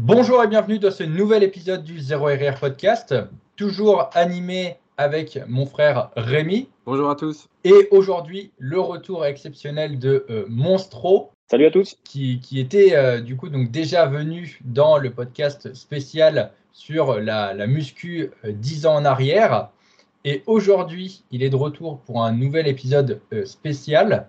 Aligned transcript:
Bonjour 0.00 0.42
et 0.42 0.48
bienvenue 0.48 0.80
dans 0.80 0.90
ce 0.90 1.04
nouvel 1.04 1.44
épisode 1.44 1.84
du 1.84 2.00
0RR 2.00 2.58
Podcast, 2.58 3.14
toujours 3.54 4.10
animé 4.14 4.74
avec 4.96 5.38
mon 5.46 5.66
frère 5.66 6.10
Rémi. 6.16 6.68
Bonjour 6.84 7.08
à 7.10 7.14
tous. 7.14 7.48
Et 7.62 7.86
aujourd'hui, 7.92 8.50
le 8.58 8.80
retour 8.80 9.24
exceptionnel 9.24 10.00
de 10.00 10.26
euh, 10.30 10.46
Monstro. 10.48 11.30
Salut 11.48 11.66
à 11.66 11.70
tous. 11.70 11.96
Qui, 12.02 12.40
était 12.56 12.96
euh, 12.96 13.20
du 13.20 13.36
coup 13.36 13.48
donc 13.48 13.70
déjà 13.70 14.06
venu 14.06 14.58
dans 14.64 14.98
le 14.98 15.12
podcast 15.12 15.72
spécial 15.74 16.50
sur 16.72 17.20
la, 17.20 17.54
muscu 17.68 18.32
10 18.44 18.86
euh, 18.86 18.88
ans 18.88 18.96
en 18.96 19.04
arrière. 19.04 19.68
Et 20.24 20.42
aujourd'hui, 20.46 21.22
il 21.30 21.44
est 21.44 21.50
de 21.50 21.56
retour 21.56 22.00
pour 22.00 22.24
un 22.24 22.32
nouvel 22.32 22.66
épisode 22.66 23.20
spécial 23.44 24.26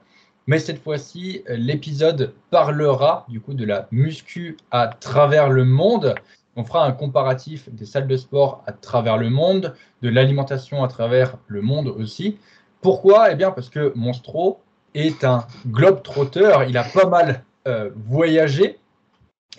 mais 0.48 0.60
cette 0.60 0.82
fois-ci, 0.82 1.44
l'épisode 1.50 2.34
parlera 2.52 3.26
du 3.30 3.42
coup 3.42 3.54
de 3.54 3.66
la 3.66 3.88
muscu 3.92 4.58
à 4.70 4.88
travers 4.88 5.50
le 5.50 5.66
monde. 5.66 6.14
On 6.56 6.64
fera 6.64 6.86
un 6.86 6.92
comparatif 6.92 7.68
des 7.74 7.86
salles 7.86 8.08
de 8.08 8.16
sport 8.16 8.64
à 8.68 8.72
travers 8.72 9.18
le 9.18 9.30
monde, 9.30 9.74
de 10.02 10.10
l'alimentation 10.10 10.84
à 10.84 10.88
travers 10.88 11.38
le 11.48 11.62
monde 11.62 11.88
aussi. 11.88 12.38
Pourquoi? 12.82 13.32
Eh 13.32 13.36
bien 13.36 13.52
parce 13.52 13.70
que 13.70 13.92
Monstro 13.96 14.60
est 14.94 15.24
un 15.24 15.48
globe 15.68 16.04
trotteur, 16.04 16.64
il 16.64 16.78
a 16.78 16.84
pas 16.84 17.08
mal 17.08 17.44
euh, 17.68 17.90
voyagé 17.96 18.78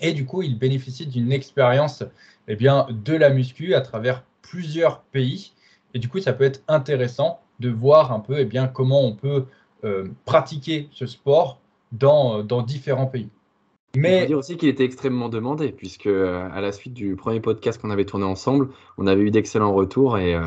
et 0.01 0.13
du 0.13 0.25
coup 0.25 0.43
il 0.43 0.57
bénéficie 0.57 1.07
d'une 1.07 1.33
expérience 1.33 2.05
eh 2.47 2.55
bien, 2.55 2.87
de 2.91 3.15
la 3.15 3.31
muscu 3.31 3.75
à 3.75 3.81
travers 3.81 4.23
plusieurs 4.43 5.01
pays. 5.01 5.53
Et 5.95 5.99
du 5.99 6.09
coup 6.09 6.21
ça 6.21 6.33
peut 6.33 6.45
être 6.45 6.63
intéressant 6.69 7.41
de 7.59 7.71
voir 7.71 8.13
un 8.13 8.21
peu 8.21 8.39
eh 8.39 8.45
bien, 8.45 8.69
comment 8.69 9.03
on 9.03 9.13
peut 9.13 9.47
pratiquer 10.25 10.89
ce 10.93 11.07
sport 11.07 11.61
dans, 11.93 12.43
dans 12.43 12.63
différents 12.63 13.07
pays. 13.07 13.29
Mais... 13.97 14.17
Il 14.17 14.21
faut 14.21 14.27
dire 14.27 14.39
aussi 14.39 14.57
qu'il 14.57 14.69
était 14.69 14.85
extrêmement 14.85 15.29
demandé, 15.29 15.73
puisque 15.73 16.07
euh, 16.07 16.49
à 16.53 16.61
la 16.61 16.73
suite 16.73 16.93
du 16.93 17.17
premier 17.17 17.41
podcast 17.41 17.81
qu'on 17.81 17.91
avait 17.91 18.05
tourné 18.05 18.25
ensemble, 18.25 18.69
on 18.99 19.07
avait 19.07 19.23
eu 19.23 19.31
d'excellents 19.31 19.73
retours 19.73 20.19
et 20.19 20.35
euh, 20.35 20.43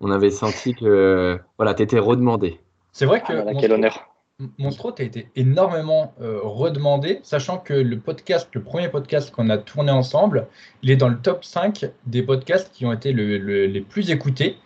on 0.00 0.10
avait 0.10 0.30
senti 0.30 0.74
que 0.74 1.38
voilà, 1.56 1.74
tu 1.74 1.82
étais 1.82 1.98
redemandé. 1.98 2.60
C'est 2.92 3.06
vrai 3.06 3.20
que 3.20 3.32
ah, 3.32 3.52
quel 3.58 3.72
honneur. 3.72 4.06
Monstro, 4.58 4.92
tu 4.92 5.02
as 5.02 5.04
été 5.04 5.28
énormément 5.36 6.14
redemandé, 6.18 7.20
sachant 7.22 7.58
que 7.58 7.74
le 7.74 7.98
podcast, 7.98 8.48
le 8.54 8.62
premier 8.62 8.88
podcast 8.88 9.30
qu'on 9.30 9.50
a 9.50 9.58
tourné 9.58 9.92
ensemble, 9.92 10.46
il 10.82 10.90
est 10.90 10.96
dans 10.96 11.10
le 11.10 11.18
top 11.18 11.44
5 11.44 11.84
des 12.06 12.22
podcasts 12.22 12.72
qui 12.72 12.86
ont 12.86 12.92
été 12.92 13.12
les 13.12 13.80
plus 13.82 14.10
écoutés, 14.10 14.56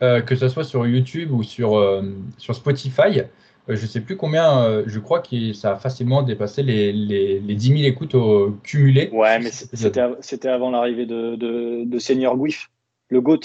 que 0.00 0.36
ce 0.36 0.48
soit 0.48 0.62
sur 0.62 0.86
YouTube 0.86 1.32
ou 1.32 1.42
sur, 1.42 2.00
sur 2.38 2.54
Spotify. 2.54 3.22
Euh, 3.70 3.76
je 3.76 3.82
ne 3.82 3.86
sais 3.86 4.00
plus 4.00 4.16
combien, 4.16 4.58
euh, 4.62 4.82
je 4.86 4.98
crois 4.98 5.20
que 5.20 5.52
ça 5.54 5.72
a 5.72 5.76
facilement 5.76 6.22
dépassé 6.22 6.62
les, 6.62 6.92
les, 6.92 7.40
les 7.40 7.54
10 7.54 7.68
000 7.68 7.80
écoutes 7.84 8.14
au, 8.14 8.58
cumulées. 8.62 9.08
Ouais, 9.12 9.38
mais 9.38 9.50
c'était 9.50 10.48
avant 10.48 10.70
l'arrivée 10.70 11.06
de, 11.06 11.36
de, 11.36 11.84
de, 11.84 11.98
Senior 11.98 12.36
Guif, 12.36 12.70
le 13.08 13.22
GOAT. 13.22 13.40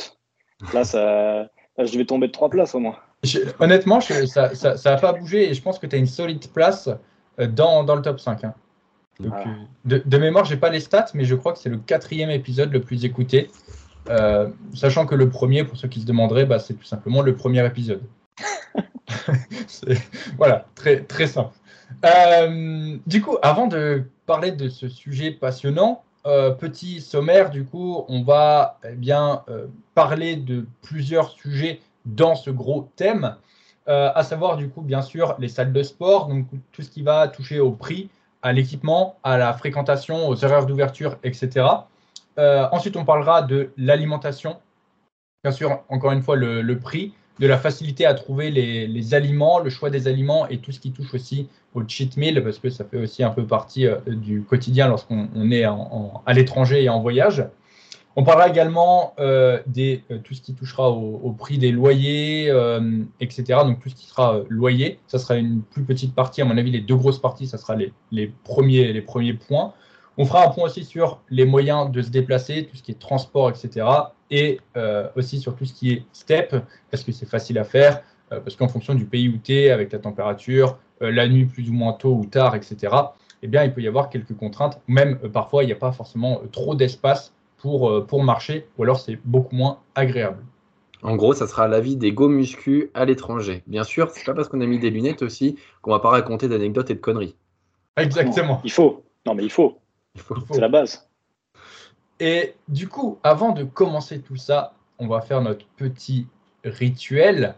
Là, 0.74 0.84
ça, 0.84 1.48
je 1.78 1.92
devais 1.94 2.06
tomber 2.06 2.28
de 2.28 2.34
trois 2.34 2.50
places 2.50 2.76
au 2.76 2.80
moins. 2.80 2.98
honnêtement, 3.60 4.02
ça 4.02 4.50
n'a 4.50 4.56
ça, 4.56 4.98
pas 4.98 5.14
bougé 5.14 5.50
et 5.50 5.54
je 5.54 5.62
pense 5.62 5.80
que 5.80 5.88
tu 5.88 5.96
as 5.96 6.00
une 6.00 6.06
solide 6.06 6.46
place 6.50 6.90
euh, 7.40 7.48
dans, 7.48 7.86
dans 7.86 7.96
le 7.96 8.02
top 8.02 8.20
5. 8.20 8.44
Hein. 8.44 8.54
Ah. 9.32 9.44
de, 9.86 10.02
de, 10.06 10.18
mémoire, 10.18 10.46
je 10.46 10.54
n'ai 10.54 10.60
pas 10.60 10.70
les 10.70 10.80
stats, 10.80 11.08
mais 11.14 11.26
je 11.26 11.36
crois 11.36 11.54
que 11.54 11.60
c'est 11.60 11.70
le 11.70 11.78
quatrième 11.78 12.30
épisode 12.30 12.74
le 12.74 12.82
plus 12.82 13.06
écouté. 13.06 13.50
sachant 14.74 15.06
que 15.06 15.16
le 15.16 15.30
premier, 15.30 15.64
pour 15.64 15.78
ceux 15.78 15.88
qui 15.88 16.02
se 16.02 16.06
demanderaient, 16.06 16.46
bah, 16.46 16.60
c'est 16.60 16.74
tout 16.74 16.84
simplement 16.84 17.22
le 17.22 17.36
premier 17.36 17.66
épisode. 17.66 18.02
voilà, 20.38 20.66
très, 20.76 21.04
très 21.04 21.28
simple. 21.28 21.54
Euh, 22.06 22.98
du 23.06 23.22
coup, 23.22 23.38
avant 23.42 23.68
de 23.68 24.04
parler 24.26 24.52
de 24.52 24.70
ce 24.70 24.88
sujet 24.88 25.32
passionnant, 25.32 26.04
euh, 26.26 26.52
petit 26.52 27.02
sommaire, 27.02 27.50
du 27.50 27.66
coup, 27.66 28.06
on 28.08 28.24
va 28.24 28.80
eh 28.88 28.96
bien 28.96 29.44
euh, 29.50 29.68
parler 29.96 30.36
de 30.36 30.66
plusieurs 30.82 31.32
sujets 31.32 31.82
dans 32.06 32.36
ce 32.36 32.50
gros 32.50 32.90
thème, 32.96 33.36
à 33.88 34.24
savoir 34.24 34.56
du 34.56 34.70
coup, 34.70 34.84
bien 34.84 35.02
sûr, 35.02 35.36
les 35.40 35.48
salles 35.48 35.74
de 35.74 35.82
sport, 35.82 36.28
donc 36.28 36.46
tout 36.72 36.84
ce 36.84 36.92
qui 36.92 37.02
va 37.02 37.28
toucher 37.28 37.60
au 37.60 37.72
prix, 37.72 38.12
à 38.44 38.54
l'équipement, 38.54 39.18
à 39.24 39.40
la 39.40 39.52
fréquentation, 39.54 40.28
aux 40.28 40.46
horaires 40.46 40.68
d'ouverture, 40.68 41.18
etc. 41.24 41.66
ensuite, 42.38 42.98
on 42.98 43.06
parlera 43.06 43.42
de 43.42 43.72
l'alimentation, 43.78 44.58
bien 45.44 45.52
sûr, 45.52 45.82
encore 45.90 46.12
une 46.12 46.22
fois, 46.22 46.36
le 46.36 46.78
prix, 46.78 47.16
de 47.40 47.48
la 47.48 47.58
facilité 47.58 48.06
à 48.06 48.14
trouver 48.14 48.52
les, 48.52 49.14
aliments, 49.14 49.60
le 49.60 49.70
choix 49.70 49.90
des 49.90 50.08
aliments 50.08 50.48
et 50.50 50.58
tout 50.58 50.72
ce 50.72 50.80
qui 50.80 50.92
touche 50.92 51.14
aussi 51.14 51.48
au 51.74 51.88
cheat 51.88 52.18
meal, 52.18 52.44
parce 52.44 52.60
que 52.60 52.70
ça 52.70 52.84
fait 52.84 52.98
aussi 52.98 53.24
un 53.24 53.30
peu 53.30 53.46
partie 53.46 53.88
euh, 53.88 53.98
du 54.08 54.42
quotidien 54.44 54.88
lorsqu'on 54.88 55.52
est 55.52 55.64
à 55.64 56.34
l'étranger 56.34 56.84
et 56.84 56.90
en 56.90 57.00
voyage. 57.00 57.46
On 58.16 58.24
parlera 58.24 58.50
également 58.50 59.14
euh, 59.20 59.60
de 59.68 60.00
euh, 60.12 60.18
tout 60.18 60.34
ce 60.34 60.42
qui 60.42 60.54
touchera 60.54 60.90
au, 60.90 61.32
prix 61.32 61.58
des 61.58 61.72
loyers, 61.72 62.52
etc. 63.22 63.44
Donc 63.64 63.80
tout 63.80 63.88
ce 63.88 63.96
qui 63.96 64.08
sera 64.08 64.42
loyer, 64.50 65.00
ça 65.08 65.20
sera 65.20 65.36
une 65.38 65.62
plus 65.62 65.84
petite 65.84 66.14
partie. 66.14 66.42
À 66.42 66.46
mon 66.46 66.58
avis, 66.58 66.72
les 66.72 66.82
deux 66.82 66.96
grosses 66.96 67.20
parties, 67.20 67.48
ça 67.48 67.58
sera 67.58 67.76
les, 67.76 68.34
premiers, 68.44 68.92
les 68.92 69.02
premiers 69.02 69.34
points. 69.34 69.74
On 70.22 70.26
fera 70.26 70.46
un 70.46 70.50
point 70.50 70.66
aussi 70.66 70.84
sur 70.84 71.22
les 71.30 71.46
moyens 71.46 71.90
de 71.92 72.02
se 72.02 72.10
déplacer, 72.10 72.66
tout 72.66 72.76
ce 72.76 72.84
qui 72.84 72.92
est 72.92 73.00
transport, 73.00 73.50
etc. 73.50 73.88
Et 74.30 74.60
euh, 74.76 75.08
aussi 75.16 75.40
sur 75.40 75.56
tout 75.56 75.64
ce 75.64 75.74
qui 75.74 75.94
est 75.94 76.04
step, 76.12 76.58
parce 76.92 77.06
que 77.06 77.14
c'est 77.14 77.26
facile 77.26 77.58
à 77.58 77.64
faire, 77.64 78.04
euh, 78.34 78.42
parce 78.42 78.58
qu'en 78.58 78.68
fonction 78.68 78.96
du 78.96 79.06
pays 79.06 79.30
où 79.30 79.38
tu 79.42 79.54
es, 79.54 79.70
avec 79.70 79.94
la 79.94 80.00
température, 80.00 80.78
euh, 81.02 81.10
la 81.10 81.26
nuit 81.30 81.46
plus 81.46 81.70
ou 81.70 81.74
moins 81.74 81.94
tôt 81.94 82.14
ou 82.14 82.26
tard, 82.26 82.54
etc., 82.54 82.94
eh 83.42 83.48
bien, 83.48 83.64
il 83.64 83.74
peut 83.74 83.80
y 83.80 83.88
avoir 83.88 84.10
quelques 84.10 84.36
contraintes. 84.36 84.82
Même 84.90 85.18
parfois, 85.32 85.64
il 85.64 85.68
n'y 85.68 85.72
a 85.72 85.78
pas 85.78 85.94
forcément 85.94 86.42
trop 86.52 86.76
d'espace 86.76 87.34
pour, 87.56 88.06
pour 88.06 88.22
marcher, 88.22 88.68
ou 88.78 88.84
alors 88.84 89.00
c'est 89.00 89.18
beaucoup 89.24 89.56
moins 89.56 89.80
agréable. 89.96 90.44
En 91.02 91.16
gros, 91.16 91.32
ça 91.32 91.48
sera 91.48 91.70
l'avis 91.70 91.96
des 91.96 92.12
go 92.12 92.28
muscu 92.28 92.92
à 92.94 93.06
l'étranger. 93.06 93.64
Bien 93.68 93.86
sûr, 93.86 94.10
c'est 94.12 94.26
pas 94.26 94.34
parce 94.34 94.50
qu'on 94.50 94.60
a 94.60 94.66
mis 94.66 94.80
des 94.80 94.90
lunettes 94.90 95.22
aussi 95.22 95.56
qu'on 95.82 95.92
va 95.92 96.00
pas 96.00 96.10
raconter 96.10 96.50
d'anecdotes 96.50 96.90
et 96.90 96.96
de 96.96 97.00
conneries. 97.00 97.38
Exactement. 97.96 98.60
il 98.66 98.72
faut. 98.72 99.06
Non, 99.26 99.34
mais 99.34 99.44
il 99.46 99.52
faut. 99.52 99.80
C'est 100.52 100.62
la 100.62 100.70
base. 100.70 101.10
Et 102.20 102.56
du 102.68 102.88
coup, 102.88 103.18
avant 103.24 103.52
de 103.52 103.64
commencer 103.64 104.20
tout 104.20 104.36
ça, 104.36 104.74
on 104.98 105.08
va 105.08 105.22
faire 105.22 105.42
notre 105.42 105.66
petit 105.78 106.28
rituel. 106.64 107.56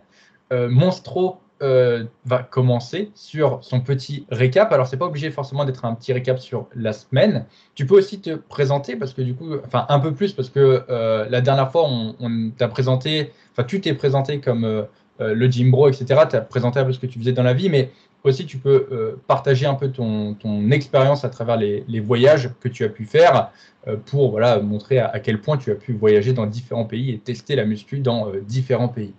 Euh, 0.54 0.70
Monstro 0.70 1.40
euh, 1.64 2.06
va 2.26 2.44
commencer 2.44 3.12
sur 3.16 3.64
son 3.64 3.82
petit 3.82 4.26
récap. 4.30 4.72
Alors, 4.72 4.88
c'est 4.88 4.98
pas 4.98 5.06
obligé 5.06 5.32
forcément 5.32 5.66
d'être 5.66 5.86
un 5.86 5.96
petit 5.96 6.14
récap 6.14 6.40
sur 6.40 6.68
la 6.76 6.94
semaine. 6.94 7.46
Tu 7.74 7.86
peux 7.86 7.96
aussi 7.96 8.20
te 8.20 8.36
présenter 8.36 8.96
parce 8.96 9.14
que 9.14 9.22
du 9.22 9.34
coup, 9.34 9.56
enfin 9.66 9.86
un 9.90 10.00
peu 10.00 10.14
plus 10.14 10.34
parce 10.34 10.50
que 10.50 10.84
euh, 10.90 11.28
la 11.30 11.42
dernière 11.42 11.72
fois, 11.72 11.88
on, 11.88 12.52
t'a 12.56 12.68
présenté, 12.68 13.32
enfin 13.52 13.64
tu 13.64 13.82
t'es 13.82 13.94
présenté 13.94 14.40
comme 14.40 14.88
le 15.20 15.52
gym 15.52 15.70
bro, 15.70 15.88
etc. 15.88 16.22
Tu 16.30 16.36
as 16.36 16.42
présenté 16.42 16.80
un 16.80 16.86
peu 16.86 16.94
ce 16.94 17.00
que 17.00 17.06
tu 17.06 17.20
faisais 17.20 17.32
dans 17.32 17.44
la 17.44 17.54
vie, 17.54 17.70
mais 17.70 17.92
aussi 18.24 18.46
tu 18.46 18.58
peux 18.58 18.88
euh, 18.92 19.16
partager 19.28 19.66
un 19.66 19.76
peu 19.76 19.92
ton, 19.92 20.36
expérience 20.72 21.26
à 21.26 21.30
travers 21.30 21.58
les, 21.58 22.00
voyages 22.00 22.50
que 22.60 22.68
tu 22.68 22.84
as 22.84 22.90
pu 22.90 23.06
faire 23.06 23.52
euh, 23.88 23.98
pour 23.98 24.32
voilà, 24.32 24.60
montrer 24.60 25.00
à, 25.00 25.20
quel 25.20 25.42
point 25.42 25.58
tu 25.58 25.72
as 25.72 25.76
pu 25.76 25.94
voyager 25.94 26.34
dans 26.34 26.46
différents 26.46 26.86
pays 26.86 27.12
et 27.12 27.20
tester 27.20 27.56
la 27.56 27.66
muscu 27.66 28.00
dans 28.00 28.30
euh, 28.30 28.42
différents 28.42 28.88
pays. 28.88 29.14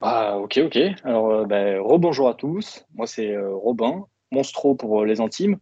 Ah, 0.00 0.38
ok, 0.38 0.60
ok. 0.64 0.78
Alors, 1.04 1.46
ben, 1.46 1.80
rebonjour 1.80 2.28
à 2.28 2.34
tous. 2.34 2.84
Moi, 2.94 3.06
c'est 3.06 3.36
Robin, 3.38 4.04
Monstro 4.32 4.74
pour 4.74 5.04
les 5.04 5.20
intimes. 5.20 5.58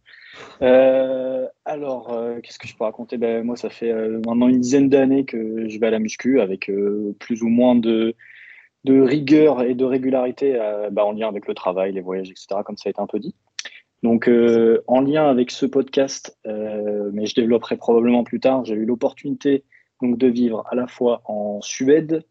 alors, 0.59 2.17
qu'est-ce 2.41 2.57
que 2.57 2.67
je 2.67 2.75
peux 2.75 2.83
raconter? 2.83 3.17
Ben, 3.17 3.43
Moi, 3.43 3.55
ça 3.55 3.69
fait 3.69 3.93
maintenant 3.93 4.47
une 4.47 4.59
dizaine 4.59 4.89
d'années 4.89 5.25
que 5.25 5.69
je 5.69 5.79
vais 5.79 5.87
à 5.87 5.91
la 5.91 5.99
muscu 5.99 6.41
avec 6.41 6.71
plus 7.19 7.43
ou 7.43 7.49
moins 7.49 7.75
de, 7.75 8.15
de 8.83 8.99
rigueur 9.01 9.61
et 9.61 9.75
de 9.75 9.85
régularité 9.85 10.55
euh, 10.55 10.89
bah, 10.89 11.05
en 11.05 11.11
lien 11.11 11.27
avec 11.27 11.47
le 11.47 11.53
travail, 11.53 11.93
les 11.93 12.01
voyages, 12.01 12.29
etc., 12.29 12.61
comme 12.65 12.77
ça 12.77 12.87
a 12.87 12.91
été 12.91 13.01
un 13.01 13.07
peu 13.07 13.19
dit. 13.19 13.35
Donc, 14.03 14.27
euh, 14.27 14.83
en 14.87 15.01
lien 15.01 15.29
avec 15.29 15.51
ce 15.51 15.65
podcast, 15.67 16.37
euh, 16.47 17.11
mais 17.13 17.27
je 17.27 17.35
développerai 17.35 17.77
probablement 17.77 18.23
plus 18.23 18.39
tard, 18.39 18.65
j'ai 18.65 18.73
eu 18.73 18.85
l'opportunité 18.85 19.63
donc 20.01 20.17
de 20.17 20.27
vivre 20.27 20.65
à 20.71 20.75
la 20.75 20.87
fois 20.87 21.21
en 21.25 21.61
Suède, 21.61 22.23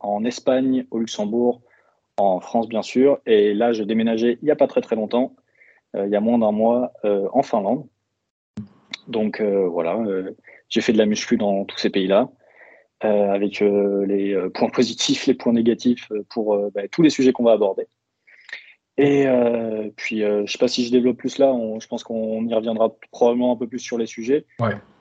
en 0.00 0.24
Espagne, 0.24 0.86
au 0.90 0.98
Luxembourg, 0.98 1.60
en 2.16 2.40
France 2.40 2.66
bien 2.66 2.80
sûr, 2.80 3.18
et 3.26 3.52
là 3.52 3.74
j'ai 3.74 3.84
déménagé 3.84 4.38
il 4.40 4.44
n'y 4.46 4.50
a 4.50 4.56
pas 4.56 4.66
très 4.66 4.80
très 4.80 4.96
longtemps, 4.96 5.36
il 5.94 6.08
y 6.08 6.16
a 6.16 6.20
moins 6.20 6.38
d'un 6.38 6.50
mois, 6.50 6.92
en 7.04 7.42
Finlande. 7.42 7.86
Donc 9.06 9.42
voilà, 9.42 9.98
j'ai 10.70 10.80
fait 10.80 10.94
de 10.94 10.98
la 10.98 11.04
muscu 11.04 11.36
dans 11.36 11.66
tous 11.66 11.76
ces 11.76 11.90
pays-là. 11.90 12.30
Euh, 13.04 13.30
avec 13.32 13.60
euh, 13.60 14.06
les 14.06 14.32
euh, 14.32 14.48
points 14.48 14.70
positifs, 14.70 15.26
les 15.26 15.34
points 15.34 15.52
négatifs 15.52 16.10
pour 16.30 16.56
bah, 16.74 16.82
tous 16.90 17.02
les 17.02 17.10
sujets 17.10 17.32
qu'on 17.32 17.44
va 17.44 17.52
aborder. 17.52 17.86
Et 18.96 19.26
puis, 19.96 20.20
je 20.20 20.42
ne 20.42 20.46
sais 20.46 20.56
pas 20.56 20.68
si 20.68 20.86
je 20.86 20.92
développe 20.92 21.16
plus 21.16 21.38
là, 21.38 21.52
je 21.80 21.86
pense 21.88 22.04
qu'on 22.04 22.46
y 22.46 22.54
reviendra 22.54 22.94
probablement 23.10 23.52
un 23.52 23.56
peu 23.56 23.66
plus 23.66 23.80
sur 23.80 23.98
les 23.98 24.06
sujets. 24.06 24.46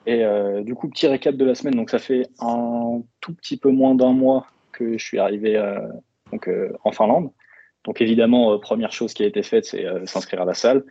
Et 0.07 0.23
du 0.63 0.73
coup, 0.73 0.89
petit 0.89 1.05
récap 1.05 1.35
de 1.35 1.45
la 1.45 1.53
semaine. 1.53 1.75
Donc, 1.75 1.91
ça 1.91 1.99
fait 1.99 2.27
un 2.39 3.03
tout 3.21 3.35
petit 3.35 3.55
peu 3.55 3.69
moins 3.69 3.93
d'un 3.93 4.11
mois 4.11 4.47
que 4.71 4.97
je 4.97 5.05
suis 5.05 5.19
arrivé 5.19 5.61
donc, 6.31 6.49
en 6.83 6.91
Finlande. 6.91 7.29
Donc, 7.83 8.01
évidemment, 8.01 8.57
première 8.57 8.91
chose 8.91 9.13
qui 9.13 9.21
a 9.21 9.27
été 9.27 9.43
faite, 9.43 9.65
c'est 9.65 9.85
s'inscrire 10.07 10.41
à 10.41 10.45
la 10.45 10.55
salle. 10.55 10.83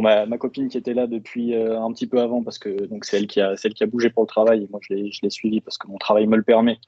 Bon, 0.00 0.26
ma, 0.26 0.38
copine 0.38 0.68
qui 0.68 0.78
était 0.78 0.94
là 0.94 1.06
depuis 1.06 1.54
un 1.54 1.92
petit 1.92 2.06
peu 2.06 2.20
avant, 2.20 2.42
parce 2.42 2.58
que 2.58 2.88
c'est 3.02 3.18
elle 3.18 3.26
qui 3.26 3.40
a, 3.40 3.54
qui 3.56 3.82
a 3.82 3.86
bougé 3.86 4.10
pour 4.10 4.22
le 4.22 4.28
travail, 4.28 4.66
moi 4.70 4.80
je 4.82 4.94
l'ai 4.94 5.30
suivi 5.30 5.60
parce 5.60 5.78
que 5.78 5.88
mon 5.88 5.98
travail 5.98 6.26
me 6.26 6.36
le 6.36 6.42
permet. 6.42 6.78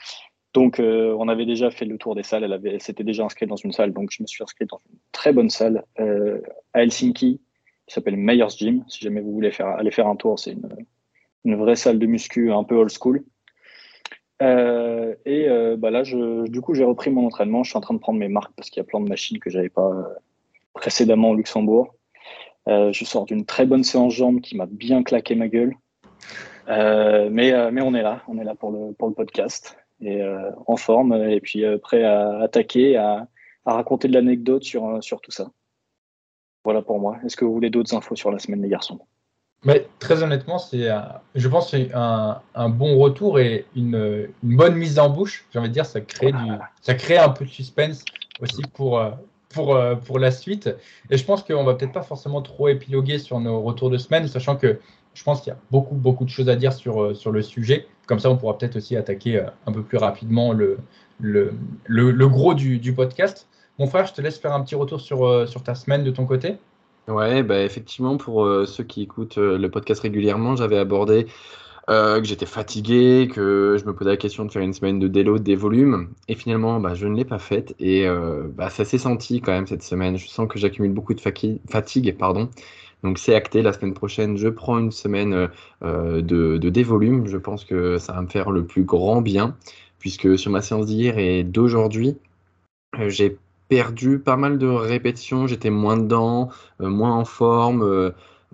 Donc, 0.55 0.81
on 0.81 1.29
avait 1.29 1.47
déjà 1.47 1.70
fait 1.70 1.85
le 1.85 1.99
tour 1.99 2.14
des 2.14 2.23
salles. 2.23 2.44
Elle, 2.44 2.61
elle 2.64 2.81
s'était 2.81 3.05
déjà 3.05 3.25
inscrite 3.25 3.49
dans 3.49 3.56
une 3.56 3.73
salle. 3.73 3.93
Donc, 3.93 4.11
je 4.11 4.23
me 4.23 4.26
suis 4.26 4.43
inscrit 4.43 4.64
dans 4.67 4.81
une 4.91 4.99
très 5.12 5.32
bonne 5.32 5.50
salle 5.50 5.85
à 5.99 6.82
Helsinki 6.82 7.41
qui 7.87 7.94
s'appelle 7.94 8.17
Meyers 8.17 8.49
Gym. 8.56 8.85
Si 8.88 9.05
jamais 9.05 9.20
vous 9.20 9.32
voulez 9.32 9.50
faire, 9.50 9.67
aller 9.67 9.91
faire 9.91 10.06
un 10.06 10.17
tour, 10.17 10.38
c'est 10.38 10.53
une, 10.53 10.69
une 11.44 11.56
vraie 11.56 11.76
salle 11.76 11.99
de 11.99 12.06
muscu 12.06 12.53
un 12.53 12.64
peu 12.64 12.75
old 12.75 12.91
school. 12.91 13.25
Euh, 14.43 15.14
et 15.25 15.49
euh, 15.49 15.76
bah 15.76 15.91
là, 15.91 16.03
du 16.03 16.61
coup, 16.61 16.75
j'ai 16.75 16.85
repris 16.85 17.11
mon 17.11 17.26
entraînement. 17.26 17.62
Je 17.62 17.70
suis 17.70 17.79
en 17.79 17.81
train 17.81 17.94
de 17.94 18.00
prendre 18.00 18.19
mes 18.19 18.29
marques 18.29 18.53
parce 18.56 18.69
qu'il 18.69 18.81
y 18.81 18.85
a 18.85 18.87
plein 18.87 19.00
de 19.00 19.08
machines 19.08 19.38
que 19.38 19.49
j'avais 19.49 19.69
pas 19.69 19.88
euh, 19.88 20.03
précédemment 20.75 21.31
au 21.31 21.35
Luxembourg. 21.37 21.94
Je 22.67 23.05
sors 23.05 23.27
d'une 23.27 23.45
très 23.45 23.67
bonne 23.67 23.85
séance 23.85 24.15
jambes 24.15 24.41
qui 24.41 24.57
m'a 24.57 24.67
bien 24.67 25.03
claqué 25.03 25.35
ma 25.35 25.49
gueule. 25.49 25.75
mais, 26.69 27.71
mais 27.71 27.81
on 27.81 27.95
est 27.95 28.03
là, 28.03 28.23
on 28.29 28.39
est 28.39 28.45
là 28.45 28.55
pour 28.55 28.71
le, 28.71 28.93
pour 28.93 29.09
le 29.09 29.15
podcast 29.15 29.79
et 30.01 30.23
en 30.67 30.77
forme 30.77 31.15
et 31.15 31.41
puis 31.41 31.65
prêt 31.83 32.05
à 32.05 32.41
attaquer, 32.41 32.97
à, 32.97 33.29
raconter 33.65 34.09
de 34.09 34.15
l'anecdote 34.15 34.65
sur, 34.65 35.03
sur 35.03 35.21
tout 35.21 35.31
ça. 35.31 35.51
Voilà 36.65 36.83
pour 36.83 36.99
moi. 36.99 37.19
Est-ce 37.25 37.37
que 37.37 37.45
vous 37.45 37.53
voulez 37.53 37.71
d'autres 37.71 37.95
infos 37.95 38.17
sur 38.17 38.31
la 38.31 38.39
semaine 38.39 38.63
des 38.63 38.69
garçons? 38.69 39.01
Mais 39.65 39.89
très 39.99 40.23
honnêtement, 40.23 40.59
c'est, 40.59 40.89
je 41.35 41.49
pense, 41.49 41.71
c'est 41.71 41.91
un, 41.95 42.41
un, 42.55 42.69
bon 42.69 42.99
retour 42.99 43.41
et 43.41 43.67
une, 43.75 44.29
une 44.45 44.57
bonne 44.57 44.75
mise 44.77 44.99
en 44.99 45.11
bouche. 45.11 45.45
J'ai 45.53 45.59
envie 45.59 45.69
de 45.69 45.75
dire, 45.75 45.87
ça 45.87 46.01
crée 46.01 46.33
ça 46.83 46.95
crée 46.95 47.19
un 47.19 47.31
peu 47.31 47.45
de 47.45 47.51
suspense 47.51 48.05
aussi 48.41 48.63
pour 48.75 48.99
euh, 48.99 49.11
pour 49.48 49.75
euh, 49.75 49.94
pour 49.94 50.19
la 50.19 50.31
suite. 50.31 50.75
Et 51.10 51.16
je 51.16 51.25
pense 51.25 51.43
qu'on 51.43 51.64
va 51.64 51.75
peut-être 51.75 51.93
pas 51.93 52.02
forcément 52.02 52.43
trop 52.43 52.69
épiloguer 52.69 53.19
sur 53.19 53.40
nos 53.40 53.60
retours 53.60 53.90
de 53.90 53.98
semaine, 53.98 54.28
sachant 54.28 54.56
que 54.56 54.78
je 55.14 55.22
pense 55.25 55.40
qu'il 55.40 55.52
y 55.52 55.56
a 55.56 55.58
beaucoup 55.70 55.94
beaucoup 55.94 56.25
de 56.25 56.31
choses 56.31 56.48
à 56.48 56.56
dire 56.56 56.72
sur 56.72 57.02
euh, 57.02 57.14
sur 57.14 57.32
le 57.32 57.43
sujet. 57.43 57.87
Comme 58.06 58.19
ça, 58.19 58.31
on 58.31 58.37
pourra 58.37 58.58
peut-être 58.58 58.76
aussi 58.76 58.96
attaquer 58.96 59.44
un 59.66 59.72
peu 59.72 59.82
plus 59.82 59.98
rapidement 59.98 60.52
le 60.52 60.78
le, 61.19 61.52
le, 61.87 62.28
gros 62.28 62.52
du, 62.52 62.78
du, 62.78 62.93
podcast. 62.93 63.48
Mon 63.78 63.87
frère, 63.87 64.06
je 64.06 64.12
te 64.12 64.20
laisse 64.20 64.38
faire 64.38 64.52
un 64.52 64.62
petit 64.62 64.75
retour 64.75 65.00
sur 65.00 65.48
sur 65.48 65.62
ta 65.62 65.75
semaine 65.75 66.04
de 66.04 66.10
ton 66.10 66.26
côté. 66.26 66.58
Ouais, 67.08 67.44
bah 67.44 67.62
effectivement, 67.62 68.16
pour 68.16 68.44
euh, 68.44 68.66
ceux 68.66 68.82
qui 68.82 69.02
écoutent 69.02 69.38
euh, 69.38 69.56
le 69.58 69.70
podcast 69.70 70.00
régulièrement, 70.00 70.56
j'avais 70.56 70.78
abordé 70.78 71.28
euh, 71.88 72.21
que 72.21 72.27
j'étais 72.27 72.47
fatigué, 72.47 73.29
que 73.33 73.77
je 73.79 73.85
me 73.85 73.94
posais 73.94 74.11
la 74.11 74.17
question 74.17 74.44
de 74.44 74.53
faire 74.53 74.62
une 74.62 74.73
semaine 74.73 74.99
de 74.99 75.09
déload 75.09 75.43
des 75.43 75.56
volumes. 75.56 76.09
Et 76.29 76.35
finalement, 76.35 76.81
bah, 76.81 76.94
je 76.94 77.06
ne 77.06 77.17
l'ai 77.17 77.25
pas 77.25 77.38
faite. 77.38 77.75
Et 77.79 78.06
bah, 78.56 78.71
ça 78.71 78.85
s'est 78.85 78.99
senti 78.99 79.41
quand 79.41 79.53
même 79.53 79.67
cette 79.67 79.83
semaine. 79.83 80.17
Je 80.17 80.27
sens 80.27 80.49
que 80.49 80.59
j'accumule 80.59 80.93
beaucoup 80.93 81.15
de 81.15 81.21
fatigue. 81.21 82.17
Pardon. 82.19 82.50
Donc 83.03 83.19
c'est 83.19 83.35
acté. 83.35 83.62
La 83.62 83.73
semaine 83.73 83.94
prochaine, 83.94 84.37
je 84.37 84.49
prends 84.49 84.79
une 84.79 84.91
semaine 84.91 85.49
de, 85.83 86.21
de 86.21 86.71
dévolume. 86.71 87.27
Je 87.27 87.37
pense 87.37 87.65
que 87.65 87.99
ça 87.99 88.12
va 88.15 88.23
me 88.23 88.29
faire 88.29 88.50
le 88.50 88.65
plus 88.67 88.85
grand 88.85 89.23
bien. 89.23 89.56
Puisque 89.99 90.39
sur 90.39 90.50
ma 90.50 90.62
séance 90.62 90.87
d'hier 90.87 91.19
et 91.19 91.44
d'aujourd'hui, 91.44 92.17
j'ai 93.09 93.39
perdu 93.69 94.19
pas 94.19 94.37
mal 94.37 94.59
de 94.59 94.67
répétitions, 94.67 95.47
j'étais 95.47 95.71
moins 95.71 95.97
dedans, 95.97 96.50
euh, 96.81 96.89
moins 96.89 97.15
en 97.15 97.25
forme, 97.25 97.82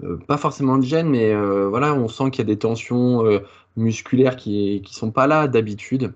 euh, 0.02 0.12
euh, 0.12 0.16
pas 0.16 0.36
forcément 0.36 0.78
de 0.78 0.84
gêne, 0.84 1.08
mais 1.08 1.34
voilà, 1.34 1.94
on 1.94 2.08
sent 2.08 2.30
qu'il 2.30 2.38
y 2.40 2.50
a 2.50 2.52
des 2.54 2.58
tensions 2.58 3.24
musculaires 3.76 4.36
qui 4.36 4.82
qui 4.84 4.94
sont 4.94 5.10
pas 5.10 5.26
là 5.26 5.48
d'habitude. 5.48 6.12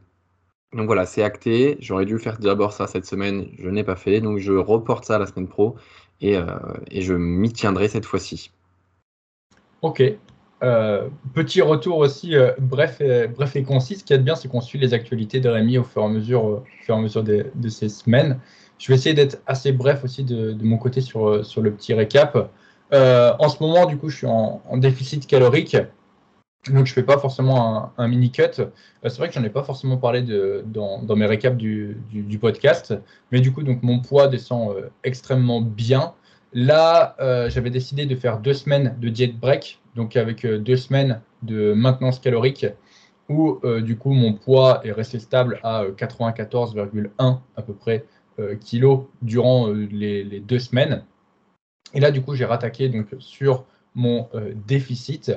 Donc 0.73 0.87
voilà, 0.87 1.06
c'est 1.06 1.23
acté. 1.23 1.76
J'aurais 1.81 2.06
dû 2.06 2.19
faire 2.19 2.38
d'abord 2.38 2.73
ça 2.73 2.87
cette 2.87 3.06
semaine, 3.06 3.46
je 3.58 3.69
n'ai 3.69 3.84
pas 3.84 3.96
fait, 3.96 4.20
donc 4.20 4.38
je 4.38 4.52
reporte 4.52 5.05
ça 5.05 5.19
la 5.19 5.26
semaine 5.26 5.49
pro 5.49 5.76
et, 6.20 6.37
et 6.90 7.02
je 7.02 7.14
m'y 7.14 7.52
tiendrai 7.52 7.88
cette 7.88 8.05
fois-ci. 8.05 8.50
Ok. 9.82 10.02
petit 11.34 11.62
retour 11.62 11.99
aussi, 11.99 12.34
bref, 12.58 13.00
et, 13.00 13.28
bref 13.28 13.56
et 13.56 13.62
concis. 13.62 13.96
Ce 13.96 14.05
qui 14.05 14.12
est 14.12 14.19
bien, 14.19 14.34
c'est 14.34 14.49
qu'on 14.49 14.61
suit 14.61 14.78
les 14.78 14.93
actualités 14.93 15.40
de 15.40 15.49
Rémi 15.49 15.78
au 15.78 15.84
fur 15.84 16.02
et 16.02 16.06
à 16.06 16.08
mesure, 16.08 16.44
au 16.44 16.64
fur 16.82 16.94
et 16.94 16.99
à 16.99 17.00
mesure 17.00 17.23
de 17.23 17.69
ces 17.69 17.88
semaines. 17.88 18.40
Je 18.78 18.88
vais 18.88 18.94
essayer 18.94 19.14
d'être 19.14 19.40
assez 19.46 19.73
bref 19.73 20.05
aussi 20.05 20.23
de, 20.25 20.56
mon 20.62 20.76
côté 20.76 21.00
sur, 21.00 21.44
sur 21.44 21.62
le 21.62 21.73
petit 21.73 21.94
récap. 21.94 22.50
Euh, 22.93 23.35
en 23.38 23.49
ce 23.49 23.62
moment, 23.62 23.87
du 23.87 23.97
coup, 23.97 24.09
je 24.09 24.17
suis 24.19 24.27
en, 24.27 24.61
déficit 24.77 25.27
calorique. 25.27 25.77
Donc, 26.69 26.87
je 26.87 26.93
ne 26.93 26.94
fais 26.94 27.03
pas 27.03 27.19
forcément 27.19 27.93
un, 27.97 28.09
mini 28.09 28.31
cut. 28.31 28.43
Euh, 28.59 28.69
c'est 29.05 29.19
vrai 29.19 29.29
que 29.29 29.35
j'en 29.35 29.44
ai 29.44 29.50
pas 29.50 29.62
forcément 29.62 29.97
parlé 29.97 30.23
dans, 30.65 31.17
mes 31.17 31.27
récaps 31.27 31.56
du, 31.56 32.38
podcast. 32.41 32.94
Mais 33.33 33.41
du 33.41 33.53
coup, 33.53 33.62
donc, 33.62 33.83
mon 33.83 34.00
poids 34.00 34.29
descend 34.29 34.71
euh, 34.71 34.88
extrêmement 35.05 35.61
bien. 35.61 36.15
Là, 36.53 37.17
j'avais 37.49 37.69
décidé 37.69 38.06
de 38.06 38.17
faire 38.17 38.38
deux 38.38 38.55
semaines 38.55 38.97
de 38.99 39.11
diet 39.11 39.38
break, 39.38 39.79
donc 39.94 40.17
avec 40.17 40.47
deux 40.47 40.77
semaines 40.77 41.21
de 41.43 41.75
maintenance 41.75 42.19
calorique, 42.19 42.65
où 43.29 43.61
du 43.83 43.99
coup 43.99 44.12
mon 44.12 44.33
poids 44.33 44.81
est 44.83 44.93
resté 44.93 45.19
stable 45.19 45.61
à 45.62 45.85
94,1 45.85 47.41
à 47.56 47.62
peu 47.62 47.75
près 47.75 48.06
kilos 48.61 49.00
durant 49.21 49.69
les, 49.69 50.41
deux 50.41 50.61
semaines. 50.61 51.05
Et 51.94 52.00
là, 52.00 52.11
du 52.11 52.23
coup, 52.23 52.35
j'ai 52.35 52.44
rattaqué 52.44 52.88
donc, 52.88 53.06
sur 53.19 53.65
mon 53.94 54.29
euh, 54.35 54.53
déficit. 54.67 55.33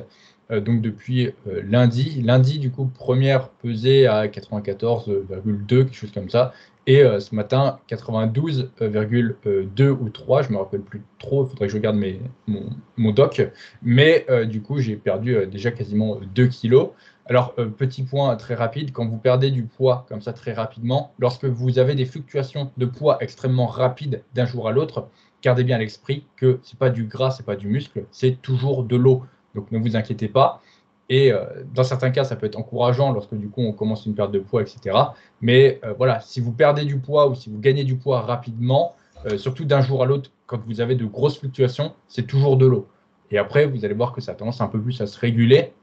donc 0.49 0.81
depuis 0.81 1.31
lundi. 1.45 2.23
Lundi, 2.23 2.57
du 2.57 2.71
coup, 2.71 2.85
première 2.85 3.49
pesée 3.49 4.07
à 4.07 4.27
94,2, 4.27 5.67
quelque 5.67 5.93
chose 5.93 6.11
comme 6.11 6.29
ça. 6.29 6.53
Et 6.87 7.03
ce 7.03 7.35
matin, 7.35 7.79
92,2 7.87 9.89
ou 9.89 10.09
3, 10.09 10.41
je 10.41 10.51
me 10.51 10.57
rappelle 10.57 10.81
plus 10.81 11.03
trop, 11.19 11.45
il 11.45 11.49
faudrait 11.49 11.67
que 11.67 11.71
je 11.71 11.77
regarde 11.77 11.97
mes, 11.97 12.19
mon, 12.47 12.67
mon 12.97 13.11
doc. 13.11 13.47
Mais 13.83 14.25
du 14.47 14.63
coup, 14.63 14.79
j'ai 14.79 14.95
perdu 14.95 15.45
déjà 15.45 15.69
quasiment 15.69 16.19
2 16.33 16.47
kilos. 16.47 16.89
Alors, 17.29 17.53
euh, 17.59 17.67
petit 17.67 18.01
point 18.01 18.35
très 18.37 18.55
rapide, 18.55 18.91
quand 18.91 19.07
vous 19.07 19.17
perdez 19.17 19.51
du 19.51 19.63
poids 19.63 20.07
comme 20.09 20.19
ça 20.19 20.33
très 20.33 20.51
rapidement, 20.51 21.13
lorsque 21.19 21.45
vous 21.45 21.77
avez 21.77 21.93
des 21.93 22.05
fluctuations 22.05 22.71
de 22.75 22.85
poids 22.87 23.19
extrêmement 23.21 23.67
rapides 23.67 24.23
d'un 24.33 24.47
jour 24.47 24.67
à 24.67 24.71
l'autre, 24.71 25.07
gardez 25.41 25.63
bien 25.63 25.77
à 25.77 25.79
l'esprit 25.79 26.25
que 26.35 26.59
ce 26.63 26.73
n'est 26.73 26.77
pas 26.77 26.89
du 26.89 27.05
gras, 27.05 27.31
ce 27.31 27.41
n'est 27.41 27.45
pas 27.45 27.55
du 27.55 27.67
muscle, 27.67 28.05
c'est 28.11 28.41
toujours 28.41 28.83
de 28.83 28.95
l'eau. 28.95 29.23
Donc 29.55 29.71
ne 29.71 29.79
vous 29.79 29.95
inquiétez 29.95 30.27
pas. 30.27 30.61
Et 31.09 31.31
euh, 31.31 31.45
dans 31.73 31.83
certains 31.83 32.11
cas, 32.11 32.23
ça 32.23 32.35
peut 32.35 32.45
être 32.45 32.57
encourageant 32.57 33.11
lorsque 33.11 33.33
du 33.33 33.49
coup 33.49 33.61
on 33.61 33.73
commence 33.73 34.05
une 34.05 34.13
perte 34.13 34.31
de 34.31 34.39
poids, 34.39 34.61
etc. 34.61 34.95
Mais 35.41 35.79
euh, 35.83 35.93
voilà, 35.97 36.19
si 36.19 36.39
vous 36.39 36.51
perdez 36.51 36.85
du 36.85 36.99
poids 36.99 37.27
ou 37.27 37.35
si 37.35 37.49
vous 37.49 37.59
gagnez 37.59 37.83
du 37.83 37.95
poids 37.95 38.21
rapidement, 38.21 38.95
surtout 39.35 39.65
d'un 39.65 39.81
jour 39.81 40.01
à 40.01 40.05
l'autre, 40.05 40.31
quand 40.45 40.61
vous 40.65 40.79
avez 40.79 40.95
de 40.95 41.03
grosses 41.03 41.39
fluctuations, 41.39 41.93
c'est 42.07 42.25
toujours 42.25 42.55
de 42.55 42.65
l'eau. 42.65 42.87
Et 43.31 43.37
après, 43.37 43.65
vous 43.65 43.83
allez 43.83 43.93
voir 43.93 44.13
que 44.13 44.21
ça 44.21 44.33
tendance 44.33 44.61
un 44.61 44.67
peu 44.67 44.79
plus 44.81 45.01
à 45.01 45.07
se 45.07 45.19
réguler 45.19 45.73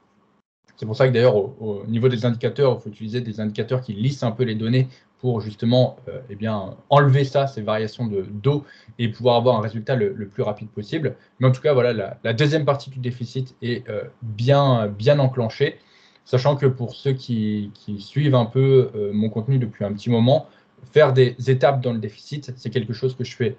c'est 0.76 0.84
pour 0.84 0.96
ça 0.96 1.08
que 1.08 1.12
d'ailleurs, 1.12 1.36
au, 1.36 1.84
niveau 1.86 2.08
des 2.08 2.24
indicateurs, 2.26 2.78
il 2.78 2.82
faut 2.82 2.90
utiliser 2.90 3.20
des 3.22 3.40
indicateurs 3.40 3.80
qui 3.80 3.94
lissent 3.94 4.22
un 4.22 4.30
peu 4.30 4.44
les 4.44 4.54
données 4.54 4.88
pour 5.20 5.40
justement 5.40 5.96
euh, 6.08 6.20
eh 6.30 6.34
bien, 6.34 6.76
enlever 6.90 7.24
ça, 7.24 7.46
ces 7.46 7.62
variations 7.62 8.06
de 8.06 8.22
d'eau, 8.22 8.64
et 8.98 9.08
pouvoir 9.08 9.36
avoir 9.36 9.56
un 9.56 9.60
résultat 9.60 9.96
le, 9.96 10.14
plus 10.28 10.42
rapide 10.42 10.68
possible. 10.68 11.16
Mais 11.40 11.48
en 11.48 11.52
tout 11.52 11.62
cas, 11.62 11.72
voilà, 11.72 12.16
la, 12.22 12.32
deuxième 12.32 12.64
partie 12.64 12.90
du 12.90 12.98
déficit 12.98 13.56
est 13.62 13.88
euh, 13.88 14.04
bien, 14.22 14.88
bien 14.88 15.18
enclenchée, 15.18 15.78
sachant 16.24 16.56
que 16.56 16.66
pour 16.66 16.94
ceux 16.94 17.12
qui, 17.12 17.72
suivent 17.98 18.34
un 18.34 18.46
peu 18.46 18.90
euh, 18.94 19.12
mon 19.12 19.30
contenu 19.30 19.58
depuis 19.58 19.84
un 19.84 19.92
petit 19.92 20.10
moment, 20.10 20.46
faire 20.92 21.12
des 21.12 21.34
étapes 21.48 21.80
dans 21.80 21.92
le 21.92 21.98
déficit, 21.98 22.52
c'est 22.56 22.70
quelque 22.70 22.92
chose 22.92 23.16
que 23.16 23.24
je 23.24 23.34
fais. 23.34 23.56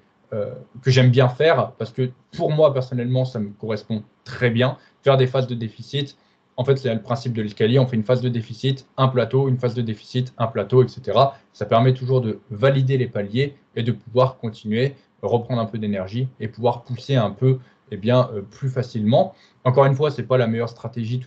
que 0.83 0.91
j'aime 0.91 1.09
bien 1.09 1.29
faire 1.29 1.71
parce 1.77 1.91
que 1.91 2.11
pour 2.35 2.51
moi 2.51 2.73
personnellement 2.73 3.23
ça 3.23 3.39
me 3.39 3.49
correspond 3.61 4.03
très 4.25 4.49
bien 4.49 4.77
faire 5.01 5.15
des 5.15 5.25
phases 5.25 5.47
de 5.47 5.55
déficit 5.55 6.17
en 6.57 6.65
fait, 6.65 6.75
c'est 6.77 6.93
le 6.93 7.01
principe 7.01 7.33
de 7.33 7.41
l'escalier. 7.43 7.77
On 7.77 7.85
fait 7.85 7.95
une 7.95 8.03
phase 8.03 8.21
de 8.21 8.29
déficit, 8.29 8.87
un 8.97 9.07
plateau, 9.07 9.47
une 9.47 9.57
phase 9.57 9.75
de 9.75 9.83
déficit, 9.83 10.33
un 10.39 10.47
plateau, 10.47 10.83
etc. 10.83 11.17
Ça 11.53 11.65
permet 11.65 11.93
toujours 11.93 12.19
de 12.19 12.39
valider 12.49 12.97
les 12.97 13.07
paliers 13.07 13.55
et 13.75 13.83
de 13.83 13.91
pouvoir 13.91 14.37
continuer, 14.37 14.95
reprendre 15.21 15.61
un 15.61 15.65
peu 15.65 15.77
d'énergie 15.77 16.27
et 16.39 16.47
pouvoir 16.47 16.83
pousser 16.83 17.15
un 17.15 17.29
peu 17.29 17.59
eh 17.91 17.97
bien, 17.97 18.29
euh, 18.33 18.41
plus 18.41 18.69
facilement. 18.69 19.35
Encore 19.63 19.85
une 19.85 19.95
fois, 19.95 20.09
ce 20.09 20.19
n'est 20.19 20.27
pas 20.27 20.37
la 20.37 20.47
meilleure 20.47 20.69
stratégie 20.69 21.21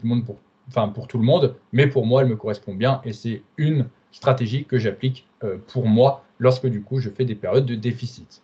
pour 0.95 1.07
tout 1.07 1.19
le 1.19 1.25
monde, 1.25 1.55
mais 1.73 1.87
pour 1.87 2.07
moi, 2.07 2.23
elle 2.23 2.29
me 2.29 2.37
correspond 2.37 2.75
bien 2.75 3.01
et 3.05 3.13
c'est 3.13 3.43
une 3.57 3.89
stratégie 4.13 4.65
que 4.65 4.79
j'applique 4.79 5.27
euh, 5.45 5.59
pour 5.69 5.87
moi 5.87 6.25
lorsque 6.39 6.67
du 6.67 6.83
coup 6.83 6.99
je 6.99 7.11
fais 7.11 7.25
des 7.25 7.35
périodes 7.35 7.67
de 7.67 7.77
déficit. 7.77 8.43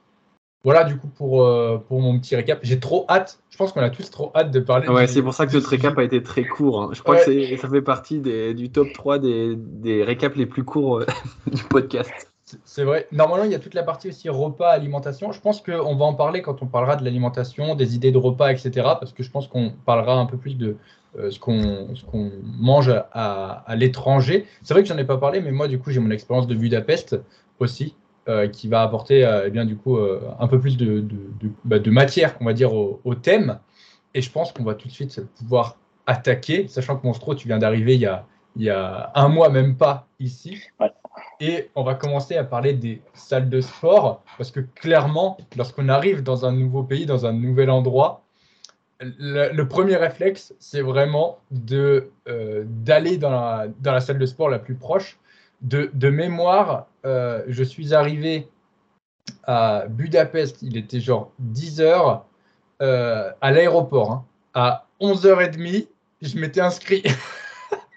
Voilà 0.65 0.83
du 0.85 0.97
coup 0.97 1.07
pour, 1.07 1.45
euh, 1.45 1.79
pour 1.87 2.01
mon 2.01 2.19
petit 2.19 2.35
récap. 2.35 2.59
J'ai 2.63 2.81
trop 2.81 3.07
hâte. 3.09 3.39
Je 3.51 3.57
pense 3.57 3.73
qu'on 3.73 3.81
a 3.81 3.91
tous 3.91 4.11
trop 4.11 4.33
hâte 4.35 4.51
de 4.51 4.61
parler. 4.61 4.89
Ouais, 4.89 5.07
c'est 5.07 5.23
pour 5.23 5.33
ça 5.33 5.47
que 5.47 5.53
notre 5.53 5.69
récap 5.69 5.97
a 5.97 6.03
été 6.03 6.23
très 6.23 6.45
court. 6.45 6.83
Hein. 6.83 6.91
Je 6.93 7.03
crois 7.03 7.17
que 7.17 7.57
ça 7.57 7.69
fait 7.69 7.83
partie 7.83 8.19
des, 8.19 8.53
du 8.53 8.71
top 8.71 8.89
3 8.93 9.19
des, 9.19 9.55
des 9.57 10.03
récaps 10.03 10.37
les 10.37 10.47
plus 10.47 10.65
courts 10.65 10.99
euh, 10.99 11.07
du 11.53 11.63
podcast. 11.65 12.11
C'est 12.65 12.85
vrai. 12.85 13.09
Normalement, 13.11 13.45
il 13.45 13.51
y 13.51 13.55
a 13.57 13.59
toute 13.59 13.75
la 13.75 13.83
partie 13.83 14.09
aussi 14.09 14.29
repas, 14.29 14.71
alimentation. 14.71 15.33
Je 15.33 15.41
pense 15.41 15.61
qu'on 15.61 15.97
va 15.97 16.05
en 16.05 16.15
parler 16.15 16.43
quand 16.43 16.63
on 16.63 16.67
parlera 16.67 16.97
de 16.97 17.05
l'alimentation, 17.05 17.75
des 17.75 17.97
idées 17.97 18.13
de 18.13 18.19
repas, 18.19 18.53
etc. 18.53 18.71
Parce 18.99 19.13
que 19.13 19.23
je 19.23 19.31
pense 19.31 19.49
qu'on 19.49 19.73
parlera 19.85 20.15
un 20.15 20.27
peu 20.27 20.37
plus 20.37 20.57
de 20.57 20.77
euh, 21.19 21.31
ce 21.31 21.39
qu'on 21.39 22.33
mange 22.45 22.89
à, 23.13 23.65
à 23.67 23.77
l'étranger. 23.77 24.47
C'est 24.63 24.75
vrai 24.75 24.83
que 24.83 24.89
j'en 24.89 24.99
ai 24.99 25.05
pas 25.05 25.17
parlé, 25.17 25.41
mais 25.41 25.51
moi, 25.51 25.67
du 25.67 25.79
coup, 25.79 25.91
j'ai 25.91 26.01
mon 26.01 26.11
expérience 26.11 26.47
de 26.47 26.55
Budapest 26.55 27.21
aussi. 27.59 27.95
Euh, 28.29 28.49
qui 28.49 28.67
va 28.67 28.83
apporter 28.83 29.25
euh, 29.25 29.45
eh 29.47 29.51
bien, 29.51 29.65
du 29.65 29.77
coup, 29.77 29.99
euh, 29.99 30.21
un 30.41 30.49
peu 30.49 30.59
plus 30.59 30.77
de, 30.77 30.99
de, 30.99 31.49
bah, 31.65 31.79
de, 31.79 31.91
matière, 31.93 32.35
on 32.41 32.45
va 32.45 32.55
dire, 32.55 32.75
au, 32.75 33.15
thème. 33.15 33.61
Et 34.15 34.21
je 34.21 34.33
pense 34.33 34.53
qu'on 34.53 34.65
va 34.65 34.75
tout 34.75 34.89
de 34.89 34.93
suite 34.93 35.21
pouvoir 35.39 35.77
attaquer, 36.07 36.67
sachant 36.67 36.97
que 36.97 37.07
Monstro, 37.07 37.37
tu 37.37 37.47
viens 37.47 37.59
d'arriver 37.59 37.95
il 37.95 38.01
y 38.01 38.07
a, 38.07 38.27
il 38.57 38.65
y 38.65 38.71
a 38.71 39.13
un 39.15 39.29
mois, 39.29 39.49
même 39.49 39.77
pas 39.77 40.09
ici. 40.19 40.61
Et 41.39 41.71
on 41.77 41.85
va 41.85 41.95
commencer 41.95 42.35
à 42.35 42.43
parler 42.43 42.73
des 42.73 43.01
salles 43.15 43.49
de 43.49 43.61
sport, 43.61 44.25
parce 44.39 44.51
que 44.51 44.59
clairement, 44.59 45.37
lorsqu'on 45.57 45.89
arrive 45.89 46.25
dans 46.25 46.45
un 46.47 46.53
nouveau 46.53 46.83
pays, 46.83 47.07
dans 47.07 47.27
un 47.27 47.33
nouvel 47.33 47.71
endroit, 47.71 48.25
le, 48.99 49.63
premier 49.63 49.95
réflexe, 49.95 50.53
c'est 50.59 50.83
vraiment 50.83 51.39
de 51.53 52.11
euh, 52.27 52.65
d'aller 52.67 53.19
dans 53.19 53.31
la, 53.31 53.69
dans 53.79 53.93
la, 53.93 54.01
salle 54.01 54.19
de 54.19 54.27
sport 54.27 54.49
la 54.49 54.59
plus 54.59 54.75
proche. 54.75 55.17
De, 55.63 55.91
de 55.95 56.11
mémoire, 56.11 56.87
euh, 57.07 57.45
je 57.47 57.63
suis 57.63 57.95
arrivé 57.95 58.49
à 59.45 59.85
Budapest, 59.89 60.63
il 60.63 60.77
était 60.77 61.01
genre 61.01 61.33
10 61.39 61.81
heures 61.81 62.27
euh, 62.83 63.31
à 63.41 63.53
l'aéroport. 63.53 64.11
Hein. 64.11 64.25
À 64.55 64.87
11h30, 65.01 65.87
je 66.23 66.39
m'étais 66.39 66.61
inscrit. 66.61 67.05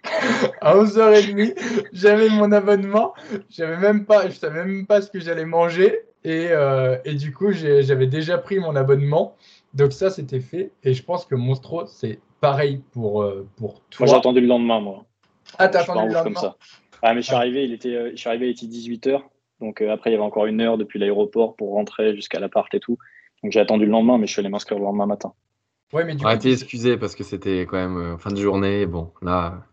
à 0.61 0.75
11h30, 0.75 1.55
j'avais 1.91 2.29
mon 2.29 2.51
abonnement. 2.51 3.15
J'avais 3.49 3.77
même 3.77 4.05
pas, 4.05 4.29
je 4.29 4.35
savais 4.35 4.63
même 4.63 4.85
pas 4.85 5.01
ce 5.01 5.09
que 5.09 5.19
j'allais 5.19 5.45
manger. 5.45 6.01
Et, 6.23 6.47
euh, 6.51 6.97
et, 7.05 7.15
du 7.15 7.33
coup, 7.33 7.51
j'avais 7.51 8.07
déjà 8.07 8.37
pris 8.37 8.59
mon 8.59 8.75
abonnement. 8.75 9.35
Donc 9.73 9.93
ça, 9.93 10.09
c'était 10.09 10.41
fait. 10.41 10.71
Et 10.83 10.93
je 10.93 11.01
pense 11.01 11.25
que 11.25 11.33
Monstro, 11.33 11.87
c'est 11.87 12.19
pareil 12.41 12.81
pour, 12.91 13.25
pour 13.55 13.81
toi. 13.89 14.05
Moi, 14.05 14.07
j'ai 14.07 14.19
attendu 14.19 14.41
le 14.41 14.47
lendemain, 14.47 14.81
moi. 14.81 15.05
Ah, 15.57 15.67
t'as 15.67 15.81
attendu 15.81 16.09
le 16.09 16.13
lendemain 16.13 16.23
comme 16.23 16.35
ça. 16.35 16.55
Ah, 17.01 17.13
mais 17.13 17.21
je 17.21 17.27
suis 17.27 17.35
arrivé, 17.35 17.63
il 17.63 17.73
était, 17.73 18.11
je 18.11 18.15
suis 18.15 18.29
arrivé, 18.29 18.47
il 18.47 18.51
était 18.51 18.65
18h. 18.65 19.21
Donc 19.61 19.81
après, 19.81 20.09
il 20.09 20.13
y 20.13 20.15
avait 20.15 20.23
encore 20.23 20.45
une 20.45 20.61
heure 20.61 20.77
depuis 20.77 20.99
l'aéroport 20.99 21.55
pour 21.55 21.73
rentrer 21.73 22.15
jusqu'à 22.15 22.39
l'appart 22.39 22.73
et 22.73 22.79
tout. 22.79 22.97
Donc 23.43 23.51
j'ai 23.51 23.59
attendu 23.59 23.85
le 23.85 23.91
lendemain, 23.91 24.17
mais 24.17 24.27
je 24.27 24.31
suis 24.31 24.39
allé 24.39 24.49
m'inscrire 24.49 24.79
le 24.79 24.85
lendemain 24.85 25.05
matin. 25.05 25.33
Ouais, 25.93 26.03
mais 26.05 26.15
du 26.15 26.23
coup, 26.23 26.29
été 26.29 26.51
excusé 26.51 26.97
parce 26.97 27.15
que 27.15 27.23
c'était 27.23 27.61
quand 27.61 27.77
même 27.77 27.97
euh, 27.97 28.17
fin 28.17 28.29
de 28.29 28.39
journée. 28.39 28.85
Bon, 28.85 29.11
là, 29.21 29.65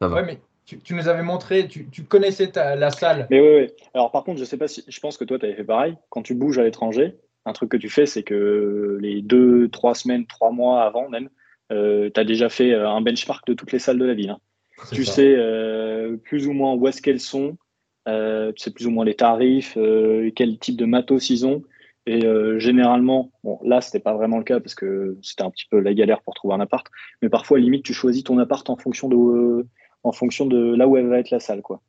ça 0.00 0.08
va. 0.08 0.16
Ouais, 0.16 0.24
mais 0.24 0.40
tu, 0.64 0.94
nous 0.94 1.08
avais 1.08 1.22
montré, 1.22 1.68
tu, 1.68 2.04
connaissais 2.04 2.50
la 2.54 2.90
salle. 2.90 3.26
Mais 3.30 3.40
oui, 3.40 3.62
oui. 3.62 3.70
Alors 3.94 4.10
par 4.10 4.24
contre, 4.24 4.40
je 4.40 4.44
sais 4.44 4.56
pas 4.56 4.68
si, 4.68 4.84
je 4.86 5.00
pense 5.00 5.16
que 5.16 5.24
toi, 5.24 5.38
tu 5.38 5.46
avais 5.46 5.54
fait 5.54 5.64
pareil. 5.64 5.96
Quand 6.08 6.22
tu 6.22 6.34
bouges 6.34 6.58
à 6.58 6.62
l'étranger, 6.62 7.16
un 7.44 7.52
truc 7.52 7.70
que 7.70 7.76
tu 7.76 7.88
fais, 7.88 8.06
c'est 8.06 8.22
que 8.22 8.98
les 9.00 9.22
deux, 9.22 9.68
trois 9.68 9.94
semaines, 9.94 10.26
trois 10.26 10.50
mois 10.50 10.82
avant 10.82 11.08
même, 11.08 11.28
euh, 11.70 12.10
tu 12.12 12.20
as 12.20 12.24
déjà 12.24 12.48
fait 12.48 12.72
euh, 12.72 12.88
un 12.88 13.00
benchmark 13.00 13.46
de 13.46 13.54
toutes 13.54 13.72
les 13.72 13.78
salles 13.78 13.98
de 13.98 14.04
la 14.04 14.14
ville. 14.14 14.30
Hein. 14.30 14.38
Tu 14.92 15.04
sais 15.04 15.36
plus 16.16 16.46
ou 16.46 16.52
moins 16.52 16.74
où 16.74 16.86
est-ce 16.88 17.02
qu'elles 17.02 17.20
sont, 17.20 17.56
tu 18.06 18.12
sais 18.56 18.70
plus 18.70 18.86
ou 18.86 18.90
moins 18.90 19.04
les 19.04 19.14
tarifs, 19.14 19.76
quel 20.34 20.58
type 20.58 20.76
de 20.76 20.84
matos 20.84 21.30
ils 21.30 21.46
ont. 21.46 21.62
Et 22.06 22.24
euh, 22.24 22.58
généralement, 22.58 23.30
bon, 23.44 23.60
là, 23.62 23.80
c'était 23.80 24.00
pas 24.00 24.14
vraiment 24.14 24.38
le 24.38 24.44
cas 24.44 24.58
parce 24.58 24.74
que 24.74 25.16
c'était 25.22 25.42
un 25.42 25.50
petit 25.50 25.66
peu 25.70 25.78
la 25.78 25.94
galère 25.94 26.20
pour 26.22 26.34
trouver 26.34 26.54
un 26.54 26.60
appart. 26.60 26.86
Mais 27.20 27.28
parfois, 27.28 27.58
limite, 27.58 27.84
tu 27.84 27.92
choisis 27.92 28.24
ton 28.24 28.38
appart 28.38 28.68
en 28.70 28.76
fonction 28.76 29.08
de, 29.08 29.16
euh, 29.16 29.68
en 30.02 30.12
fonction 30.12 30.46
de 30.46 30.74
là 30.74 30.88
où 30.88 30.96
elle 30.96 31.06
va 31.06 31.18
être 31.18 31.30
la 31.30 31.38
salle, 31.38 31.62
quoi. 31.62 31.80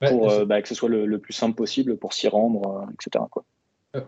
pour 0.00 0.30
euh, 0.30 0.44
bah, 0.44 0.60
que 0.60 0.68
ce 0.68 0.74
soit 0.74 0.88
le, 0.88 1.18
plus 1.18 1.32
simple 1.32 1.54
possible 1.54 1.96
pour 1.96 2.14
s'y 2.14 2.26
rendre, 2.26 2.86
etc. 2.94 3.24
Quoi. 3.30 3.44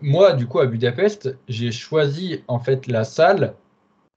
Moi, 0.01 0.33
du 0.33 0.49
coup, 0.49 0.59
à 0.59 0.67
Budapest, 0.67 1.37
j'ai 1.47 1.71
choisi 1.71 2.43
en 2.49 2.59
fait 2.59 2.89
la 2.89 3.05
salle 3.05 3.55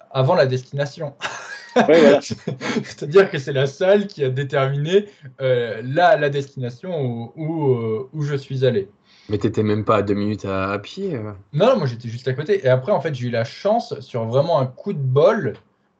avant 0.09 0.33
la 0.33 0.47
destination. 0.47 1.13
Ouais, 1.75 2.01
voilà. 2.01 2.21
C'est-à-dire 2.83 3.29
que 3.29 3.37
c'est 3.37 3.53
la 3.53 3.67
salle 3.67 4.07
qui 4.07 4.23
a 4.23 4.29
déterminé 4.29 5.05
la, 5.39 6.17
la 6.17 6.29
destination 6.29 7.01
où, 7.01 7.31
où, 7.35 8.09
où 8.13 8.21
je 8.21 8.35
suis 8.35 8.65
allé. 8.65 8.89
Mais 9.29 9.37
t'étais 9.37 9.61
même 9.61 9.85
pas 9.85 9.97
à 9.97 10.01
deux 10.01 10.15
minutes 10.15 10.45
à, 10.45 10.77
pied 10.79 11.15
euh. 11.15 11.31
Non, 11.53 11.77
moi 11.77 11.85
j'étais 11.85 12.09
juste 12.09 12.27
à 12.27 12.33
côté. 12.33 12.65
Et 12.65 12.69
après, 12.69 12.91
en 12.91 12.99
fait, 12.99 13.13
j'ai 13.13 13.27
eu 13.27 13.31
la 13.31 13.43
chance, 13.43 13.97
sur 13.99 14.25
vraiment 14.25 14.59
un 14.59 14.65
coup 14.65 14.91
de 14.91 14.99
bol, 14.99 15.53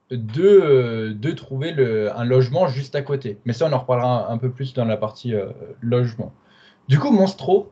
de, 0.10 1.14
de 1.16 1.32
trouver 1.32 1.72
le, 1.72 2.12
un 2.18 2.26
logement 2.26 2.68
juste 2.68 2.96
à 2.96 3.04
côté. 3.04 3.38
Mais 3.46 3.54
ça, 3.54 3.68
on 3.68 3.74
en 3.74 3.78
reparlera 3.78 4.32
un, 4.32 4.38
peu 4.40 4.50
plus 4.50 4.74
dans 4.74 4.86
la 4.86 4.98
partie 4.98 5.36
euh, 5.36 5.50
logement. 5.82 6.34
Du 6.88 6.98
coup, 6.98 7.12
Monstro, 7.12 7.72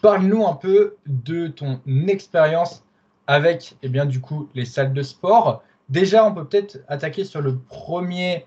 parle-nous 0.00 0.46
un 0.46 0.54
peu 0.54 0.96
de 1.06 1.48
ton 1.48 1.80
expérience 2.06 2.82
avec, 3.26 3.76
eh 3.82 3.90
bien, 3.90 4.06
du 4.06 4.20
coup, 4.20 4.48
les 4.54 4.64
salles 4.64 4.94
de 4.94 5.02
sport. 5.02 5.62
Déjà, 5.88 6.26
on 6.26 6.34
peut 6.34 6.44
peut-être 6.44 6.78
attaquer 6.88 7.24
sur 7.24 7.40
le 7.40 7.56
premier 7.56 8.46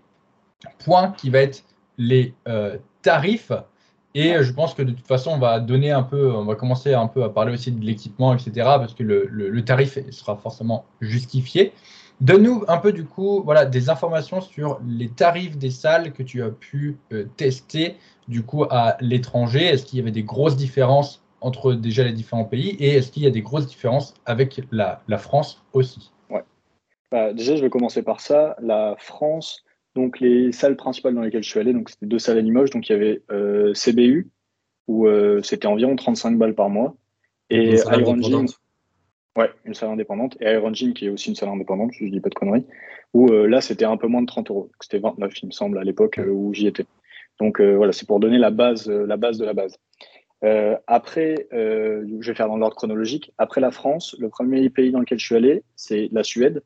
point 0.84 1.12
qui 1.12 1.30
va 1.30 1.40
être 1.40 1.64
les 1.98 2.34
euh, 2.48 2.78
tarifs. 3.02 3.52
Et 4.16 4.34
je 4.42 4.52
pense 4.52 4.74
que 4.74 4.82
de 4.82 4.92
toute 4.92 5.08
façon, 5.08 5.32
on 5.32 5.38
va 5.38 5.60
donner 5.60 5.92
un 5.92 6.04
peu, 6.04 6.32
on 6.34 6.46
va 6.46 6.56
commencer 6.56 6.94
un 6.94 7.08
peu 7.08 7.24
à 7.24 7.30
parler 7.30 7.54
aussi 7.54 7.72
de 7.72 7.84
l'équipement, 7.86 8.34
etc. 8.34 8.52
Parce 8.56 8.94
que 8.94 9.04
le, 9.04 9.64
tarif 9.64 10.00
sera 10.10 10.36
forcément 10.36 10.86
justifié. 11.00 11.74
Donne-nous 12.20 12.66
un 12.68 12.78
peu 12.78 12.92
du 12.92 13.06
coup, 13.06 13.42
voilà, 13.46 13.66
des 13.66 13.90
informations 13.90 14.42
sur 14.42 14.82
les 14.86 15.10
tarifs 15.10 15.58
des 15.58 15.72
salles 15.72 16.12
que 16.12 16.24
tu 16.24 16.44
as 16.44 16.50
pu 16.50 16.98
euh, 17.14 17.26
tester 17.38 17.96
du 18.28 18.44
coup 18.44 18.66
à 18.70 18.98
l'étranger. 19.00 19.64
Est-ce 19.64 19.86
qu'il 19.86 20.00
y 20.00 20.02
avait 20.02 20.12
des 20.12 20.24
grosses 20.24 20.58
différences 20.58 21.22
entre 21.40 21.74
déjà 21.74 22.04
les 22.04 22.12
différents 22.12 22.44
pays 22.44 22.72
et 22.80 22.96
est-ce 22.96 23.12
qu'il 23.12 23.24
y 23.24 23.28
a 23.28 23.32
des 23.32 23.42
grosses 23.42 23.68
différences 23.68 24.14
avec 24.26 24.62
la, 24.72 25.02
France 25.18 25.62
aussi? 25.72 26.12
Bah, 27.12 27.34
déjà, 27.34 27.56
je 27.56 27.62
vais 27.62 27.70
commencer 27.70 28.04
par 28.04 28.20
ça. 28.20 28.56
La 28.62 28.96
France, 29.00 29.64
donc 29.96 30.20
les 30.20 30.52
salles 30.52 30.76
principales 30.76 31.16
dans 31.16 31.22
lesquelles 31.22 31.44
je 31.44 31.50
suis 31.50 31.60
allé, 31.60 31.74
donc 31.74 31.90
c'était 31.90 32.06
deux 32.06 32.20
salles 32.20 32.38
à 32.38 32.42
Limoges, 32.42 32.70
donc 32.70 32.88
il 32.90 32.94
y 32.94 32.96
avait 32.96 33.22
euh, 33.32 33.74
CBU 33.74 34.30
où 34.88 35.08
euh, 35.08 35.42
c'était 35.44 35.68
environ 35.68 35.96
35 35.96 36.38
balles 36.38 36.56
par 36.56 36.70
mois 36.70 36.96
et 37.50 37.76
Iron 37.76 38.22
Gym, 38.22 38.46
ouais, 39.36 39.50
une 39.66 39.74
salle 39.74 39.90
indépendante 39.90 40.38
et 40.40 40.52
Iron 40.52 40.74
Gym 40.74 40.94
qui 40.94 41.08
est 41.08 41.10
aussi 41.10 41.30
une 41.30 41.36
salle 41.36 41.50
indépendante, 41.50 41.92
je 41.94 42.06
dis 42.06 42.20
pas 42.20 42.30
de 42.30 42.36
conneries, 42.36 42.66
où 43.14 43.30
euh, 43.30 43.48
là 43.48 43.62
c'était 43.62 43.86
un 43.86 43.98
peu 43.98 44.08
moins 44.08 44.22
de 44.22 44.28
30 44.28 44.52
euros, 44.52 44.72
c'était 44.80 45.00
29 45.00 45.42
il 45.42 45.46
me 45.48 45.52
semble 45.52 45.80
à 45.80 45.84
l'époque 45.84 46.20
où 46.24 46.54
j'y 46.54 46.68
étais. 46.68 46.86
Donc 47.40 47.62
voilà, 47.62 47.94
c'est 47.94 48.06
pour 48.06 48.20
donner 48.20 48.38
la 48.38 48.52
base, 48.52 48.90
la 48.90 49.16
base 49.16 49.38
de 49.38 49.46
la 49.46 49.54
base. 49.54 49.78
après, 50.88 51.48
je 51.52 52.28
vais 52.28 52.36
faire 52.36 52.50
dans 52.50 52.58
l'ordre 52.58 52.76
chronologique. 52.76 53.32
Après 53.38 53.62
la 53.62 53.72
France, 53.72 54.14
le 54.20 54.28
premier 54.28 54.70
pays 54.70 54.92
dans 54.92 55.00
lequel 55.00 55.20
je 55.20 55.26
suis 55.26 55.36
allé, 55.38 55.64
c'est 55.78 56.10
la 56.12 56.24
Suède. 56.24 56.62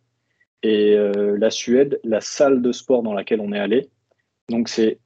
Et 0.63 0.95
euh, 0.95 1.37
la 1.37 1.51
Suède, 1.51 1.99
la 2.05 2.21
salle 2.21 2.61
de 2.61 2.71
sport 2.71 3.03
dans 3.03 3.13
laquelle 3.13 3.41
on 3.41 3.51
est 3.51 3.59
allé, 3.59 3.89
donc 4.49 4.69
c'est 4.69 4.99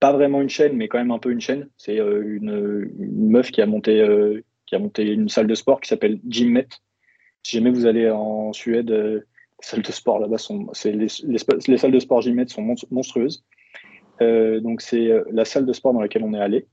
pas 0.00 0.12
vraiment 0.12 0.40
une 0.40 0.48
chaîne, 0.48 0.76
mais 0.76 0.88
quand 0.88 0.98
même 0.98 1.10
un 1.10 1.18
peu 1.18 1.30
une 1.30 1.42
chaîne. 1.42 1.68
C'est 1.76 2.00
euh, 2.00 2.22
une, 2.26 2.90
meuf 2.98 3.50
qui 3.50 3.60
a 3.60 3.66
monté 3.66 4.00
euh, 4.00 4.42
qui 4.64 4.74
a 4.74 4.78
monté 4.78 5.04
une 5.04 5.28
salle 5.28 5.46
de 5.46 5.54
sport 5.54 5.80
qui 5.80 5.88
s'appelle 5.88 6.18
Gymmet. 6.26 6.68
Si 7.42 7.58
jamais 7.58 7.70
vous 7.70 7.86
allez 7.86 8.10
en 8.10 8.52
Suède, 8.52 8.90
les 8.90 9.22
salles 9.60 9.82
de 9.82 9.92
sport 9.92 10.18
là-bas 10.18 10.38
sont, 10.38 10.68
les, 10.84 11.06
les, 11.24 11.76
salles 11.78 11.92
de 11.92 12.00
sport 12.00 12.22
Gymmet 12.22 12.48
sont 12.48 12.74
monstrueuses. 12.90 13.44
donc 14.20 14.80
c'est 14.80 15.08
la 15.30 15.44
salle 15.44 15.66
de 15.66 15.72
sport 15.72 15.92
dans 15.92 16.00
laquelle 16.00 16.24
on 16.24 16.34
est 16.34 16.40
allé. 16.40 16.66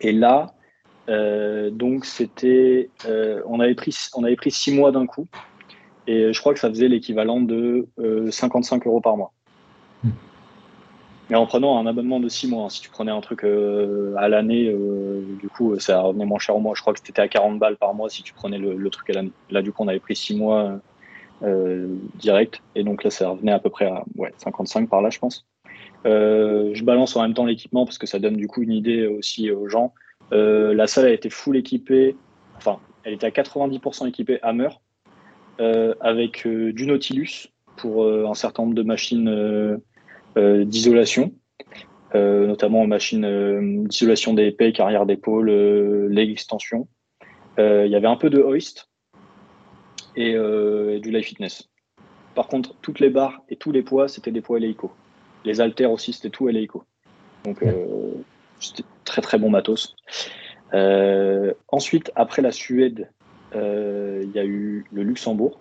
Et 0.00 0.12
là, 0.12 0.54
donc 1.70 2.06
c'était, 2.06 2.88
on 3.04 3.60
avait 3.60 3.74
pris, 3.74 3.94
on 4.14 4.24
avait 4.24 4.36
pris 4.36 4.50
six 4.50 4.72
mois 4.72 4.92
d'un 4.92 5.04
coup. 5.04 5.28
Et 6.06 6.32
je 6.32 6.40
crois 6.40 6.54
que 6.54 6.60
ça 6.60 6.68
faisait 6.68 6.88
l'équivalent 6.88 7.40
de 7.40 7.88
55 8.30 8.86
euh, 8.86 8.90
euros 8.90 9.00
par 9.00 9.16
mois. 9.16 9.32
Hmm. 10.04 10.10
Mais 11.28 11.36
en 11.36 11.46
prenant 11.46 11.78
un 11.78 11.86
abonnement 11.86 12.20
de 12.20 12.28
6 12.28 12.48
mois, 12.48 12.64
hein. 12.64 12.68
si 12.68 12.80
tu 12.80 12.88
prenais 12.88 13.10
un 13.10 13.20
truc 13.20 13.44
euh, 13.44 14.14
à 14.16 14.28
l'année, 14.28 14.68
euh, 14.68 15.22
du 15.40 15.48
coup, 15.48 15.78
ça 15.80 16.00
revenait 16.00 16.24
moins 16.24 16.38
cher 16.38 16.54
au 16.54 16.60
mois. 16.60 16.74
Je 16.76 16.82
crois 16.82 16.92
que 16.92 17.00
c'était 17.04 17.20
à 17.20 17.28
40 17.28 17.58
balles 17.58 17.76
par 17.76 17.94
mois 17.94 18.08
si 18.08 18.22
tu 18.22 18.32
prenais 18.32 18.58
le, 18.58 18.90
truc 18.90 19.10
à 19.10 19.14
l'année. 19.14 19.32
Là, 19.50 19.62
du 19.62 19.72
coup, 19.72 19.82
on 19.82 19.88
avait 19.88 20.00
pris 20.00 20.14
6 20.14 20.36
mois 20.36 20.78
direct. 22.14 22.62
Et 22.76 22.84
donc 22.84 23.02
là, 23.02 23.10
ça 23.10 23.28
revenait 23.28 23.52
à 23.52 23.58
peu 23.58 23.70
près 23.70 23.86
à 23.86 24.04
ouais, 24.16 24.32
55 24.38 24.88
par 24.88 25.02
là, 25.02 25.10
je 25.10 25.18
pense. 25.18 25.46
je 26.04 26.84
balance 26.84 27.16
en 27.16 27.22
même 27.22 27.34
temps 27.34 27.44
l'équipement 27.44 27.84
parce 27.84 27.98
que 27.98 28.06
ça 28.06 28.20
donne 28.20 28.36
du 28.36 28.46
coup 28.46 28.62
une 28.62 28.72
idée 28.72 29.06
aussi 29.06 29.50
aux 29.50 29.68
gens. 29.68 29.92
la 30.30 30.86
salle 30.86 31.06
a 31.06 31.10
été 31.10 31.28
full 31.28 31.56
équipée, 31.56 32.16
enfin, 32.56 32.78
elle 33.02 33.14
était 33.14 33.26
à 33.26 33.30
90% 33.30 34.08
équipée 34.08 34.38
Hammer. 34.42 34.68
Euh, 35.58 35.94
avec 36.00 36.46
euh, 36.46 36.70
du 36.72 36.86
Nautilus 36.86 37.48
pour 37.76 38.04
euh, 38.04 38.26
un 38.28 38.34
certain 38.34 38.64
nombre 38.64 38.74
de 38.74 38.82
machines 38.82 39.80
d'isolation, 40.36 41.32
notamment 42.14 42.86
machines 42.86 43.86
d'isolation 43.86 44.34
des 44.34 44.48
épées, 44.48 44.72
carrière 44.72 45.06
d'épaule, 45.06 45.50
leg 46.08 46.30
extension. 46.30 46.88
Il 47.58 47.88
y 47.88 47.96
avait 47.96 48.06
un 48.06 48.16
peu 48.16 48.28
de 48.28 48.38
hoist 48.42 48.90
et, 50.14 50.34
du 50.34 51.10
life 51.10 51.26
fitness. 51.26 51.70
Par 52.34 52.48
contre, 52.48 52.74
toutes 52.82 53.00
les 53.00 53.08
barres 53.08 53.42
et 53.48 53.56
tous 53.56 53.72
les 53.72 53.82
poids, 53.82 54.08
c'était 54.08 54.30
des 54.30 54.42
poids 54.42 54.58
Eleiko. 54.58 54.92
Les 55.46 55.62
haltères 55.62 55.90
aussi, 55.90 56.12
c'était 56.12 56.28
tout 56.28 56.50
Eleiko. 56.50 56.84
Donc, 57.44 57.64
c'était 58.60 58.84
très 59.04 59.22
très 59.22 59.38
bon 59.38 59.48
matos. 59.48 59.96
ensuite, 61.68 62.12
après 62.14 62.42
la 62.42 62.52
Suède 62.52 63.08
euh, 63.08 63.15
il 63.56 64.30
y 64.34 64.38
a 64.38 64.44
eu 64.44 64.84
le 64.92 65.02
Luxembourg. 65.02 65.58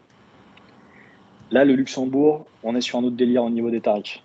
Là, 1.51 1.63
le 1.63 1.73
Luxembourg, 1.73 2.45
on 2.63 2.75
est 2.75 2.81
sur 2.81 2.97
un 2.97 3.03
autre 3.03 3.15
délire 3.15 3.43
au 3.43 3.49
niveau 3.49 3.69
des 3.69 3.81
tarifs. 3.81 4.21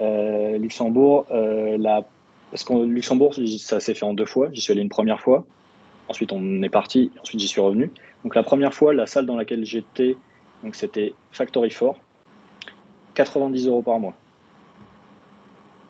Euh, 0.00 0.58
Luxembourg, 0.58 1.26
euh, 1.30 1.78
parce 2.50 2.68
Luxembourg, 2.70 3.34
ça 3.58 3.80
s'est 3.80 3.94
fait 3.94 4.04
en 4.04 4.14
deux 4.14 4.26
fois. 4.26 4.48
J'y 4.52 4.60
suis 4.60 4.72
allé 4.72 4.82
une 4.82 4.88
première 4.88 5.20
fois. 5.20 5.44
Ensuite, 6.08 6.32
on 6.32 6.62
est 6.62 6.68
parti. 6.68 7.10
Ensuite, 7.22 7.40
j'y 7.40 7.48
suis 7.48 7.60
revenu. 7.60 7.90
Donc, 8.22 8.34
la 8.34 8.42
première 8.42 8.74
fois, 8.74 8.92
la 8.92 9.06
salle 9.06 9.26
dans 9.26 9.36
laquelle 9.36 9.64
j'étais, 9.64 10.16
Donc 10.62 10.74
c'était 10.74 11.14
Factory 11.32 11.70
4, 11.70 11.98
90 13.14 13.68
euros 13.68 13.82
par 13.82 13.98
mois. 13.98 14.14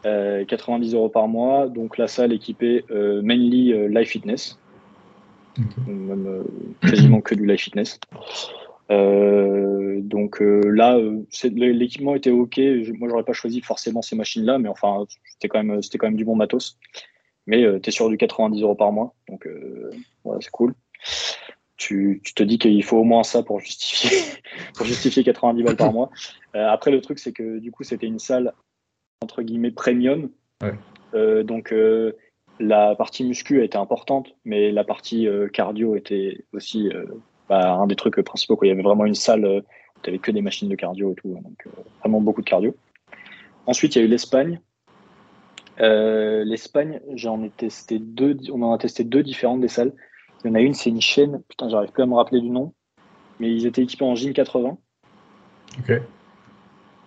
90 0.05 0.95
euros 0.95 1.09
par 1.09 1.29
mois, 1.29 1.67
donc 1.67 1.97
la 1.97 2.09
salle 2.09 2.35
équipée 2.35 2.85
mainly 2.91 3.73
Life 3.89 4.11
Fitness, 4.11 4.59
même 5.87 6.45
quasiment 6.81 7.21
que 7.21 7.35
du 7.35 7.47
Life 7.47 7.63
Fitness. 7.63 7.99
Euh, 8.91 10.01
donc 10.03 10.43
euh, 10.43 10.61
là, 10.69 10.97
euh, 10.97 11.25
l'équipement 11.51 12.15
était 12.15 12.31
ok. 12.31 12.61
Moi, 12.99 13.09
j'aurais 13.09 13.25
pas 13.25 13.33
choisi 13.33 13.61
forcément 13.61 14.03
ces 14.03 14.17
machines-là, 14.17 14.59
mais 14.59 14.69
enfin, 14.69 15.05
c'était 15.27 15.49
quand 15.49 15.63
même, 15.63 15.83
c'était 15.83 15.99
quand 15.99 16.07
même 16.07 16.17
du 16.17 16.25
bon 16.25 16.37
matos. 16.37 16.79
Mais 17.47 17.63
tu 17.81 17.89
es 17.89 17.93
sur 17.93 18.09
du 18.09 18.17
90 18.17 18.63
euros 18.63 18.75
par 18.75 18.91
mois, 18.91 19.15
donc 19.29 19.47
voilà, 20.25 20.41
c'est 20.41 20.51
cool. 20.51 20.75
Tu, 21.77 22.23
tu, 22.25 22.33
te 22.33 22.43
dis 22.43 22.57
qu'il 22.57 22.83
faut 22.83 22.99
au 22.99 23.05
moins 23.05 23.23
ça 23.23 23.43
pour 23.43 23.61
justifier, 23.61 24.19
pour 24.75 24.87
justifier 24.87 25.25
90 25.25 25.63
balles 25.63 25.77
par 25.77 25.93
mois. 25.93 26.09
après, 26.55 26.91
le 26.91 27.03
truc, 27.03 27.19
c'est 27.19 27.33
que 27.33 27.59
du 27.59 27.71
coup, 27.71 27.85
c'était 27.85 28.07
une 28.07 28.19
salle 28.19 28.55
entre 29.23 29.43
guillemets 29.43 29.73
premium. 29.73 30.31
donc, 31.13 31.75
la 32.61 32.95
partie 32.95 33.25
muscu 33.25 33.63
était 33.65 33.79
importante, 33.79 34.35
mais 34.45 34.71
la 34.71 34.85
partie 34.85 35.29
cardio 35.53 35.97
était 35.97 36.45
aussi 36.53 36.91
bah, 37.49 37.75
un 37.75 37.87
des 37.87 37.97
trucs 37.97 38.21
principaux. 38.23 38.57
Quoi. 38.57 38.67
Il 38.67 38.71
y 38.71 38.73
avait 38.73 38.83
vraiment 38.83 39.05
une 39.05 39.15
salle 39.15 39.45
euh, 39.45 39.61
où 39.61 40.01
tu 40.03 40.11
n'avais 40.11 40.19
que 40.19 40.31
des 40.31 40.43
machines 40.43 40.69
de 40.69 40.75
cardio 40.75 41.13
et 41.13 41.15
tout. 41.15 41.35
Hein, 41.37 41.43
donc, 41.43 41.67
euh, 41.67 41.83
vraiment 42.01 42.21
beaucoup 42.21 42.41
de 42.41 42.49
cardio. 42.49 42.75
Ensuite, 43.67 43.97
il 43.97 43.99
y 43.99 44.03
a 44.03 44.05
eu 44.05 44.09
l'Espagne. 44.09 44.61
Euh, 45.81 46.45
L'Espagne, 46.45 47.01
j'en 47.15 47.43
ai 47.43 47.51
testé 47.51 47.99
deux, 47.99 48.37
on 48.53 48.63
en 48.63 48.73
a 48.73 48.79
testé 48.79 49.05
deux 49.05 49.23
différentes 49.23 49.61
des 49.61 49.69
salles. 49.69 49.93
Il 50.45 50.49
y 50.49 50.51
en 50.51 50.55
a 50.55 50.61
une, 50.61 50.75
c'est 50.75 50.91
une 50.91 51.01
chaîne, 51.01 51.43
putain, 51.49 51.69
j'arrive 51.69 51.91
plus 51.91 52.03
à 52.03 52.07
me 52.07 52.15
rappeler 52.15 52.41
du 52.41 52.51
nom, 52.51 52.75
mais 53.41 53.51
ils 53.51 53.67
étaient 53.67 53.83
équipés 53.83 54.05
en 54.05 54.15
Gym 54.15 54.33
80. 54.33 54.79
Ok 55.81 56.01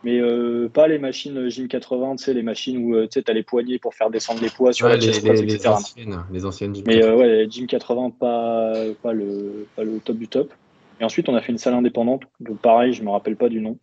mais 0.08 0.22
euh, 0.22 0.70
pas 0.70 0.88
les 0.88 1.00
machines 1.00 1.50
Gym 1.50 1.68
80, 1.68 2.16
tu 2.16 2.24
sais, 2.24 2.34
les 2.34 2.42
machines 2.42 2.78
où 2.78 2.96
euh, 2.96 3.08
tu 3.12 3.22
as 3.28 3.34
les 3.34 3.44
poignées 3.44 3.78
pour 3.78 3.94
faire 3.94 4.10
descendre 4.10 4.42
les 4.42 4.50
poids 4.50 4.72
sur 4.72 4.88
la 4.88 4.96
les, 4.96 5.08
les, 5.08 5.68
anciennes, 5.68 6.24
les 6.32 6.46
anciennes 6.46 6.74
Gym 6.74 6.86
Mais 6.88 7.04
euh, 7.04 7.18
ouais, 7.18 7.46
Gym 7.50 7.68
80, 7.68 8.12
pas, 8.12 8.74
pas, 9.04 9.12
le, 9.12 9.68
pas 9.76 9.84
le 9.84 10.00
top 10.00 10.16
du 10.16 10.30
top. 10.30 10.54
Et 11.02 11.04
ensuite, 11.04 11.28
on 11.28 11.36
a 11.36 11.42
fait 11.42 11.52
une 11.52 11.58
salle 11.58 11.74
indépendante, 11.74 12.24
donc 12.40 12.58
pareil, 12.60 12.94
je 12.94 13.04
me 13.04 13.10
rappelle 13.10 13.36
pas 13.36 13.50
du 13.50 13.60
nom, 13.60 13.78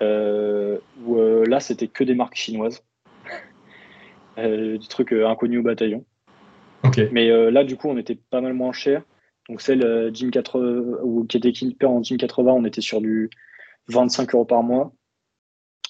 où 0.00 1.16
là, 1.44 1.58
c'était 1.58 1.88
que 1.88 2.04
des 2.04 2.14
marques 2.14 2.36
chinoises. 2.36 2.84
des 4.36 4.78
trucs 4.88 5.12
inconnus 5.12 5.58
au 5.58 5.64
bataillon. 5.64 6.04
Okay. 6.84 7.08
Mais 7.10 7.50
là, 7.50 7.64
du 7.64 7.76
coup, 7.76 7.88
on 7.88 7.98
était 7.98 8.18
pas 8.30 8.40
mal 8.40 8.52
moins 8.52 8.72
cher. 8.72 9.02
Donc, 9.48 9.60
celle 9.60 10.14
Gym 10.14 10.30
80, 10.30 11.00
ou 11.02 11.24
qui 11.24 11.36
était 11.36 11.48
équipée 11.48 11.86
en 11.86 12.00
Gym 12.00 12.16
80, 12.16 12.52
on 12.52 12.64
était 12.64 12.80
sur 12.80 13.00
du 13.00 13.28
25 13.88 14.34
euros 14.36 14.44
par 14.44 14.62
mois. 14.62 14.92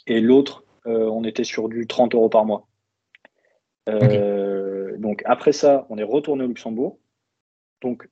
Et 0.06 0.20
l'autre, 0.20 0.64
euh, 0.86 1.08
on 1.08 1.24
était 1.24 1.44
sur 1.44 1.68
du 1.68 1.86
30 1.86 2.14
euros 2.14 2.28
par 2.28 2.44
mois. 2.44 2.66
Euh, 3.88 4.96
donc 4.98 5.22
après 5.24 5.52
ça, 5.52 5.86
on 5.90 5.98
est 5.98 6.04
retourné 6.04 6.44
au 6.44 6.48
Luxembourg. 6.48 6.98
Donc 7.82 8.08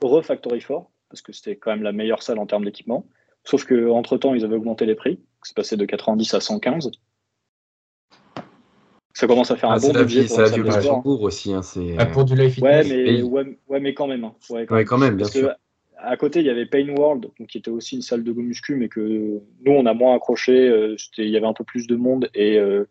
refactory 0.00 0.60
fort, 0.60 0.90
parce 1.08 1.22
que 1.22 1.32
c'était 1.32 1.56
quand 1.56 1.70
même 1.70 1.82
la 1.82 1.92
meilleure 1.92 2.22
salle 2.22 2.38
en 2.38 2.46
termes 2.46 2.64
d'équipement. 2.64 3.06
Sauf 3.44 3.64
qu'entre-temps, 3.64 4.34
ils 4.34 4.44
avaient 4.44 4.56
augmenté 4.56 4.86
les 4.86 4.94
prix. 4.94 5.20
C'est 5.42 5.56
passé 5.56 5.76
de 5.76 5.84
90 5.84 6.34
à 6.34 6.40
115. 6.40 6.90
Ça 9.14 9.26
commence 9.26 9.50
à 9.50 9.56
faire 9.56 9.70
un 9.70 9.76
ah, 9.76 9.78
bon 9.78 9.92
budget 9.92 10.26
pour 10.26 10.40
la 10.40 10.48
vie 10.48 10.62
Luxembourg 10.62 11.22
aussi. 11.22 11.52
Hein, 11.52 11.60
ah, 11.98 12.06
pour 12.06 12.24
du 12.24 12.34
life 12.34 12.58
ouais 12.62 12.82
mais, 12.84 13.22
ouais, 13.22 13.80
mais 13.80 13.94
quand 13.94 14.06
même. 14.06 14.24
Hein. 14.24 14.34
Ouais, 14.48 14.66
quand, 14.66 14.98
même, 14.98 15.16
bien 15.16 15.26
sûr 15.26 15.52
à 16.02 16.16
côté, 16.16 16.40
il 16.40 16.46
y 16.46 16.50
avait 16.50 16.66
Pain 16.66 16.88
World, 16.88 17.30
qui 17.48 17.58
était 17.58 17.70
aussi 17.70 17.96
une 17.96 18.02
salle 18.02 18.24
de 18.24 18.32
go 18.32 18.42
muscu, 18.42 18.74
mais 18.76 18.88
que 18.88 19.00
nous, 19.00 19.72
on 19.72 19.86
a 19.86 19.94
moins 19.94 20.14
accroché. 20.16 20.68
Euh, 20.68 20.96
il 21.18 21.28
y 21.28 21.36
avait 21.36 21.46
un 21.46 21.52
peu 21.52 21.64
plus 21.64 21.86
de 21.86 21.96
monde 21.96 22.28
et 22.34 22.58
euh, 22.58 22.84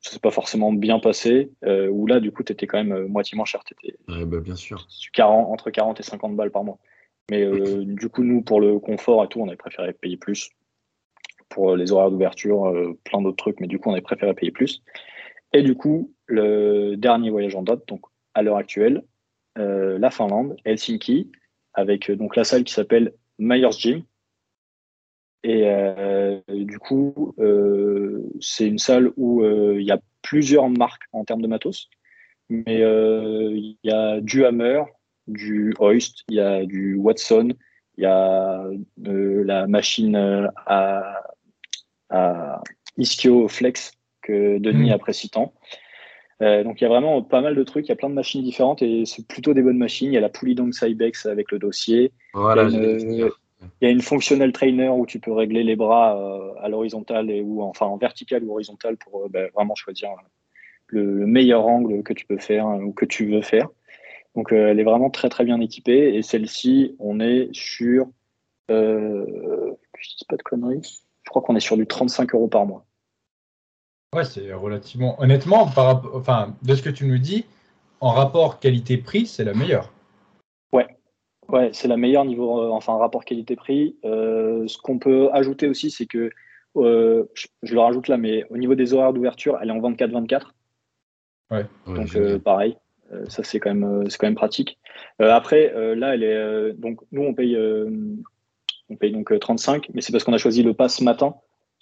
ça 0.00 0.12
s'est 0.12 0.20
pas 0.20 0.30
forcément 0.30 0.72
bien 0.72 0.98
passé. 0.98 1.50
Euh, 1.64 1.88
où 1.88 2.06
là, 2.06 2.20
du 2.20 2.30
coup, 2.32 2.42
tu 2.44 2.52
étais 2.52 2.66
quand 2.66 2.82
même 2.82 3.06
moitié 3.08 3.36
moins 3.36 3.44
cher. 3.44 3.62
Étais, 3.70 3.96
bah, 4.06 4.40
bien 4.40 4.56
sûr. 4.56 4.86
40, 5.12 5.52
entre 5.52 5.70
40 5.70 6.00
et 6.00 6.02
50 6.02 6.36
balles 6.36 6.50
par 6.50 6.64
mois. 6.64 6.78
Mais 7.30 7.44
du 7.84 8.08
coup, 8.08 8.22
nous, 8.22 8.42
pour 8.42 8.60
le 8.60 8.78
confort 8.78 9.24
et 9.24 9.28
tout, 9.28 9.40
on 9.40 9.48
avait 9.48 9.56
préféré 9.56 9.92
payer 9.92 10.16
plus. 10.16 10.50
Pour 11.48 11.76
les 11.76 11.92
horaires 11.92 12.10
d'ouverture, 12.10 12.72
plein 13.04 13.20
d'autres 13.20 13.36
trucs, 13.36 13.60
mais 13.60 13.66
du 13.66 13.78
coup, 13.78 13.90
on 13.90 13.92
avait 13.92 14.00
préféré 14.00 14.32
payer 14.32 14.52
plus. 14.52 14.82
Et 15.52 15.62
du 15.62 15.74
coup, 15.74 16.14
le 16.26 16.96
dernier 16.96 17.28
voyage 17.28 17.54
en 17.54 17.62
date, 17.62 17.86
donc 17.88 18.00
à 18.32 18.42
l'heure 18.42 18.56
actuelle, 18.56 19.02
la 19.56 20.10
Finlande, 20.10 20.56
Helsinki, 20.64 21.30
avec 21.74 22.10
euh, 22.10 22.16
donc 22.16 22.36
la 22.36 22.44
salle 22.44 22.64
qui 22.64 22.72
s'appelle 22.72 23.12
Myers 23.38 23.72
Gym. 23.72 24.02
Et 25.44 25.64
euh, 25.66 26.40
du 26.48 26.78
coup, 26.78 27.34
euh, 27.40 28.30
c'est 28.40 28.66
une 28.66 28.78
salle 28.78 29.10
où 29.16 29.44
il 29.44 29.84
y 29.84 29.90
a 29.90 30.00
plusieurs 30.22 30.68
marques 30.68 31.02
en 31.12 31.24
termes 31.24 31.42
de 31.42 31.48
matos. 31.48 31.90
Mais 32.48 32.78
il 32.78 33.76
y 33.82 33.90
a 33.90 34.20
du 34.20 34.44
Hammer, 34.44 34.84
du 35.26 35.74
Hoist, 35.80 36.22
il 36.28 36.36
y 36.36 36.40
a 36.40 36.64
du 36.64 36.94
Watson, 36.94 37.54
il 37.96 38.04
y 38.04 38.06
a 38.06 38.68
la 38.98 39.66
machine 39.66 40.14
à, 40.66 41.22
à 42.10 42.62
Ischio 42.96 43.48
Flex 43.48 43.92
que 44.20 44.58
Denis 44.58 44.90
mmh. 44.90 44.94
apprécie 44.94 45.30
tant. 45.30 45.54
Euh, 46.42 46.64
donc 46.64 46.80
il 46.80 46.84
y 46.84 46.86
a 46.86 46.90
vraiment 46.90 47.22
pas 47.22 47.40
mal 47.40 47.54
de 47.54 47.62
trucs, 47.62 47.86
il 47.86 47.90
y 47.90 47.92
a 47.92 47.96
plein 47.96 48.10
de 48.10 48.14
machines 48.14 48.42
différentes 48.42 48.82
et 48.82 49.04
c'est 49.06 49.26
plutôt 49.26 49.54
des 49.54 49.62
bonnes 49.62 49.78
machines. 49.78 50.08
Il 50.08 50.14
y 50.14 50.18
a 50.18 50.20
la 50.20 50.30
Dong 50.54 50.72
Cybex 50.72 51.26
avec 51.26 51.52
le 51.52 51.58
dossier. 51.58 52.12
Voilà, 52.34 52.64
il, 52.64 53.30
y 53.80 53.86
a 53.86 53.90
une, 53.90 54.00
functional 54.00 54.52
trainer 54.52 54.88
où 54.88 55.06
tu 55.06 55.20
peux 55.20 55.32
régler 55.32 55.62
les 55.62 55.76
bras 55.76 56.18
euh, 56.18 56.52
à 56.60 56.68
l'horizontale 56.68 57.30
et 57.30 57.42
ou 57.42 57.62
enfin 57.62 57.86
en 57.86 57.96
vertical 57.96 58.42
ou 58.42 58.52
horizontal 58.52 58.96
pour 58.96 59.24
euh, 59.24 59.28
ben, 59.30 59.48
vraiment 59.54 59.76
choisir 59.76 60.10
le, 60.88 61.26
meilleur 61.26 61.64
angle 61.64 62.02
que 62.02 62.12
tu 62.12 62.26
peux 62.26 62.38
faire 62.38 62.66
ou 62.66 62.92
que 62.92 63.04
tu 63.04 63.26
veux 63.26 63.42
faire. 63.42 63.68
Donc 64.34 64.50
elle 64.50 64.80
est 64.80 64.84
vraiment 64.84 65.10
très 65.10 65.28
très 65.28 65.44
bien 65.44 65.60
équipée 65.60 66.14
et 66.14 66.22
celle-ci 66.22 66.96
on 66.98 67.20
est 67.20 67.48
sur 67.52 68.08
je 68.68 70.08
dis 70.18 70.24
pas 70.28 70.36
de 70.36 70.42
conneries, 70.42 71.02
je 71.22 71.30
crois 71.30 71.42
qu'on 71.42 71.54
est 71.54 71.60
sur 71.60 71.76
du 71.76 71.86
35 71.86 72.34
euros 72.34 72.48
par 72.48 72.66
mois. 72.66 72.84
Ouais, 74.14 74.24
c'est 74.24 74.52
relativement. 74.52 75.18
Honnêtement, 75.20 75.66
par 75.66 76.02
enfin, 76.14 76.54
de 76.62 76.74
ce 76.74 76.82
que 76.82 76.90
tu 76.90 77.06
nous 77.06 77.16
dis, 77.16 77.46
en 78.00 78.10
rapport 78.10 78.60
qualité-prix, 78.60 79.26
c'est 79.26 79.44
la 79.44 79.54
meilleure. 79.54 79.90
Ouais, 80.72 80.86
ouais, 81.48 81.70
c'est 81.72 81.88
la 81.88 81.96
meilleure 81.96 82.26
niveau, 82.26 82.60
euh, 82.60 82.68
enfin, 82.68 82.98
rapport 82.98 83.24
qualité-prix. 83.24 83.96
Euh, 84.04 84.68
ce 84.68 84.76
qu'on 84.76 84.98
peut 84.98 85.30
ajouter 85.32 85.66
aussi, 85.66 85.90
c'est 85.90 86.04
que, 86.04 86.30
euh, 86.76 87.24
je, 87.32 87.74
le 87.74 87.80
rajoute 87.80 88.08
là, 88.08 88.18
mais 88.18 88.44
au 88.50 88.58
niveau 88.58 88.74
des 88.74 88.92
horaires 88.92 89.14
d'ouverture, 89.14 89.58
elle 89.62 89.68
est 89.68 89.72
en 89.72 89.80
24-24. 89.80 90.52
Ouais. 91.50 91.64
Donc, 91.86 92.38
pareil, 92.40 92.76
ça 93.28 93.42
c'est 93.42 93.60
quand 93.60 93.74
même, 93.74 94.10
c'est 94.10 94.18
quand 94.18 94.26
même 94.26 94.34
pratique. 94.34 94.78
après, 95.20 95.72
là, 95.94 96.14
elle 96.14 96.22
est, 96.22 96.72
donc, 96.74 97.00
nous, 97.12 97.22
on 97.22 97.34
paye, 97.34 97.58
on 98.90 98.96
paye 98.96 99.12
donc 99.12 99.38
35, 99.38 99.88
mais 99.94 100.02
c'est 100.02 100.12
parce 100.12 100.24
qu'on 100.24 100.32
a 100.32 100.38
choisi 100.38 100.62
le 100.62 100.74
pass 100.74 101.00
matin. 101.00 101.34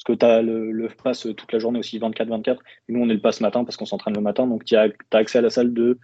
Parce 0.04 0.16
que 0.16 0.18
tu 0.18 0.24
as 0.24 0.40
le, 0.40 0.88
pass 1.02 1.26
toute 1.36 1.52
la 1.52 1.58
journée 1.58 1.78
aussi, 1.78 1.98
24-24. 1.98 2.58
Nous, 2.88 3.00
on 3.00 3.08
est 3.10 3.14
le 3.14 3.20
pass 3.20 3.40
matin 3.40 3.64
parce 3.64 3.76
qu'on 3.76 3.84
s'entraîne 3.84 4.14
le 4.14 4.22
matin. 4.22 4.46
Donc, 4.46 4.64
tu 4.64 4.74
as, 4.74 4.88
accès 5.12 5.38
à 5.38 5.42
la 5.42 5.50
salle 5.50 5.74
de 5.74 5.98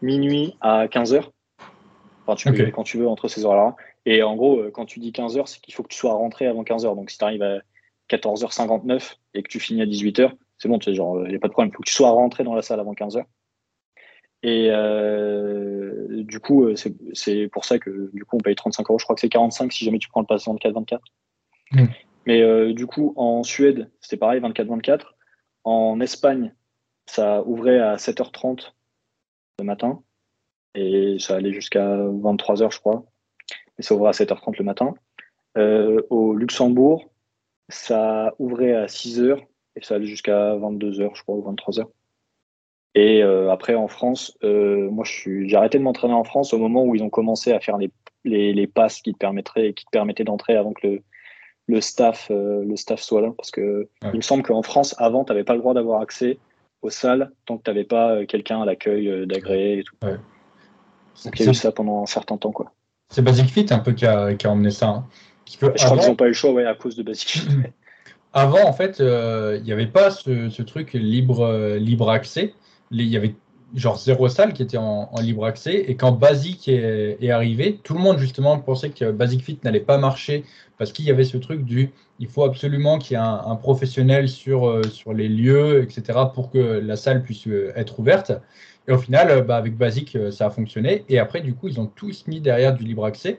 minuit 0.00 0.54
à 0.62 0.86
15h. 0.86 1.24
Enfin, 2.26 2.36
tu 2.36 2.50
peux 2.52 2.70
quand 2.70 2.84
tu 2.84 2.96
veux 2.96 3.06
entre 3.06 3.28
ces 3.28 3.44
horaires-là. 3.44 3.76
Et 4.06 4.22
en 4.22 4.34
gros, 4.34 4.60
euh, 4.60 4.70
quand 4.70 4.86
tu 4.86 4.98
dis 4.98 5.10
15h, 5.10 5.46
c'est 5.46 5.60
qu'il 5.60 5.74
faut 5.74 5.82
que 5.82 5.88
tu 5.88 5.98
sois 5.98 6.14
rentré 6.14 6.46
avant 6.46 6.62
15h. 6.62 6.94
Donc, 6.94 7.10
si 7.10 7.18
tu 7.18 7.24
arrives 7.24 7.42
à 7.42 7.58
14h59 8.08 9.16
et 9.34 9.42
que 9.42 9.48
tu 9.48 9.60
finis 9.60 9.82
à 9.82 9.86
18h, 9.86 10.32
c'est 10.56 10.68
bon, 10.68 10.78
tu 10.78 10.86
sais, 10.86 10.94
genre, 10.94 11.22
il 11.26 11.30
n'y 11.30 11.36
a 11.36 11.38
pas 11.38 11.48
de 11.48 11.52
problème. 11.52 11.70
Il 11.70 11.76
faut 11.76 11.82
que 11.82 11.88
tu 11.88 11.94
sois 11.94 12.10
rentré 12.10 12.44
dans 12.44 12.54
la 12.54 12.62
salle 12.62 12.80
avant 12.80 12.94
15h. 12.94 13.24
Et 14.42 14.68
euh, 14.70 16.22
du 16.22 16.40
coup, 16.40 16.64
euh, 16.64 16.76
c'est 17.12 17.48
pour 17.48 17.64
ça 17.64 17.78
que 17.78 18.10
du 18.14 18.24
coup, 18.24 18.36
on 18.36 18.40
paye 18.40 18.54
35 18.54 18.88
euros. 18.88 18.98
Je 18.98 19.04
crois 19.04 19.14
que 19.14 19.20
c'est 19.20 19.28
45 19.28 19.72
si 19.72 19.84
jamais 19.84 19.98
tu 19.98 20.08
prends 20.08 20.20
le 20.20 20.26
pass 20.26 20.46
24-24. 20.46 21.00
Mais 22.28 22.42
euh, 22.42 22.74
du 22.74 22.86
coup, 22.86 23.14
en 23.16 23.42
Suède, 23.42 23.90
c'était 24.02 24.18
pareil, 24.18 24.42
24-24. 24.42 25.00
En 25.64 25.98
Espagne, 25.98 26.54
ça 27.06 27.42
ouvrait 27.44 27.80
à 27.80 27.96
7h30 27.96 28.74
le 29.58 29.64
matin 29.64 30.02
et 30.74 31.16
ça 31.18 31.36
allait 31.36 31.54
jusqu'à 31.54 31.86
23h, 31.86 32.70
je 32.70 32.80
crois. 32.80 33.06
Et 33.78 33.82
ça 33.82 33.94
ouvrait 33.94 34.10
à 34.10 34.12
7h30 34.12 34.58
le 34.58 34.64
matin. 34.64 34.94
Euh, 35.56 36.02
au 36.10 36.34
Luxembourg, 36.34 37.10
ça 37.70 38.34
ouvrait 38.38 38.74
à 38.74 38.84
6h 38.84 39.42
et 39.76 39.82
ça 39.82 39.94
allait 39.94 40.06
jusqu'à 40.06 40.54
22h, 40.56 41.14
je 41.14 41.22
crois, 41.22 41.34
ou 41.34 41.50
23h. 41.50 41.86
Et 42.94 43.22
euh, 43.22 43.50
après, 43.50 43.74
en 43.74 43.88
France, 43.88 44.36
moi, 44.42 45.04
j'ai 45.06 45.56
arrêté 45.56 45.78
de 45.78 45.82
m'entraîner 45.82 46.12
en 46.12 46.24
France 46.24 46.52
au 46.52 46.58
moment 46.58 46.84
où 46.84 46.94
ils 46.94 47.02
ont 47.02 47.08
commencé 47.08 47.52
à 47.52 47.60
faire 47.60 47.78
les, 47.78 47.90
les, 48.24 48.52
les 48.52 48.66
passes 48.66 49.00
qui 49.00 49.14
te 49.14 49.18
permettraient, 49.18 49.72
qui 49.72 49.86
te 49.86 49.90
permettaient 49.90 50.24
d'entrer 50.24 50.56
avant 50.56 50.74
que 50.74 50.86
le, 50.86 51.02
le 51.68 51.80
staff, 51.80 52.28
euh, 52.30 52.64
le 52.64 52.76
staff 52.76 53.00
soit 53.00 53.20
là. 53.20 53.32
Parce 53.36 53.50
que 53.50 53.88
il 54.02 54.16
me 54.16 54.22
semble 54.22 54.42
qu'en 54.42 54.62
France, 54.62 54.94
avant, 54.98 55.24
tu 55.24 55.32
n'avais 55.32 55.44
pas 55.44 55.54
le 55.54 55.60
droit 55.60 55.74
d'avoir 55.74 56.00
accès 56.00 56.38
aux 56.82 56.90
salles 56.90 57.30
tant 57.44 57.58
que 57.58 57.64
tu 57.64 57.70
n'avais 57.70 57.84
pas 57.84 58.12
euh, 58.12 58.26
quelqu'un 58.26 58.62
à 58.62 58.64
l'accueil 58.64 59.08
euh, 59.08 59.26
d'agréé 59.26 59.80
et 59.80 59.84
tout. 59.84 59.94
Ouais. 60.02 60.16
Donc 61.24 61.38
il 61.38 61.44
y 61.44 61.48
a 61.48 61.50
eu 61.50 61.54
ça 61.54 61.72
pendant 61.72 62.02
un 62.02 62.06
certain 62.06 62.36
temps. 62.36 62.52
quoi. 62.52 62.72
C'est 63.10 63.22
Basic 63.22 63.50
Fit 63.50 63.66
un 63.70 63.80
peu 63.80 63.92
qui 63.92 64.06
a, 64.06 64.34
qui 64.34 64.46
a 64.46 64.50
emmené 64.50 64.70
ça. 64.70 64.88
Hein. 64.88 65.06
je 65.46 65.56
crois 65.56 65.72
qu'ils 65.72 66.08
n'ont 66.08 66.16
pas 66.16 66.26
eu 66.26 66.28
le 66.28 66.34
choix 66.34 66.52
ouais, 66.52 66.64
à 66.64 66.74
cause 66.74 66.96
de 66.96 67.02
Basic. 67.02 67.42
avant, 68.32 68.64
en 68.64 68.72
fait, 68.72 68.98
il 69.00 69.62
n'y 69.62 69.72
avait 69.72 69.86
pas 69.86 70.10
ce, 70.10 70.48
ce, 70.48 70.62
truc 70.62 70.92
libre, 70.92 71.76
libre 71.76 72.10
accès. 72.10 72.54
Il 72.92 73.02
y 73.02 73.16
avait 73.16 73.34
genre 73.74 73.98
zéro 73.98 74.28
salle 74.28 74.52
qui 74.52 74.62
était 74.62 74.78
en, 74.78 75.10
libre 75.20 75.44
accès. 75.44 75.84
Et 75.88 75.96
quand 75.96 76.12
Basic 76.12 76.68
est, 76.68 77.30
arrivé, 77.30 77.80
tout 77.82 77.94
le 77.94 78.00
monde 78.00 78.18
justement 78.18 78.58
pensait 78.58 78.90
que 78.90 79.10
Basic 79.10 79.42
Fit 79.42 79.58
n'allait 79.64 79.80
pas 79.80 79.98
marcher 79.98 80.44
parce 80.78 80.92
qu'il 80.92 81.04
y 81.04 81.10
avait 81.10 81.24
ce 81.24 81.36
truc 81.36 81.64
du 81.64 81.90
il 82.20 82.28
faut 82.28 82.44
absolument 82.44 82.98
qu'il 82.98 83.16
y 83.16 83.20
ait 83.20 83.22
un, 83.22 83.56
professionnel 83.56 84.28
sur, 84.28 84.68
euh, 84.68 84.82
sur 84.84 85.14
les 85.14 85.28
lieux, 85.28 85.82
etc., 85.82 86.18
pour 86.34 86.50
que 86.50 86.58
la 86.58 86.96
salle 86.96 87.22
puisse 87.22 87.46
euh, 87.46 87.72
être 87.76 88.00
ouverte. 88.00 88.32
Et 88.88 88.92
au 88.92 88.98
final, 88.98 89.30
euh, 89.30 89.42
bah, 89.42 89.56
avec 89.56 89.76
Basic, 89.76 90.18
ça 90.32 90.46
a 90.46 90.50
fonctionné. 90.50 91.04
Et 91.08 91.18
après, 91.20 91.40
du 91.40 91.54
coup, 91.54 91.68
ils 91.68 91.78
ont 91.78 91.86
tous 91.86 92.26
mis 92.26 92.40
derrière 92.40 92.74
du 92.74 92.84
libre 92.84 93.04
accès. 93.04 93.38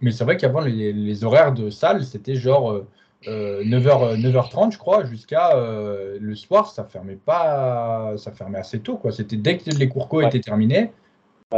Mais 0.00 0.12
c'est 0.12 0.24
vrai 0.24 0.36
qu'avant, 0.36 0.60
les, 0.60 0.92
les, 0.92 1.24
horaires 1.24 1.52
de 1.52 1.70
salle, 1.70 2.04
c'était 2.04 2.36
genre 2.36 2.84
9h, 3.26 4.16
9h30, 4.20 4.72
je 4.72 4.78
crois, 4.78 5.04
jusqu'à 5.04 5.56
euh, 5.56 6.18
le 6.20 6.34
soir, 6.34 6.70
ça 6.70 6.84
fermait 6.84 7.18
pas, 7.22 8.14
ça 8.16 8.32
fermait 8.32 8.58
assez 8.58 8.80
tôt, 8.80 8.96
quoi. 8.96 9.12
C'était 9.12 9.36
dès 9.36 9.58
que 9.58 9.70
les 9.70 9.88
cours 9.88 10.08
co 10.08 10.22
étaient 10.22 10.40
terminés. 10.40 10.90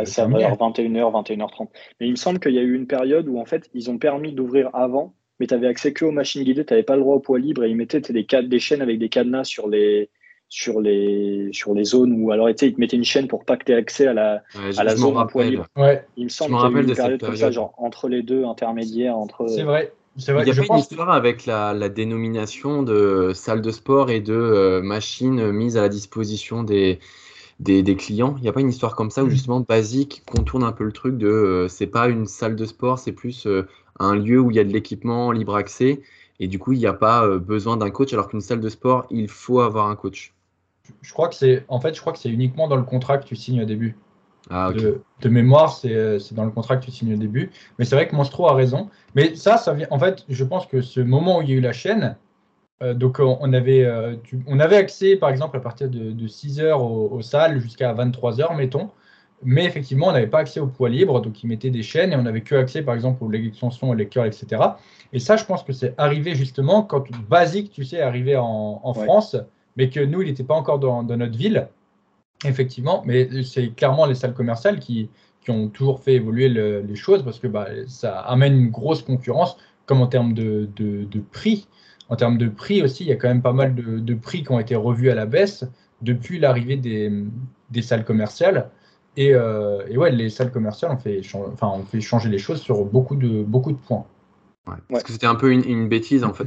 ça 0.05 0.27
va 0.27 0.39
21h, 0.39 0.57
21h30. 0.57 1.69
Mais 2.01 2.07
il 2.09 2.13
me 2.13 2.17
semble 2.17 2.41
qu'il 2.41 2.55
y 2.55 2.59
a 2.59 2.63
eu 2.63 2.75
une 2.75 2.87
période 2.87 3.29
où 3.29 3.39
en 3.39 3.45
fait, 3.45 3.71
ils 3.75 3.91
ont 3.91 3.99
permis 3.99 4.33
d'ouvrir 4.33 4.71
avant, 4.75 5.15
mais 5.39 5.47
tu 5.47 5.55
avais 5.55 5.69
accès 5.69 5.93
que 5.93 6.05
aux 6.05 6.13
machines 6.13 6.43
guidées, 6.43 6.65
tu 6.65 6.73
n'avais 6.73 6.83
pas 6.83 6.97
le 6.97 7.03
droit 7.03 7.17
au 7.17 7.21
poids 7.21 7.39
libre 7.39 7.65
et 7.65 7.71
ils 7.71 7.77
mettaient 7.77 8.01
des, 8.01 8.25
des 8.25 8.59
chaînes 8.59 8.83
avec 8.83 8.99
des 8.99 9.09
cadenas 9.09 9.45
sur 9.45 9.69
les, 9.69 10.11
sur 10.49 10.81
les, 10.81 11.49
sur 11.53 11.75
les 11.75 11.85
zones 11.85 12.13
où 12.23 12.31
alors 12.31 12.51
ils 12.51 12.55
te 12.55 12.67
mettaient 12.79 12.97
une 12.97 13.05
chaîne 13.05 13.27
pour 13.27 13.45
pas 13.45 13.57
que 13.57 13.65
tu 13.65 13.73
aies 13.73 13.77
accès 13.77 14.07
à 14.07 14.13
la, 14.13 14.43
à 14.77 14.85
la 14.85 14.97
zone 14.97 15.17
à 15.17 15.25
poids 15.25 15.45
libre. 15.45 15.67
Ouais. 15.77 16.05
Il 16.17 16.25
me 16.25 16.29
semble 16.29 16.55
qu'il 16.55 16.61
y 16.61 16.75
a 16.75 16.81
eu 16.81 16.89
une 16.89 16.95
période 16.95 17.21
comme 17.21 17.37
ça, 17.37 17.51
genre 17.51 17.73
entre 17.79 18.09
les 18.09 18.23
deux 18.23 18.45
intermédiaires. 18.45 19.17
entre. 19.17 19.47
C'est 19.47 19.63
vrai. 19.63 19.93
Il 20.17 20.25
y 20.25 20.31
a 20.31 20.35
pas 20.35 20.45
une 20.45 20.79
histoire 20.79 21.11
avec 21.11 21.47
la, 21.47 21.89
dénomination 21.89 22.83
de 22.83 23.33
salle 23.35 23.63
de 23.63 23.71
sport 23.71 24.11
et 24.11 24.21
de 24.21 24.35
euh, 24.35 24.83
machines 24.83 25.51
mises 25.53 25.77
à 25.77 25.83
la 25.83 25.89
disposition 25.89 26.63
des, 26.63 27.01
des, 27.61 27.97
clients? 27.97 28.35
Il 28.37 28.43
n'y 28.43 28.49
a 28.49 28.53
pas 28.53 28.61
une 28.61 28.69
histoire 28.69 28.95
comme 28.95 29.11
ça 29.11 29.23
où 29.23 29.27
mm. 29.27 29.31
justement 29.31 29.61
Basique 29.61 30.23
contourne 30.27 30.65
un 30.65 30.73
peu 30.73 30.85
le 30.85 30.93
truc 30.93 31.17
de 31.17 31.29
euh, 31.29 31.69
c'est 31.69 31.87
pas 31.87 32.09
une 32.09 32.27
salle 32.27 32.57
de 32.57 32.67
sport, 32.67 32.99
c'est 32.99 33.13
plus 33.13 33.47
euh, 33.47 33.67
un 33.99 34.15
lieu 34.15 34.39
où 34.39 34.51
il 34.51 34.57
y 34.57 34.61
a 34.61 34.65
de 34.65 34.73
l'équipement 34.73 35.33
libre 35.33 35.57
accès 35.57 36.03
et 36.41 36.47
du 36.47 36.59
coup 36.59 36.73
il 36.73 36.79
n'y 36.79 36.87
a 36.87 36.93
pas 36.93 37.27
besoin 37.39 37.79
d'un 37.79 37.91
coach 37.91 38.13
alors 38.13 38.29
qu'une 38.29 38.41
salle 38.41 38.61
de 38.61 38.69
sport 38.69 39.07
il 39.11 39.29
faut 39.29 39.61
avoir 39.61 39.89
un 39.89 39.97
coach. 39.97 40.35
Je 41.01 41.13
crois 41.13 41.29
que 41.29 41.35
c'est 41.35 41.65
en 41.69 41.81
fait 41.81 41.95
je 41.95 42.01
crois 42.01 42.13
que 42.13 42.19
c'est 42.19 42.31
uniquement 42.31 42.69
dans 42.69 42.77
le 42.77 42.83
contrat 42.83 43.17
que 43.17 43.27
tu 43.27 43.37
signes 43.37 43.63
au 43.63 43.67
début. 43.67 43.97
Ah, 44.51 44.73
de, 44.73 45.29
mémoire, 45.29 45.79
euh, 45.85 46.19
c'est 46.19 46.35
dans 46.35 46.45
le 46.45 46.51
contrat 46.51 46.77
que 46.77 46.85
tu 46.85 46.91
signes 46.91 47.15
au 47.15 47.17
début. 47.17 47.51
Mais 47.79 47.85
c'est 47.85 47.95
vrai 47.95 48.09
que 48.09 48.15
Monstro 48.15 48.49
a 48.49 48.55
raison. 48.55 48.91
Mais 49.15 49.35
ça, 49.35 49.57
ça 49.57 49.73
vient. 49.73 49.87
En 49.91 49.99
fait, 49.99 50.25
je 50.29 50.45
pense 50.45 50.67
que 50.67 50.81
ce 50.81 51.01
moment 51.01 51.39
où 51.39 51.43
il 51.43 51.51
y 51.51 51.53
a 51.53 51.57
eu 51.57 51.61
la 51.61 51.73
chaîne, 51.73 52.17
euh, 52.83 52.95
donc 52.95 53.21
on 53.21 53.53
avait, 53.53 53.85
euh, 53.85 54.17
on 54.47 54.59
avait 54.59 54.77
accès, 54.77 55.17
par 55.17 55.31
exemple, 55.31 55.57
à 55.57 55.61
partir 55.61 55.89
de, 55.89 56.27
6 56.27 56.61
heures 56.61 56.83
aux, 56.83 57.23
salles 57.23 57.61
jusqu'à 57.61 57.93
23 57.93 58.41
heures, 58.41 58.55
mettons. 58.55 58.91
Mais 59.45 59.65
effectivement, 59.65 60.09
on 60.09 60.13
n'avait 60.13 60.29
pas 60.29 60.39
accès 60.39 60.61
au 60.61 60.69
poids 60.69 60.89
libre, 60.89 61.21
donc 61.21 61.43
ils 61.43 61.49
mettaient 61.49 61.71
des 61.71 61.83
chaînes 61.83 62.13
et 62.13 62.17
on 62.17 62.23
n'avait 62.23 62.43
que 62.43 62.55
accès, 62.55 62.83
par 62.83 62.95
exemple, 62.95 63.25
aux 63.25 63.33
extensions, 63.33 63.91
aux 63.91 63.95
lecteurs, 63.95 64.25
etc. 64.25 64.63
Et 65.13 65.19
ça, 65.19 65.37
je 65.37 65.45
pense 65.45 65.65
que 65.65 65.73
c'est 65.73 65.95
arrivé 65.99 66.35
justement 66.37 66.83
quand 66.83 67.05
Basique, 67.29 67.73
tu 67.73 67.85
sais, 67.85 67.97
est 67.97 68.03
arrivé 68.03 68.37
en, 68.37 68.95
France, 68.95 69.37
mais 69.77 69.91
que 69.91 70.01
nous, 70.01 70.23
il 70.23 70.29
n'était 70.29 70.45
pas 70.45 70.55
encore 70.55 70.79
dans, 70.79 71.03
dans 71.03 71.17
notre 71.17 71.37
ville. 71.37 71.69
Effectivement, 72.45 73.03
mais 73.07 73.29
c'est 73.45 73.69
clairement 73.69 74.07
les 74.07 74.15
salles 74.15 74.35
commerciales 74.35 74.81
qui, 74.81 75.09
qui 75.43 75.51
ont 75.51 75.69
toujours 75.69 76.01
fait 76.01 76.15
évoluer 76.15 76.49
les 76.49 76.95
choses 76.97 77.23
parce 77.23 77.39
que 77.39 77.47
bah, 77.47 77.67
ça 77.87 78.19
amène 78.21 78.55
une 78.57 78.71
grosse 78.71 79.03
concurrence, 79.03 79.57
comme 79.87 80.01
en 80.01 80.07
termes 80.07 80.35
de, 80.35 80.69
de, 80.77 81.21
prix. 81.21 81.69
En 82.09 82.17
termes 82.17 82.39
de 82.39 82.49
prix 82.49 82.83
aussi, 82.83 83.05
il 83.05 83.09
y 83.09 83.13
a 83.13 83.17
quand 83.17 83.29
même 83.29 83.43
pas 83.43 83.53
mal 83.53 83.75
de, 83.75 83.99
de 83.99 84.15
prix 84.15 84.43
qui 84.43 84.53
ont 84.53 84.61
été 84.61 84.75
revus 84.75 85.11
à 85.11 85.15
la 85.15 85.27
baisse 85.27 85.65
depuis 86.03 86.39
l'arrivée 86.39 86.77
des, 86.77 87.13
des, 87.71 87.83
salles 87.83 88.05
commerciales. 88.05 88.71
Et, 89.17 89.35
euh, 89.35 89.83
et, 89.89 89.97
ouais, 89.97 90.11
les 90.11 90.31
salles 90.31 90.51
commerciales 90.51 90.93
ont 90.93 90.97
fait, 90.97 91.21
enfin, 91.53 91.69
ont 91.69 91.85
fait 91.85 92.01
changer 92.01 92.29
les 92.29 92.39
choses 92.39 92.61
sur 92.61 92.85
beaucoup 92.85 93.17
de, 93.17 93.43
beaucoup 93.43 93.73
de 93.73 93.77
points. 93.77 94.05
Ouais, 94.67 94.77
parce 94.89 95.03
que 95.03 95.13
c'était 95.13 95.27
un 95.27 95.35
peu 95.35 95.51
une, 95.51 95.65
une, 95.65 95.89
bêtise 95.89 96.23
en 96.25 96.33
fait. 96.33 96.47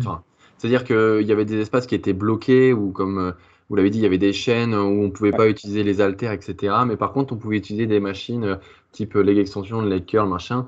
C'est-à-dire 0.58 0.86
qu'il 0.86 1.28
y 1.28 1.32
avait 1.32 1.46
des 1.46 1.60
espaces 1.60 1.86
qui 1.86 1.96
étaient 1.96 2.14
bloqués 2.14 2.72
ou 2.72 2.92
comme 2.92 3.20
euh, 3.20 3.32
vous 3.70 3.76
l'avez 3.76 3.90
dit, 3.90 4.00
il 4.00 4.04
y 4.04 4.06
avait 4.06 4.20
des 4.20 4.34
chaînes 4.34 4.76
où 4.76 4.78
on 4.78 5.06
ne 5.06 5.10
pouvait 5.10 5.32
pas 5.32 5.50
utiliser 5.50 5.84
les 5.84 6.00
haltères, 6.00 6.32
etc. 6.32 6.74
Mais 6.86 6.98
par 6.98 7.14
contre, 7.14 7.34
on 7.34 7.38
pouvait 7.38 7.58
utiliser 7.58 7.88
des 7.88 8.00
machines 8.00 8.44
euh, 8.44 8.56
type 8.92 9.16
leg 9.16 9.38
extension, 9.38 9.82
leg 9.82 10.06
curl, 10.06 10.30
machin, 10.30 10.68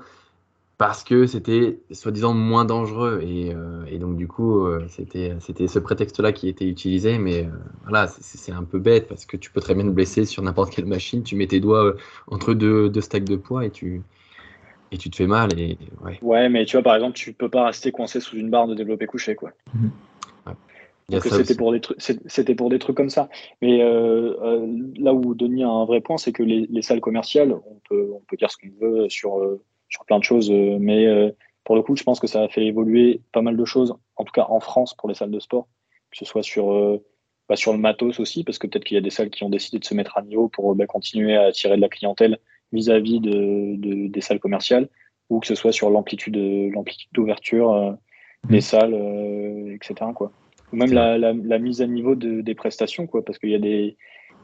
parce 0.78 1.04
que 1.04 1.26
c'était 1.26 1.78
soi-disant 1.92 2.34
moins 2.34 2.64
dangereux. 2.64 3.20
Et, 3.22 3.54
euh, 3.54 3.98
donc, 3.98 4.16
du 4.16 4.26
coup, 4.26 4.66
euh, 4.66 4.84
c'était 4.88 5.68
ce 5.68 5.78
prétexte-là 5.78 6.32
qui 6.32 6.48
était 6.48 6.66
utilisé. 6.66 7.18
Mais 7.18 7.48
voilà, 7.84 8.08
c'est 8.08 8.52
un 8.52 8.64
peu 8.64 8.80
bête 8.80 9.06
parce 9.06 9.26
que 9.26 9.36
tu 9.36 9.52
peux 9.52 9.60
très 9.60 9.76
bien 9.76 9.84
te 9.84 9.90
blesser 9.90 10.24
sur 10.24 10.42
n'importe 10.42 10.74
quelle 10.74 10.86
machine. 10.86 11.22
Tu 11.22 11.36
mets 11.36 11.46
tes 11.46 11.60
doigts 11.60 11.94
entre 12.26 12.52
deux, 12.52 12.88
deux, 12.88 13.00
stacks 13.00 13.24
de 13.24 13.36
poids 13.36 13.64
et 13.64 13.70
tu, 13.70 14.02
et 14.90 14.98
tu 14.98 15.08
te 15.08 15.16
fais 15.16 15.28
mal. 15.28 15.56
Et, 15.56 15.78
ouais. 16.04 16.18
ouais, 16.22 16.48
mais 16.48 16.64
tu 16.64 16.76
vois, 16.76 16.82
par 16.82 16.96
exemple, 16.96 17.16
tu 17.16 17.32
peux 17.32 17.48
pas 17.48 17.66
rester 17.66 17.92
coincé 17.92 18.18
sous 18.18 18.36
une 18.36 18.50
barre 18.50 18.66
de 18.66 18.74
développé 18.74 19.06
couché. 19.06 19.36
quoi. 19.36 19.52
C'était 21.10 21.54
pour 21.54 21.72
des 21.72 21.80
trucs, 21.80 21.98
c'était 22.00 22.54
pour 22.54 22.68
des 22.68 22.78
trucs 22.78 22.96
comme 22.96 23.08
ça. 23.08 23.30
Mais 23.62 23.80
euh, 23.82 24.34
euh, 24.42 24.66
là 24.96 25.14
où 25.14 25.34
Denis 25.34 25.64
a 25.64 25.68
un 25.68 25.86
vrai 25.86 26.02
point, 26.02 26.18
c'est 26.18 26.32
que 26.32 26.42
les, 26.42 26.82
salles 26.82 27.00
commerciales, 27.00 27.52
on 27.52 27.80
peut, 27.88 28.10
on 28.14 28.20
peut 28.20 28.36
dire 28.36 28.50
ce 28.50 28.58
qu'on 28.58 28.78
veut 28.78 29.08
sur 29.08 29.38
euh, 29.38 29.62
sur 29.88 30.04
plein 30.04 30.18
de 30.18 30.24
choses, 30.24 30.50
mais 30.50 31.06
pour 31.64 31.76
le 31.76 31.82
coup, 31.82 31.96
je 31.96 32.02
pense 32.02 32.20
que 32.20 32.26
ça 32.26 32.42
a 32.42 32.48
fait 32.48 32.66
évoluer 32.66 33.22
pas 33.32 33.40
mal 33.40 33.56
de 33.56 33.64
choses, 33.64 33.94
en 34.16 34.24
tout 34.24 34.32
cas 34.32 34.46
en 34.50 34.60
France 34.60 34.92
pour 34.92 35.08
les 35.08 35.14
salles 35.14 35.30
de 35.30 35.40
sport, 35.40 35.66
que 36.10 36.18
ce 36.18 36.26
soit 36.26 36.42
sur 36.42 37.00
bah, 37.48 37.56
sur 37.56 37.72
le 37.72 37.78
matos 37.78 38.20
aussi, 38.20 38.44
parce 38.44 38.58
que 38.58 38.66
peut-être 38.66 38.84
qu'il 38.84 38.96
y 38.96 38.98
a 38.98 39.00
des 39.00 39.08
salles 39.08 39.30
qui 39.30 39.44
ont 39.44 39.48
décidé 39.48 39.78
de 39.78 39.84
se 39.86 39.94
mettre 39.94 40.18
à 40.18 40.22
niveau 40.22 40.48
pour 40.48 40.74
bah, 40.74 40.86
continuer 40.86 41.36
à 41.36 41.44
attirer 41.44 41.76
de 41.76 41.80
la 41.80 41.88
clientèle 41.88 42.36
vis-à-vis 42.72 43.20
de, 43.20 44.08
des 44.08 44.20
salles 44.20 44.40
commerciales, 44.40 44.90
ou 45.30 45.40
que 45.40 45.46
ce 45.46 45.54
soit 45.54 45.72
sur 45.72 45.88
l'amplitude 45.88 46.36
l'amplitude 46.74 47.08
d'ouverture 47.12 47.96
des 48.44 48.58
mmh. 48.58 48.60
salles, 48.60 49.72
etc. 49.72 50.10
Quoi 50.14 50.32
ou 50.72 50.76
même 50.76 50.92
la, 50.92 51.18
la, 51.18 51.32
la, 51.32 51.58
mise 51.58 51.80
à 51.82 51.86
niveau 51.86 52.14
de, 52.14 52.40
des 52.40 52.54
prestations, 52.54 53.06
quoi, 53.06 53.24
parce 53.24 53.38
qu'il 53.38 53.50
y 53.50 53.54
a 53.54 53.58
des 53.58 53.96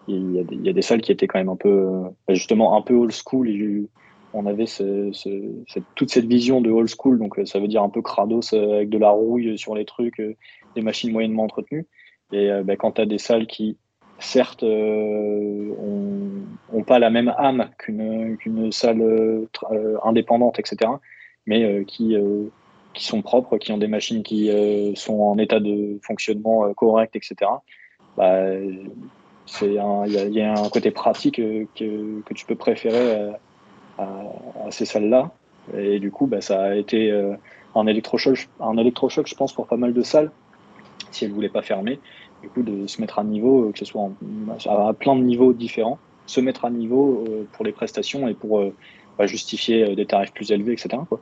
il 0.06 0.32
y, 0.32 0.38
a 0.38 0.44
des, 0.44 0.54
il 0.56 0.66
y, 0.66 0.68
a 0.68 0.72
des 0.72 0.82
salles 0.82 1.00
qui 1.00 1.12
étaient 1.12 1.26
quand 1.26 1.38
même 1.38 1.48
un 1.48 1.56
peu 1.56 1.88
bah, 2.28 2.34
justement 2.34 2.76
un 2.76 2.82
peu 2.82 2.94
old 2.94 3.12
school 3.12 3.48
et 3.48 3.86
on 4.34 4.46
avait 4.46 4.66
ce, 4.66 5.10
ce, 5.12 5.30
cette, 5.68 5.84
toute 5.94 6.10
cette 6.10 6.26
vision 6.26 6.60
de 6.60 6.70
old 6.70 6.88
school. 6.88 7.18
Donc 7.18 7.40
ça 7.44 7.60
veut 7.60 7.68
dire 7.68 7.82
un 7.82 7.88
peu 7.88 8.02
crados 8.02 8.52
euh, 8.52 8.74
avec 8.74 8.90
de 8.90 8.98
la 8.98 9.10
rouille 9.10 9.56
sur 9.56 9.74
les 9.74 9.84
trucs 9.84 10.20
euh, 10.20 10.34
des 10.74 10.82
machines 10.82 11.12
moyennement 11.12 11.44
entretenues. 11.44 11.86
Et 12.32 12.50
euh, 12.50 12.62
bah, 12.64 12.76
quand 12.76 12.92
tu 12.92 13.00
as 13.00 13.06
des 13.06 13.18
salles 13.18 13.46
qui 13.46 13.78
certes 14.18 14.64
euh, 14.64 15.70
ont, 15.78 16.76
ont, 16.76 16.82
pas 16.82 16.98
la 16.98 17.10
même 17.10 17.32
âme 17.38 17.70
qu'une 17.78 18.36
qu'une 18.36 18.70
salle 18.70 19.02
indépendante 20.04 20.60
etc 20.60 20.92
mais 21.46 21.84
qui 21.84 22.16
qui 22.94 23.04
sont 23.04 23.20
propres, 23.20 23.58
qui 23.58 23.72
ont 23.72 23.78
des 23.78 23.88
machines 23.88 24.22
qui 24.22 24.48
euh, 24.48 24.94
sont 24.94 25.20
en 25.20 25.36
état 25.38 25.60
de 25.60 25.98
fonctionnement 26.02 26.64
euh, 26.64 26.72
correct, 26.72 27.14
etc. 27.16 27.50
Bah, 28.16 28.40
il 29.60 29.72
y, 29.72 30.40
a 30.40 30.52
un 30.52 30.68
côté 30.70 30.90
pratique 30.90 31.38
euh, 31.38 31.66
que, 31.74 32.22
que 32.22 32.32
tu 32.32 32.46
peux 32.46 32.54
préférer 32.54 33.32
à, 33.98 34.06
ces 34.70 34.86
salles-là. 34.86 35.30
Et 35.76 35.98
du 35.98 36.10
coup, 36.10 36.26
bah, 36.26 36.40
ça 36.40 36.62
a 36.62 36.74
été 36.74 37.12
un 37.74 37.86
électrochoc, 37.86 38.48
un 38.60 38.76
électrochoc, 38.76 39.26
je 39.26 39.34
pense, 39.34 39.52
pour 39.52 39.66
pas 39.66 39.76
mal 39.76 39.92
de 39.92 40.02
salles, 40.02 40.30
si 41.10 41.24
elles 41.24 41.32
voulaient 41.32 41.48
pas 41.48 41.62
fermer. 41.62 41.98
Du 42.42 42.48
coup, 42.48 42.62
de 42.62 42.86
se 42.86 43.00
mettre 43.00 43.18
à 43.18 43.24
niveau, 43.24 43.70
que 43.72 43.78
ce 43.78 43.84
soit 43.84 44.10
à 44.66 44.92
plein 44.92 45.16
de 45.16 45.22
niveaux 45.22 45.52
différents, 45.52 45.98
se 46.26 46.40
mettre 46.40 46.64
à 46.64 46.70
niveau 46.70 47.24
pour 47.52 47.64
les 47.64 47.72
prestations 47.72 48.28
et 48.28 48.34
pour 48.34 48.62
bah, 49.18 49.26
justifier 49.26 49.94
des 49.96 50.06
tarifs 50.06 50.32
plus 50.32 50.50
élevés, 50.52 50.72
etc. 50.72 50.98
Quoi. 51.08 51.20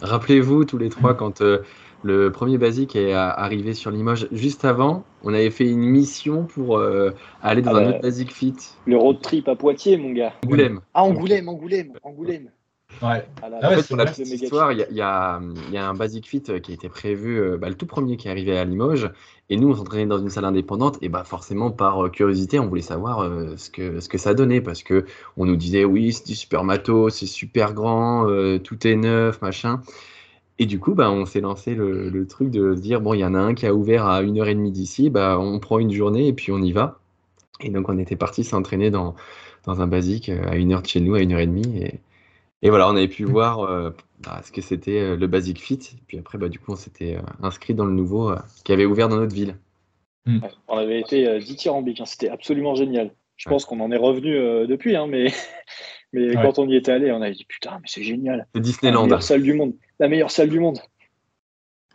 Rappelez-vous 0.00 0.64
tous 0.64 0.78
les 0.78 0.88
trois 0.88 1.14
quand 1.14 1.40
euh, 1.40 1.58
le 2.02 2.30
premier 2.30 2.58
basique 2.58 2.96
est 2.96 3.12
arrivé 3.12 3.74
sur 3.74 3.90
Limoges 3.90 4.28
juste 4.32 4.64
avant, 4.64 5.04
on 5.24 5.34
avait 5.34 5.50
fait 5.50 5.68
une 5.68 5.80
mission 5.80 6.44
pour 6.44 6.78
euh, 6.78 7.10
aller 7.42 7.62
dans 7.62 7.74
ah 7.74 7.78
un 7.78 7.82
bah, 7.82 7.88
autre 7.90 8.00
basic 8.00 8.32
fit. 8.32 8.54
Le 8.86 8.96
road 8.96 9.20
trip 9.20 9.48
à 9.48 9.56
Poitiers, 9.56 9.96
mon 9.96 10.12
gars. 10.12 10.32
Angoulême. 10.44 10.80
Ah, 10.94 11.04
Angoulême, 11.04 11.48
Angoulême, 11.48 11.92
Angoulême. 12.02 12.50
Ouais. 13.02 13.24
Ah 13.42 13.48
en 13.62 13.70
fait, 13.70 13.86
pour 13.86 13.96
la 13.96 14.06
petite 14.06 14.26
histoire, 14.28 14.72
il 14.72 14.86
y, 14.90 15.00
a 15.00 15.38
un 15.38 15.94
Basic 15.94 16.26
Fit 16.26 16.42
euh, 16.48 16.58
qui 16.58 16.72
a 16.72 16.74
été 16.74 16.88
prévu, 16.88 17.40
euh, 17.40 17.56
bah, 17.56 17.68
le 17.68 17.74
tout 17.74 17.86
premier 17.86 18.16
qui 18.16 18.28
est 18.28 18.30
arrivé 18.30 18.58
à 18.58 18.64
Limoges. 18.64 19.10
Et 19.50 19.56
nous, 19.56 19.70
on 19.70 19.74
s'entraînait 19.74 20.06
dans 20.06 20.18
une 20.18 20.30
salle 20.30 20.44
indépendante. 20.44 20.98
Et 21.00 21.08
bah, 21.08 21.22
forcément, 21.24 21.70
par 21.70 22.06
euh, 22.06 22.08
curiosité, 22.08 22.58
on 22.58 22.66
voulait 22.66 22.82
savoir 22.82 23.30
ce, 23.56 23.70
que, 23.70 24.00
ce 24.00 24.08
que 24.08 24.18
ça 24.18 24.34
donnait. 24.34 24.60
Parce 24.60 24.82
que 24.82 25.06
on 25.36 25.46
nous 25.46 25.56
disait, 25.56 25.84
oui, 25.84 26.12
c'est 26.12 26.26
du 26.26 26.34
super 26.34 26.64
matos, 26.64 27.14
c'est 27.14 27.26
super 27.26 27.72
grand, 27.72 28.26
tout 28.64 28.86
est 28.86 28.96
neuf, 28.96 29.40
machin. 29.42 29.80
Et 30.58 30.66
du 30.66 30.80
coup, 30.80 30.94
bah, 30.94 31.10
on 31.10 31.24
s'est 31.24 31.40
lancé 31.40 31.74
le, 31.74 32.10
le, 32.10 32.26
truc 32.26 32.50
de 32.50 32.74
dire, 32.74 33.00
bon, 33.00 33.14
il 33.14 33.20
y 33.20 33.24
en 33.24 33.34
a 33.34 33.38
un 33.38 33.54
qui 33.54 33.66
a 33.66 33.74
ouvert 33.74 34.06
à 34.06 34.22
1h30 34.22 34.72
d'ici, 34.72 35.08
bah, 35.08 35.38
on 35.38 35.60
prend 35.60 35.78
une 35.78 35.92
journée 35.92 36.26
et 36.26 36.32
puis 36.32 36.50
on 36.50 36.58
y 36.58 36.72
va. 36.72 36.98
Et 37.60 37.70
donc, 37.70 37.88
on 37.88 37.98
était 37.98 38.16
parti 38.16 38.42
s'entraîner 38.42 38.90
dans, 38.90 39.14
dans 39.66 39.80
un 39.80 39.86
basique 39.86 40.30
à 40.30 40.56
1h 40.56 40.82
de 40.82 40.86
chez 40.86 41.00
nous, 41.00 41.14
à 41.14 41.20
1h30. 41.20 41.76
Et, 41.76 42.00
Et 42.62 42.70
voilà, 42.70 42.88
on 42.88 42.96
avait 42.96 43.08
pu 43.08 43.24
voir 43.24 43.60
euh, 43.60 43.90
bah, 44.20 44.40
ce 44.44 44.50
que 44.50 44.60
c'était 44.60 45.00
euh, 45.00 45.16
le 45.16 45.26
Basic 45.26 45.60
Fit. 45.60 45.78
Et 45.94 46.02
puis 46.06 46.18
après, 46.18 46.38
bah, 46.38 46.48
du 46.48 46.58
coup, 46.58 46.72
on 46.72 46.76
s'était 46.76 47.16
euh, 47.16 47.22
inscrit 47.42 47.74
dans 47.74 47.84
le 47.84 47.92
nouveau 47.92 48.34
qui 48.64 48.72
avait 48.72 48.84
ouvert 48.84 49.08
dans 49.08 49.16
notre 49.16 49.34
ville. 49.34 49.56
Hmm. 50.26 50.40
on 50.66 50.76
avait 50.76 51.00
été 51.00 51.38
dithyrambique, 51.38 52.00
hein, 52.00 52.04
c'était 52.04 52.28
absolument 52.28 52.74
génial. 52.74 53.14
Je 53.36 53.48
pense 53.48 53.64
qu'on 53.64 53.80
en 53.80 53.90
est 53.90 53.96
revenu 53.96 54.66
depuis, 54.66 54.94
hein, 54.94 55.06
mais, 55.06 55.32
mais 56.12 56.34
quand 56.34 56.58
on 56.58 56.68
y 56.68 56.76
était 56.76 56.92
allé, 56.92 57.10
on 57.12 57.22
a 57.22 57.30
dit 57.30 57.46
putain, 57.48 57.78
mais 57.80 57.86
c'est 57.86 58.02
génial. 58.02 58.46
C'est 58.54 58.60
Disneyland. 58.60 59.02
La 59.02 59.06
meilleure 59.06 59.22
salle 59.22 59.42
du 59.42 59.54
monde. 59.54 59.72
La 60.00 60.08
meilleure 60.08 60.30
salle 60.30 60.50
du 60.50 60.60
monde. 60.60 60.80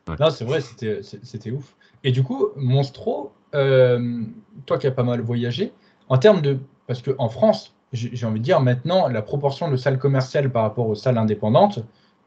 Non, 0.08 0.32
c'est 0.32 0.46
vrai, 0.46 0.62
c'était 0.62 1.52
ouf. 1.52 1.76
Et 2.04 2.12
du 2.12 2.24
coup, 2.24 2.48
Monstro, 2.56 3.34
toi 3.52 4.80
qui 4.80 4.88
as 4.88 4.92
pas 4.92 5.04
mal 5.04 5.22
voyagé, 5.22 5.72
en 6.10 6.18
termes 6.18 6.42
de. 6.42 6.58
Parce 6.88 7.02
qu'en 7.04 7.30
France, 7.30 7.76
j'ai 7.94 8.26
envie 8.26 8.40
de 8.40 8.46
dire 8.46 8.60
maintenant, 8.60 9.08
la 9.08 9.22
proportion 9.22 9.70
de 9.70 9.78
salles 9.78 10.00
commerciales 10.00 10.52
par 10.52 10.64
rapport 10.64 10.88
aux 10.88 10.96
salles 10.96 11.18
indépendantes 11.18 11.80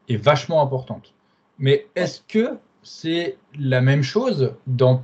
est 0.09 0.17
vachement 0.17 0.61
importante. 0.61 1.13
Mais 1.59 1.87
est-ce 1.95 2.21
que 2.21 2.57
c'est 2.83 3.37
la 3.59 3.81
même 3.81 4.03
chose 4.03 4.53
dans, 4.65 5.03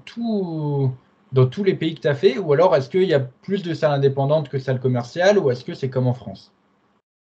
dans 1.31 1.47
tous 1.47 1.63
les 1.63 1.73
pays 1.75 1.95
que 1.95 2.01
tu 2.01 2.07
as 2.07 2.15
fait 2.15 2.37
Ou 2.37 2.53
alors 2.53 2.75
est-ce 2.75 2.89
qu'il 2.89 3.03
y 3.03 3.13
a 3.13 3.19
plus 3.19 3.61
de 3.63 3.73
salles 3.73 3.91
indépendantes 3.91 4.49
que 4.49 4.57
de 4.57 4.61
salles 4.61 4.79
commerciales 4.79 5.37
Ou 5.37 5.51
est-ce 5.51 5.65
que 5.65 5.73
c'est 5.73 5.89
comme 5.89 6.07
en 6.07 6.13
France? 6.13 6.53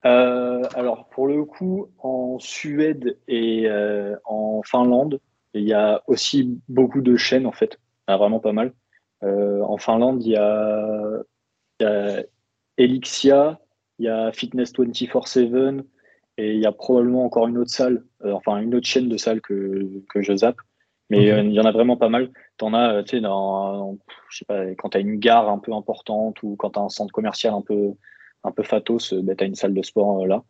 Euh, 0.06 0.63
Alors 0.75 1.08
pour 1.10 1.28
le 1.28 1.45
coup, 1.45 1.89
en 1.99 2.39
Suède 2.39 3.17
et 3.28 3.67
euh, 3.67 4.15
en 4.25 4.62
Finlande, 4.63 5.19
il 5.54 5.63
y 5.63 5.73
a 5.73 6.02
aussi 6.08 6.60
beaucoup 6.67 7.02
de 7.02 7.15
chaînes 7.15 7.45
en 7.45 7.52
fait. 7.52 7.80
Il 8.08 8.12
y 8.12 8.13
a 8.13 8.17
vraiment 8.17 8.39
pas 8.39 8.54
mal. 8.54 8.73
Euh, 9.23 9.62
en 9.63 9.78
Finlande, 9.78 10.23
il 10.23 10.32
y 10.32 10.38
a 10.38 11.23
Elixia, 12.79 13.59
il 13.99 14.05
y 14.05 14.07
a 14.07 14.31
Fitness 14.31 14.73
24-7 14.73 15.83
et 16.37 16.53
il 16.53 16.59
y 16.59 16.65
a 16.65 16.71
probablement 16.71 17.25
encore 17.25 17.47
une 17.47 17.57
autre 17.57 17.69
salle, 17.69 18.03
euh, 18.23 18.31
enfin 18.31 18.57
une 18.57 18.73
autre 18.73 18.87
chaîne 18.87 19.09
de 19.09 19.17
salles 19.17 19.41
que, 19.41 19.87
que 20.09 20.21
je 20.21 20.35
zappe. 20.37 20.57
Mais 21.09 21.31
euh, 21.31 21.41
il 21.41 21.51
y 21.51 21.59
en 21.59 21.65
a 21.65 21.71
vraiment 21.71 21.97
pas 21.97 22.07
mal. 22.07 22.31
Tu 22.57 22.65
en 22.65 22.73
as, 22.73 23.03
tu 23.03 23.17
sais, 23.17 23.21
dans, 23.21 23.97
je 24.29 24.37
sais 24.37 24.45
pas, 24.45 24.63
quand 24.75 24.89
tu 24.89 24.97
as 24.97 25.01
une 25.01 25.17
gare 25.17 25.49
un 25.49 25.57
peu 25.57 25.73
importante 25.73 26.41
ou 26.43 26.55
quand 26.55 26.71
tu 26.71 26.79
as 26.79 26.83
un 26.83 26.89
centre 26.89 27.11
commercial 27.11 27.53
un 27.53 27.61
peu, 27.61 27.93
un 28.43 28.51
peu 28.51 28.63
fatos, 28.63 29.13
ben, 29.13 29.35
tu 29.35 29.43
as 29.43 29.47
une 29.47 29.55
salle 29.55 29.73
de 29.73 29.81
sport 29.81 30.25
là. 30.25 30.43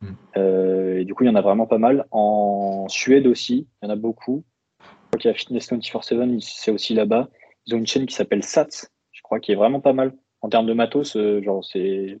Mm. 0.00 0.98
et 1.00 1.04
du 1.04 1.14
coup, 1.14 1.24
il 1.24 1.26
y 1.26 1.30
en 1.30 1.34
a 1.34 1.40
vraiment 1.40 1.66
pas 1.66 1.78
mal. 1.78 2.06
En 2.10 2.86
Suède 2.88 3.26
aussi, 3.26 3.66
il 3.82 3.86
y 3.86 3.88
en 3.88 3.92
a 3.92 3.96
beaucoup. 3.96 4.44
Je 4.80 4.86
crois 5.08 5.18
qu'il 5.18 5.30
y 5.30 5.34
a 5.34 5.36
Fitness 5.36 5.70
24-7, 5.70 6.40
c'est 6.40 6.70
aussi 6.70 6.94
là-bas. 6.94 7.28
Ils 7.66 7.74
ont 7.74 7.78
une 7.78 7.86
chaîne 7.86 8.06
qui 8.06 8.14
s'appelle 8.14 8.44
SATS, 8.44 8.90
je 9.12 9.20
crois, 9.22 9.40
qui 9.40 9.52
est 9.52 9.56
vraiment 9.56 9.80
pas 9.80 9.92
mal 9.92 10.14
en 10.44 10.50
termes 10.50 10.66
de 10.66 10.74
matos, 10.74 11.16
euh, 11.16 11.42
genre 11.42 11.64
c'est 11.64 12.18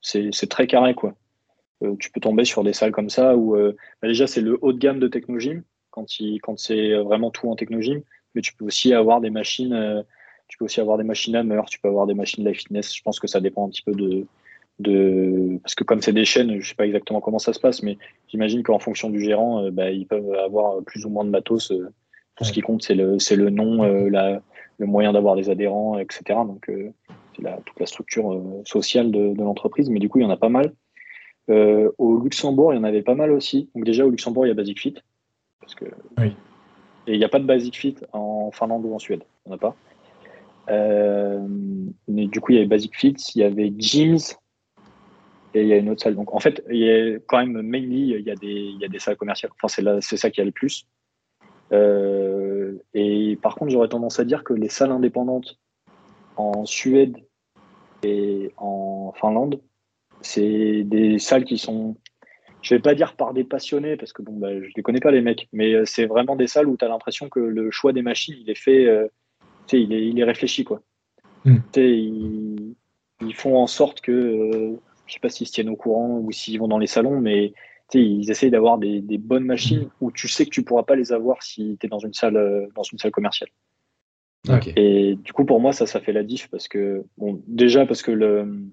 c'est 0.00 0.48
très 0.50 0.66
carré 0.66 0.94
quoi. 0.94 1.14
Euh, 1.84 1.94
tu 2.00 2.10
peux 2.10 2.20
tomber 2.20 2.44
sur 2.44 2.64
des 2.64 2.72
salles 2.72 2.90
comme 2.90 3.08
ça 3.08 3.36
où 3.36 3.54
euh, 3.54 3.76
bah, 4.02 4.08
déjà 4.08 4.26
c'est 4.26 4.40
le 4.40 4.58
haut 4.62 4.72
de 4.72 4.78
gamme 4.78 4.98
de 4.98 5.06
Technogym 5.06 5.62
quand 5.90 6.18
il, 6.18 6.40
quand 6.40 6.58
c'est 6.58 6.92
vraiment 6.96 7.30
tout 7.30 7.48
en 7.48 7.54
Technogym, 7.54 8.02
mais 8.34 8.40
tu 8.40 8.52
peux 8.56 8.64
aussi 8.64 8.92
avoir 8.92 9.20
des 9.20 9.30
machines, 9.30 10.04
tu 10.48 10.58
peux 10.58 10.64
aussi 10.64 10.80
avoir 10.80 10.98
des 10.98 11.04
machines 11.04 11.36
Hammer, 11.36 11.60
tu 11.70 11.78
peux 11.78 11.86
avoir 11.86 12.08
des 12.08 12.14
machines 12.14 12.44
Life 12.44 12.58
Fitness. 12.58 12.96
Je 12.96 13.02
pense 13.02 13.20
que 13.20 13.28
ça 13.28 13.40
dépend 13.40 13.66
un 13.66 13.70
petit 13.70 13.82
peu 13.82 13.92
de 13.92 14.26
de 14.80 15.60
parce 15.62 15.76
que 15.76 15.84
comme 15.84 16.02
c'est 16.02 16.14
des 16.14 16.24
chaînes, 16.24 16.60
je 16.60 16.68
sais 16.68 16.74
pas 16.74 16.86
exactement 16.86 17.20
comment 17.20 17.38
ça 17.38 17.52
se 17.52 17.60
passe, 17.60 17.84
mais 17.84 17.96
j'imagine 18.26 18.64
qu'en 18.64 18.80
fonction 18.80 19.08
du 19.08 19.20
gérant, 19.20 19.70
bah, 19.70 19.90
ils 19.90 20.06
peuvent 20.08 20.34
avoir 20.34 20.82
plus 20.82 21.04
ou 21.06 21.10
moins 21.10 21.24
de 21.24 21.30
matos. 21.30 21.72
tout 22.34 22.44
ce 22.44 22.52
qui 22.52 22.62
compte, 22.62 22.82
c'est 22.82 22.96
le, 22.96 23.20
c'est 23.20 23.36
le 23.36 23.50
nom, 23.50 23.84
la, 24.08 24.42
le 24.78 24.86
moyen 24.86 25.12
d'avoir 25.12 25.36
des 25.36 25.48
adhérents, 25.48 25.98
etc. 25.98 26.22
Donc, 26.46 26.68
c'est 27.36 27.64
toute 27.64 27.80
la 27.80 27.86
structure 27.86 28.32
euh, 28.32 28.62
sociale 28.64 29.10
de, 29.10 29.34
l'entreprise, 29.36 29.90
mais 29.90 29.98
du 29.98 30.08
coup, 30.08 30.18
il 30.18 30.22
y 30.22 30.26
en 30.26 30.30
a 30.30 30.36
pas 30.36 30.48
mal. 30.48 30.72
Euh, 31.50 31.90
au 31.98 32.20
Luxembourg, 32.20 32.72
il 32.72 32.76
y 32.76 32.78
en 32.78 32.84
avait 32.84 33.02
pas 33.02 33.14
mal 33.14 33.32
aussi. 33.32 33.70
Donc 33.74 33.84
déjà, 33.84 34.06
au 34.06 34.10
Luxembourg, 34.10 34.46
il 34.46 34.48
y 34.48 34.52
a 34.52 34.54
Basic 34.54 34.78
Fit. 34.78 34.94
Parce 35.60 35.74
que... 35.74 35.86
Oui. 36.18 36.36
Et 37.06 37.14
il 37.14 37.18
n'y 37.18 37.24
a 37.24 37.28
pas 37.28 37.40
de 37.40 37.44
Basic 37.44 37.76
Fit 37.76 37.96
en 38.12 38.50
Finlande 38.52 38.84
ou 38.84 38.94
en 38.94 38.98
Suède. 38.98 39.24
Il 39.44 39.48
n'y 39.48 39.54
en 39.54 39.56
a 39.56 39.58
pas. 39.58 39.76
Euh, 40.70 41.44
mais 42.06 42.26
du 42.26 42.40
coup, 42.40 42.52
il 42.52 42.56
y 42.56 42.58
avait 42.58 42.68
Basic 42.68 42.96
Fit, 42.96 43.16
il 43.34 43.40
y 43.40 43.44
avait 43.44 43.72
Gyms, 43.76 44.36
et 45.54 45.62
il 45.62 45.66
y 45.66 45.72
a 45.72 45.76
une 45.76 45.90
autre 45.90 46.02
salle. 46.02 46.14
Donc 46.14 46.32
en 46.32 46.38
fait, 46.38 46.62
il 46.70 46.78
y 46.78 46.88
a 46.88 47.18
quand 47.26 47.38
même, 47.38 47.60
mainly, 47.62 48.10
il 48.10 48.20
y 48.20 48.30
a 48.30 48.36
des, 48.36 48.46
il 48.46 48.80
y 48.80 48.84
a 48.84 48.88
des 48.88 49.00
salles 49.00 49.16
commerciales. 49.16 49.50
Enfin, 49.60 49.68
c'est, 49.68 49.82
c'est 50.00 50.16
ça 50.16 50.30
qui 50.30 50.40
a 50.40 50.44
le 50.44 50.52
plus. 50.52 50.86
et 51.72 53.38
par 53.42 53.56
contre, 53.56 53.72
j'aurais 53.72 53.88
tendance 53.88 54.20
à 54.20 54.24
dire 54.24 54.44
que 54.44 54.54
les 54.54 54.68
salles 54.68 54.92
indépendantes 54.92 55.58
en 56.36 56.64
Suède 56.64 57.16
et 58.02 58.52
en 58.56 59.12
Finlande, 59.16 59.60
c'est 60.20 60.84
des 60.84 61.18
salles 61.18 61.44
qui 61.44 61.58
sont, 61.58 61.96
je 62.62 62.74
vais 62.74 62.80
pas 62.80 62.94
dire 62.94 63.14
par 63.16 63.34
des 63.34 63.44
passionnés, 63.44 63.96
parce 63.96 64.12
que 64.12 64.22
bon, 64.22 64.32
bah, 64.32 64.60
je 64.60 64.68
les 64.74 64.82
connais 64.82 65.00
pas 65.00 65.10
les 65.10 65.20
mecs, 65.20 65.48
mais 65.52 65.74
euh, 65.74 65.84
c'est 65.84 66.06
vraiment 66.06 66.36
des 66.36 66.46
salles 66.46 66.68
où 66.68 66.76
tu 66.76 66.84
as 66.84 66.88
l'impression 66.88 67.28
que 67.28 67.40
le 67.40 67.70
choix 67.70 67.92
des 67.92 68.02
machines, 68.02 68.36
il 68.40 68.50
est 68.50 68.58
fait, 68.58 68.86
euh, 68.86 69.08
il, 69.72 69.92
est, 69.92 70.06
il 70.06 70.18
est 70.18 70.24
réfléchi. 70.24 70.64
Quoi. 70.64 70.82
Mm. 71.44 71.56
Ils, 71.76 72.74
ils, 73.20 73.34
font 73.34 73.56
en 73.56 73.66
sorte 73.66 74.00
que, 74.00 74.12
euh, 74.12 74.80
je 75.06 75.14
sais 75.14 75.20
pas 75.20 75.28
s'ils 75.28 75.46
se 75.46 75.52
tiennent 75.52 75.70
au 75.70 75.76
courant 75.76 76.18
ou 76.18 76.32
s'ils 76.32 76.58
vont 76.58 76.68
dans 76.68 76.78
les 76.78 76.86
salons, 76.86 77.20
mais 77.20 77.52
ils 77.94 78.30
essayent 78.30 78.50
d'avoir 78.50 78.78
des, 78.78 79.02
des, 79.02 79.18
bonnes 79.18 79.44
machines 79.44 79.90
où 80.00 80.10
tu 80.10 80.26
sais 80.26 80.46
que 80.46 80.50
tu 80.50 80.62
pourras 80.62 80.82
pas 80.82 80.96
les 80.96 81.12
avoir 81.12 81.42
si 81.42 81.76
tu 81.78 81.86
es 81.86 81.90
dans 81.90 81.98
une 81.98 82.14
salle, 82.14 82.70
dans 82.74 82.84
une 82.84 82.98
salle 82.98 83.10
commerciale. 83.10 83.50
Et 84.76 85.16
du 85.16 85.32
coup, 85.32 85.44
pour 85.44 85.60
moi, 85.60 85.72
ça, 85.72 85.86
ça 85.86 86.00
fait 86.00 86.12
la 86.12 86.24
diff 86.24 86.48
parce 86.48 86.68
que, 86.68 87.04
bon, 87.16 87.40
déjà 87.46 87.86
parce 87.86 88.02
que 88.02 88.10
le, 88.10 88.66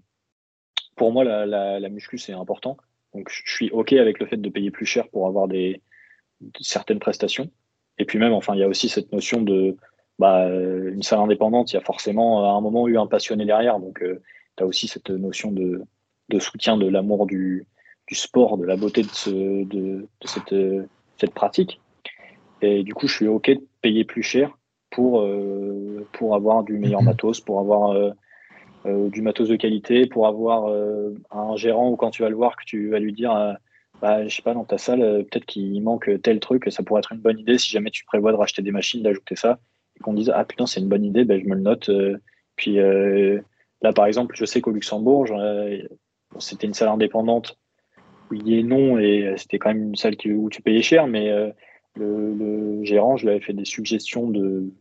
pour 0.96 1.12
moi, 1.12 1.24
la, 1.24 1.46
la, 1.46 1.80
la 1.80 1.90
muscu, 1.90 2.18
c'est 2.18 2.34
important. 2.34 2.78
Donc, 3.14 3.30
je 3.32 3.52
suis 3.52 3.70
OK 3.72 3.94
avec 3.94 4.20
le 4.20 4.26
fait 4.26 4.38
de 4.38 4.50
payer 4.50 4.72
plus 4.72 4.86
cher 4.86 5.08
pour 5.10 5.28
avoir 5.28 5.48
des, 5.48 5.82
certaines 6.60 7.00
prestations. 7.00 7.50
Et 7.98 8.06
puis 8.06 8.18
même, 8.18 8.34
enfin, 8.34 8.56
il 8.56 8.60
y 8.60 8.64
a 8.64 8.68
aussi 8.68 8.90
cette 8.90 9.12
notion 9.12 9.42
de, 9.42 9.78
bah, 10.18 10.48
une 10.50 11.04
salle 11.04 11.20
indépendante, 11.20 11.72
il 11.72 11.76
y 11.76 11.80
a 11.80 11.82
forcément 11.82 12.46
à 12.46 12.58
un 12.58 12.62
moment 12.62 12.88
eu 12.88 12.98
un 12.98 13.08
passionné 13.08 13.46
derrière. 13.46 13.80
Donc, 13.80 14.02
euh, 14.02 14.22
tu 14.58 14.64
as 14.64 14.66
aussi 14.66 14.88
cette 14.88 15.10
notion 15.10 15.52
de, 15.52 15.84
de 16.30 16.40
soutien 16.40 16.78
de 16.78 16.88
l'amour 16.88 17.28
du, 17.28 17.66
du, 18.08 18.16
sport, 18.16 18.58
de 18.58 18.66
la 18.66 18.76
beauté 18.76 19.04
de, 19.04 19.10
ce, 19.10 19.30
de, 19.30 19.66
de 19.66 20.28
cette, 20.28 20.56
cette 21.18 21.34
pratique. 21.34 21.80
Et 22.62 22.84
du 22.84 22.94
coup, 22.94 23.08
je 23.08 23.16
suis 23.16 23.28
OK 23.28 23.50
de 23.50 23.66
payer 23.82 24.04
plus 24.04 24.24
cher 24.24 24.58
pour, 24.92 25.22
euh, 25.22 26.08
pour 26.14 26.36
avoir 26.36 26.64
du 26.64 26.78
meilleur 26.78 27.02
mhm. 27.02 27.08
matos, 27.08 27.40
pour 27.40 27.60
avoir 27.60 27.92
euh, 27.92 28.12
euh, 28.86 29.10
du 29.10 29.22
matos 29.22 29.50
de 29.50 29.56
qualité, 29.56 30.06
pour 30.06 30.28
avoir 30.28 30.72
un 31.32 31.56
gérant 31.56 31.90
ou 31.92 31.96
quand 31.96 32.12
tu 32.12 32.22
vas 32.22 32.30
le 32.30 32.36
voir, 32.36 32.56
que 32.56 32.66
tu 32.66 32.90
vas 32.90 33.00
lui 33.00 33.14
dire 33.14 33.58
bah, 34.02 34.26
je 34.28 34.34
sais 34.34 34.42
pas, 34.42 34.54
dans 34.54 34.64
ta 34.64 34.78
salle, 34.78 35.26
peut-être 35.30 35.46
qu'il 35.46 35.82
manque 35.84 36.10
tel 36.22 36.40
truc, 36.40 36.72
ça 36.72 36.84
pourrait 36.84 37.00
être 37.00 37.12
une 37.12 37.20
bonne 37.20 37.38
idée 37.38 37.58
si 37.58 37.70
jamais 37.70 37.92
tu 37.92 38.06
prévois 38.06 38.32
de 38.32 38.38
racheter 38.38 38.62
des 38.62 38.72
machines, 38.72 39.04
d'ajouter 39.04 39.36
ça, 39.36 39.60
et 39.98 40.00
qu'on 40.00 40.14
dise, 40.14 40.32
ah 40.34 40.46
putain, 40.46 40.66
c'est 40.66 40.80
une 40.80 40.88
bonne 40.88 41.04
idée, 41.04 41.26
ben, 41.26 41.42
je 41.42 41.46
me 41.46 41.56
le 41.56 41.62
note. 41.62 41.92
puis 42.56 42.78
là, 42.78 43.94
par 43.94 44.06
exemple, 44.06 44.36
je 44.38 44.46
sais 44.46 44.62
qu'au 44.62 44.72
Luxembourg, 44.72 45.28
c'était 46.40 46.68
une 46.68 46.74
salle 46.74 46.90
indépendante, 46.90 47.60
oui 48.32 48.60
et 48.60 48.64
non, 48.64 48.98
et 48.98 49.34
c'était 49.36 49.60
quand 49.60 49.74
même 49.74 49.90
une 49.90 49.96
salle 49.96 50.16
où 50.28 50.50
tu 50.50 50.62
payais 50.62 50.82
cher, 50.82 51.06
mais 51.08 51.30
le, 51.96 52.84
gérant, 52.84 53.18
je 53.18 53.26
lui 53.26 53.32
avais 53.32 53.42
fait 53.42 53.54
des 53.54 53.66
suggestions 53.66 54.30
de, 54.30 54.72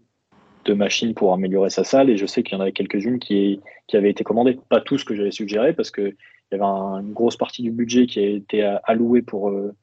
de 0.64 0.75
machines 0.75 1.14
pour 1.14 1.33
améliorer 1.33 1.71
sa 1.71 1.85
salle 1.85 2.11
et 2.11 2.16
je 2.16 2.27
sais 2.27 2.42
qu'il 2.42 2.57
y 2.57 2.59
en 2.59 2.61
avait 2.61 2.73
quelques-unes 2.73 3.18
qui, 3.18 3.61
qui 3.87 3.97
avaient 3.97 4.11
été 4.11 4.25
commandées. 4.25 4.59
Pas 4.68 4.81
tout 4.81 4.99
ce 4.99 5.05
que 5.05 5.14
j'avais 5.14 5.31
suggéré 5.31 5.73
parce 5.73 5.90
qu'il 5.90 6.14
y 6.53 6.55
avait 6.55 6.64
une 6.64 7.12
grosse 7.12 7.37
partie 7.37 7.62
du 7.62 7.71
budget 7.71 8.07
qui 8.07 8.21
a 8.21 8.27
été 8.27 8.62
alloué 8.85 9.23
pour 9.23 9.51
euh, 9.51 9.75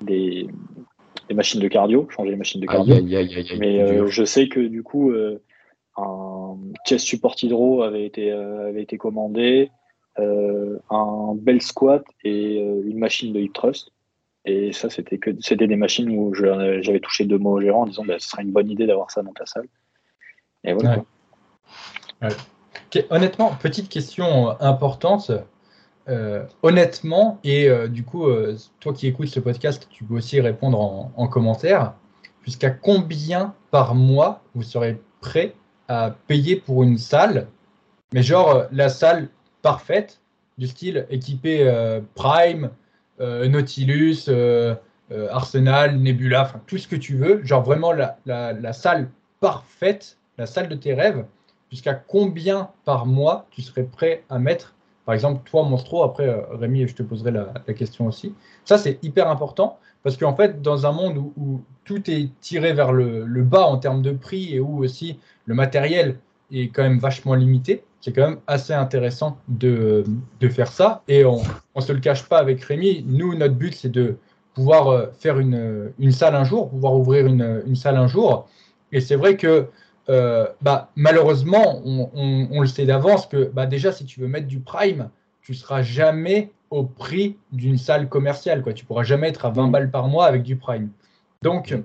des, 0.00 0.48
des, 1.28 1.34
machines 1.34 1.60
de 1.60 1.68
cardio, 1.68 2.08
changer 2.10 2.30
les 2.30 2.36
machines 2.36 2.60
de 2.60 2.66
cardio. 2.66 2.96
Mais 3.58 3.82
euh, 3.82 4.06
je 4.08 4.24
sais 4.24 4.48
que 4.48 4.60
du 4.60 4.82
coup, 4.82 5.10
euh, 5.10 5.42
un 5.96 6.56
chest 6.86 7.06
support 7.06 7.36
hydro 7.42 7.82
avait 7.82 8.06
été, 8.06 8.30
avait 8.32 8.82
été 8.82 8.96
commandé, 8.98 9.70
un 10.16 11.34
bel 11.34 11.62
squat 11.62 12.04
et 12.24 12.58
une 12.58 12.98
machine 12.98 13.32
de 13.32 13.40
hip 13.40 13.52
thrust. 13.54 13.92
Et 14.44 14.72
ça, 14.72 14.88
c'était 14.88 15.18
que 15.18 15.30
c'était 15.40 15.66
des 15.66 15.76
machines 15.76 16.10
où 16.10 16.34
j'avais 16.34 17.00
touché 17.00 17.24
deux 17.24 17.38
mots 17.38 17.58
au 17.58 17.60
gérant 17.60 17.82
en 17.82 17.86
disant 17.86 18.04
bah, 18.04 18.18
ce 18.18 18.28
serait 18.28 18.42
une 18.42 18.52
bonne 18.52 18.70
idée 18.70 18.86
d'avoir 18.86 19.10
ça 19.10 19.22
dans 19.22 19.32
ta 19.32 19.46
salle. 19.46 19.66
Et 20.64 20.72
voilà. 20.72 21.02
Honnêtement, 23.10 23.54
petite 23.60 23.88
question 23.88 24.60
importante. 24.60 25.30
Euh, 26.08 26.44
honnêtement, 26.62 27.38
et 27.44 27.68
euh, 27.68 27.86
du 27.86 28.02
coup, 28.02 28.26
euh, 28.26 28.56
toi 28.80 28.92
qui 28.92 29.06
écoutes 29.06 29.28
ce 29.28 29.38
podcast, 29.38 29.86
tu 29.90 30.02
peux 30.02 30.14
aussi 30.14 30.40
répondre 30.40 30.80
en, 30.80 31.12
en 31.14 31.28
commentaire. 31.28 31.94
Jusqu'à 32.42 32.70
combien 32.70 33.54
par 33.70 33.94
mois 33.94 34.42
vous 34.54 34.62
serez 34.62 35.00
prêt 35.20 35.54
à 35.88 36.16
payer 36.26 36.56
pour 36.56 36.82
une 36.82 36.98
salle, 36.98 37.46
mais 38.12 38.22
genre 38.22 38.64
la 38.72 38.88
salle 38.88 39.28
parfaite, 39.62 40.20
du 40.58 40.66
style 40.66 41.06
équipée 41.10 41.64
Prime, 42.14 42.64
euh, 42.64 42.68
Nautilus, 43.20 44.24
euh, 44.28 44.74
euh, 45.12 45.28
Arsenal, 45.30 45.98
Nebula, 45.98 46.52
tout 46.66 46.78
ce 46.78 46.88
que 46.88 46.96
tu 46.96 47.16
veux, 47.16 47.44
genre 47.44 47.62
vraiment 47.62 47.92
la, 47.92 48.16
la, 48.24 48.72
salle 48.72 49.10
parfaite, 49.40 50.16
la 50.38 50.46
salle 50.46 50.68
de 50.68 50.74
tes 50.74 50.94
rêves, 50.94 51.24
jusqu'à 51.70 51.94
combien 51.94 52.70
par 52.84 53.06
mois 53.06 53.46
tu 53.50 53.62
serais 53.62 53.84
prêt 53.84 54.24
à 54.30 54.38
mettre, 54.38 54.74
Par 55.04 55.14
exemple, 55.14 55.42
toi, 55.50 55.64
Monstro, 55.64 56.02
après, 56.02 56.28
euh, 56.28 56.42
Rémi, 56.52 56.86
je 56.86 56.94
te 56.94 57.02
poserai 57.02 57.32
la, 57.32 57.52
question 57.74 58.06
aussi. 58.06 58.34
Ça, 58.64 58.78
c'est 58.78 59.02
hyper 59.02 59.28
important 59.28 59.78
parce 60.02 60.16
qu'en 60.16 60.34
fait, 60.34 60.62
dans 60.62 60.86
un 60.86 60.92
monde 60.92 61.18
où, 61.18 61.60
tout 61.84 62.08
est 62.08 62.30
tiré 62.40 62.72
vers 62.72 62.92
le, 62.92 63.42
bas 63.42 63.64
en 63.64 63.76
termes 63.76 64.00
de 64.00 64.12
prix 64.12 64.54
et 64.54 64.60
où 64.60 64.84
aussi 64.84 65.18
le 65.44 65.54
matériel 65.54 66.18
est 66.52 66.68
quand 66.68 66.82
même 66.82 66.98
vachement 66.98 67.34
limité, 67.34 67.82
c'est 68.00 68.12
quand 68.12 68.28
même 68.28 68.38
assez 68.46 68.72
intéressant 68.72 69.38
de, 69.48 70.04
faire 70.50 70.72
ça. 70.72 71.02
Et 71.08 71.24
on 71.24 71.42
ne 71.76 71.80
se 71.80 71.92
le 71.92 72.00
cache 72.00 72.28
pas 72.28 72.38
avec 72.38 72.62
Rémi, 72.62 73.04
nous, 73.06 73.34
notre 73.34 73.54
but, 73.54 73.74
c'est 73.74 73.90
de 73.90 74.16
pouvoir 74.54 74.88
euh, 74.88 75.06
faire 75.18 75.38
une, 75.38 75.92
salle 76.10 76.34
un 76.34 76.44
jour, 76.44 76.70
pouvoir 76.70 76.94
ouvrir 76.94 77.26
une, 77.26 77.62
une 77.66 77.76
salle 77.76 77.96
un 77.96 78.06
jour. 78.06 78.48
Et 78.92 79.00
c'est 79.00 79.16
vrai 79.16 79.36
que 79.36 79.68
euh, 80.10 80.46
bah, 80.60 80.90
malheureusement, 80.96 81.82
on, 81.84 82.60
le 82.60 82.66
sait 82.66 82.84
d'avance 82.84 83.26
que 83.26 83.44
bah, 83.44 83.66
déjà, 83.66 83.92
si 83.92 84.04
tu 84.04 84.20
veux 84.20 84.26
mettre 84.26 84.48
du 84.48 84.60
prime, 84.60 85.10
tu 85.42 85.54
seras 85.54 85.82
jamais 85.82 86.50
au 86.70 86.84
prix 86.84 87.36
d'une 87.52 87.78
salle 87.78 88.08
commerciale. 88.08 88.62
Quoi. 88.62 88.72
Tu 88.72 88.84
pourras 88.84 89.04
jamais 89.04 89.28
être 89.28 89.44
à 89.44 89.50
20 89.50 89.68
balles 89.68 89.90
par 89.90 90.08
mois 90.08 90.26
avec 90.26 90.42
du 90.42 90.56
prime. 90.56 90.90
Donc, 91.42 91.76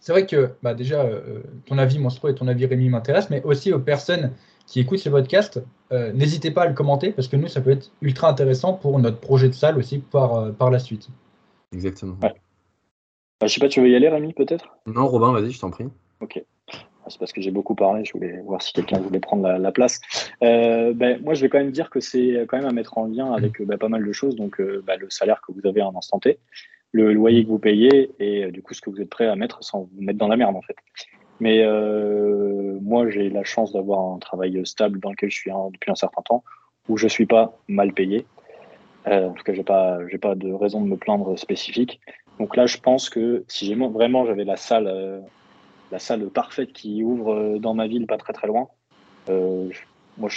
c'est 0.00 0.12
vrai 0.12 0.26
que 0.26 0.50
bah, 0.62 0.74
déjà, 0.74 1.02
euh, 1.02 1.42
ton 1.66 1.78
avis 1.78 1.98
monstrueux 1.98 2.30
et 2.30 2.34
ton 2.34 2.48
avis 2.48 2.66
Rémi 2.66 2.88
m'intéresse, 2.88 3.30
mais 3.30 3.42
aussi 3.42 3.72
aux 3.72 3.78
personnes 3.78 4.32
qui 4.66 4.80
écoutent 4.80 4.98
ce 4.98 5.08
podcast, 5.08 5.62
euh, 5.92 6.12
n'hésitez 6.12 6.50
pas 6.50 6.62
à 6.62 6.66
le 6.66 6.74
commenter 6.74 7.12
parce 7.12 7.28
que 7.28 7.36
nous, 7.36 7.48
ça 7.48 7.60
peut 7.60 7.70
être 7.70 7.90
ultra 8.02 8.28
intéressant 8.28 8.74
pour 8.74 8.98
notre 8.98 9.18
projet 9.18 9.48
de 9.48 9.54
salle 9.54 9.78
aussi 9.78 9.98
par, 9.98 10.52
par 10.54 10.70
la 10.70 10.78
suite. 10.78 11.08
Exactement. 11.72 12.16
Ouais. 12.22 12.34
Bah, 13.40 13.46
je 13.46 13.54
sais 13.54 13.60
pas, 13.60 13.68
tu 13.68 13.80
veux 13.80 13.88
y 13.88 13.96
aller, 13.96 14.08
Rémi, 14.08 14.32
peut-être? 14.32 14.76
Non, 14.86 15.06
Robin, 15.08 15.32
vas-y, 15.32 15.50
je 15.50 15.60
t'en 15.60 15.70
prie. 15.70 15.88
Ok 16.20 16.42
c'est 17.10 17.18
parce 17.18 17.32
que 17.32 17.40
j'ai 17.40 17.50
beaucoup 17.50 17.74
parlé, 17.74 18.04
je 18.04 18.12
voulais 18.12 18.40
voir 18.40 18.62
si 18.62 18.72
quelqu'un 18.72 18.98
voulait 18.98 19.20
prendre 19.20 19.46
la, 19.46 19.72
place. 19.72 20.00
Euh, 20.42 20.92
ben, 20.94 21.20
moi, 21.22 21.34
je 21.34 21.42
vais 21.42 21.48
quand 21.48 21.58
même 21.58 21.70
dire 21.70 21.90
que 21.90 22.00
c'est 22.00 22.46
quand 22.48 22.56
même 22.58 22.66
à 22.66 22.72
mettre 22.72 22.96
en 22.98 23.06
lien 23.06 23.32
avec 23.32 23.60
ben, 23.62 23.76
pas 23.76 23.88
mal 23.88 24.04
de 24.04 24.12
choses, 24.12 24.36
donc 24.36 24.60
euh, 24.60 24.82
ben, 24.86 24.98
le 24.98 25.10
salaire 25.10 25.42
que 25.46 25.52
vous 25.52 25.66
avez 25.66 25.82
en 25.82 25.94
instant 25.96 26.18
T, 26.18 26.38
le 26.92 27.12
loyer 27.12 27.44
que 27.44 27.48
vous 27.48 27.58
payez 27.58 28.10
et 28.18 28.44
euh, 28.44 28.50
du 28.50 28.62
coup 28.62 28.74
ce 28.74 28.80
que 28.80 28.90
vous 28.90 29.00
êtes 29.00 29.10
prêt 29.10 29.26
à 29.26 29.36
mettre 29.36 29.62
sans 29.62 29.82
vous 29.82 30.02
mettre 30.02 30.18
dans 30.18 30.28
la 30.28 30.36
merde 30.36 30.56
en 30.56 30.62
fait. 30.62 30.76
Mais 31.42 31.64
moi, 32.82 33.08
j'ai 33.08 33.30
la 33.30 33.44
chance 33.44 33.72
d'avoir 33.72 34.12
un 34.12 34.18
travail 34.18 34.60
stable 34.66 35.00
dans 35.00 35.10
lequel 35.10 35.30
je 35.30 35.36
suis 35.36 35.50
depuis 35.72 35.90
un 35.90 35.94
certain 35.94 36.20
temps, 36.20 36.44
où 36.86 36.98
je 36.98 37.08
suis 37.08 37.24
pas 37.24 37.58
mal 37.66 37.94
payé. 37.94 38.26
en 39.06 39.32
tout 39.32 39.42
cas, 39.42 39.54
j'ai 39.54 39.62
pas, 39.62 40.06
j'ai 40.08 40.18
pas 40.18 40.34
de 40.34 40.52
raison 40.52 40.82
de 40.82 40.86
me 40.86 40.98
plaindre 40.98 41.38
spécifique. 41.38 41.98
Donc 42.38 42.56
là, 42.58 42.66
je 42.66 42.76
pense 42.76 43.08
que 43.08 43.42
si 43.48 43.74
vraiment 43.74 44.26
j'avais 44.26 44.44
la 44.44 44.56
salle 44.56 45.22
la 45.90 45.98
salle 45.98 46.28
parfaite 46.30 46.72
qui 46.72 47.02
ouvre 47.02 47.34
euh, 47.34 47.58
dans 47.58 47.74
ma 47.74 47.86
ville, 47.86 48.06
pas 48.06 48.18
très 48.18 48.32
très 48.32 48.46
loin. 48.46 48.68
Euh, 49.28 49.68
moi, 50.18 50.28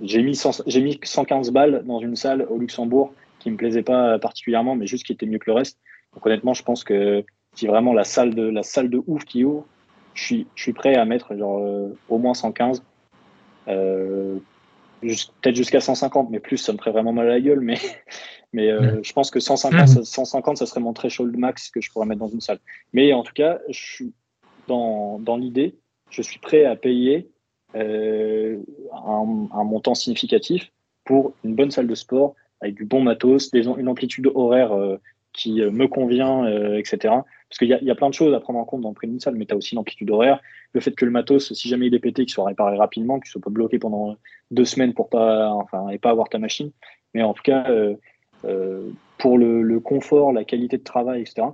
j'ai 0.00 0.22
mis, 0.22 0.38
mis 0.82 1.00
115 1.02 1.50
balles 1.50 1.82
dans 1.84 2.00
une 2.00 2.16
salle 2.16 2.46
au 2.48 2.58
Luxembourg 2.58 3.12
qui 3.38 3.50
me 3.50 3.56
plaisait 3.56 3.82
pas 3.82 4.18
particulièrement, 4.18 4.74
mais 4.74 4.86
juste 4.86 5.06
qui 5.06 5.12
était 5.12 5.26
mieux 5.26 5.38
que 5.38 5.50
le 5.50 5.54
reste. 5.54 5.78
Donc 6.18 6.26
honnêtement, 6.26 6.52
je 6.52 6.64
pense 6.64 6.82
que 6.82 7.24
si 7.54 7.68
vraiment 7.68 7.92
la 7.92 8.02
salle 8.02 8.34
de 8.34 8.42
la 8.42 8.64
salle 8.64 8.90
de 8.90 9.00
ouf 9.06 9.24
qui 9.24 9.44
ouvre, 9.44 9.64
je 10.14 10.24
suis, 10.24 10.46
je 10.56 10.62
suis 10.64 10.72
prêt 10.72 10.96
à 10.96 11.04
mettre 11.04 11.36
genre 11.36 11.60
euh, 11.60 11.96
au 12.08 12.18
moins 12.18 12.34
115, 12.34 12.82
peut-être 13.66 15.54
jusqu'à 15.54 15.80
150, 15.80 16.28
mais 16.30 16.40
plus 16.40 16.56
ça 16.56 16.72
me 16.72 16.78
ferait 16.78 16.90
vraiment 16.90 17.12
mal 17.12 17.26
à 17.26 17.34
la 17.34 17.40
gueule. 17.40 17.60
Mais 17.60 17.78
mais 18.52 18.68
je 19.04 19.12
pense 19.12 19.30
que 19.30 19.38
150, 19.38 20.04
150, 20.04 20.56
ça 20.56 20.66
serait 20.66 20.80
mon 20.80 20.92
threshold 20.92 21.36
max 21.38 21.70
que 21.70 21.80
je 21.80 21.88
pourrais 21.92 22.06
mettre 22.06 22.18
dans 22.18 22.26
une 22.26 22.40
salle. 22.40 22.58
Mais 22.92 23.12
en 23.12 23.22
tout 23.22 23.34
cas, 23.34 23.60
je 23.68 23.78
suis 23.80 24.12
dans, 24.66 25.36
l'idée, 25.36 25.76
je 26.10 26.20
suis 26.20 26.40
prêt 26.40 26.64
à 26.64 26.74
payer 26.74 27.30
euh, 27.76 28.58
un, 28.92 29.64
montant 29.64 29.94
significatif 29.94 30.72
pour 31.04 31.32
une 31.44 31.54
bonne 31.54 31.70
salle 31.70 31.86
de 31.86 31.94
sport 31.94 32.34
avec 32.60 32.74
du 32.74 32.84
bon 32.84 33.02
matos, 33.02 33.52
des, 33.52 33.66
une 33.66 33.88
amplitude 33.88 34.32
horaire 34.34 34.72
euh, 34.72 34.98
qui 35.32 35.60
euh, 35.60 35.70
me 35.70 35.86
convient, 35.86 36.46
etc. 36.76 36.98
Parce 37.48 37.58
qu'il 37.58 37.68
y, 37.68 37.90
a 37.90 37.94
plein 37.94 38.10
de 38.10 38.14
choses 38.14 38.34
à 38.34 38.40
prendre 38.40 38.58
en 38.58 38.64
compte 38.64 38.82
dans 38.82 38.90
le 38.90 38.94
prix 38.94 39.08
d'une 39.08 39.20
salle, 39.20 39.36
mais 39.36 39.46
tu 39.46 39.54
as 39.54 39.56
aussi 39.56 39.74
l'amplitude 39.74 40.10
horaire, 40.10 40.40
le 40.74 40.80
fait 40.80 40.92
que 40.92 41.06
le 41.06 41.10
matos, 41.10 41.54
si 41.54 41.68
jamais 41.68 41.86
il 41.86 41.94
est 41.94 41.98
pété, 41.98 42.26
qu'il 42.26 42.32
soit 42.32 42.44
réparé 42.44 42.76
rapidement, 42.76 43.18
qu'il 43.20 43.30
soit 43.30 43.40
pas 43.40 43.48
bloqué 43.48 43.78
pendant 43.78 44.16
deux 44.50 44.66
semaines 44.66 44.92
pour 44.92 45.08
pas, 45.08 45.50
enfin, 45.52 45.88
et 45.88 45.98
pas 45.98 46.10
avoir 46.10 46.28
ta 46.28 46.38
machine. 46.38 46.72
Mais 47.14 47.22
en 47.22 47.32
tout 47.32 47.42
cas, 47.42 47.66
pour 49.16 49.38
le, 49.38 49.80
confort, 49.80 50.32
la 50.32 50.44
qualité 50.44 50.76
de 50.76 50.84
travail, 50.84 51.22
etc., 51.22 51.48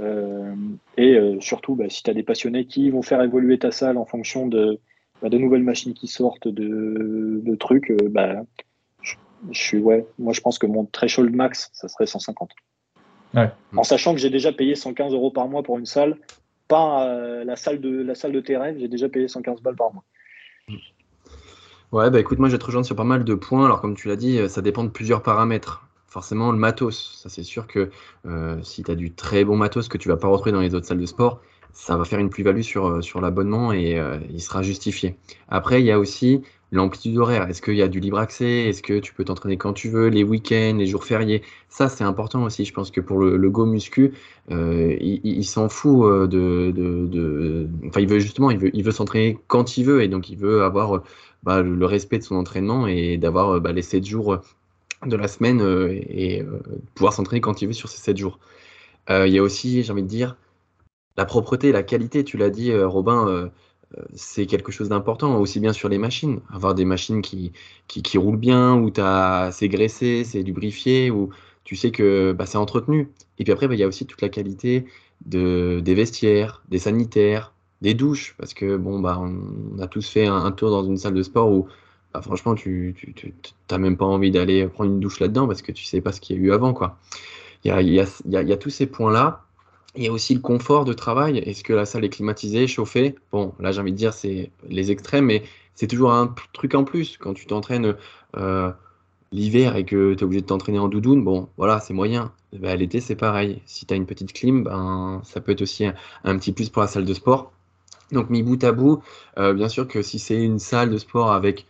euh, 0.00 0.54
et 0.96 1.14
euh, 1.14 1.40
surtout, 1.40 1.74
bah, 1.74 1.88
si 1.88 2.02
tu 2.02 2.10
as 2.10 2.14
des 2.14 2.22
passionnés 2.22 2.66
qui 2.66 2.90
vont 2.90 3.02
faire 3.02 3.22
évoluer 3.22 3.58
ta 3.58 3.70
salle 3.70 3.96
en 3.96 4.04
fonction 4.04 4.46
de, 4.46 4.80
bah, 5.22 5.28
nouvelles 5.30 5.62
machines 5.62 5.94
qui 5.94 6.06
sortent, 6.06 6.48
de, 6.48 7.54
trucs, 7.56 7.90
euh, 7.90 8.08
bah, 8.08 8.42
je, 9.50 9.76
ouais, 9.76 10.06
moi 10.18 10.32
je 10.32 10.40
pense 10.40 10.58
que 10.58 10.66
mon 10.66 10.84
threshold 10.84 11.34
max, 11.34 11.70
ça 11.72 11.88
serait 11.88 12.06
150. 12.06 12.50
En 13.76 13.82
sachant 13.82 14.14
que 14.14 14.20
j'ai 14.20 14.30
déjà 14.30 14.52
payé 14.52 14.74
115 14.74 15.12
euros 15.12 15.30
par 15.30 15.48
mois 15.48 15.62
pour 15.62 15.78
une 15.78 15.86
salle, 15.86 16.16
pas 16.66 17.06
la, 17.44 17.56
salle 17.56 17.80
de, 17.80 18.02
la 18.02 18.14
salle 18.14 18.32
de 18.32 18.40
terrain, 18.40 18.72
j'ai 18.78 18.88
déjà 18.88 19.08
payé 19.08 19.28
115 19.28 19.60
balles 19.62 19.76
par 19.76 19.92
mois. 19.92 20.04
Ouais, 21.92 22.10
bah 22.10 22.20
écoute, 22.20 22.38
moi 22.38 22.48
je 22.48 22.54
vais 22.54 22.58
te 22.58 22.66
rejoindre 22.66 22.86
sur 22.86 22.96
pas 22.96 23.04
mal 23.04 23.24
de 23.24 23.34
points. 23.34 23.64
Alors, 23.64 23.80
comme 23.80 23.96
tu 23.96 24.08
l'as 24.08 24.16
dit, 24.16 24.38
ça 24.48 24.60
dépend 24.60 24.84
de 24.84 24.90
plusieurs 24.90 25.22
paramètres 25.22 25.88
forcément 26.08 26.50
le 26.50 26.58
matos. 26.58 27.20
Ça, 27.22 27.28
c'est 27.28 27.44
sûr 27.44 27.66
que 27.66 27.90
euh, 28.26 28.60
si 28.62 28.82
tu 28.82 28.90
as 28.90 28.94
du 28.94 29.12
très 29.12 29.44
bon 29.44 29.56
matos 29.56 29.88
que 29.88 29.98
tu 29.98 30.08
vas 30.08 30.16
pas 30.16 30.26
retrouver 30.26 30.52
dans 30.52 30.60
les 30.60 30.74
autres 30.74 30.86
salles 30.86 30.98
de 30.98 31.06
sport, 31.06 31.40
ça 31.72 31.96
va 31.96 32.04
faire 32.04 32.18
une 32.18 32.30
plus-value 32.30 32.62
sur, 32.62 32.86
euh, 32.86 33.00
sur 33.02 33.20
l'abonnement 33.20 33.72
et 33.72 33.98
euh, 33.98 34.18
il 34.30 34.40
sera 34.40 34.62
justifié. 34.62 35.16
Après, 35.48 35.80
il 35.80 35.86
y 35.86 35.92
a 35.92 35.98
aussi 35.98 36.42
l'amplitude 36.72 37.16
horaire. 37.16 37.48
Est-ce 37.48 37.62
qu'il 37.62 37.76
y 37.76 37.82
a 37.82 37.88
du 37.88 38.00
libre 38.00 38.18
accès? 38.18 38.64
Est-ce 38.68 38.82
que 38.82 38.98
tu 38.98 39.14
peux 39.14 39.24
t'entraîner 39.24 39.56
quand 39.56 39.72
tu 39.72 39.88
veux, 39.88 40.08
les 40.08 40.22
week-ends, 40.22 40.76
les 40.78 40.86
jours 40.86 41.04
fériés? 41.04 41.42
Ça, 41.68 41.88
c'est 41.88 42.04
important 42.04 42.44
aussi. 42.44 42.64
Je 42.64 42.72
pense 42.72 42.90
que 42.90 43.00
pour 43.00 43.18
le, 43.20 43.50
Go 43.50 43.66
Muscu, 43.66 44.12
il, 44.50 45.44
s'en 45.44 45.68
fout 45.68 46.28
de, 46.28 46.70
de, 46.70 47.68
Enfin, 47.86 48.00
il 48.00 48.08
veut 48.08 48.18
justement, 48.18 48.50
il 48.50 48.58
veut, 48.58 48.70
il 48.74 48.84
veut 48.84 48.92
s'entraîner 48.92 49.38
quand 49.46 49.76
il 49.78 49.84
veut 49.84 50.02
et 50.02 50.08
donc 50.08 50.30
il 50.30 50.36
veut 50.36 50.62
avoir 50.62 51.02
bah, 51.42 51.62
le 51.62 51.86
respect 51.86 52.18
de 52.18 52.24
son 52.24 52.36
entraînement 52.36 52.86
et 52.86 53.16
d'avoir 53.16 53.60
bah, 53.60 53.72
les 53.72 53.82
7 53.82 54.04
jours 54.04 54.40
de 55.06 55.16
la 55.16 55.28
semaine 55.28 55.60
euh, 55.60 56.00
et 56.08 56.42
euh, 56.42 56.60
pouvoir 56.94 57.12
s'entraîner 57.12 57.40
quand 57.40 57.62
il 57.62 57.68
veut 57.68 57.72
sur 57.72 57.88
ces 57.88 57.98
7 57.98 58.16
jours. 58.16 58.38
Euh, 59.10 59.26
il 59.26 59.32
y 59.32 59.38
a 59.38 59.42
aussi, 59.42 59.82
j'ai 59.82 59.92
envie 59.92 60.02
de 60.02 60.08
dire, 60.08 60.36
la 61.16 61.24
propreté, 61.24 61.72
la 61.72 61.82
qualité, 61.82 62.24
tu 62.24 62.36
l'as 62.36 62.50
dit, 62.50 62.72
Robin, 62.76 63.50
c'est 64.14 64.46
quelque 64.46 64.72
chose 64.72 64.88
d'important, 64.88 65.38
aussi 65.40 65.60
bien 65.60 65.72
sur 65.72 65.88
les 65.88 65.98
machines. 65.98 66.40
Avoir 66.52 66.74
des 66.74 66.84
machines 66.84 67.22
qui, 67.22 67.52
qui, 67.86 68.18
roulent 68.18 68.36
bien, 68.36 68.74
où 68.76 68.92
c'est 69.50 69.68
graissé, 69.68 70.24
c'est 70.24 70.42
lubrifié, 70.42 71.10
où 71.10 71.30
tu 71.64 71.76
sais 71.76 71.90
que 71.90 72.32
bah, 72.32 72.46
c'est 72.46 72.58
entretenu. 72.58 73.08
Et 73.38 73.44
puis 73.44 73.52
après, 73.52 73.68
bah, 73.68 73.74
il 73.74 73.80
y 73.80 73.82
a 73.82 73.88
aussi 73.88 74.06
toute 74.06 74.22
la 74.22 74.28
qualité 74.28 74.86
de, 75.26 75.80
des 75.82 75.94
vestiaires, 75.94 76.62
des 76.68 76.78
sanitaires, 76.78 77.52
des 77.82 77.94
douches, 77.94 78.34
parce 78.38 78.54
que 78.54 78.76
bon, 78.76 79.00
bah, 79.00 79.20
on, 79.20 79.78
a 79.80 79.86
tous 79.86 80.08
fait 80.08 80.26
un, 80.26 80.50
tour 80.52 80.70
dans 80.70 80.84
une 80.84 80.96
salle 80.96 81.14
de 81.14 81.22
sport 81.22 81.50
où 81.50 81.68
franchement, 82.22 82.54
tu 82.54 82.94
n'as 83.70 83.78
même 83.78 83.96
pas 83.96 84.06
envie 84.06 84.30
d'aller 84.30 84.66
prendre 84.66 84.90
une 84.90 85.00
douche 85.00 85.20
là-dedans 85.20 85.46
parce 85.46 85.62
que 85.62 85.72
tu 85.72 85.84
sais 85.84 86.00
pas 86.00 86.12
ce 86.12 86.20
qu'il 86.20 86.36
y 86.36 86.40
a 86.40 86.42
eu 86.42 86.52
avant. 86.52 86.72
quoi. 86.72 86.98
Il 87.64 87.68
y 87.68 87.70
a, 87.70 87.80
y, 87.82 88.00
a, 88.00 88.42
y 88.42 88.52
a, 88.52 88.56
tous 88.56 88.70
ces 88.70 88.86
points-là. 88.86 89.44
Il 89.96 90.04
y 90.04 90.08
a 90.08 90.12
aussi 90.12 90.34
le 90.34 90.40
confort 90.40 90.84
de 90.84 90.92
travail. 90.92 91.38
Est-ce 91.38 91.64
que 91.64 91.72
la 91.72 91.86
salle 91.86 92.04
est 92.04 92.10
climatisée, 92.10 92.66
chauffée? 92.66 93.14
Bon, 93.32 93.54
là, 93.58 93.72
j'ai 93.72 93.80
envie 93.80 93.92
de 93.92 93.96
dire, 93.96 94.12
c'est 94.12 94.50
les 94.68 94.90
extrêmes, 94.90 95.26
mais 95.26 95.42
c'est 95.74 95.86
toujours 95.86 96.12
un 96.12 96.34
truc 96.52 96.74
en 96.74 96.84
plus. 96.84 97.16
Quand 97.18 97.34
tu 97.34 97.46
t'entraînes 97.46 97.96
euh, 98.36 98.70
l'hiver 99.32 99.76
et 99.76 99.84
que 99.84 100.14
tu 100.14 100.20
es 100.20 100.24
obligé 100.24 100.42
de 100.42 100.46
t'entraîner 100.46 100.78
en 100.78 100.88
doudoune, 100.88 101.24
bon, 101.24 101.48
voilà, 101.56 101.80
c'est 101.80 101.94
moyen. 101.94 102.32
Bah, 102.52 102.76
L'été, 102.76 103.00
c'est 103.00 103.16
pareil. 103.16 103.62
Si 103.66 103.86
tu 103.86 103.94
as 103.94 103.96
une 103.96 104.06
petite 104.06 104.32
clim, 104.32 104.62
ben, 104.64 105.20
ça 105.24 105.40
peut 105.40 105.52
être 105.52 105.62
aussi 105.62 105.86
un, 105.86 106.38
petit 106.38 106.52
plus 106.52 106.68
pour 106.68 106.82
la 106.82 106.88
salle 106.88 107.04
de 107.04 107.14
sport. 107.14 107.52
Donc, 108.12 108.30
mis 108.30 108.42
bout 108.42 108.62
à 108.64 108.72
bout, 108.72 109.02
euh, 109.38 109.52
bien 109.52 109.68
sûr 109.68 109.88
que 109.88 110.02
si 110.02 110.18
c'est 110.18 110.42
une 110.42 110.58
salle 110.58 110.90
de 110.90 110.98
sport 110.98 111.32
avec 111.32 111.66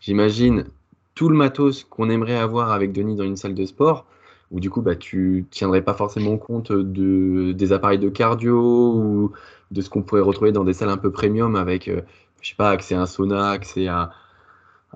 j'imagine 0.00 0.66
tout 1.14 1.28
le 1.28 1.36
matos 1.36 1.84
qu'on 1.84 2.10
aimerait 2.10 2.36
avoir 2.36 2.70
avec 2.70 2.92
Denis 2.92 3.16
dans 3.16 3.24
une 3.24 3.36
salle 3.36 3.54
de 3.54 3.66
sport, 3.66 4.06
où 4.50 4.60
du 4.60 4.70
coup, 4.70 4.82
bah, 4.82 4.96
tu 4.96 5.46
tiendrais 5.50 5.82
pas 5.82 5.94
forcément 5.94 6.36
compte 6.38 6.72
de, 6.72 7.52
des 7.52 7.72
appareils 7.72 7.98
de 7.98 8.08
cardio 8.08 8.94
ou 8.94 9.32
de 9.70 9.80
ce 9.80 9.90
qu'on 9.90 10.02
pourrait 10.02 10.20
retrouver 10.20 10.52
dans 10.52 10.64
des 10.64 10.72
salles 10.72 10.90
un 10.90 10.96
peu 10.96 11.10
premium 11.10 11.56
avec, 11.56 11.88
euh, 11.88 12.02
je 12.40 12.50
sais 12.50 12.54
pas, 12.56 12.70
accès 12.70 12.94
à 12.94 13.00
un 13.00 13.06
sauna, 13.06 13.50
accès 13.50 13.88
à, 13.88 14.10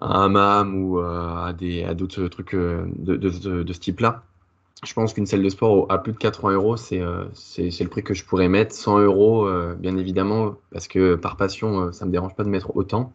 un 0.00 0.24
hammam 0.24 0.82
ou 0.82 0.98
euh, 1.00 1.46
à, 1.46 1.52
des, 1.52 1.84
à 1.84 1.94
d'autres 1.94 2.28
trucs 2.28 2.54
euh, 2.54 2.86
de, 2.96 3.16
de, 3.16 3.72
ce 3.72 3.80
type-là. 3.80 4.22
Je 4.84 4.94
pense 4.94 5.12
qu'une 5.12 5.26
salle 5.26 5.42
de 5.42 5.48
sport 5.50 5.86
à 5.90 5.98
plus 5.98 6.12
de 6.12 6.16
80 6.16 6.52
euros, 6.54 6.76
c'est, 6.76 7.02
c'est, 7.34 7.70
c'est 7.70 7.84
le 7.84 7.90
prix 7.90 8.02
que 8.02 8.14
je 8.14 8.24
pourrais 8.24 8.48
mettre. 8.48 8.74
100 8.74 9.00
euros, 9.00 9.46
bien 9.78 9.98
évidemment, 9.98 10.54
parce 10.72 10.88
que 10.88 11.16
par 11.16 11.36
passion, 11.36 11.92
ça 11.92 12.06
me 12.06 12.10
dérange 12.10 12.34
pas 12.34 12.44
de 12.44 12.48
mettre 12.48 12.74
autant. 12.74 13.12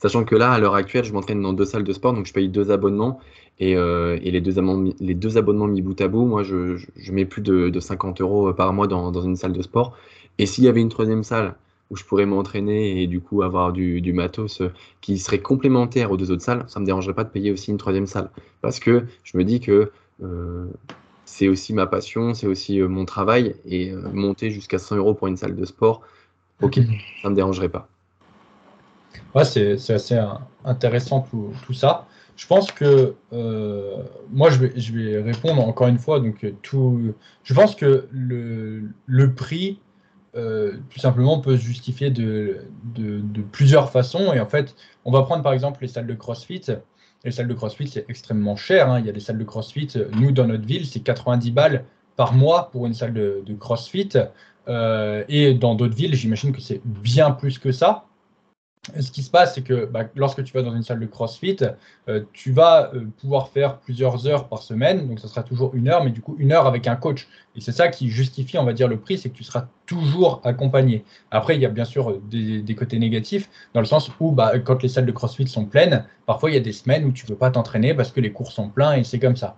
Sachant 0.00 0.24
que 0.24 0.36
là, 0.36 0.52
à 0.52 0.58
l'heure 0.60 0.74
actuelle, 0.74 1.04
je 1.04 1.12
m'entraîne 1.12 1.42
dans 1.42 1.52
deux 1.52 1.64
salles 1.64 1.84
de 1.84 1.92
sport, 1.92 2.12
donc 2.12 2.26
je 2.26 2.32
paye 2.32 2.48
deux 2.48 2.70
abonnements. 2.70 3.18
Et, 3.58 3.76
euh, 3.76 4.16
les, 4.16 4.40
deux 4.40 4.58
abonnements, 4.58 4.92
les 5.00 5.14
deux 5.14 5.36
abonnements 5.36 5.66
mis 5.66 5.82
bout 5.82 6.00
à 6.00 6.06
bout, 6.06 6.24
moi, 6.24 6.44
je, 6.44 6.78
mets 7.10 7.24
plus 7.24 7.42
de, 7.42 7.80
50 7.80 8.20
euros 8.20 8.52
par 8.52 8.72
mois 8.72 8.86
dans, 8.86 9.12
une 9.22 9.36
salle 9.36 9.52
de 9.52 9.62
sport. 9.62 9.96
Et 10.38 10.46
s'il 10.46 10.64
y 10.64 10.68
avait 10.68 10.80
une 10.80 10.88
troisième 10.88 11.24
salle 11.24 11.56
où 11.90 11.96
je 11.96 12.04
pourrais 12.04 12.26
m'entraîner 12.26 13.02
et 13.02 13.06
du 13.06 13.18
coup 13.20 13.42
avoir 13.42 13.72
du, 13.72 14.00
du, 14.00 14.12
matos 14.12 14.62
qui 15.00 15.18
serait 15.18 15.40
complémentaire 15.40 16.12
aux 16.12 16.16
deux 16.16 16.30
autres 16.30 16.42
salles, 16.42 16.64
ça 16.68 16.80
me 16.80 16.84
dérangerait 16.84 17.14
pas 17.14 17.24
de 17.24 17.30
payer 17.30 17.50
aussi 17.50 17.70
une 17.70 17.78
troisième 17.78 18.06
salle. 18.06 18.30
Parce 18.60 18.78
que 18.78 19.04
je 19.24 19.36
me 19.36 19.42
dis 19.42 19.58
que 19.58 19.90
c'est 21.24 21.48
aussi 21.48 21.72
ma 21.72 21.86
passion, 21.86 22.34
c'est 22.34 22.46
aussi 22.46 22.80
mon 22.82 23.04
travail 23.04 23.56
et 23.66 23.92
monter 24.12 24.50
jusqu'à 24.50 24.78
100 24.78 24.96
euros 24.96 25.14
pour 25.14 25.26
une 25.26 25.36
salle 25.36 25.56
de 25.56 25.64
sport, 25.64 26.02
ok, 26.62 26.78
ça 27.22 27.30
me 27.30 27.34
dérangerait 27.34 27.68
pas. 27.68 27.88
Ouais, 29.34 29.44
c'est 29.44 29.90
assez 29.90 30.18
intéressant 30.64 31.20
tout, 31.20 31.52
tout, 31.66 31.74
ça. 31.74 32.06
Je 32.36 32.46
pense 32.46 32.72
que 32.72 33.14
euh, 33.32 34.02
moi, 34.30 34.50
je 34.50 34.58
vais, 34.58 34.72
je 34.76 34.92
vais, 34.92 35.20
répondre 35.20 35.66
encore 35.66 35.88
une 35.88 35.98
fois. 35.98 36.20
Donc, 36.20 36.46
tout, 36.62 37.14
je 37.42 37.54
pense 37.54 37.74
que 37.74 38.08
le, 38.10 38.90
le 39.06 39.34
prix, 39.34 39.80
euh, 40.36 40.76
tout 40.90 41.00
simplement, 41.00 41.40
peut 41.40 41.56
se 41.56 41.62
justifier 41.62 42.10
de, 42.10 42.58
de, 42.94 43.42
plusieurs 43.52 43.90
façons. 43.90 44.32
Et 44.32 44.40
en 44.40 44.46
fait, 44.46 44.74
on 45.04 45.10
va 45.10 45.22
prendre 45.22 45.42
par 45.42 45.52
exemple 45.52 45.80
les 45.82 45.88
salles 45.88 46.06
de 46.06 46.14
CrossFit. 46.14 46.62
Les 47.24 47.32
salles 47.32 47.48
de 47.48 47.54
CrossFit, 47.54 47.88
c'est 47.88 48.08
extrêmement 48.08 48.56
cher. 48.56 48.90
Hein. 48.90 49.00
Il 49.00 49.06
y 49.06 49.08
a 49.08 49.12
des 49.12 49.20
salles 49.20 49.38
de 49.38 49.44
CrossFit. 49.44 49.88
Nous, 50.12 50.32
dans 50.32 50.46
notre 50.46 50.64
ville, 50.64 50.86
c'est 50.86 51.00
90 51.00 51.50
balles 51.50 51.84
par 52.16 52.32
mois 52.34 52.70
pour 52.70 52.86
une 52.86 52.94
salle 52.94 53.12
de, 53.12 53.42
CrossFit. 53.58 54.10
Euh, 54.68 55.24
et 55.28 55.54
dans 55.54 55.74
d'autres 55.74 55.94
villes, 55.94 56.14
j'imagine 56.14 56.52
que 56.52 56.60
c'est 56.60 56.80
bien 56.84 57.30
plus 57.30 57.58
que 57.58 57.72
ça 57.72 58.04
ce 58.98 59.10
qui 59.10 59.22
se 59.22 59.30
passe, 59.30 59.54
c'est 59.54 59.62
que 59.62 59.86
bah, 59.86 60.04
lorsque 60.14 60.42
tu 60.44 60.52
vas 60.52 60.62
dans 60.62 60.74
une 60.74 60.82
salle 60.82 61.00
de 61.00 61.06
CrossFit, 61.06 61.58
euh, 62.08 62.22
tu 62.32 62.52
vas 62.52 62.90
euh, 62.94 63.04
pouvoir 63.20 63.48
faire 63.48 63.78
plusieurs 63.78 64.26
heures 64.26 64.48
par 64.48 64.62
semaine, 64.62 65.08
donc 65.08 65.20
ça 65.20 65.28
sera 65.28 65.42
toujours 65.42 65.74
une 65.74 65.88
heure, 65.88 66.04
mais 66.04 66.10
du 66.10 66.20
coup 66.20 66.36
une 66.38 66.52
heure 66.52 66.66
avec 66.66 66.86
un 66.86 66.96
coach. 66.96 67.28
Et 67.56 67.60
c'est 67.60 67.72
ça 67.72 67.88
qui 67.88 68.08
justifie, 68.08 68.58
on 68.58 68.64
va 68.64 68.72
dire, 68.72 68.88
le 68.88 68.98
prix, 68.98 69.18
c'est 69.18 69.28
que 69.30 69.36
tu 69.36 69.44
seras 69.44 69.66
toujours 69.86 70.40
accompagné. 70.44 71.04
Après, 71.30 71.54
il 71.54 71.60
y 71.60 71.66
a 71.66 71.68
bien 71.68 71.84
sûr 71.84 72.10
euh, 72.10 72.22
des, 72.30 72.74
côtés 72.74 72.98
négatifs, 72.98 73.48
dans 73.74 73.80
le 73.80 73.86
sens 73.86 74.10
où 74.20 74.32
bah, 74.32 74.58
quand 74.58 74.82
les 74.82 74.88
salles 74.88 75.06
de 75.06 75.12
CrossFit 75.12 75.48
sont 75.48 75.66
pleines, 75.66 76.04
parfois 76.26 76.50
il 76.50 76.54
y 76.54 76.58
a 76.58 76.60
des 76.60 76.72
semaines 76.72 77.04
où 77.04 77.12
tu 77.12 77.26
ne 77.26 77.30
veux 77.30 77.36
pas 77.36 77.50
t'entraîner 77.50 77.94
parce 77.94 78.10
que 78.10 78.20
les 78.20 78.32
cours 78.32 78.52
sont 78.52 78.68
pleins 78.68 78.94
et 78.94 79.04
c'est 79.04 79.18
comme 79.18 79.36
ça. 79.36 79.56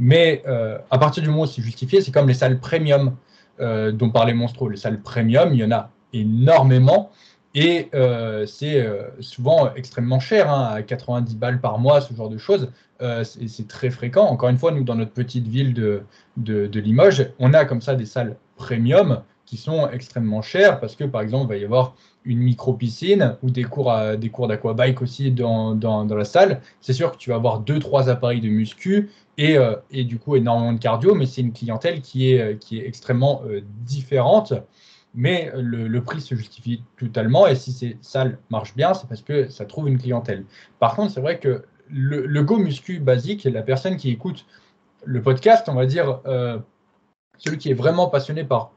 Mais 0.00 0.44
à 0.46 0.98
partir 0.98 1.24
du 1.24 1.28
moment 1.28 1.42
où 1.42 1.46
c'est 1.46 1.62
justifié, 1.62 2.00
c'est 2.00 2.12
comme 2.12 2.28
les 2.28 2.34
salles 2.34 2.60
premium 2.60 3.16
dont 3.58 4.10
parlait 4.10 4.32
Monstro. 4.32 4.68
Les 4.68 4.76
salles 4.76 5.00
premium, 5.00 5.52
il 5.52 5.58
y 5.58 5.64
en 5.64 5.72
a 5.72 5.90
énormément. 6.12 7.10
Et 7.54 7.88
euh, 7.94 8.46
c'est 8.46 8.80
euh, 8.80 9.04
souvent 9.20 9.72
extrêmement 9.74 10.20
cher, 10.20 10.50
hein, 10.50 10.68
à 10.74 10.82
90 10.82 11.36
balles 11.36 11.60
par 11.60 11.78
mois, 11.78 12.00
ce 12.00 12.14
genre 12.14 12.28
de 12.28 12.38
choses. 12.38 12.70
Euh, 13.00 13.24
c'est 13.24 13.68
très 13.68 13.90
fréquent. 13.90 14.26
Encore 14.26 14.48
une 14.48 14.58
fois, 14.58 14.72
nous, 14.72 14.84
dans 14.84 14.96
notre 14.96 15.12
petite 15.12 15.46
ville 15.46 15.72
de, 15.72 16.02
Limoges, 16.78 17.30
on 17.38 17.54
a 17.54 17.64
comme 17.64 17.80
ça 17.80 17.94
des 17.94 18.06
salles 18.06 18.36
premium 18.56 19.22
qui 19.46 19.56
sont 19.56 19.88
extrêmement 19.88 20.42
chères 20.42 20.78
parce 20.78 20.94
que, 20.94 21.04
par 21.04 21.22
exemple, 21.22 21.46
il 21.46 21.48
va 21.48 21.56
y 21.56 21.64
avoir 21.64 21.94
une 22.24 22.40
micro-piscine 22.40 23.36
ou 23.42 23.50
des 23.50 23.64
cours, 23.64 23.94
des 24.18 24.28
cours 24.28 24.46
d'aquabike 24.46 25.00
aussi 25.00 25.30
dans, 25.30 26.06
la 26.10 26.24
salle. 26.24 26.60
C'est 26.82 26.92
sûr 26.92 27.12
que 27.12 27.16
tu 27.16 27.30
vas 27.30 27.36
avoir 27.36 27.60
deux, 27.60 27.78
trois 27.78 28.10
appareils 28.10 28.42
de 28.42 28.48
muscu 28.48 29.10
et, 29.38 29.56
du 30.04 30.18
coup 30.18 30.36
énormément 30.36 30.74
de 30.74 30.78
cardio, 30.78 31.14
mais 31.14 31.24
c'est 31.24 31.40
une 31.40 31.52
clientèle 31.52 32.02
qui 32.02 32.34
est 32.34 32.58
extrêmement 32.70 33.42
différente 33.86 34.52
mais 35.14 35.50
le, 35.54 36.00
prix 36.00 36.20
se 36.20 36.34
justifie 36.34 36.82
totalement. 36.98 37.46
Et 37.46 37.54
si 37.54 37.72
ces 37.72 37.98
salles 38.00 38.38
marchent 38.50 38.74
bien, 38.74 38.94
c'est 38.94 39.08
parce 39.08 39.22
que 39.22 39.48
ça 39.48 39.64
trouve 39.64 39.88
une 39.88 39.98
clientèle. 39.98 40.44
Par 40.78 40.94
contre, 40.94 41.12
c'est 41.12 41.20
vrai 41.20 41.38
que 41.38 41.64
le, 41.90 42.42
Go 42.42 42.58
Muscu 42.58 43.00
basique, 43.00 43.44
la 43.44 43.62
personne 43.62 43.96
qui 43.96 44.10
écoute 44.10 44.46
le 45.04 45.22
podcast, 45.22 45.68
on 45.68 45.74
va 45.74 45.86
dire, 45.86 46.20
euh, 46.26 46.58
celui 47.38 47.58
qui 47.58 47.70
est 47.70 47.74
vraiment 47.74 48.08
passionné 48.08 48.44
par, 48.44 48.72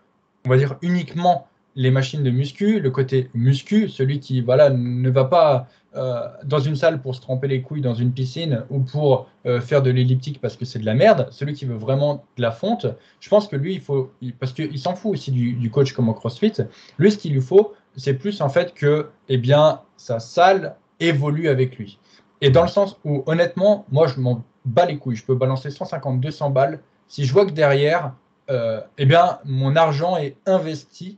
on 0.45 0.49
va 0.49 0.57
dire, 0.57 0.77
uniquement 0.81 1.47
les 1.75 1.91
machines 1.91 2.23
de 2.23 2.31
muscu, 2.31 2.79
le 2.79 2.91
côté 2.91 3.29
muscu, 3.33 3.87
celui 3.89 4.19
qui 4.19 4.41
voilà, 4.41 4.69
ne 4.69 5.09
va 5.09 5.25
pas 5.25 5.67
euh, 5.95 6.27
dans 6.43 6.59
une 6.59 6.75
salle 6.75 7.01
pour 7.01 7.15
se 7.15 7.21
tremper 7.21 7.47
les 7.47 7.61
couilles 7.61 7.81
dans 7.81 7.93
une 7.93 8.13
piscine 8.13 8.63
ou 8.69 8.79
pour 8.79 9.27
euh, 9.45 9.59
faire 9.59 9.81
de 9.81 9.91
l'elliptique 9.91 10.39
parce 10.39 10.55
que 10.55 10.63
c'est 10.63 10.79
de 10.79 10.85
la 10.85 10.93
merde, 10.93 11.27
celui 11.31 11.53
qui 11.53 11.65
veut 11.65 11.75
vraiment 11.75 12.23
de 12.37 12.41
la 12.41 12.51
fonte, 12.51 12.87
je 13.19 13.29
pense 13.29 13.47
que 13.47 13.55
lui, 13.55 13.73
il 13.73 13.81
faut, 13.81 14.11
parce 14.39 14.53
qu'il 14.53 14.79
s'en 14.79 14.95
fout 14.95 15.13
aussi 15.13 15.31
du, 15.31 15.69
coach 15.69 15.93
comme 15.93 16.07
au 16.09 16.13
CrossFit, 16.13 16.53
lui, 16.97 17.11
ce 17.11 17.17
qu'il 17.17 17.33
lui 17.33 17.41
faut, 17.41 17.73
c'est 17.97 18.13
plus 18.13 18.41
en 18.41 18.49
fait 18.49 18.73
que 18.73 19.09
eh 19.27 19.37
bien, 19.37 19.81
sa 19.97 20.19
salle 20.19 20.75
évolue 20.99 21.49
avec 21.49 21.77
lui. 21.77 21.99
Et 22.41 22.49
dans 22.49 22.63
le 22.63 22.69
sens 22.69 22.97
où, 23.03 23.23
honnêtement, 23.25 23.85
moi, 23.91 24.07
je 24.07 24.19
m'en 24.19 24.43
bats 24.65 24.85
les 24.85 24.97
couilles. 24.97 25.15
Je 25.15 25.25
peux 25.25 25.35
balancer 25.35 25.69
150, 25.69 26.19
200 26.19 26.49
balles. 26.49 26.79
Si 27.07 27.25
je 27.25 27.33
vois 27.33 27.45
que 27.45 27.51
derrière, 27.51 28.13
euh, 28.49 28.81
eh 28.97 29.05
bien, 29.05 29.39
mon 29.45 29.75
argent 29.75 30.17
est 30.17 30.35
investi. 30.45 31.17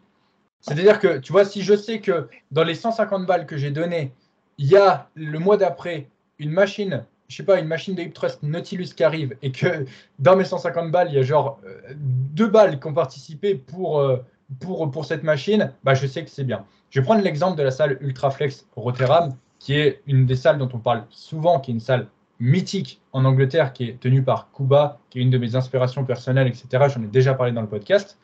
C'est-à-dire 0.62 1.00
que, 1.00 1.18
tu 1.18 1.32
vois, 1.32 1.46
si 1.46 1.62
je 1.62 1.76
sais 1.76 2.00
que 2.00 2.28
dans 2.52 2.64
les 2.64 2.76
150 2.76 3.26
balles 3.26 3.46
que 3.46 3.58
j'ai 3.58 3.72
données, 3.72 4.14
il 4.58 4.68
y 4.68 4.78
a 4.78 5.10
le 5.16 5.40
mois 5.40 5.58
d'après 5.58 6.08
une 6.40 6.52
machine, 6.52 7.06
je 7.28 7.36
sais 7.36 7.44
pas, 7.44 7.60
une 7.60 7.68
machine 7.68 7.96
de 7.96 8.02
hip 8.02 8.12
trust 8.12 8.44
Nautilus 8.44 8.94
qui 8.96 9.04
arrive 9.04 9.36
et 9.42 9.52
que 9.52 9.86
dans 10.20 10.36
mes 10.36 10.46
150 10.46 10.92
balles, 10.92 11.10
il 11.10 11.16
y 11.16 11.20
a 11.20 11.24
genre 11.24 11.60
euh, 11.66 11.94
deux 11.96 12.48
balles 12.48 12.80
qui 12.80 12.88
ont 12.88 12.94
participé 12.94 13.56
pour, 13.56 14.00
euh, 14.00 14.18
pour, 14.60 14.90
pour 14.92 15.06
cette 15.06 15.24
machine, 15.24 15.74
bah, 15.84 15.94
je 15.94 16.06
sais 16.08 16.24
que 16.24 16.30
c'est 16.30 16.44
bien. 16.44 16.66
Je 16.90 17.00
vais 17.00 17.06
prendre 17.06 17.24
l'exemple 17.24 17.58
de 17.58 17.64
la 17.64 17.72
salle 17.72 17.98
Ultraflex 18.02 18.68
Rotterdam, 18.76 19.36
qui 19.60 19.76
est 19.76 20.02
une 20.06 20.26
des 20.26 20.36
salles 20.36 20.58
dont 20.58 20.70
on 20.74 20.80
parle 20.80 21.06
souvent, 21.10 21.60
qui 21.60 21.72
est 21.72 21.74
une 21.74 21.80
salle 21.80 22.08
mythique 22.40 23.02
en 23.14 23.26
Angleterre, 23.26 23.74
qui 23.74 23.86
est 23.86 24.00
tenue 24.00 24.22
par 24.22 24.52
Kuba, 24.52 25.00
qui 25.10 25.20
est 25.20 25.22
une 25.22 25.30
de 25.30 25.38
mes 25.38 25.56
inspirations 25.56 26.04
personnelles, 26.04 26.48
etc. 26.48 26.68
J'en 26.94 27.02
ai 27.02 27.08
déjà 27.08 27.34
parlé 27.34 27.52
dans 27.52 27.62
le 27.62 27.68
podcast. 27.68 28.18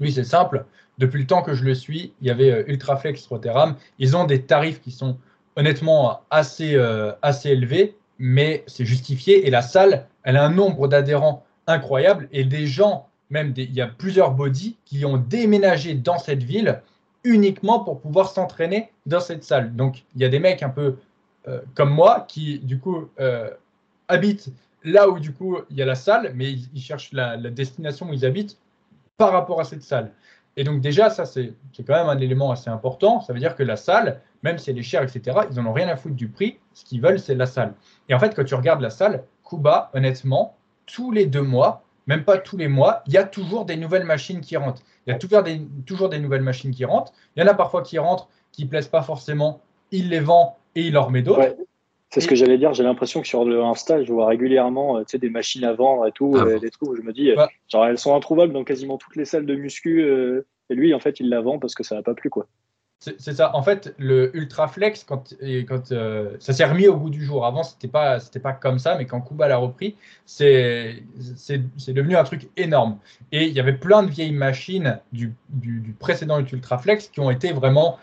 Oui, 0.00 0.12
c'est 0.12 0.24
simple. 0.24 0.64
Depuis 0.98 1.20
le 1.20 1.26
temps 1.26 1.42
que 1.42 1.54
je 1.54 1.64
le 1.64 1.74
suis, 1.74 2.14
il 2.20 2.26
y 2.26 2.30
avait 2.30 2.50
euh, 2.50 2.64
Ultraflex 2.68 3.26
Rotterdam. 3.26 3.76
Ils 3.98 4.16
ont 4.16 4.24
des 4.24 4.42
tarifs 4.42 4.80
qui 4.80 4.90
sont 4.90 5.18
honnêtement 5.56 6.20
assez, 6.30 6.74
euh, 6.74 7.12
assez 7.22 7.50
élevés, 7.50 7.96
mais 8.18 8.64
c'est 8.66 8.84
justifié. 8.84 9.46
Et 9.46 9.50
la 9.50 9.62
salle, 9.62 10.06
elle 10.22 10.36
a 10.36 10.44
un 10.44 10.50
nombre 10.50 10.88
d'adhérents 10.88 11.44
incroyable 11.66 12.28
et 12.32 12.44
des 12.44 12.66
gens, 12.66 13.08
même 13.30 13.52
il 13.56 13.74
y 13.74 13.80
a 13.80 13.86
plusieurs 13.86 14.30
bodies 14.30 14.76
qui 14.84 15.04
ont 15.04 15.16
déménagé 15.16 15.94
dans 15.94 16.18
cette 16.18 16.42
ville 16.42 16.80
uniquement 17.24 17.80
pour 17.80 18.00
pouvoir 18.00 18.30
s'entraîner 18.30 18.90
dans 19.04 19.20
cette 19.20 19.44
salle. 19.44 19.74
Donc 19.74 20.04
il 20.14 20.22
y 20.22 20.24
a 20.24 20.28
des 20.28 20.38
mecs 20.38 20.62
un 20.62 20.68
peu 20.68 20.96
euh, 21.48 21.60
comme 21.74 21.90
moi 21.90 22.24
qui 22.28 22.60
du 22.60 22.78
coup 22.78 23.08
habitent 24.08 24.48
là 24.84 25.08
où 25.08 25.18
du 25.18 25.32
coup 25.32 25.58
il 25.70 25.76
y 25.76 25.82
a 25.82 25.86
la 25.86 25.96
salle, 25.96 26.32
mais 26.34 26.52
ils, 26.52 26.80
cherchent 26.80 27.12
la, 27.12 27.36
la, 27.36 27.50
destination 27.50 28.08
où 28.08 28.12
ils 28.12 28.24
habitent 28.24 28.56
par 29.16 29.32
rapport 29.32 29.60
à 29.60 29.64
cette 29.64 29.82
salle. 29.82 30.12
Et 30.56 30.64
donc 30.64 30.80
déjà, 30.80 31.10
ça, 31.10 31.26
c'est 31.26 31.54
quand 31.86 31.94
même 31.94 32.08
un 32.08 32.18
élément 32.18 32.50
assez 32.50 32.70
important. 32.70 33.20
Ça 33.20 33.32
veut 33.32 33.38
dire 33.38 33.54
que 33.54 33.62
la 33.62 33.76
salle, 33.76 34.22
même 34.42 34.58
si 34.58 34.70
elle 34.70 34.78
est 34.78 34.82
chère, 34.82 35.02
etc., 35.02 35.38
ils 35.50 35.56
n'en 35.56 35.70
ont 35.70 35.72
rien 35.72 35.88
à 35.88 35.96
foutre 35.96 36.14
du 36.14 36.28
prix. 36.28 36.58
Ce 36.72 36.84
qu'ils 36.84 37.02
veulent, 37.02 37.20
c'est 37.20 37.34
la 37.34 37.46
salle. 37.46 37.74
Et 38.08 38.14
en 38.14 38.18
fait, 38.18 38.34
quand 38.34 38.44
tu 38.44 38.54
regardes 38.54 38.80
la 38.80 38.90
salle, 38.90 39.24
Kuba, 39.48 39.90
honnêtement, 39.92 40.56
tous 40.86 41.12
les 41.12 41.26
deux 41.26 41.42
mois, 41.42 41.82
même 42.06 42.24
pas 42.24 42.38
tous 42.38 42.56
les 42.56 42.68
mois, 42.68 43.02
il 43.06 43.12
y 43.12 43.18
a 43.18 43.24
toujours 43.24 43.64
des 43.64 43.76
nouvelles 43.76 44.04
machines 44.04 44.40
qui 44.40 44.56
rentrent. 44.56 44.82
Il 45.06 45.12
y 45.12 45.14
a 45.14 45.18
toujours 45.18 45.42
des, 45.42 46.18
nouvelles 46.18 46.42
machines 46.42 46.70
qui 46.70 46.84
rentrent. 46.84 47.12
Il 47.36 47.42
y 47.42 47.46
en 47.46 47.48
a 47.48 47.54
parfois 47.54 47.82
qui 47.82 47.98
rentrent, 47.98 48.28
qui 48.52 48.64
ne 48.64 48.70
plaisent 48.70 48.88
pas 48.88 49.02
forcément. 49.02 49.60
Il 49.90 50.08
les 50.08 50.20
vend 50.20 50.56
et 50.74 50.82
il 50.82 50.96
en 50.96 51.04
remet 51.04 51.22
d'autres. 51.22 51.56
C'est 52.10 52.20
ce 52.20 52.28
que 52.28 52.34
j'allais 52.34 52.58
dire. 52.58 52.72
J'ai 52.72 52.84
l'impression 52.84 53.20
que 53.20 53.26
sur 53.26 53.44
le 53.44 53.62
Insta, 53.62 54.02
je 54.02 54.12
vois 54.12 54.26
régulièrement 54.26 54.98
euh, 54.98 55.02
des 55.12 55.28
machines 55.28 55.64
à 55.64 55.72
vendre 55.72 56.06
et 56.06 56.12
tout, 56.12 56.34
ah 56.36 56.44
euh, 56.44 56.58
des 56.58 56.70
trucs 56.70 56.88
où 56.88 56.96
je 56.96 57.02
me 57.02 57.12
dis, 57.12 57.30
euh, 57.30 57.46
genre, 57.68 57.86
elles 57.86 57.98
sont 57.98 58.14
introuvables 58.14 58.52
dans 58.52 58.64
quasiment 58.64 58.96
toutes 58.96 59.16
les 59.16 59.24
salles 59.24 59.46
de 59.46 59.54
muscu. 59.54 60.02
et 60.70 60.74
lui, 60.74 60.94
en 60.94 61.00
fait, 61.00 61.20
il 61.20 61.28
la 61.28 61.40
vend 61.40 61.58
parce 61.58 61.74
que 61.74 61.82
ça 61.82 61.94
n'a 61.94 62.02
pas 62.02 62.14
plu. 62.14 62.30
quoi. 62.30 62.46
C'est 62.98 63.34
ça. 63.34 63.54
En 63.54 63.62
fait, 63.62 63.94
le 63.98 64.34
Ultraflex, 64.34 65.04
quand, 65.04 65.34
quand 65.68 65.92
ça 66.38 66.52
s'est 66.54 66.64
remis 66.64 66.88
au 66.88 66.96
bout 66.96 67.10
du 67.10 67.22
jour. 67.22 67.44
Avant, 67.44 67.62
c'était 67.62 67.88
pas, 67.88 68.20
c'était 68.20 68.40
pas 68.40 68.54
comme 68.54 68.78
ça, 68.78 68.96
mais 68.96 69.04
quand 69.04 69.20
Kuba 69.20 69.48
l'a 69.48 69.58
repris, 69.58 69.96
c'est, 70.24 71.02
c'est, 71.36 71.60
devenu 71.92 72.16
un 72.16 72.24
truc 72.24 72.48
énorme. 72.56 72.98
Et 73.32 73.44
il 73.44 73.52
y 73.52 73.60
avait 73.60 73.74
plein 73.74 74.02
de 74.02 74.08
vieilles 74.08 74.32
machines 74.32 74.98
du, 75.12 75.34
du, 75.50 75.94
précédent 75.98 76.40
Ultraflex 76.40 77.08
qui 77.08 77.20
ont 77.20 77.30
été 77.30 77.52
vraiment, 77.52 77.98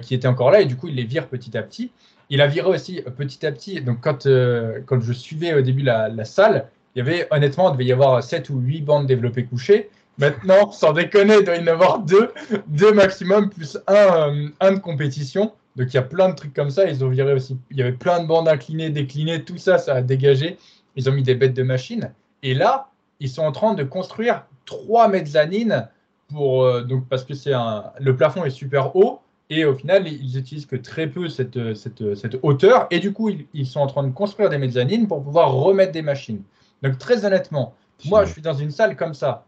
qui 0.00 0.14
étaient 0.14 0.28
encore 0.28 0.50
là, 0.50 0.62
et 0.62 0.64
du 0.64 0.76
coup, 0.76 0.88
il 0.88 0.94
les 0.94 1.04
vire 1.04 1.28
petit 1.28 1.54
à 1.58 1.62
petit. 1.62 1.92
Il 2.30 2.40
a 2.40 2.46
viré 2.46 2.68
aussi 2.68 3.02
euh, 3.06 3.10
petit 3.10 3.46
à 3.46 3.52
petit. 3.52 3.80
Donc, 3.80 4.00
quand, 4.00 4.26
euh, 4.26 4.80
quand 4.86 5.00
je 5.00 5.12
suivais 5.12 5.54
au 5.54 5.62
début 5.62 5.82
la, 5.82 6.24
salle, 6.24 6.68
il 6.94 6.98
y 6.98 7.02
avait 7.02 7.26
honnêtement, 7.30 7.70
il 7.70 7.72
devait 7.72 7.86
y 7.86 7.92
avoir 7.92 8.22
7 8.22 8.50
ou 8.50 8.58
8 8.58 8.82
bandes 8.82 9.06
développées 9.06 9.44
couchées. 9.44 9.90
Maintenant, 10.18 10.70
sans 10.72 10.92
déconner, 10.92 11.36
il 11.38 11.44
doit 11.44 11.56
y 11.56 11.62
en 11.62 11.66
avoir 11.66 12.00
deux, 12.00 12.32
deux 12.66 12.92
maximum, 12.92 13.50
plus 13.50 13.78
un, 13.86 13.94
euh, 13.94 14.48
un 14.60 14.72
de 14.72 14.78
compétition. 14.78 15.52
Donc, 15.76 15.88
il 15.92 15.94
y 15.94 15.98
a 15.98 16.02
plein 16.02 16.28
de 16.28 16.34
trucs 16.34 16.54
comme 16.54 16.70
ça. 16.70 16.88
Ils 16.88 17.04
ont 17.04 17.08
viré 17.08 17.32
aussi. 17.32 17.56
Il 17.70 17.78
y 17.78 17.82
avait 17.82 17.92
plein 17.92 18.20
de 18.20 18.26
bandes 18.26 18.48
inclinées, 18.48 18.90
déclinées, 18.90 19.44
tout 19.44 19.58
ça, 19.58 19.78
ça 19.78 19.94
a 19.94 20.02
dégagé. 20.02 20.58
Ils 20.96 21.08
ont 21.08 21.12
mis 21.12 21.22
des 21.22 21.34
bêtes 21.34 21.54
de 21.54 21.62
machines. 21.62 22.12
Et 22.42 22.54
là, 22.54 22.88
ils 23.20 23.28
sont 23.28 23.42
en 23.42 23.52
train 23.52 23.74
de 23.74 23.84
construire 23.84 24.44
trois 24.66 25.08
mezzanines 25.08 25.88
pour, 26.28 26.82
donc, 26.82 27.08
parce 27.08 27.24
que 27.24 27.34
c'est 27.34 27.52
le 27.98 28.16
plafond 28.16 28.44
est 28.44 28.50
super 28.50 28.94
haut. 28.96 29.20
Et 29.50 29.64
au 29.64 29.74
final, 29.74 30.06
ils 30.06 30.36
utilisent 30.36 30.66
que 30.66 30.76
très 30.76 31.06
peu 31.06 31.28
cette, 31.28 31.74
cette, 31.74 32.14
cette 32.14 32.38
hauteur. 32.42 32.86
Et 32.90 32.98
du 32.98 33.12
coup, 33.12 33.30
ils, 33.54 33.66
sont 33.66 33.80
en 33.80 33.86
train 33.86 34.02
de 34.02 34.12
construire 34.12 34.50
des 34.50 34.58
mezzanines 34.58 35.08
pour 35.08 35.22
pouvoir 35.22 35.52
remettre 35.52 35.92
des 35.92 36.02
machines. 36.02 36.42
Donc, 36.82 36.98
très 36.98 37.24
honnêtement, 37.24 37.74
moi, 38.04 38.24
je 38.24 38.32
suis 38.32 38.42
dans 38.42 38.54
une 38.54 38.70
salle 38.70 38.96
comme 38.96 39.14
ça. 39.14 39.46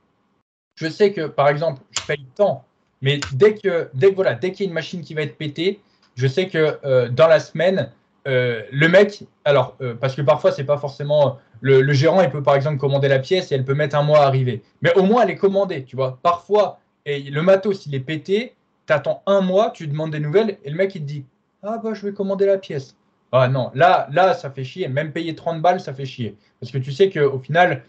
Je 0.75 0.89
sais 0.89 1.13
que, 1.13 1.27
par 1.27 1.49
exemple, 1.49 1.83
je 1.91 2.01
paye 2.07 2.25
tant 2.35 2.65
Mais 3.03 3.21
dès 3.35 3.55
que, 3.55 3.91
dès 3.93 4.11
que 4.11 4.15
voilà, 4.15 4.35
dès 4.35 4.53
qu'il 4.53 4.65
y 4.65 4.69
a 4.69 4.71
une 4.71 4.75
machine 4.75 5.03
qui 5.03 5.13
va 5.13 5.23
être 5.23 5.37
pétée, 5.37 5.81
je 6.15 6.27
sais 6.27 6.49
que 6.49 6.79
euh, 6.85 7.09
dans 7.09 7.29
la 7.29 7.41
semaine, 7.41 7.91
euh, 8.29 8.63
le 8.71 8.89
mec, 8.89 9.25
alors 9.45 9.77
euh, 9.81 9.95
parce 9.95 10.15
que 10.15 10.23
parfois 10.23 10.53
c'est 10.53 10.65
pas 10.65 10.77
forcément 10.77 11.39
le, 11.61 11.93
gérant, 11.93 12.23
il 12.23 12.31
peut 12.31 12.43
par 12.43 12.55
exemple 12.55 12.79
commander 12.79 13.09
la 13.09 13.19
pièce 13.19 13.53
et 13.53 13.55
elle 13.55 13.65
peut 13.65 13.75
mettre 13.75 13.97
un 13.97 14.03
mois 14.03 14.21
à 14.21 14.27
arriver. 14.27 14.63
Mais 14.83 14.93
au 14.95 15.03
moins 15.03 15.23
elle 15.23 15.31
est 15.31 15.37
commandée, 15.37 15.85
tu 15.85 15.97
vois. 15.97 16.19
Parfois, 16.23 16.79
et 17.07 17.21
le 17.23 17.43
matos 17.43 17.87
il 17.87 17.95
est 17.95 18.01
pété, 18.01 18.55
attends 18.91 19.23
un 19.27 19.41
mois, 19.41 19.71
tu 19.71 19.87
demandes 19.87 20.11
des 20.11 20.21
nouvelles 20.21 20.59
et 20.65 20.71
le 20.71 20.77
mec 20.77 20.95
il 20.95 21.03
te 21.03 21.07
dit 21.07 21.25
ah 21.63 21.79
bah 21.83 21.95
je 21.95 22.07
vais 22.07 22.13
commander 22.13 22.47
la 22.47 22.59
pièce. 22.59 22.97
Ah 23.33 23.49
non, 23.49 23.71
là 23.75 24.09
là 24.13 24.35
ça 24.35 24.51
fait 24.51 24.65
chier. 24.65 24.89
Même 24.89 25.13
payer 25.13 25.35
30 25.35 25.63
balles 25.63 25.81
ça 25.81 25.95
fait 25.95 26.07
chier 26.07 26.37
parce 26.61 26.73
que 26.73 26.79
tu 26.79 26.93
sais 26.93 27.11
qu'au 27.11 27.39
final 27.39 27.85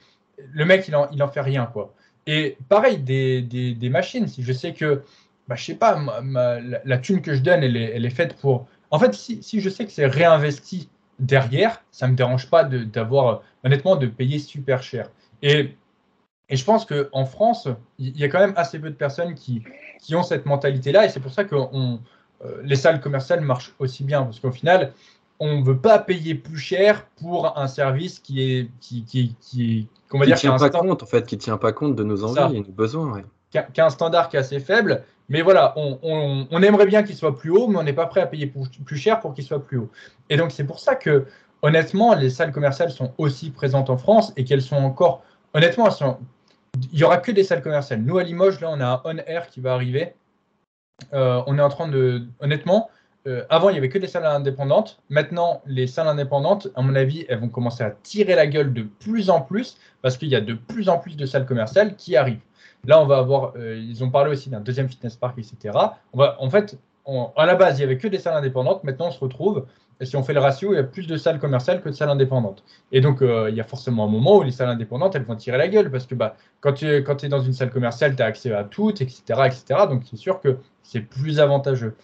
le 0.53 0.65
mec 0.65 0.87
il 0.87 0.95
en, 0.95 1.09
il 1.11 1.21
en 1.23 1.27
fait 1.27 1.41
rien 1.41 1.65
quoi. 1.65 1.93
Et 2.27 2.57
pareil 2.69 2.99
des, 2.99 3.41
des, 3.41 3.73
des 3.73 3.89
machines, 3.89 4.27
si 4.27 4.43
je 4.43 4.53
sais 4.53 4.73
que 4.73 5.03
bah, 5.51 5.57
je 5.57 5.65
sais 5.65 5.75
pas, 5.75 5.99
la, 6.85 6.97
thune 6.97 7.21
que 7.21 7.33
je 7.33 7.41
donne, 7.41 7.61
elle 7.61 7.75
est, 7.75 7.91
elle 7.93 8.05
est 8.05 8.09
faite 8.11 8.37
pour. 8.37 8.67
En 8.89 8.99
fait, 8.99 9.13
si, 9.13 9.43
si 9.43 9.59
je 9.59 9.69
sais 9.69 9.85
que 9.85 9.91
c'est 9.91 10.05
réinvesti 10.05 10.89
derrière, 11.19 11.83
ça 11.91 12.07
me 12.07 12.15
dérange 12.15 12.49
pas 12.49 12.63
d'avoir, 12.63 13.43
honnêtement, 13.65 13.97
de 13.97 14.07
payer 14.07 14.39
super 14.39 14.81
cher. 14.81 15.09
Et, 15.41 15.75
et 16.47 16.55
je 16.55 16.63
pense 16.63 16.85
qu'en 16.85 17.25
France, 17.25 17.67
il 17.97 18.17
y 18.17 18.23
a 18.23 18.29
quand 18.29 18.39
même 18.39 18.53
assez 18.55 18.79
peu 18.79 18.89
de 18.89 18.95
personnes 18.95 19.35
qui, 19.35 19.63
qui 20.01 20.15
ont 20.15 20.23
cette 20.23 20.45
mentalité-là. 20.45 21.05
Et 21.05 21.09
c'est 21.09 21.21
pour 21.21 21.31
ça 21.31 21.45
que 21.45 21.55
on, 21.55 21.99
euh, 22.43 22.61
les 22.63 22.75
salles 22.75 22.99
commerciales 22.99 23.41
marchent 23.41 23.73
aussi 23.79 24.03
bien. 24.03 24.23
Parce 24.23 24.41
qu'au 24.41 24.51
final, 24.51 24.91
on 25.39 25.59
ne 25.59 25.63
veut 25.63 25.77
pas 25.77 25.99
payer 25.99 26.35
plus 26.35 26.59
cher 26.59 27.05
pour 27.21 27.57
un 27.57 27.67
service 27.67 28.19
qui 28.19 28.41
est 28.41 28.69
qui, 28.81 29.05
qui, 29.05 29.35
qui, 29.39 29.87
va 30.11 30.25
dire, 30.25 30.35
tient 30.35 30.57
pas 30.57 30.69
compte 30.69 31.03
en 31.03 31.05
fait, 31.05 31.25
qui 31.25 31.37
tient 31.37 31.57
pas 31.57 31.71
compte 31.71 31.95
de 31.95 32.03
nos 32.03 32.25
envies 32.25 32.57
et 32.57 32.59
nos 32.59 32.73
besoins. 32.73 33.21
Qui, 33.51 33.57
a, 33.57 33.63
qui, 33.63 33.81
a, 33.81 33.85
un 33.85 33.89
standard 33.89 34.29
qui 34.29 34.35
est 34.35 34.39
assez 34.39 34.59
faible 34.59 35.03
mais 35.31 35.43
voilà, 35.43 35.73
on, 35.77 36.61
aimerait 36.61 36.85
bien 36.85 37.03
qu'il 37.03 37.15
soit 37.15 37.37
plus 37.37 37.51
haut, 37.51 37.67
mais 37.67 37.77
on 37.77 37.83
n'est 37.83 37.93
pas 37.93 38.05
prêt 38.05 38.19
à 38.19 38.27
payer 38.27 38.47
plus, 38.47 38.97
cher 38.97 39.21
pour 39.21 39.33
qu'il 39.33 39.45
soit 39.45 39.63
plus 39.63 39.77
haut. 39.77 39.89
Et 40.29 40.35
donc, 40.35 40.51
c'est 40.51 40.65
pour 40.65 40.79
ça 40.79 40.95
que, 40.95 41.25
honnêtement, 41.61 42.13
les 42.15 42.29
salles 42.29 42.51
commerciales 42.51 42.91
sont 42.91 43.13
aussi 43.17 43.49
présentes 43.49 43.89
en 43.89 43.95
France 43.95 44.33
et 44.35 44.43
qu'elles 44.43 44.61
sont 44.61 44.75
encore. 44.75 45.23
Honnêtement, 45.53 45.87
il 46.91 46.97
n'y 46.97 47.03
aura 47.03 47.17
que 47.17 47.31
des 47.31 47.43
salles 47.43 47.61
commerciales. 47.61 48.01
Nous, 48.01 48.17
à 48.17 48.23
Limoges, 48.23 48.59
là, 48.61 48.69
on 48.71 48.79
a 48.79 48.85
un 48.85 49.01
On 49.03 49.17
Air 49.17 49.47
qui 49.47 49.59
va 49.59 49.73
arriver. 49.73 50.13
Euh, 51.13 51.41
on 51.47 51.57
est 51.57 51.61
en 51.61 51.69
train 51.69 51.87
de. 51.87 52.23
Honnêtement, 52.39 52.89
euh, 53.27 53.43
avant, 53.49 53.69
il 53.69 53.73
n'y 53.73 53.77
avait 53.77 53.89
que 53.89 53.99
des 53.99 54.07
salles 54.07 54.25
indépendantes. 54.25 54.99
Maintenant, 55.09 55.61
les 55.65 55.87
salles 55.87 56.07
indépendantes, 56.07 56.67
à 56.75 56.81
mon 56.81 56.95
avis, 56.95 57.25
elles 57.29 57.39
vont 57.39 57.49
commencer 57.49 57.83
à 57.83 57.91
tirer 57.91 58.35
la 58.35 58.47
gueule 58.47 58.73
de 58.73 58.83
plus 58.83 59.29
en 59.29 59.41
plus 59.41 59.77
parce 60.01 60.17
qu'il 60.17 60.29
y 60.29 60.35
a 60.35 60.41
de 60.41 60.53
plus 60.53 60.89
en 60.89 60.97
plus 60.97 61.15
de 61.15 61.25
salles 61.25 61.45
commerciales 61.45 61.95
qui 61.95 62.15
arrivent. 62.15 62.41
Là, 62.85 62.99
on 62.99 63.05
va 63.05 63.17
avoir, 63.17 63.53
euh, 63.57 63.77
ils 63.77 64.03
ont 64.03 64.09
parlé 64.09 64.31
aussi 64.31 64.49
d'un 64.49 64.59
deuxième 64.59 64.89
fitness 64.89 65.15
park, 65.15 65.37
etc. 65.37 65.77
On 66.13 66.17
va, 66.17 66.37
en 66.39 66.49
fait, 66.49 66.77
à 67.35 67.45
la 67.45 67.55
base, 67.55 67.77
il 67.77 67.79
n'y 67.79 67.83
avait 67.85 67.97
que 67.97 68.07
des 68.07 68.17
salles 68.17 68.35
indépendantes. 68.35 68.83
Maintenant, 68.83 69.07
on 69.07 69.11
se 69.11 69.19
retrouve, 69.19 69.65
si 70.03 70.15
on 70.15 70.23
fait 70.23 70.33
le 70.33 70.39
ratio, 70.39 70.73
il 70.73 70.77
y 70.77 70.79
a 70.79 70.83
plus 70.83 71.07
de 71.07 71.17
salles 71.17 71.39
commerciales 71.39 71.81
que 71.81 71.89
de 71.89 71.93
salles 71.93 72.09
indépendantes. 72.09 72.63
Et 72.91 73.01
donc, 73.01 73.21
euh, 73.21 73.49
il 73.49 73.55
y 73.55 73.61
a 73.61 73.63
forcément 73.63 74.05
un 74.05 74.07
moment 74.07 74.37
où 74.37 74.43
les 74.43 74.51
salles 74.51 74.69
indépendantes, 74.69 75.15
elles 75.15 75.23
vont 75.23 75.35
tirer 75.35 75.57
la 75.57 75.67
gueule 75.67 75.91
parce 75.91 76.05
que 76.05 76.15
bah, 76.15 76.35
quand 76.59 76.73
tu 76.73 76.85
es 76.87 77.29
dans 77.29 77.41
une 77.41 77.53
salle 77.53 77.69
commerciale, 77.69 78.15
tu 78.15 78.21
as 78.21 78.25
accès 78.25 78.51
à 78.51 78.63
toutes, 78.63 79.01
etc. 79.01 79.21
etc. 79.45 79.63
donc, 79.89 80.03
c'est 80.09 80.17
sûr 80.17 80.39
que 80.39 80.57
c'est 80.83 81.01
plus 81.01 81.39
avantageux. 81.39 81.95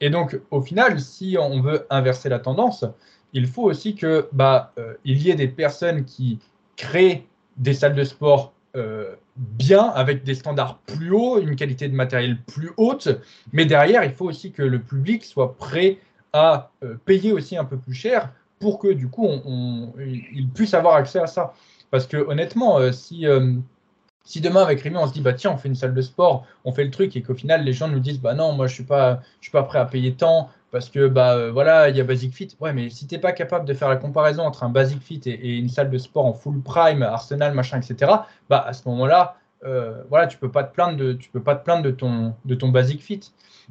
Et 0.00 0.10
donc, 0.10 0.38
au 0.50 0.60
final, 0.60 1.00
si 1.00 1.36
on 1.40 1.60
veut 1.60 1.86
inverser 1.90 2.28
la 2.28 2.38
tendance, 2.38 2.84
il 3.32 3.46
faut 3.46 3.64
aussi 3.64 3.94
que 3.94 4.28
bah, 4.32 4.72
euh, 4.78 4.94
il 5.04 5.22
y 5.22 5.30
ait 5.30 5.34
des 5.34 5.48
personnes 5.48 6.04
qui 6.04 6.38
créent 6.76 7.26
des 7.56 7.74
salles 7.74 7.94
de 7.94 8.04
sport 8.04 8.52
euh, 8.76 9.14
bien, 9.36 9.84
avec 9.84 10.24
des 10.24 10.34
standards 10.34 10.78
plus 10.86 11.12
hauts, 11.12 11.40
une 11.40 11.56
qualité 11.56 11.88
de 11.88 11.94
matériel 11.94 12.38
plus 12.42 12.70
haute, 12.76 13.08
mais 13.52 13.66
derrière, 13.66 14.04
il 14.04 14.12
faut 14.12 14.26
aussi 14.26 14.52
que 14.52 14.62
le 14.62 14.80
public 14.80 15.24
soit 15.24 15.56
prêt 15.56 15.98
à 16.34 16.70
euh, 16.82 16.96
payer 17.06 17.32
aussi 17.32 17.56
un 17.56 17.64
peu 17.64 17.78
plus 17.78 17.94
cher 17.94 18.30
pour 18.58 18.78
que 18.78 18.88
du 18.88 19.08
coup, 19.08 19.26
on, 19.26 19.92
il 19.98 20.48
puisse 20.50 20.74
avoir 20.74 20.96
accès 20.96 21.18
à 21.18 21.26
ça. 21.26 21.54
Parce 21.90 22.06
que 22.06 22.18
honnêtement, 22.18 22.78
euh, 22.78 22.92
si, 22.92 23.26
si 24.24 24.40
demain 24.40 24.62
avec 24.62 24.80
Rémi, 24.80 24.96
on 24.96 25.06
se 25.06 25.12
dit, 25.12 25.20
bah 25.20 25.32
tiens, 25.32 25.52
on 25.52 25.56
fait 25.56 25.68
une 25.68 25.74
salle 25.74 25.94
de 25.94 26.02
sport, 26.02 26.46
on 26.64 26.72
fait 26.72 26.84
le 26.84 26.90
truc, 26.90 27.16
et 27.16 27.22
qu'au 27.22 27.34
final, 27.34 27.64
les 27.64 27.72
gens 27.72 27.88
nous 27.88 28.00
disent, 28.00 28.20
bah 28.20 28.34
non, 28.34 28.52
moi, 28.52 28.66
je 28.66 28.74
suis 28.74 28.84
pas, 28.84 29.22
je 29.40 29.46
suis 29.46 29.52
pas 29.52 29.62
prêt 29.62 29.78
à 29.78 29.84
payer 29.84 30.14
tant, 30.14 30.50
parce 30.74 30.90
que 30.90 31.06
bah 31.06 31.36
euh, 31.36 31.52
voilà, 31.52 31.88
il 31.88 31.96
y 31.96 32.00
a 32.00 32.04
Basic 32.04 32.34
Fit. 32.34 32.48
Ouais, 32.58 32.72
mais 32.72 32.90
si 32.90 33.06
tu 33.06 33.14
n'es 33.14 33.20
pas 33.20 33.30
capable 33.30 33.64
de 33.64 33.72
faire 33.74 33.88
la 33.88 33.94
comparaison 33.94 34.42
entre 34.42 34.64
un 34.64 34.70
Basic 34.70 35.00
Fit 35.00 35.20
et, 35.24 35.56
une 35.56 35.68
salle 35.68 35.88
de 35.88 35.98
sport 35.98 36.26
en 36.26 36.32
full 36.34 36.60
prime, 36.62 37.00
Arsenal, 37.04 37.54
machin, 37.54 37.80
etc. 37.80 38.10
Bah 38.48 38.64
à 38.66 38.72
ce 38.72 38.88
moment-là, 38.88 39.36
euh, 39.64 40.02
voilà, 40.10 40.26
tu 40.26 40.36
peux 40.36 40.50
pas 40.50 40.64
te 40.64 40.74
plaindre 40.74 40.96
de, 40.96 41.12
tu 41.12 41.30
peux 41.30 41.44
pas 41.44 41.54
te 41.54 41.62
plaindre 41.64 41.84
de 41.84 41.92
ton 41.92 42.34
de 42.44 42.56
ton 42.56 42.70
Basic 42.70 43.00
Fit. 43.00 43.20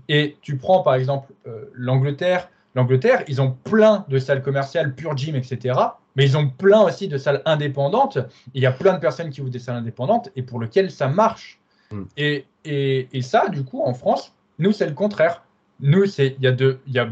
Et 0.08 0.38
tu 0.42 0.56
prends 0.56 0.82
par 0.82 0.96
exemple 0.96 1.34
euh, 1.46 1.66
l'Angleterre. 1.74 2.48
L'Angleterre, 2.76 3.24
ils 3.28 3.42
ont 3.42 3.52
plein 3.52 4.06
de 4.08 4.18
salles 4.20 4.42
commerciales, 4.42 4.96
pure 4.96 5.16
gym, 5.16 5.36
etc. 5.36 5.80
Mais 6.16 6.26
ils 6.26 6.38
ont 6.38 6.50
plein 6.50 6.82
aussi 6.82 7.08
de 7.08 7.18
salles 7.18 7.42
indépendantes. 7.46 8.18
Il 8.54 8.62
y 8.62 8.66
a 8.66 8.72
plein 8.72 8.94
de 8.94 9.00
personnes 9.00 9.30
qui 9.30 9.42
ouvrent 9.42 9.52
des 9.52 9.60
salles 9.60 9.78
indépendantes 9.78 10.30
et 10.36 10.42
pour 10.42 10.60
lesquelles 10.60 10.92
ça 10.92 11.08
marche. 11.08 11.60
Mm. 11.92 12.04
Et, 12.18 12.46
et, 12.66 13.08
et 13.12 13.22
ça, 13.22 13.50
du 13.50 13.64
coup, 13.64 13.82
en 13.84 13.94
France, 13.94 14.34
nous, 14.60 14.72
c'est 14.72 14.88
le 14.88 14.94
contraire 14.94 15.44
nous, 15.80 16.06
il 16.18 16.36
n'y 16.40 16.48
a, 16.48 16.56
y 16.88 17.00
a 17.00 17.10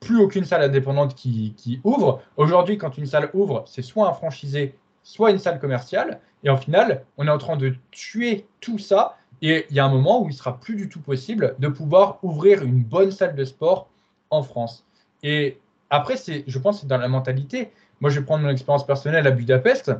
plus 0.00 0.18
aucune 0.18 0.44
salle 0.44 0.62
indépendante 0.62 1.14
qui, 1.14 1.80
ouvre. 1.82 2.22
Aujourd'hui, 2.36 2.78
quand 2.78 2.96
une 2.96 3.06
salle 3.06 3.30
ouvre, 3.34 3.64
c'est 3.66 3.82
soit 3.82 4.08
un 4.08 4.12
franchisé, 4.12 4.74
soit 5.02 5.30
une 5.30 5.38
salle 5.38 5.58
commerciale. 5.58 6.20
Et 6.44 6.50
en 6.50 6.56
final, 6.56 7.04
on 7.16 7.26
est 7.26 7.30
en 7.30 7.38
train 7.38 7.56
de 7.56 7.74
tuer 7.90 8.46
tout 8.60 8.78
ça. 8.78 9.16
Et 9.40 9.66
il 9.70 9.76
y 9.76 9.80
a 9.80 9.84
un 9.84 9.88
moment 9.88 10.22
où 10.22 10.28
il 10.28 10.34
sera 10.34 10.60
plus 10.60 10.76
du 10.76 10.88
tout 10.88 11.00
possible 11.00 11.56
de 11.58 11.66
pouvoir 11.66 12.18
ouvrir 12.22 12.62
une 12.62 12.84
bonne 12.84 13.10
salle 13.10 13.34
de 13.34 13.44
sport 13.44 13.88
en 14.30 14.42
France. 14.42 14.84
Et 15.22 15.58
après, 15.90 16.16
c'est, 16.16 16.44
je 16.46 16.58
pense 16.58 16.76
que 16.76 16.80
c'est 16.82 16.86
dans 16.86 16.98
la 16.98 17.08
mentalité. 17.08 17.70
Moi, 18.00 18.10
je 18.10 18.20
vais 18.20 18.24
prendre 18.24 18.44
mon 18.44 18.50
expérience 18.50 18.86
personnelle 18.86 19.26
à 19.26 19.30
Budapest. 19.30 19.92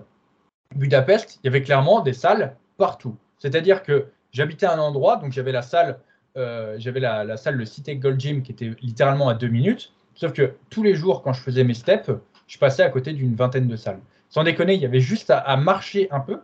Budapest, 0.75 1.39
il 1.43 1.47
y 1.47 1.49
avait 1.49 1.63
clairement 1.63 2.01
des 2.01 2.13
salles 2.13 2.57
partout. 2.79 3.17
C'est-à-dire 3.39 3.83
que 3.83 4.07
j'habitais 4.33 4.67
un 4.67 4.79
endroit, 4.79 5.17
donc 5.17 5.33
j'avais 5.33 5.53
la 5.53 5.63
salle 5.63 5.99
euh, 6.37 6.77
j'avais 6.79 7.01
la, 7.01 7.37
salle, 7.37 7.57
le 7.57 7.67
Cité 7.67 7.97
Gold 7.97 8.19
Gym, 8.19 8.43
qui 8.43 8.53
était 8.53 8.71
littéralement 8.81 9.29
à 9.29 9.35
deux 9.35 9.49
minutes. 9.49 9.93
Sauf 10.15 10.33
que 10.33 10.55
tous 10.71 10.83
les 10.83 10.95
jours, 10.95 11.23
quand 11.23 11.33
je 11.33 11.41
faisais 11.41 11.65
mes 11.65 11.75
steps, 11.75 12.11
je 12.47 12.59
passais 12.59 12.83
à 12.83 12.89
côté 12.89 13.13
d'une 13.13 13.35
vingtaine 13.35 13.69
de 13.69 13.77
salles. 13.77 14.01
Sans 14.29 14.45
déconner, 14.45 14.75
il 14.75 14.81
y 14.81 14.87
avait 14.87 15.01
juste 15.01 15.31
à, 15.31 15.57
marcher 15.57 16.09
un 16.11 16.21
peu. 16.21 16.41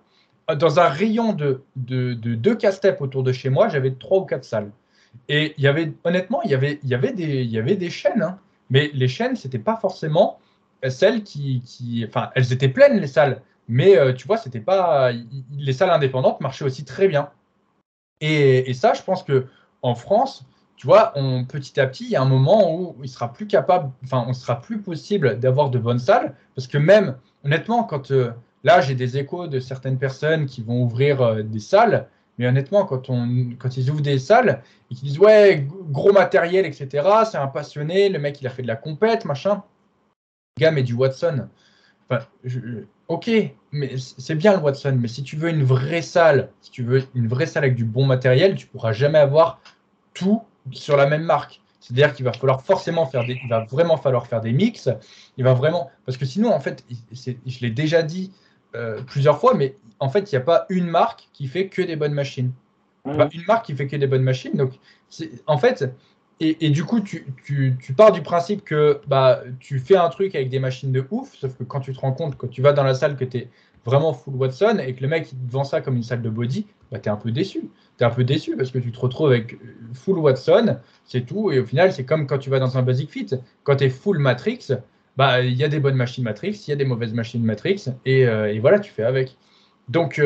Dans 0.57 0.79
un 0.79 0.89
rayon 0.89 1.33
de, 1.33 1.63
de, 1.77 2.15
deux 2.15 2.55
cas 2.55 2.73
steps 2.73 3.01
autour 3.01 3.23
de 3.23 3.33
chez 3.33 3.51
moi, 3.51 3.69
j'avais 3.69 3.93
trois 3.93 4.21
ou 4.21 4.25
quatre 4.25 4.45
salles. 4.45 4.71
Et 5.29 5.55
il 5.57 5.65
y 5.65 5.67
avait, 5.67 5.93
honnêtement, 6.05 6.43
il 6.43 6.51
y 6.51 6.55
avait, 6.55 6.81
il 6.83 6.89
y 6.89 6.95
avait, 6.95 7.13
des, 7.13 7.43
il 7.43 7.51
y 7.51 7.59
avait 7.59 7.77
des 7.77 7.91
chaînes. 7.91 8.23
Hein. 8.23 8.39
Mais 8.71 8.91
les 8.95 9.09
chaînes, 9.09 9.37
ce 9.37 9.47
n'était 9.47 9.59
pas 9.59 9.77
forcément 9.77 10.39
celles 10.89 11.23
qui, 11.23 12.05
Enfin, 12.07 12.31
elles 12.35 12.53
étaient 12.53 12.69
pleines, 12.69 13.01
les 13.01 13.07
salles. 13.07 13.43
Mais 13.69 13.99
euh, 13.99 14.13
tu 14.13 14.27
vois, 14.27 14.39
c'était 14.39 14.61
pas. 14.61 15.13
Les 15.57 15.73
salles 15.73 15.91
indépendantes 15.91 16.41
marchaient 16.41 16.65
aussi 16.65 16.85
très 16.85 17.09
bien. 17.09 17.31
Et, 18.21 18.71
et 18.71 18.75
ça, 18.75 18.95
je 18.95 19.03
pense 19.03 19.23
que 19.23 19.47
en 19.83 19.95
France, 19.95 20.45
tu 20.79 20.87
vois, 20.87 21.13
on, 21.17 21.45
petit 21.45 21.79
à 21.81 21.87
petit, 21.87 22.05
il 22.05 22.11
y 22.11 22.17
a 22.17 22.23
un 22.23 22.29
moment 22.29 22.73
où 22.75 22.97
il 23.03 23.09
sera 23.09 23.33
plus 23.33 23.49
capable, 23.49 23.91
enfin, 24.05 24.25
on 24.29 24.33
sera 24.33 24.61
plus 24.61 24.81
possible 24.81 25.39
d'avoir 25.39 25.71
de 25.71 25.79
bonnes 25.79 25.99
salles, 25.99 26.35
parce 26.55 26.69
que 26.69 26.79
même, 26.79 27.17
honnêtement, 27.45 27.83
quand 27.83 28.13
euh, 28.13 28.31
là, 28.63 28.81
j'ai 28.81 28.95
des 28.95 29.19
échos 29.19 29.49
de 29.49 29.59
certaines 29.59 29.99
personnes 29.99 30.47
qui 30.47 30.63
vont 30.63 30.83
ouvrir 30.83 31.21
euh, 31.21 31.43
des 31.43 31.59
salles, 31.59 32.07
mais 32.39 32.47
honnêtement, 32.47 32.85
quand, 32.85 33.11
on, 33.11 33.51
quand 33.59 33.77
ils 33.77 33.91
ouvrent 33.91 34.01
des 34.01 34.19
salles 34.19 34.63
et 34.91 34.95
qu'ils 34.95 35.09
disent 35.09 35.19
ouais, 35.19 35.67
gros 35.91 36.13
matériel, 36.13 36.65
etc., 36.65 37.07
c'est 37.31 37.37
un 37.37 37.49
passionné, 37.49 38.09
le 38.09 38.19
mec 38.19 38.41
il 38.41 38.47
a 38.47 38.51
fait 38.51 38.63
de 38.63 38.69
la 38.69 38.77
compète, 38.77 39.25
machin. 39.25 39.63
Le 40.57 40.61
gars, 40.61 40.71
mais 40.71 40.83
du 40.83 40.95
Watson. 40.95 41.49
Enfin, 42.09 42.25
ok, 43.09 43.31
mais 43.73 43.95
c'est 43.97 44.35
bien 44.35 44.55
le 44.57 44.63
Watson, 44.63 44.97
mais 44.99 45.09
si 45.09 45.23
tu 45.23 45.37
veux 45.37 45.51
une 45.51 45.65
vraie 45.65 46.03
salle, 46.03 46.51
si 46.61 46.71
tu 46.71 46.83
veux 46.83 47.05
une 47.15 47.29
vraie 47.29 47.47
salle 47.47 47.65
avec 47.65 47.77
du 47.77 47.85
bon 47.85 48.07
matériel, 48.07 48.55
tu 48.55 48.67
pourras 48.67 48.93
jamais 48.93 49.19
avoir 49.19 49.61
tout 50.15 50.43
sur 50.73 50.97
la 50.97 51.07
même 51.07 51.25
marque. 51.25 51.61
C'est-à-dire 51.81 52.13
qu'il 52.15 52.25
va 52.25 52.33
falloir 52.33 52.63
forcément 52.63 53.07
faire 53.07 53.25
des, 53.25 53.41
il 53.43 53.49
va 53.49 53.65
vraiment 53.65 53.97
falloir 53.97 54.27
faire 54.27 54.41
des 54.41 54.53
mix. 54.53 54.91
Il 55.37 55.45
va 55.45 55.55
vraiment, 55.55 55.91
parce 56.05 56.19
que 56.19 56.27
sinon, 56.27 56.53
en 56.53 56.61
fait, 56.61 56.85
je 57.13 57.61
l'ai 57.61 57.71
déjà 57.71 58.03
dit 58.03 58.33
euh, 58.75 59.01
plusieurs 59.03 59.39
fois, 59.39 59.55
mais 59.55 59.77
en 60.01 60.09
fait, 60.09 60.31
il 60.31 60.35
n'y 60.35 60.39
a 60.39 60.45
pas 60.45 60.67
une 60.69 60.87
marque 60.87 61.29
qui 61.33 61.47
fait 61.47 61.69
que 61.69 61.83
des 61.83 61.97
bonnes 61.97 62.15
machines. 62.15 62.53
Pas 63.05 63.29
une 63.33 63.45
marque 63.47 63.67
qui 63.67 63.75
fait 63.75 63.87
que 63.87 63.97
des 63.97 64.07
bonnes 64.07 64.23
machines. 64.23 64.53
Donc, 64.53 64.73
en 65.47 65.57
fait, 65.57 65.91
et, 66.41 66.71
du 66.71 66.85
coup, 66.85 67.01
tu, 67.01 67.27
pars 67.97 68.13
du 68.13 68.23
principe 68.23 68.65
que 68.65 69.01
bah, 69.09 69.43
tu 69.59 69.81
fais 69.81 69.97
un 69.97 70.09
truc 70.09 70.35
avec 70.35 70.49
des 70.49 70.61
machines 70.61 70.93
de 70.93 71.05
ouf, 71.11 71.35
sauf 71.35 71.57
que 71.57 71.65
quand 71.65 71.81
tu 71.81 71.93
te 71.93 72.01
rends 72.01 72.13
compte, 72.13 72.37
que 72.37 72.47
tu 72.47 72.63
vas 72.63 72.73
dans 72.73 72.85
la 72.85 72.95
salle, 72.95 73.17
que 73.17 73.25
tu 73.25 73.39
es 73.39 73.49
vraiment 73.85 74.13
full 74.13 74.35
Watson 74.35 74.79
et 74.85 74.95
que 74.95 75.03
le 75.03 75.09
mec 75.09 75.29
il 75.33 75.39
te 75.39 75.53
vend 75.53 75.65
ça 75.65 75.81
comme 75.81 75.97
une 75.97 76.03
salle 76.03 76.23
de 76.23 76.31
body, 76.31 76.67
bah, 76.93 76.99
tu 76.99 77.09
es 77.09 77.13
un 77.13 77.17
peu 77.17 77.33
déçu. 77.33 77.71
Tu 77.97 78.05
es 78.05 78.07
un 78.07 78.11
peu 78.11 78.23
déçu 78.23 78.57
parce 78.57 78.71
que 78.71 78.79
tu 78.79 78.93
te 78.93 79.01
retrouves 79.01 79.31
avec 79.31 79.59
full 79.95 80.19
Watson, 80.19 80.79
c'est 81.05 81.23
tout. 81.23 81.51
Et 81.51 81.59
au 81.59 81.65
final, 81.65 81.93
c'est 81.93 82.05
comme 82.05 82.27
quand 82.27 82.39
tu 82.39 82.51
vas 82.51 82.61
dans 82.61 82.79
un 82.79 82.83
Basic 82.83 83.11
Fit. 83.11 83.31
Quand 83.65 83.77
tu 83.77 83.85
es 83.85 83.91
full 83.91 84.19
Matrix, 84.19 84.69
bah, 85.17 85.41
il 85.41 85.55
y 85.55 85.65
a 85.65 85.69
des 85.69 85.81
bonnes 85.81 85.97
machines 85.97 86.23
Matrix, 86.23 86.63
il 86.67 86.71
y 86.71 86.73
a 86.73 86.77
des 86.77 86.85
mauvaises 86.85 87.13
machines 87.13 87.43
Matrix, 87.43 87.87
et, 88.07 88.29
euh, 88.29 88.57
voilà, 88.61 88.79
tu 88.79 88.93
fais 88.93 89.03
avec. 89.03 89.37
Donc, 89.89 90.21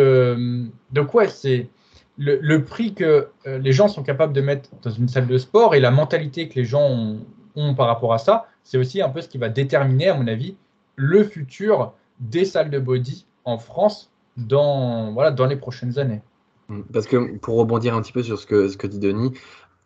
donc 0.93 1.15
ouais, 1.15 1.29
c'est 1.29 1.69
le, 2.19 2.59
prix 2.59 2.95
que 2.95 3.29
euh, 3.47 3.59
les 3.59 3.73
gens 3.73 3.89
sont 3.89 4.03
capables 4.03 4.33
de 4.33 4.41
mettre 4.41 4.71
dans 4.83 4.91
une 4.91 5.09
salle 5.09 5.27
de 5.27 5.39
sport 5.39 5.75
et 5.75 5.81
la 5.81 5.91
mentalité 5.91 6.49
que 6.49 6.55
les 6.55 6.65
gens 6.65 7.17
ont, 7.57 7.75
par 7.75 7.87
rapport 7.87 8.13
à 8.13 8.19
ça, 8.19 8.47
c'est 8.63 8.79
aussi 8.79 9.03
un 9.03 9.09
peu 9.09 9.21
ce 9.21 9.29
qui 9.29 9.39
va 9.39 9.49
déterminer, 9.49 10.09
à 10.09 10.15
mon 10.15 10.27
avis, 10.27 10.57
le 10.97 11.25
futur 11.25 11.93
des 12.21 12.45
salles 12.45 12.71
de 12.71 12.79
body 12.79 13.27
en 13.45 13.59
France 13.59 14.11
dans, 14.37 15.13
voilà, 15.13 15.31
dans 15.31 15.47
les 15.47 15.57
prochaines 15.57 15.99
années. 15.99 16.21
Parce 16.93 17.07
que 17.07 17.37
pour 17.39 17.59
rebondir 17.59 17.95
un 17.95 18.01
petit 18.01 18.13
peu 18.13 18.23
sur 18.23 18.39
ce 18.39 18.47
que 18.47 18.87
dit 18.87 18.99
Denis, 18.99 19.33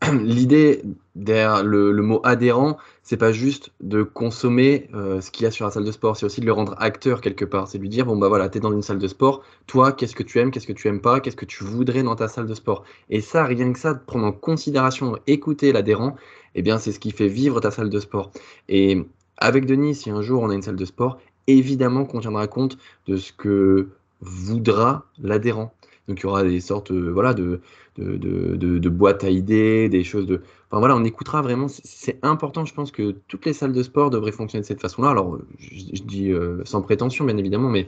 l'idée 0.13 0.83
derrière 1.15 1.65
le, 1.65 1.93
mot 2.03 2.21
adhérent, 2.23 2.77
c'est 3.03 3.17
pas 3.17 3.33
juste 3.33 3.73
de 3.81 4.03
consommer 4.03 4.89
euh, 4.95 5.21
ce 5.21 5.31
qu'il 5.31 5.45
y 5.45 5.47
a 5.47 5.51
sur 5.51 5.65
la 5.65 5.71
salle 5.71 5.85
de 5.85 5.93
sport, 5.93 6.17
c'est 6.17 6.27
aussi 6.27 6.41
de 6.41 6.47
le 6.47 6.53
rendre 6.53 6.75
acteur 6.79 7.21
quelque 7.21 7.45
part. 7.45 7.69
C'est 7.69 7.79
lui 7.79 7.89
dire 7.89 8.05
bon 8.05 8.17
bah 8.17 8.29
voilà, 8.29 8.49
t'es 8.49 8.61
dans 8.61 8.73
une 8.73 8.83
salle 8.83 8.99
de 8.99 9.09
sport, 9.09 9.43
toi 9.67 9.93
qu'est-ce 9.93 10.15
que 10.15 10.23
tu 10.23 10.39
aimes, 10.39 10.51
qu'est-ce 10.51 10.67
que 10.67 10.73
tu 10.73 10.89
aimes 10.89 11.01
pas, 11.01 11.21
qu'est-ce 11.21 11.37
que 11.37 11.47
tu 11.47 11.65
voudrais 11.65 12.03
dans 12.03 12.17
ta 12.17 12.29
salle 12.29 12.47
de 12.47 12.55
sport? 12.55 12.85
Et 13.09 13.21
ça, 13.21 13.45
rien 13.45 13.73
que 13.73 13.79
ça, 13.79 13.95
de 13.95 14.01
prendre 14.01 14.27
en 14.27 14.33
considération, 14.33 15.19
écouter 15.27 15.73
l'adhérent, 15.73 16.17
eh 16.55 16.63
bien 16.63 16.79
c'est 16.79 16.93
ce 16.93 17.01
qui 17.01 17.11
fait 17.11 17.29
vivre 17.29 17.61
ta 17.61 17.71
salle 17.71 17.91
de 17.91 18.01
sport. 18.01 18.33
Et 18.69 19.07
avec 19.39 19.67
Denis, 19.67 19.95
si 19.95 20.11
un 20.11 20.21
jour 20.21 20.43
on 20.43 20.51
a 20.51 20.55
une 20.55 20.63
salle 20.63 20.77
de 20.77 20.85
sport, 20.85 21.19
évidemment 21.47 22.05
qu'on 22.05 22.21
tiendra 22.21 22.47
compte 22.49 22.77
de 23.07 23.17
ce 23.17 23.33
que 23.33 23.89
voudra 24.21 25.07
l'adhérent. 25.19 25.73
Donc 26.09 26.21
il 26.21 26.23
y 26.23 26.27
aura 26.27 26.45
des 26.45 26.61
sortes 26.61 26.93
euh, 26.93 27.11
voilà, 27.11 27.35
de, 27.35 27.61
de, 27.99 28.89
boîtes 28.89 29.25
à 29.25 29.31
idées, 29.31 29.89
des 29.89 30.05
choses 30.05 30.27
de. 30.27 30.41
Enfin 30.71 30.79
voilà, 30.79 30.97
on 30.97 31.05
écoutera 31.05 31.43
vraiment. 31.43 31.67
C'est 31.69 32.19
important, 32.23 32.65
je 32.65 32.75
pense 32.75 32.91
que 32.91 33.17
toutes 33.29 33.45
les 33.47 33.53
salles 33.53 33.73
de 33.73 33.83
sport 33.83 34.11
devraient 34.11 34.33
fonctionner 34.33 34.63
de 34.63 34.67
cette 34.67 34.81
façon-là. 34.81 35.11
Alors, 35.11 35.39
je, 35.59 36.03
dis 36.03 36.31
euh, 36.31 36.63
sans 36.65 36.83
prétention, 36.83 37.25
bien 37.25 37.37
évidemment, 37.37 37.69
mais 37.69 37.87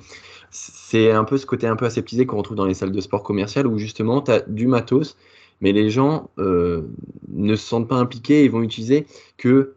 c'est 0.51 1.13
un 1.13 1.25
peu 1.25 1.37
ce 1.37 1.47
côté 1.47 1.67
un 1.67 1.77
peu 1.77 1.87
aseptisé 1.87 2.27
qu'on 2.27 2.39
retrouve 2.39 2.57
dans 2.57 2.67
les 2.67 2.75
salles 2.75 2.93
de 2.93 3.01
sport 3.01 3.23
commerciales 3.23 3.67
où 3.67 3.79
justement, 3.79 4.21
tu 4.23 4.33
as 4.33 4.41
du 4.41 4.67
matos, 4.67 5.17
mais 5.61 5.73
les 5.73 5.91
gens 5.91 6.31
euh, 6.39 6.83
ne 7.29 7.55
se 7.55 7.67
sentent 7.67 7.89
pas 7.89 7.97
impliqués 7.97 8.45
et 8.45 8.49
vont 8.49 8.63
utiliser 8.63 9.07
que 9.37 9.75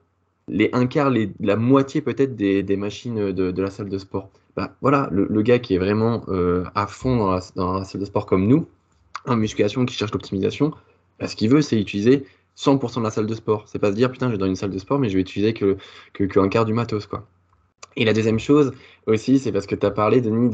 les 0.47 0.69
un 0.73 0.85
quart, 0.87 1.11
la 1.39 1.55
moitié 1.55 2.01
peut-être 2.01 2.35
des, 2.35 2.75
machines 2.75 3.31
de, 3.31 3.61
la 3.61 3.69
salle 3.69 3.89
de 3.89 3.97
sport. 3.97 4.29
Bah, 4.55 4.75
voilà, 4.81 5.07
le, 5.11 5.41
gars 5.41 5.59
qui 5.59 5.75
est 5.75 5.77
vraiment 5.77 6.23
euh, 6.27 6.65
à 6.75 6.87
fond 6.87 7.17
dans 7.17 7.31
la, 7.31 7.39
la, 7.55 7.85
salle 7.85 8.01
de 8.01 8.05
sport 8.05 8.25
comme 8.25 8.47
nous, 8.47 8.67
en 9.25 9.37
musculation, 9.37 9.85
qui 9.85 9.95
cherche 9.95 10.11
l'optimisation, 10.11 10.73
bah, 11.19 11.27
ce 11.27 11.35
qu'il 11.35 11.49
veut, 11.49 11.61
c'est 11.61 11.79
utiliser 11.79 12.25
100% 12.57 12.99
de 12.99 13.03
la 13.03 13.11
salle 13.11 13.27
de 13.27 13.35
sport. 13.35 13.63
C'est 13.67 13.79
pas 13.79 13.91
se 13.91 13.95
dire, 13.95 14.11
putain, 14.11 14.27
je 14.27 14.33
vais 14.33 14.37
dans 14.37 14.45
une 14.45 14.55
salle 14.55 14.71
de 14.71 14.79
sport, 14.79 14.99
mais 14.99 15.09
je 15.09 15.15
vais 15.15 15.21
utiliser 15.21 15.53
que, 15.53 15.77
que, 16.13 16.39
un 16.39 16.49
quart 16.49 16.65
du 16.65 16.73
matos, 16.73 17.05
quoi. 17.05 17.27
Et 17.97 18.05
la 18.05 18.13
deuxième 18.13 18.39
chose 18.39 18.71
aussi, 19.05 19.37
c'est 19.37 19.51
parce 19.51 19.65
que 19.65 19.75
tu 19.75 19.85
as 19.85 19.91
parlé, 19.91 20.21
Denis, 20.21 20.49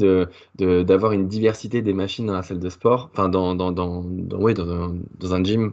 d'avoir 0.56 1.12
de, 1.12 1.16
une 1.16 1.28
diversité 1.28 1.82
des 1.82 1.92
machines 1.92 2.26
dans 2.26 2.32
la 2.32 2.42
salle 2.42 2.58
de 2.58 2.68
sport, 2.68 3.10
enfin 3.12 3.28
dans, 3.28 3.50
un, 3.50 3.72
dans 3.72 5.34
un 5.34 5.44
gym. 5.44 5.72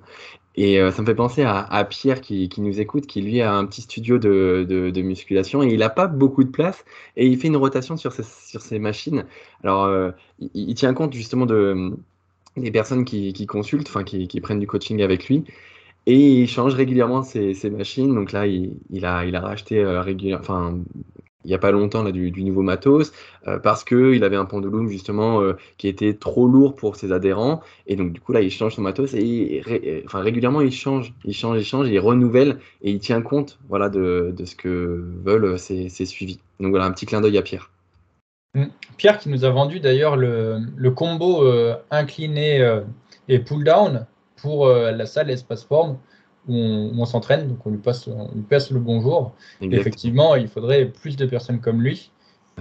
Et 0.58 0.80
euh, 0.80 0.92
ça 0.92 1.02
me 1.02 1.08
fait 1.08 1.16
penser 1.16 1.44
à, 1.44 1.86
Pierre 1.90 2.22
qui, 2.22 2.48
qui, 2.48 2.62
nous 2.62 2.80
écoute, 2.80 3.08
qui 3.08 3.22
lui 3.22 3.42
a 3.42 3.54
un 3.54 3.66
petit 3.66 3.82
studio 3.82 4.18
de, 4.18 4.66
de, 4.68 5.02
musculation 5.02 5.62
et 5.64 5.68
il 5.68 5.80
n'a 5.80 5.90
pas 5.90 6.08
beaucoup 6.08 6.44
de 6.44 6.50
place 6.50 6.86
et 7.18 7.28
il 7.28 7.38
fait 7.38 7.48
une 7.48 7.58
rotation 7.58 7.98
sur 7.98 8.14
ses, 8.14 8.24
sur 8.24 8.62
ses 8.62 8.80
machines. 8.80 9.26
Alors, 9.64 9.84
euh, 9.84 10.12
il, 10.54 10.74
tient 10.76 10.94
compte 10.94 11.14
justement 11.14 11.46
de, 11.46 11.92
des 12.56 12.72
personnes 12.72 13.04
qui, 13.04 13.34
qui 13.34 13.46
consultent, 13.48 13.88
enfin 13.90 14.04
qui, 14.04 14.28
qui, 14.28 14.40
prennent 14.40 14.60
du 14.60 14.68
coaching 14.68 15.02
avec 15.02 15.28
lui. 15.28 15.44
Et 16.06 16.42
il 16.42 16.48
change 16.48 16.74
régulièrement 16.76 17.24
ses, 17.24 17.54
machines. 17.70 18.14
Donc 18.14 18.32
là, 18.32 18.48
il, 18.48 18.78
il, 18.92 19.06
a, 19.06 19.26
il 19.26 19.36
a 19.36 19.42
racheté 19.42 19.80
euh, 19.80 20.02
régulièrement, 20.02 20.80
il 21.46 21.50
n'y 21.50 21.54
a 21.54 21.60
pas 21.60 21.72
longtemps 21.72 22.04
là, 22.04 22.12
du, 22.12 22.44
nouveau 22.44 22.64
matos 22.64 23.14
euh, 23.48 23.60
parce 23.60 23.84
qu'il 23.84 24.24
avait 24.24 24.36
un 24.36 24.46
pendulum 24.46 24.90
justement 24.90 25.42
euh, 25.42 25.54
qui 25.78 25.88
était 25.88 26.14
trop 26.16 26.48
lourd 26.48 26.76
pour 26.76 26.96
ses 26.96 27.12
adhérents 27.12 27.62
et 27.86 27.96
donc 27.96 28.14
du 28.14 28.20
coup 28.20 28.34
là 28.34 28.42
il 28.42 28.50
change 28.50 28.76
son 28.76 28.82
matos 28.82 29.14
et 29.14 29.62
enfin, 30.06 30.22
régulièrement 30.22 30.62
il 30.62 30.72
change, 30.72 31.14
il 31.24 31.34
change, 31.34 31.60
il 31.60 31.64
change, 31.64 31.88
il 31.88 32.00
renouvelle 32.00 32.58
et 32.82 32.92
il 32.92 33.00
tient 33.00 33.22
compte 33.22 33.60
voilà, 33.70 33.90
de, 33.90 34.34
ce 34.44 34.56
que 34.56 35.06
veulent 35.24 35.58
ses, 35.60 35.90
suivis. 35.90 36.40
Donc 36.60 36.72
voilà 36.72 36.86
un 36.86 36.92
petit 36.92 37.06
clin 37.06 37.22
d'œil 37.22 37.38
à 37.38 37.44
Pierre. 37.44 37.70
Mm. 38.56 38.66
Pierre 38.98 39.20
qui 39.20 39.30
nous 39.30 39.46
a 39.46 39.52
vendu 39.52 39.80
d'ailleurs 39.80 40.18
le, 40.18 40.90
combo 40.90 41.46
euh, 41.46 41.76
incliné 41.92 42.80
et 43.28 43.40
pull 43.40 43.64
down 43.64 44.08
pour 44.42 44.68
la 44.68 45.06
salle 45.06 45.30
Espace 45.30 45.64
Forme 45.64 45.98
où 46.48 46.56
on, 46.56 47.06
s'entraîne, 47.06 47.48
donc 47.48 47.66
on 47.66 47.72
lui, 47.72 47.78
passe, 47.78 48.08
on 48.08 48.30
lui 48.34 48.44
passe 48.44 48.72
le 48.72 48.80
bonjour. 48.80 49.34
Effectivement, 49.62 50.36
il 50.36 50.48
faudrait 50.48 50.86
plus 50.86 51.16
de 51.16 51.26
personnes 51.26 51.60
comme 51.60 51.82
lui. 51.82 52.12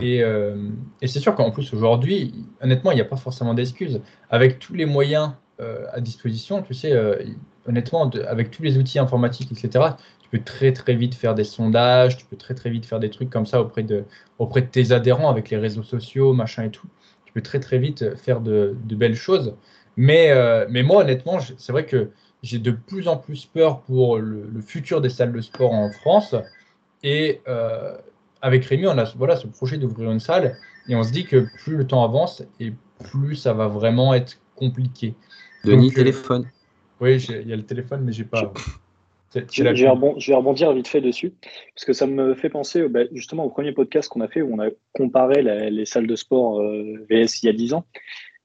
Et, 0.01 0.23
euh, 0.23 0.71
et 1.03 1.07
c'est 1.07 1.21
sûr 1.21 1.35
qu'en 1.35 1.51
plus, 1.51 1.73
aujourd'hui, 1.73 2.35
honnêtement, 2.61 2.91
il 2.91 2.97
n'y 2.97 3.01
a 3.01 3.07
pas 3.07 3.17
forcément 3.17 3.55
d'excuses. 3.55 4.01
Avec 4.31 4.59
tous 4.59 4.75
les 4.75 4.87
moyens 4.87 5.33
euh, 5.61 5.87
à 5.93 6.01
disposition, 6.01 6.63
tu 6.63 6.75
sais, 6.75 6.93
euh, 6.93 7.23
honnêtement, 7.67 8.07
de, 8.07 8.23
avec 8.23 8.51
tous 8.51 8.63
les 8.63 8.77
outils 8.79 8.99
informatiques, 8.99 9.53
etc., 9.53 9.91
tu 10.21 10.29
peux 10.31 10.43
très 10.43 10.73
très 10.73 10.95
vite 10.95 11.15
faire 11.15 11.35
des 11.35 11.45
sondages, 11.45 12.17
tu 12.17 12.25
peux 12.25 12.37
très 12.37 12.55
très 12.55 12.71
vite 12.71 12.87
faire 12.87 12.99
des 12.99 13.11
trucs 13.11 13.31
comme 13.31 13.47
ça 13.47 13.61
auprès 13.61 13.83
de, 13.83 14.05
auprès 14.39 14.63
de 14.63 14.67
tes 14.67 14.91
adhérents 14.91 15.31
avec 15.31 15.51
les 15.51 15.59
réseaux 15.59 15.85
sociaux, 15.85 16.33
machin 16.33 16.65
et 16.65 16.71
tout. 16.71 16.89
Tu 17.25 17.33
peux 17.33 17.43
très 17.43 17.61
très 17.61 17.79
vite 17.79 18.17
faire 18.17 18.41
de, 18.41 18.77
de 18.85 18.97
belles 18.97 19.15
choses. 19.15 19.55
Mais, 19.97 20.33
mais 20.69 20.83
moi, 20.83 21.03
honnêtement, 21.03 21.39
c'est 21.39 21.71
vrai 21.71 21.87
que 21.87 22.11
j'ai 22.45 22.59
de 22.59 22.71
plus 22.73 23.09
en 23.09 23.17
plus 23.17 23.47
peur 23.47 23.81
pour 23.81 24.19
le, 24.19 24.61
futur 24.61 25.01
des 25.01 25.09
salles 25.09 25.33
de 25.33 25.41
sport 25.41 25.73
en 25.73 25.91
France. 25.91 26.35
Et 27.03 27.41
euh, 27.49 27.97
avec 28.43 28.67
Rémi, 28.67 28.87
on 28.87 28.99
a 28.99 29.05
voilà, 29.17 29.37
ce 29.37 29.47
projet 29.47 29.79
d'ouvrir 29.79 30.11
une 30.11 30.21
salle 30.21 30.57
et 30.87 30.95
on 30.95 31.03
se 31.03 31.11
dit 31.11 31.25
que 31.25 31.47
plus 31.65 31.77
le 31.77 31.87
temps 31.87 32.05
avance 32.05 32.45
et 32.61 32.75
plus 33.11 33.37
ça 33.37 33.55
va 33.55 33.67
vraiment 33.69 34.13
être 34.13 34.39
compliqué. 34.57 35.15
Denis, 35.65 35.87
Donc, 35.87 35.95
téléphone. 35.95 36.47
oui, 37.01 37.17
il 37.17 37.49
y 37.49 37.53
a 37.55 37.57
le 37.57 37.65
téléphone, 37.65 38.03
mais 38.05 38.13
j'ai 38.13 38.25
pas. 38.25 38.53
Je, 39.51 39.63
vais 39.65 40.35
rebondir 40.37 40.73
vite 40.75 40.87
fait 40.87 41.01
dessus, 41.01 41.33
parce 41.75 41.85
que 41.85 41.93
ça 41.93 42.07
me 42.07 42.35
fait 42.35 42.51
penser 42.51 42.87
bah, 42.87 43.01
justement 43.13 43.45
au 43.45 43.51
premier 43.51 43.73
podcast 43.73 44.09
qu'on 44.09 44.21
a 44.21 44.29
fait 44.29 44.43
où 44.43 44.55
on 44.55 44.61
a 44.61 44.69
comparé 44.93 45.43
les 45.71 45.87
salles 45.87 46.07
de 46.07 46.15
sport 46.15 46.61
euh, 46.61 47.05
VS 47.11 47.43
il 47.43 47.47
y 47.47 47.49
a 47.49 47.53
10 47.53 47.73
ans. 47.75 47.85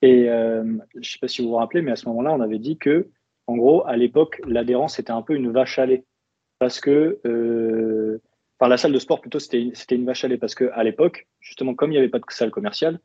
Et 0.02 0.30
euh, 0.30 0.64
je 0.94 1.00
ne 1.00 1.04
sais 1.04 1.20
pas 1.20 1.28
si 1.28 1.42
vous 1.42 1.50
vous 1.50 1.56
rappelez, 1.56 1.82
mais 1.82 1.92
à 1.92 1.96
ce 1.96 2.08
moment-là, 2.08 2.32
on 2.34 2.40
avait 2.40 2.58
dit 2.58 2.78
que 2.78 3.10
en 3.50 3.58
gros, 3.58 3.86
à 3.88 3.98
l'époque, 3.98 4.40
l'adhérence 4.46 5.00
était 5.00 5.12
un 5.12 5.24
peu 5.24 5.34
une 5.36 5.52
vache 5.52 5.80
à 5.80 5.88
lait. 5.88 6.06
Parce 6.60 6.80
que, 6.80 7.20
euh, 7.26 8.22
enfin, 8.60 8.70
la 8.70 8.78
salle 8.78 8.92
de 8.92 9.00
sport, 9.00 9.22
plutôt, 9.22 9.40
c'était 9.40 9.72
une 9.92 10.06
vache 10.06 10.24
à 10.24 10.28
lait. 10.28 10.38
Parce 10.38 10.54
qu'à 10.54 10.84
l'époque, 10.84 11.28
justement, 11.40 11.74
comme 11.74 11.90
il 11.92 11.94
n'y 11.94 11.98
avait 11.98 12.10
pas 12.10 12.20
de 12.20 12.26
salle 12.30 12.52
commerciale, 12.52 13.00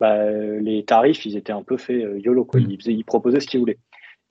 bah, 0.00 0.28
les 0.32 0.84
tarifs, 0.84 1.24
ils 1.26 1.36
étaient 1.36 1.52
un 1.52 1.62
peu 1.62 1.76
faits 1.76 2.04
euh, 2.04 2.18
YOLO. 2.18 2.44
Quoi. 2.44 2.60
Ils, 2.60 2.78
ils, 2.88 3.04
proposaient 3.04 3.38
ce 3.38 3.46
qu'ils 3.46 3.60
voulaient. 3.60 3.78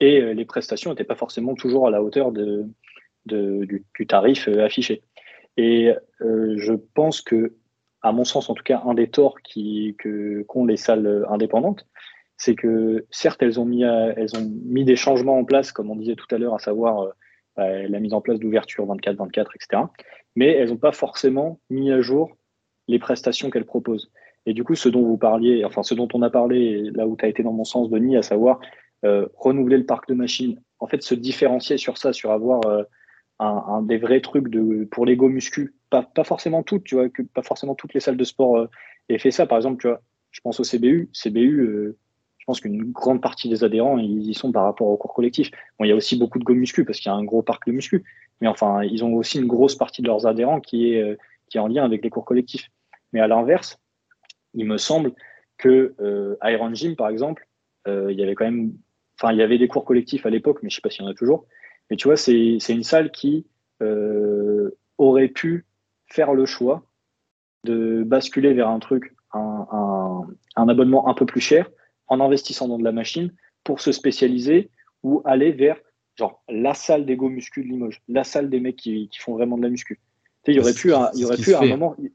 Et 0.00 0.20
euh, 0.20 0.34
les 0.34 0.44
prestations 0.44 0.90
n'étaient 0.90 1.04
pas 1.04 1.14
forcément 1.14 1.54
toujours 1.54 1.86
à 1.86 1.90
la 1.90 2.02
hauteur 2.02 2.30
de, 2.30 2.66
de 3.24 3.64
du, 3.64 3.86
du, 3.94 4.06
tarif 4.06 4.48
euh, 4.48 4.64
affiché. 4.64 5.02
Et 5.56 5.94
euh, 6.20 6.54
je 6.58 6.74
pense 6.74 7.22
que, 7.22 7.54
à 8.02 8.12
mon 8.12 8.24
sens, 8.24 8.50
en 8.50 8.54
tout 8.54 8.64
cas, 8.64 8.82
un 8.84 8.92
des 8.92 9.08
torts 9.08 9.36
qu'ont 9.36 9.94
que, 9.96 10.66
les 10.68 10.76
salles 10.76 11.24
indépendantes, 11.30 11.86
c'est 12.44 12.56
que 12.56 13.06
certes, 13.10 13.42
elles 13.42 13.58
ont, 13.58 13.64
mis, 13.64 13.84
elles 13.84 14.36
ont 14.36 14.52
mis 14.66 14.84
des 14.84 14.96
changements 14.96 15.38
en 15.38 15.44
place, 15.44 15.72
comme 15.72 15.90
on 15.90 15.96
disait 15.96 16.14
tout 16.14 16.26
à 16.30 16.36
l'heure, 16.36 16.54
à 16.54 16.58
savoir 16.58 17.00
euh, 17.00 17.10
bah, 17.56 17.88
la 17.88 18.00
mise 18.00 18.12
en 18.12 18.20
place 18.20 18.38
d'ouverture 18.38 18.86
24-24, 18.86 19.46
etc. 19.54 19.82
Mais 20.36 20.50
elles 20.50 20.68
n'ont 20.68 20.76
pas 20.76 20.92
forcément 20.92 21.58
mis 21.70 21.90
à 21.90 22.02
jour 22.02 22.36
les 22.86 22.98
prestations 22.98 23.48
qu'elles 23.48 23.64
proposent. 23.64 24.10
Et 24.44 24.52
du 24.52 24.62
coup, 24.62 24.74
ce 24.74 24.90
dont 24.90 25.02
vous 25.02 25.16
parliez, 25.16 25.64
enfin 25.64 25.82
ce 25.82 25.94
dont 25.94 26.08
on 26.12 26.20
a 26.20 26.28
parlé, 26.28 26.90
là 26.90 27.06
où 27.06 27.16
tu 27.16 27.24
as 27.24 27.28
été 27.28 27.42
dans 27.42 27.54
mon 27.54 27.64
sens, 27.64 27.88
Denis, 27.88 28.18
à 28.18 28.22
savoir 28.22 28.60
euh, 29.06 29.26
renouveler 29.36 29.78
le 29.78 29.86
parc 29.86 30.06
de 30.06 30.14
machines, 30.14 30.60
en 30.80 30.86
fait, 30.86 31.02
se 31.02 31.14
différencier 31.14 31.78
sur 31.78 31.96
ça, 31.96 32.12
sur 32.12 32.30
avoir 32.30 32.60
euh, 32.66 32.82
un, 33.38 33.80
des 33.80 33.96
vrais 33.96 34.20
trucs 34.20 34.48
de, 34.48 34.84
pour 34.90 35.06
l'ego 35.06 35.30
muscu, 35.30 35.74
pas, 35.88 36.02
pas 36.02 36.24
forcément 36.24 36.62
toutes, 36.62 36.84
tu 36.84 36.96
vois, 36.96 37.06
pas 37.32 37.42
forcément 37.42 37.74
toutes 37.74 37.94
les 37.94 38.00
salles 38.00 38.18
de 38.18 38.24
sport 38.24 38.58
euh, 38.58 38.68
aient 39.08 39.18
fait 39.18 39.30
ça. 39.30 39.46
Par 39.46 39.56
exemple, 39.56 39.80
tu 39.80 39.88
vois, 39.88 40.02
je 40.30 40.40
pense 40.40 40.60
au 40.60 40.64
CBU. 40.64 41.08
CBU, 41.14 41.60
euh, 41.60 41.96
je 42.44 42.46
pense 42.46 42.60
qu'une 42.60 42.92
grande 42.92 43.22
partie 43.22 43.48
des 43.48 43.64
adhérents, 43.64 43.96
ils 43.96 44.28
y 44.28 44.34
sont 44.34 44.52
par 44.52 44.64
rapport 44.64 44.86
au 44.88 44.98
cours 44.98 45.14
collectif. 45.14 45.50
Bon, 45.78 45.86
il 45.86 45.88
y 45.88 45.92
a 45.92 45.96
aussi 45.96 46.14
beaucoup 46.14 46.38
de 46.38 46.44
go 46.44 46.52
muscu 46.52 46.84
parce 46.84 47.00
qu'il 47.00 47.10
y 47.10 47.14
a 47.14 47.16
un 47.16 47.24
gros 47.24 47.40
parc 47.40 47.66
de 47.66 47.72
muscu. 47.72 48.04
Mais 48.42 48.48
enfin, 48.48 48.82
ils 48.82 49.02
ont 49.02 49.14
aussi 49.14 49.38
une 49.38 49.46
grosse 49.46 49.76
partie 49.76 50.02
de 50.02 50.08
leurs 50.08 50.26
adhérents 50.26 50.60
qui 50.60 50.92
est, 50.92 51.00
euh, 51.00 51.16
qui 51.48 51.56
est 51.56 51.60
en 51.62 51.68
lien 51.68 51.86
avec 51.86 52.04
les 52.04 52.10
cours 52.10 52.26
collectifs. 52.26 52.70
Mais 53.14 53.20
à 53.20 53.28
l'inverse, 53.28 53.78
il 54.52 54.66
me 54.66 54.76
semble 54.76 55.14
que 55.56 55.94
euh, 56.00 56.36
Iron 56.42 56.74
Gym, 56.74 56.96
par 56.96 57.08
exemple, 57.08 57.48
euh, 57.88 58.12
il 58.12 58.18
y 58.18 58.22
avait 58.22 58.34
quand 58.34 58.44
même, 58.44 58.74
enfin, 59.18 59.32
il 59.32 59.38
y 59.38 59.42
avait 59.42 59.56
des 59.56 59.68
cours 59.68 59.86
collectifs 59.86 60.26
à 60.26 60.30
l'époque, 60.30 60.58
mais 60.62 60.68
je 60.68 60.74
sais 60.74 60.82
pas 60.82 60.90
s'il 60.90 61.02
y 61.02 61.08
en 61.08 61.10
a 61.10 61.14
toujours. 61.14 61.46
Mais 61.88 61.96
tu 61.96 62.08
vois, 62.08 62.18
c'est, 62.18 62.58
une 62.68 62.84
salle 62.84 63.10
qui 63.10 63.46
aurait 64.98 65.28
pu 65.28 65.64
faire 66.08 66.34
le 66.34 66.44
choix 66.44 66.84
de 67.64 68.02
basculer 68.02 68.52
vers 68.52 68.68
un 68.68 68.80
truc, 68.80 69.16
un 69.32 70.28
abonnement 70.56 71.08
un 71.08 71.14
peu 71.14 71.24
plus 71.24 71.40
cher, 71.40 71.70
en 72.08 72.20
investissant 72.20 72.68
dans 72.68 72.78
de 72.78 72.84
la 72.84 72.92
machine 72.92 73.32
pour 73.62 73.80
se 73.80 73.92
spécialiser 73.92 74.70
ou 75.02 75.22
aller 75.24 75.52
vers 75.52 75.76
genre 76.16 76.42
la 76.48 76.74
salle 76.74 77.06
des 77.06 77.16
go 77.16 77.28
muscu 77.28 77.62
de 77.62 77.68
Limoges, 77.68 78.00
la 78.08 78.24
salle 78.24 78.48
des 78.48 78.60
mecs 78.60 78.76
qui, 78.76 79.08
qui 79.08 79.18
font 79.18 79.34
vraiment 79.34 79.56
de 79.56 79.62
la 79.62 79.68
muscu. 79.68 80.00
Tu 80.44 80.52
sais, 80.52 80.52
il 80.52 80.56
y 80.56 80.60
aurait 80.60 80.74
pu, 80.74 80.92
un, 80.92 81.10
il 81.14 81.20
y 81.20 81.24
aurait 81.24 81.36
pu 81.36 81.54
à 81.54 81.60
un 81.60 81.66
moment, 81.66 81.96
il 81.98 82.10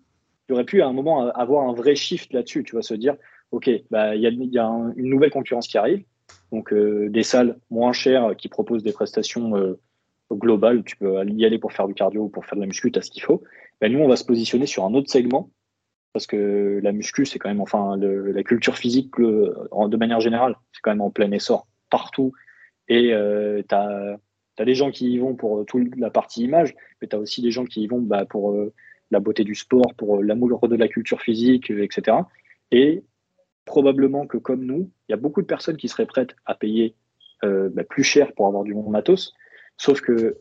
y 0.50 0.54
aurait 0.54 0.66
pu 0.66 0.82
à 0.82 0.88
un 0.88 0.94
moment 0.94 1.28
avoir 1.30 1.68
un 1.68 1.74
vrai 1.74 1.96
shift 1.96 2.32
là-dessus, 2.34 2.64
tu 2.64 2.76
vas 2.76 2.82
se 2.82 2.94
dire, 2.94 3.16
ok, 3.52 3.70
bah 3.90 4.16
il 4.16 4.22
y 4.22 4.28
a, 4.28 4.30
y 4.30 4.58
a 4.58 4.66
un, 4.66 4.94
une 4.96 5.10
nouvelle 5.10 5.32
concurrence 5.32 5.68
qui 5.68 5.78
arrive, 5.78 6.04
Donc 6.52 6.74
des 6.74 7.24
salles 7.24 7.58
moins 7.70 7.92
chères 7.92 8.36
qui 8.38 8.48
proposent 8.48 8.84
des 8.84 8.94
prestations 8.94 9.76
globales, 10.32 10.84
tu 10.84 10.96
peux 10.96 11.24
y 11.28 11.46
aller 11.46 11.60
pour 11.60 11.74
faire 11.74 11.88
du 11.88 11.94
cardio 11.94 12.24
ou 12.24 12.30
pour 12.30 12.46
faire 12.46 12.56
de 12.56 12.62
la 12.62 12.68
muscu, 12.68 12.92
tu 12.92 13.00
as 13.00 13.02
ce 13.02 13.12
qu'il 13.12 13.24
faut. 13.24 13.44
Ben, 13.82 13.92
nous, 13.92 14.00
on 14.00 14.08
va 14.08 14.16
se 14.16 14.26
positionner 14.26 14.66
sur 14.66 14.86
un 14.86 14.94
autre 14.94 15.10
segment 15.10 15.50
parce 16.14 16.26
que 16.26 16.80
la 16.82 16.92
muscu, 16.92 17.26
c'est 17.26 17.40
quand 17.40 17.50
même, 17.50 17.62
enfin, 17.62 17.98
la 17.98 18.44
culture 18.44 18.78
physique 18.78 19.18
de 19.20 19.98
manière 19.98 20.20
générale, 20.20 20.56
c'est 20.72 20.82
quand 20.82 20.92
même 20.92 21.02
en 21.02 21.12
plein 21.12 21.32
essor 21.32 21.68
partout. 21.90 22.34
Et 22.88 23.14
euh, 23.14 23.62
tu 23.68 23.76
as, 23.76 24.18
des 24.66 24.76
gens 24.76 24.92
qui 24.92 25.12
y 25.12 25.18
vont 25.20 25.36
pour 25.36 25.66
toute 25.66 25.96
la 25.96 26.10
partie 26.10 26.44
image, 26.44 26.76
mais 27.02 27.08
tu 27.08 27.16
as 27.16 27.20
aussi 27.20 27.42
des 27.42 27.52
gens 27.52 27.64
qui 27.64 27.84
y 27.84 27.88
vont 27.88 28.02
bah, 28.02 28.26
pour 28.26 28.52
euh, 28.52 28.74
la 29.12 29.20
beauté 29.20 29.44
du 29.44 29.56
sport, 29.56 29.94
pour 29.96 30.18
euh, 30.18 30.22
l'amour 30.22 30.68
de 30.68 30.76
la 30.76 30.88
culture 30.88 31.22
physique, 31.22 31.70
etc. 31.70 32.18
Et 32.72 33.04
probablement 33.66 34.26
que 34.26 34.38
comme 34.38 34.66
nous, 34.66 34.90
il 35.08 35.12
y 35.12 35.14
a 35.14 35.18
beaucoup 35.18 35.42
de 35.42 35.48
personnes 35.48 35.78
qui 35.78 35.88
seraient 35.88 36.08
prêtes 36.08 36.36
à 36.46 36.56
payer 36.56 36.96
bah, 37.42 37.86
plus 37.88 38.04
cher 38.04 38.34
pour 38.34 38.48
avoir 38.48 38.64
du 38.64 38.74
bon 38.74 38.90
matos, 38.90 39.34
sauf 39.78 40.02
que 40.02 40.38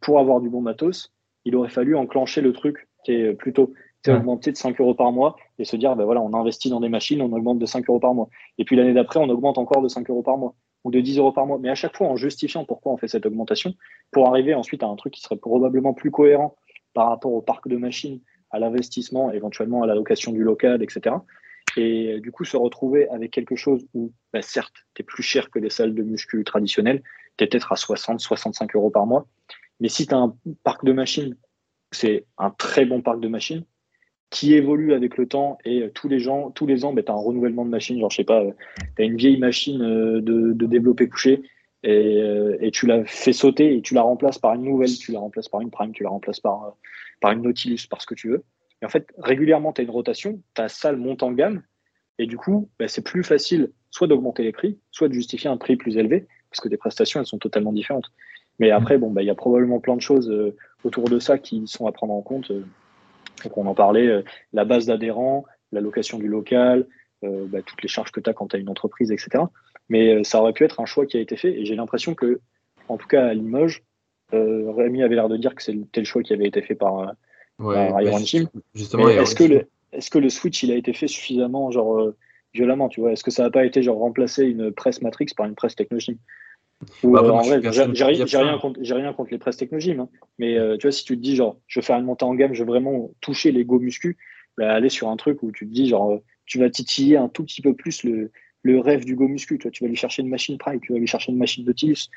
pour 0.00 0.20
avoir 0.20 0.40
du 0.40 0.48
bon 0.48 0.60
matos, 0.60 1.12
il 1.44 1.56
aurait 1.56 1.70
fallu 1.70 1.96
enclencher 1.96 2.40
le 2.40 2.52
truc 2.52 2.86
qui 3.04 3.12
est 3.12 3.32
plutôt 3.32 3.74
c'est 4.04 4.12
augmenter 4.12 4.52
de 4.52 4.56
5 4.56 4.80
euros 4.80 4.94
par 4.94 5.12
mois 5.12 5.36
et 5.58 5.64
se 5.64 5.76
dire, 5.76 5.94
ben 5.94 6.04
voilà, 6.04 6.22
on 6.22 6.32
investit 6.32 6.70
dans 6.70 6.80
des 6.80 6.88
machines, 6.88 7.20
on 7.20 7.32
augmente 7.32 7.58
de 7.58 7.66
5 7.66 7.88
euros 7.88 8.00
par 8.00 8.14
mois. 8.14 8.28
Et 8.58 8.64
puis 8.64 8.76
l'année 8.76 8.94
d'après, 8.94 9.20
on 9.20 9.28
augmente 9.28 9.58
encore 9.58 9.82
de 9.82 9.88
5 9.88 10.08
euros 10.08 10.22
par 10.22 10.38
mois 10.38 10.54
ou 10.84 10.90
de 10.90 11.00
10 11.00 11.18
euros 11.18 11.32
par 11.32 11.46
mois. 11.46 11.58
Mais 11.58 11.68
à 11.68 11.74
chaque 11.74 11.96
fois, 11.96 12.08
en 12.08 12.16
justifiant 12.16 12.64
pourquoi 12.64 12.92
on 12.92 12.96
fait 12.96 13.08
cette 13.08 13.26
augmentation, 13.26 13.74
pour 14.10 14.26
arriver 14.26 14.54
ensuite 14.54 14.82
à 14.82 14.86
un 14.86 14.96
truc 14.96 15.12
qui 15.14 15.20
serait 15.20 15.36
probablement 15.36 15.92
plus 15.92 16.10
cohérent 16.10 16.56
par 16.94 17.08
rapport 17.08 17.32
au 17.32 17.42
parc 17.42 17.68
de 17.68 17.76
machines, 17.76 18.20
à 18.50 18.58
l'investissement, 18.58 19.30
éventuellement 19.32 19.82
à 19.82 19.86
la 19.86 19.94
location 19.94 20.32
du 20.32 20.42
local, 20.42 20.82
etc. 20.82 21.16
Et 21.76 22.18
du 22.20 22.32
coup, 22.32 22.44
se 22.44 22.56
retrouver 22.56 23.08
avec 23.10 23.30
quelque 23.30 23.54
chose 23.54 23.86
où, 23.94 24.12
ben, 24.32 24.42
certes, 24.42 24.74
tu 24.94 25.02
es 25.02 25.04
plus 25.04 25.22
cher 25.22 25.50
que 25.50 25.58
les 25.58 25.70
salles 25.70 25.94
de 25.94 26.02
muscu 26.02 26.42
traditionnelles, 26.42 27.02
tu 27.36 27.44
es 27.44 27.46
peut-être 27.46 27.72
à 27.72 27.76
60, 27.76 28.18
65 28.18 28.74
euros 28.74 28.90
par 28.90 29.06
mois. 29.06 29.26
Mais 29.78 29.88
si 29.88 30.06
tu 30.06 30.14
as 30.14 30.18
un 30.18 30.34
parc 30.64 30.84
de 30.84 30.92
machines, 30.92 31.36
c'est 31.92 32.26
un 32.38 32.50
très 32.50 32.84
bon 32.84 33.02
parc 33.02 33.20
de 33.20 33.28
machines, 33.28 33.64
qui 34.30 34.54
évolue 34.54 34.94
avec 34.94 35.16
le 35.16 35.26
temps 35.26 35.58
et 35.64 35.82
euh, 35.82 35.90
tous 35.92 36.08
les 36.08 36.20
gens, 36.20 36.50
tous 36.52 36.66
les 36.66 36.84
ans, 36.84 36.92
bah, 36.92 37.02
tu 37.02 37.10
as 37.10 37.14
un 37.14 37.18
renouvellement 37.18 37.64
de 37.64 37.70
machine. 37.70 37.98
Genre, 37.98 38.10
je 38.10 38.16
sais 38.16 38.24
pas, 38.24 38.42
euh, 38.42 38.52
tu 38.96 39.02
as 39.02 39.04
une 39.04 39.16
vieille 39.16 39.38
machine 39.38 39.82
euh, 39.82 40.20
de, 40.20 40.52
de 40.52 40.66
développer 40.66 41.08
couché 41.08 41.42
et, 41.82 42.20
et, 42.60 42.70
tu 42.72 42.86
la 42.86 43.06
fais 43.06 43.32
sauter 43.32 43.74
et 43.74 43.80
tu 43.80 43.94
la 43.94 44.02
remplaces 44.02 44.38
par 44.38 44.52
une 44.54 44.64
nouvelle, 44.64 44.94
tu 44.98 45.12
la 45.12 45.18
remplaces 45.18 45.48
par 45.48 45.62
une 45.62 45.70
Prime, 45.70 45.92
tu 45.92 46.02
la 46.02 46.10
remplaces 46.10 46.38
par, 46.38 46.76
par 47.22 47.32
une 47.32 47.40
Nautilus, 47.40 47.86
par 47.88 48.02
ce 48.02 48.06
que 48.06 48.14
tu 48.14 48.28
veux. 48.28 48.44
Et 48.82 48.84
en 48.84 48.90
fait, 48.90 49.08
régulièrement, 49.16 49.72
tu 49.72 49.80
as 49.80 49.84
une 49.84 49.90
rotation, 49.90 50.42
ta 50.52 50.68
salle 50.68 50.96
monte 50.96 51.22
en 51.22 51.32
gamme 51.32 51.62
et 52.18 52.26
du 52.26 52.36
coup, 52.36 52.68
bah, 52.78 52.86
c'est 52.86 53.00
plus 53.00 53.24
facile 53.24 53.72
soit 53.90 54.08
d'augmenter 54.08 54.42
les 54.42 54.52
prix, 54.52 54.78
soit 54.90 55.08
de 55.08 55.14
justifier 55.14 55.48
un 55.48 55.56
prix 55.56 55.76
plus 55.76 55.96
élevé 55.96 56.26
parce 56.50 56.60
que 56.60 56.68
des 56.68 56.76
prestations, 56.76 57.18
elles 57.18 57.26
sont 57.26 57.38
totalement 57.38 57.72
différentes. 57.72 58.12
Mais 58.58 58.70
après, 58.70 58.98
bon, 58.98 59.10
bah, 59.10 59.22
il 59.22 59.26
y 59.26 59.30
a 59.30 59.34
probablement 59.34 59.80
plein 59.80 59.96
de 59.96 60.02
choses 60.02 60.30
autour 60.84 61.08
de 61.08 61.18
ça 61.18 61.38
qui 61.38 61.62
sont 61.66 61.86
à 61.86 61.92
prendre 61.92 62.12
en 62.12 62.20
compte. 62.20 62.52
Donc 63.44 63.56
on 63.56 63.66
en 63.66 63.74
parlait, 63.74 64.06
euh, 64.06 64.22
la 64.52 64.64
base 64.64 64.86
d'adhérents, 64.86 65.44
la 65.72 65.80
location 65.80 66.18
du 66.18 66.28
local, 66.28 66.86
euh, 67.24 67.46
bah, 67.46 67.60
toutes 67.64 67.82
les 67.82 67.88
charges 67.88 68.12
que 68.12 68.20
tu 68.20 68.30
as 68.30 68.32
quand 68.32 68.48
tu 68.48 68.56
as 68.56 68.58
une 68.58 68.68
entreprise, 68.68 69.12
etc. 69.12 69.44
Mais 69.88 70.14
euh, 70.14 70.24
ça 70.24 70.40
aurait 70.40 70.52
pu 70.52 70.64
être 70.64 70.80
un 70.80 70.86
choix 70.86 71.06
qui 71.06 71.16
a 71.16 71.20
été 71.20 71.36
fait 71.36 71.52
et 71.52 71.64
j'ai 71.64 71.76
l'impression 71.76 72.14
que, 72.14 72.40
en 72.88 72.96
tout 72.96 73.08
cas 73.08 73.26
à 73.26 73.34
Limoges, 73.34 73.82
Rémi 74.32 75.02
avait 75.02 75.16
l'air 75.16 75.28
de 75.28 75.36
dire 75.36 75.56
que 75.56 75.62
c'était 75.62 76.00
le 76.00 76.06
choix 76.06 76.22
qui 76.22 76.32
avait 76.32 76.46
été 76.46 76.62
fait 76.62 76.76
par, 76.76 77.14
Iron 77.58 78.22
Team. 78.22 78.46
Justement, 78.74 79.08
est-ce 79.08 79.34
que, 79.34 79.42
le, 79.42 79.68
est 79.92 80.08
que 80.08 80.18
le 80.18 80.28
switch 80.28 80.62
il 80.62 80.70
a 80.70 80.76
été 80.76 80.92
fait 80.92 81.08
suffisamment 81.08 81.72
genre 81.72 82.12
violemment, 82.54 82.88
tu 82.88 83.00
vois? 83.00 83.10
Est-ce 83.10 83.24
que 83.24 83.32
ça 83.32 83.42
n'a 83.42 83.50
pas 83.50 83.64
été 83.64 83.82
genre 83.82 83.98
remplacer 83.98 84.44
une 84.44 84.70
presse 84.70 85.02
Matrix 85.02 85.26
par 85.36 85.46
une 85.46 85.56
presse 85.56 85.74
Technogym 85.74 86.16
bah, 87.02 87.22
en 87.22 87.42
vrai, 87.42 87.60
j'ai 87.62 87.82
rien, 88.38 88.58
contre, 88.58 88.80
rien 88.80 89.12
contre 89.12 89.30
les 89.30 89.38
presses 89.38 89.58
technogym, 89.58 90.00
hein. 90.00 90.08
mais 90.38 90.56
euh, 90.56 90.78
tu 90.78 90.86
vois, 90.86 90.92
si 90.92 91.04
tu 91.04 91.16
te 91.16 91.22
dis 91.22 91.36
genre, 91.36 91.58
je 91.66 91.80
veux 91.80 91.84
faire 91.84 91.98
une 91.98 92.06
montée 92.06 92.24
en 92.24 92.34
gamme, 92.34 92.54
je 92.54 92.62
veux 92.62 92.68
vraiment 92.68 93.10
toucher 93.20 93.52
les 93.52 93.64
go 93.64 93.78
muscu, 93.78 94.16
bah, 94.56 94.72
aller 94.72 94.88
sur 94.88 95.08
un 95.08 95.16
truc 95.16 95.42
où 95.42 95.52
tu 95.52 95.68
te 95.68 95.72
dis 95.72 95.88
genre, 95.88 96.12
euh, 96.12 96.18
tu 96.46 96.58
vas 96.58 96.70
titiller 96.70 97.18
un 97.18 97.28
tout 97.28 97.44
petit 97.44 97.60
peu 97.60 97.74
plus 97.74 98.02
le, 98.04 98.30
le 98.62 98.80
rêve 98.80 99.04
du 99.04 99.14
go 99.14 99.28
muscu. 99.28 99.58
Tu, 99.58 99.84
vas 99.84 99.88
lui 99.88 99.96
chercher 99.96 100.22
une 100.22 100.28
machine 100.28 100.56
Prime, 100.56 100.80
tu 100.80 100.92
vas 100.92 100.98
lui 100.98 101.06
chercher 101.06 101.32
une 101.32 101.38
machine 101.38 101.64
de 101.64 101.68
Nautilus, 101.68 102.08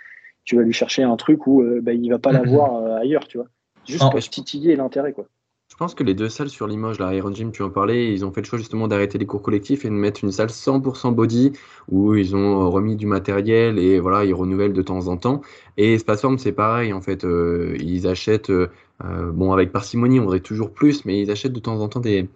tu 0.46 0.56
vas 0.56 0.62
lui 0.62 0.74
chercher 0.74 1.04
un 1.04 1.18
truc 1.18 1.46
où 1.46 1.62
euh, 1.62 1.82
bah, 1.82 1.94
il 1.94 2.10
va 2.10 2.20
pas 2.20 2.32
l'avoir 2.32 2.98
ailleurs, 2.98 3.28
tu 3.28 3.38
vois. 3.38 3.48
Juste 3.86 4.10
pour 4.10 4.20
titiller 4.20 4.78
l'intérêt, 4.78 5.12
quoi. 5.12 5.28
Je 5.74 5.78
pense 5.80 5.96
que 5.96 6.04
les 6.04 6.14
deux 6.14 6.30
salles 6.30 6.52
sur 6.52 6.68
Limoges, 6.68 7.00
la 7.00 7.16
Iron 7.16 7.34
Gym, 7.34 7.52
tu 7.52 7.64
en 7.64 7.72
parlais, 7.72 8.14
ils 8.14 8.24
ont 8.24 8.32
fait 8.32 8.42
le 8.42 8.46
choix 8.46 8.60
justement 8.60 8.88
d'arrêter 8.88 9.18
les 9.18 9.26
cours 9.26 9.42
collectifs 9.42 9.86
et 9.86 9.90
de 9.90 9.94
mettre 9.96 10.24
une 10.24 10.32
salle 10.32 10.50
100% 10.50 11.16
body 11.16 11.54
où 11.90 12.14
ils 12.14 12.36
ont 12.36 12.70
remis 12.70 12.96
du 12.96 13.08
matériel 13.08 13.80
et 13.80 14.00
voilà, 14.00 14.24
ils 14.24 14.36
renouvellent 14.36 14.74
de 14.74 14.82
temps 14.84 15.08
en 15.08 15.18
temps. 15.18 15.42
Et 15.78 15.98
Spaceform, 15.98 16.38
c'est 16.38 16.52
pareil 16.52 16.94
en 16.94 17.02
fait, 17.02 17.26
euh, 17.26 17.76
ils 17.80 18.06
achètent, 18.06 18.52
euh, 18.52 18.68
bon, 19.02 19.52
avec 19.52 19.72
parcimonie, 19.72 20.20
on 20.20 20.26
voudrait 20.26 20.42
toujours 20.42 20.72
plus, 20.72 21.06
mais 21.06 21.20
ils 21.20 21.32
achètent 21.32 21.54
de 21.54 21.60
temps 21.60 21.80
en 21.80 21.88
temps 21.88 22.02
des, 22.02 22.30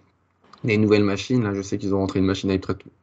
nouvelles 0.64 1.04
machines. 1.04 1.44
Là, 1.44 1.54
je 1.54 1.62
sais 1.62 1.78
qu'ils 1.78 1.94
ont 1.94 1.98
rentré 1.98 2.18
une 2.18 2.26
machine 2.26 2.50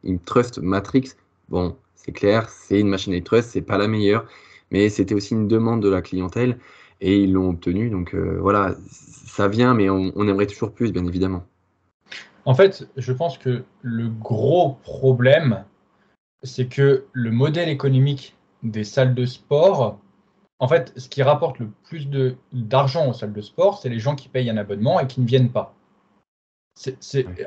une 0.04 0.18
Trust 0.18 0.58
Matrix. 0.58 1.12
Bon, 1.48 1.76
c'est 1.94 2.12
clair, 2.12 2.50
c'est 2.50 2.78
une 2.78 2.88
machine 2.88 3.18
Trust, 3.22 3.52
c'est 3.52 3.62
pas 3.62 3.78
la 3.78 3.88
meilleure, 3.88 4.26
mais 4.70 4.90
c'était 4.90 5.14
aussi 5.14 5.32
une 5.32 5.48
demande 5.48 5.80
de 5.80 5.88
la 5.88 6.02
clientèle 6.02 6.58
et 7.00 7.22
ils 7.22 7.32
l'ont 7.32 7.50
obtenue. 7.50 7.90
Donc 7.90 8.14
euh, 8.14 8.38
voilà, 8.40 8.74
ça 8.88 9.48
vient, 9.48 9.74
mais 9.74 9.88
on, 9.90 10.12
aimerait 10.28 10.46
toujours 10.46 10.72
plus, 10.72 10.92
bien 10.92 11.06
évidemment. 11.06 11.44
En 12.44 12.54
fait, 12.54 12.88
je 12.96 13.12
pense 13.12 13.38
que 13.38 13.64
le 13.82 14.08
gros 14.08 14.74
problème, 14.82 15.64
c'est 16.42 16.66
que 16.66 17.04
le 17.12 17.30
modèle 17.30 17.68
économique 17.68 18.36
des 18.62 18.84
salles 18.84 19.14
de 19.14 19.26
sport, 19.26 19.98
en 20.58 20.68
fait, 20.68 20.92
ce 20.96 21.08
qui 21.08 21.22
rapporte 21.22 21.58
le 21.58 21.68
plus 21.84 22.08
d'argent 22.52 23.10
aux 23.10 23.12
salles 23.12 23.32
de 23.32 23.40
sport, 23.40 23.78
c'est 23.78 23.88
les 23.88 23.98
gens 23.98 24.14
qui 24.14 24.28
payent 24.28 24.48
un 24.48 24.56
abonnement 24.56 25.00
et 25.00 25.06
qui 25.06 25.20
ne 25.20 25.26
viennent 25.26 25.50
pas. 25.50 25.74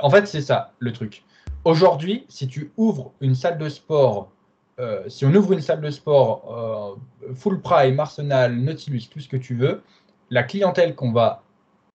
En 0.02 0.10
fait, 0.10 0.28
c'est 0.28 0.41
ça 0.41 0.74
le 0.80 0.91
truc. 0.91 1.24
Aujourd'hui, 1.64 2.26
si 2.30 2.47
tu 2.47 2.72
ouvres 2.78 3.14
une 3.22 3.36
salle 3.36 3.58
de 3.58 3.70
sport, 3.70 4.32
euh, 4.80 5.03
si 5.07 5.25
on 5.25 5.34
ouvre 5.34 5.51
une 5.51 5.61
salle 5.61 5.82
de 5.82 5.89
sport 5.89 6.97
euh, 7.27 7.34
full 7.34 7.61
prime, 7.61 7.99
Arsenal, 7.99 8.55
Nautilus, 8.55 9.09
tout 9.11 9.19
ce 9.19 9.27
que 9.27 9.38
tu 9.38 9.55
veux, 9.55 9.82
la 10.30 10.43
clientèle 10.43 10.95
qu'on 10.95 11.11
va 11.11 11.43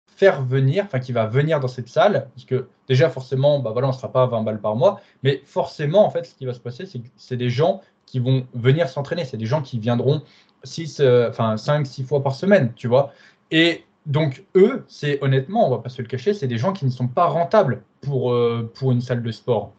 faire 0.06 0.42
venir, 0.42 0.84
enfin 0.84 1.00
qui 1.00 1.12
va 1.12 1.26
venir 1.26 1.60
dans 1.60 1.68
cette 1.68 1.88
salle, 1.88 2.28
parce 2.34 2.44
que 2.44 2.68
déjà 2.86 3.08
forcément, 3.08 3.58
bah 3.60 3.70
voilà, 3.72 3.88
on 3.88 3.90
ne 3.90 3.96
sera 3.96 4.12
pas 4.12 4.24
à 4.24 4.26
20 4.26 4.42
balles 4.42 4.60
par 4.60 4.76
mois, 4.76 5.00
mais 5.22 5.42
forcément, 5.44 6.04
en 6.04 6.10
fait, 6.10 6.24
ce 6.24 6.34
qui 6.34 6.46
va 6.46 6.52
se 6.52 6.60
passer, 6.60 6.86
c'est 6.86 7.00
que 7.00 7.08
c'est 7.16 7.36
des 7.36 7.50
gens 7.50 7.80
qui 8.06 8.20
vont 8.20 8.46
venir 8.54 8.88
s'entraîner, 8.88 9.24
c'est 9.24 9.38
des 9.38 9.46
gens 9.46 9.62
qui 9.62 9.78
viendront 9.78 10.22
6, 10.62 11.00
euh, 11.00 11.30
enfin 11.30 11.56
5, 11.56 11.86
6 11.86 12.04
fois 12.04 12.22
par 12.22 12.34
semaine, 12.34 12.72
tu 12.76 12.86
vois. 12.86 13.12
Et 13.50 13.84
donc 14.06 14.44
eux, 14.56 14.84
c'est 14.88 15.22
honnêtement, 15.22 15.66
on 15.66 15.70
va 15.70 15.78
pas 15.78 15.88
se 15.88 16.02
le 16.02 16.08
cacher, 16.08 16.34
c'est 16.34 16.48
des 16.48 16.58
gens 16.58 16.74
qui 16.74 16.84
ne 16.84 16.90
sont 16.90 17.08
pas 17.08 17.26
rentables 17.26 17.82
pour, 18.02 18.36
pour 18.74 18.92
une 18.92 19.00
salle 19.00 19.22
de 19.22 19.30
sport. 19.30 19.72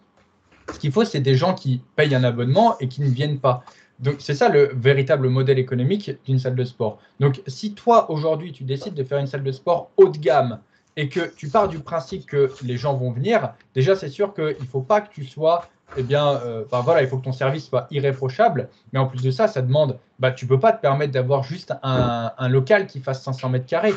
Ce 0.74 0.80
qu'il 0.80 0.92
faut, 0.92 1.06
c'est 1.06 1.20
des 1.20 1.36
gens 1.36 1.54
qui 1.54 1.82
payent 1.96 2.16
un 2.16 2.24
abonnement 2.24 2.78
et 2.80 2.88
qui 2.88 3.02
ne 3.02 3.10
viennent 3.10 3.40
pas. 3.40 3.64
Donc 4.00 4.16
c'est 4.20 4.34
ça 4.34 4.50
le 4.50 4.72
véritable 4.76 5.30
modèle 5.30 5.60
économique 5.60 6.12
d'une 6.26 6.40
salle 6.40 6.56
de 6.56 6.64
sport. 6.66 7.00
Donc 7.20 7.42
si 7.48 7.74
toi 7.74 8.12
aujourd'hui 8.12 8.52
tu 8.52 8.64
décides 8.64 8.94
de 8.94 9.04
faire 9.04 9.20
une 9.20 9.28
salle 9.28 9.44
de 9.44 9.52
sport 9.52 9.92
haut 9.96 10.10
de 10.10 10.18
gamme 10.18 10.60
et 10.98 11.08
que 11.08 11.34
tu 11.38 11.48
pars 11.48 11.70
du 11.70 11.80
principe 11.80 12.26
que 12.26 12.52
les 12.64 12.78
gens 12.78 12.96
vont 12.96 13.12
venir, 13.12 13.54
déjà 13.74 13.96
c'est 13.96 14.10
sûr 14.10 14.34
qu'il 14.34 14.58
ne 14.60 14.66
faut 14.70 14.82
pas 14.82 15.00
que 15.00 15.14
tu 15.14 15.24
sois, 15.24 15.70
eh 15.98 16.04
bien, 16.04 16.36
euh, 16.38 16.64
voilà, 16.72 17.02
il 17.04 17.08
faut 17.08 17.18
que 17.18 17.24
ton 17.24 17.32
service 17.32 17.68
soit 17.68 17.88
irréprochable. 17.92 18.70
Mais 18.92 19.00
en 19.00 19.06
plus 19.06 19.22
de 19.22 19.32
ça, 19.32 19.48
ça 19.48 19.62
demande, 19.62 19.98
bah 20.20 20.32
tu 20.32 20.48
peux 20.48 20.60
pas 20.60 20.72
te 20.72 20.82
permettre 20.82 21.14
d'avoir 21.14 21.44
juste 21.44 21.74
un, 21.84 22.50
local 22.50 22.88
qui 22.88 23.00
fasse 23.00 23.24
500 23.24 23.50
mètres 23.50 23.66
carrés. 23.66 23.94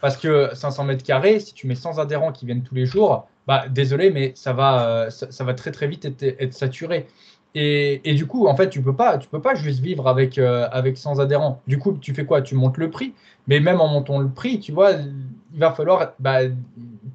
Parce 0.00 0.16
que 0.16 0.50
500 0.54 0.84
mètres 0.84 1.04
carrés, 1.04 1.40
si 1.40 1.54
tu 1.54 1.66
mets 1.66 1.74
100 1.74 1.98
adhérents 1.98 2.32
qui 2.32 2.46
viennent 2.46 2.62
tous 2.62 2.74
les 2.74 2.86
jours, 2.86 3.28
bah 3.46 3.64
désolé, 3.68 4.10
mais 4.10 4.32
ça 4.34 4.52
va, 4.52 4.88
euh, 4.88 5.10
ça, 5.10 5.44
va 5.44 5.54
très 5.54 5.72
très 5.72 5.88
vite 5.88 6.04
être, 6.04 6.52
saturé. 6.52 7.06
Et, 7.54 8.14
du 8.14 8.26
coup, 8.26 8.46
en 8.46 8.54
fait, 8.54 8.68
tu 8.68 8.82
peux 8.82 8.94
tu 9.20 9.28
peux 9.28 9.40
pas 9.40 9.54
juste 9.56 9.80
vivre 9.80 10.06
avec, 10.06 10.38
euh, 10.38 10.68
avec 10.70 10.96
100 10.96 11.18
adhérents. 11.18 11.60
Du 11.66 11.78
coup, 11.78 11.92
tu 12.00 12.14
fais 12.14 12.24
quoi? 12.24 12.40
Tu 12.42 12.54
montes 12.54 12.76
le 12.76 12.90
prix. 12.90 13.14
Mais 13.48 13.58
même 13.58 13.80
en 13.80 13.88
montant 13.88 14.20
le 14.20 14.28
prix, 14.28 14.60
tu 14.60 14.70
vois, 14.70 14.92
il 14.92 15.58
va 15.58 15.72
falloir, 15.72 16.12
bah, 16.20 16.40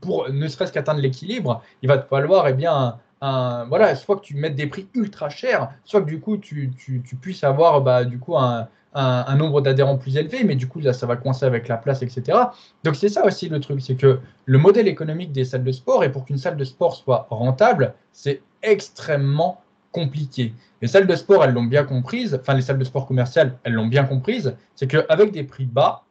pour 0.01 0.29
ne 0.29 0.47
serait-ce 0.47 0.73
qu'atteindre 0.73 0.99
l'équilibre, 0.99 1.61
il 1.81 1.87
va 1.87 1.97
te 1.97 2.07
falloir, 2.07 2.47
eh 2.47 2.53
bien, 2.53 2.97
voilà, 3.21 3.95
soit 3.95 4.17
que 4.17 4.21
tu 4.21 4.35
mettes 4.35 4.55
des 4.55 4.67
prix 4.67 4.87
ultra 4.95 5.29
chers, 5.29 5.69
soit 5.85 6.01
que 6.01 6.07
du 6.07 6.19
coup, 6.19 6.37
tu, 6.37 6.71
tu, 6.77 7.15
puisses 7.15 7.43
avoir, 7.43 7.81
bah, 7.81 8.03
du 8.03 8.19
coup, 8.19 8.35
un, 8.37 8.67
un, 8.93 9.35
nombre 9.35 9.61
d'adhérents 9.61 9.97
plus 9.97 10.17
élevé, 10.17 10.43
mais 10.43 10.55
du 10.55 10.67
coup, 10.67 10.79
là, 10.79 10.93
ça 10.93 11.05
va 11.05 11.15
coincer 11.15 11.45
avec 11.45 11.67
la 11.67 11.77
place, 11.77 12.01
etc. 12.01 12.37
Donc, 12.83 12.95
c'est 12.95 13.09
ça 13.09 13.25
aussi 13.25 13.49
le 13.49 13.59
truc, 13.59 13.81
c'est 13.81 13.95
que 13.95 14.19
le 14.45 14.57
modèle 14.57 14.87
économique 14.87 15.31
des 15.31 15.45
salles 15.45 15.63
de 15.63 15.71
sport, 15.71 16.03
et 16.03 16.11
pour 16.11 16.25
qu'une 16.25 16.37
salle 16.37 16.57
de 16.57 16.63
sport 16.63 16.95
soit 16.95 17.27
rentable, 17.29 17.95
c'est 18.11 18.41
extrêmement 18.61 19.61
compliqué. 19.91 20.53
Les 20.81 20.87
salles 20.87 21.07
de 21.07 21.15
sport, 21.15 21.43
elles 21.43 21.53
l'ont 21.53 21.63
bien 21.63 21.83
comprise, 21.83 22.37
enfin 22.39 22.53
les 22.53 22.61
salles 22.61 22.79
de 22.79 22.83
sport 22.83 23.05
commerciales, 23.05 23.57
elles 23.63 23.73
l'ont 23.73 23.87
bien 23.87 24.03
comprise, 24.03 24.55
c'est 24.75 24.87
qu'avec 24.87 25.31
des 25.31 25.43
prix 25.43 25.65
bas, 25.65 26.03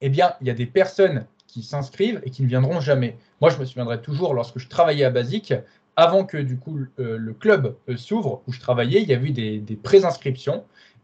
eh 0.00 0.08
bien, 0.08 0.34
il 0.40 0.46
y 0.46 0.50
a 0.50 0.54
des 0.54 0.66
personnes 0.66 1.26
qui 1.46 1.62
s'inscrivent 1.62 2.20
et 2.24 2.30
qui 2.30 2.42
ne 2.42 2.48
viendront 2.48 2.80
jamais. 2.80 3.16
Moi, 3.40 3.50
je 3.50 3.58
me 3.58 3.64
souviendrai 3.64 4.02
toujours, 4.02 4.34
lorsque 4.34 4.58
je 4.58 4.68
travaillais 4.68 5.04
à 5.04 5.10
Basic, 5.10 5.54
avant 5.96 6.26
que 6.26 6.36
du 6.36 6.58
coup 6.58 6.78
le 6.98 7.32
club 7.32 7.74
s'ouvre 7.96 8.42
où 8.46 8.52
je 8.52 8.60
travaillais, 8.60 9.00
il 9.00 9.08
y 9.08 9.14
a 9.14 9.18
eu 9.18 9.30
des, 9.30 9.58
des. 9.58 9.76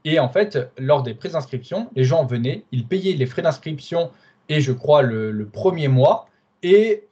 Et 0.05 0.19
en 0.19 0.29
fait, 0.29 0.59
lors 0.79 1.03
des 1.03 1.15
préinscriptions, 1.15 1.89
les 1.95 2.05
gens 2.05 2.25
venaient, 2.25 2.65
ils 2.73 2.87
payaient 2.87 3.15
les 3.15 3.27
frais 3.27 3.43
d'inscription 3.43 4.11
et 4.49 4.61
je 4.61 4.73
crois 4.73 5.03
le, 5.03 5.49
premier 5.53 5.89
mois. 5.89 6.27
Et 6.63 7.05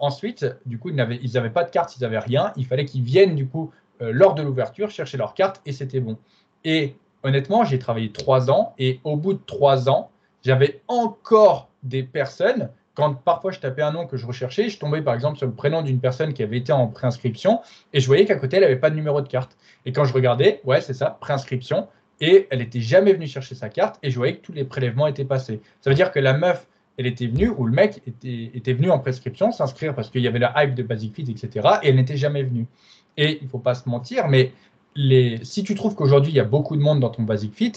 ensuite, 0.00 0.46
du 0.66 0.78
coup, 0.78 0.90
ils 0.90 0.94
n'avaient 1.32 1.50
pas 1.50 1.64
de 1.64 1.70
carte, 1.70 1.96
ils 1.96 2.02
n'avaient 2.02 2.18
rien. 2.18 2.52
Il 2.56 2.66
fallait 2.66 2.84
qu'ils 2.84 3.02
viennent 3.02 3.34
du 3.34 3.46
coup 3.46 3.72
lors 4.00 4.34
de 4.34 4.42
l'ouverture 4.42 4.90
chercher 4.90 5.16
leur 5.16 5.34
carte 5.34 5.60
et 5.66 5.72
c'était 5.72 6.00
bon. 6.00 6.16
Et 6.64 6.94
honnêtement, 7.22 7.64
j'ai 7.64 7.78
travaillé 7.78 8.12
trois 8.12 8.50
ans 8.50 8.74
et 8.78 9.00
au 9.04 9.16
bout 9.16 9.34
de 9.34 9.40
trois 9.44 9.88
ans, 9.88 10.10
j'avais 10.44 10.82
encore 10.88 11.68
des 11.82 12.02
personnes. 12.02 12.70
Quand 12.94 13.14
parfois 13.14 13.52
je 13.52 13.60
tapais 13.60 13.82
un 13.82 13.92
nom 13.92 14.06
que 14.06 14.16
je 14.16 14.26
recherchais, 14.26 14.68
je 14.68 14.78
tombais 14.78 15.00
par 15.00 15.14
exemple 15.14 15.38
sur 15.38 15.46
le 15.46 15.54
prénom 15.54 15.80
d'une 15.82 16.00
personne 16.00 16.34
qui 16.34 16.42
avait 16.42 16.58
été 16.58 16.72
en 16.72 16.88
préinscription 16.88 17.60
et 17.92 18.00
je 18.00 18.06
voyais 18.06 18.24
qu'à 18.24 18.36
côté, 18.36 18.56
elle 18.56 18.64
n'avait 18.64 18.76
pas 18.76 18.90
de 18.90 18.96
numéro 18.96 19.20
de 19.20 19.28
carte. 19.28 19.56
Et 19.86 19.92
quand 19.92 20.04
je 20.04 20.12
regardais, 20.12 20.60
ouais, 20.64 20.80
c'est 20.80 20.92
ça, 20.92 21.16
préinscription, 21.20 21.88
et 22.20 22.46
elle 22.50 22.58
n'était 22.58 22.80
jamais 22.80 23.12
venue 23.12 23.26
chercher 23.26 23.54
sa 23.54 23.68
carte 23.68 23.98
et 24.02 24.10
je 24.10 24.16
voyais 24.16 24.36
que 24.36 24.42
tous 24.42 24.52
les 24.52 24.64
prélèvements 24.64 25.06
étaient 25.06 25.24
passés. 25.24 25.60
Ça 25.80 25.90
veut 25.90 25.96
dire 25.96 26.12
que 26.12 26.18
la 26.18 26.34
meuf, 26.34 26.66
elle 26.96 27.06
était 27.06 27.26
venue 27.26 27.48
ou 27.48 27.66
le 27.66 27.72
mec 27.72 28.02
était, 28.06 28.50
était 28.54 28.72
venu 28.72 28.90
en 28.90 28.98
prescription 28.98 29.52
s'inscrire 29.52 29.94
parce 29.94 30.10
qu'il 30.10 30.22
y 30.22 30.28
avait 30.28 30.38
la 30.38 30.52
hype 30.56 30.74
de 30.74 30.82
Basic 30.82 31.14
Fit, 31.14 31.30
etc. 31.30 31.68
et 31.82 31.88
elle 31.88 31.96
n'était 31.96 32.16
jamais 32.16 32.42
venue. 32.42 32.66
Et 33.16 33.38
il 33.40 33.44
ne 33.44 33.48
faut 33.48 33.58
pas 33.58 33.74
se 33.74 33.88
mentir, 33.88 34.28
mais 34.28 34.52
si 35.42 35.62
tu 35.62 35.74
trouves 35.74 35.94
qu'aujourd'hui, 35.94 36.32
il 36.32 36.36
y 36.36 36.40
a 36.40 36.44
beaucoup 36.44 36.76
de 36.76 36.82
monde 36.82 37.00
dans 37.00 37.10
ton 37.10 37.22
Basic 37.22 37.54
Fit 37.54 37.72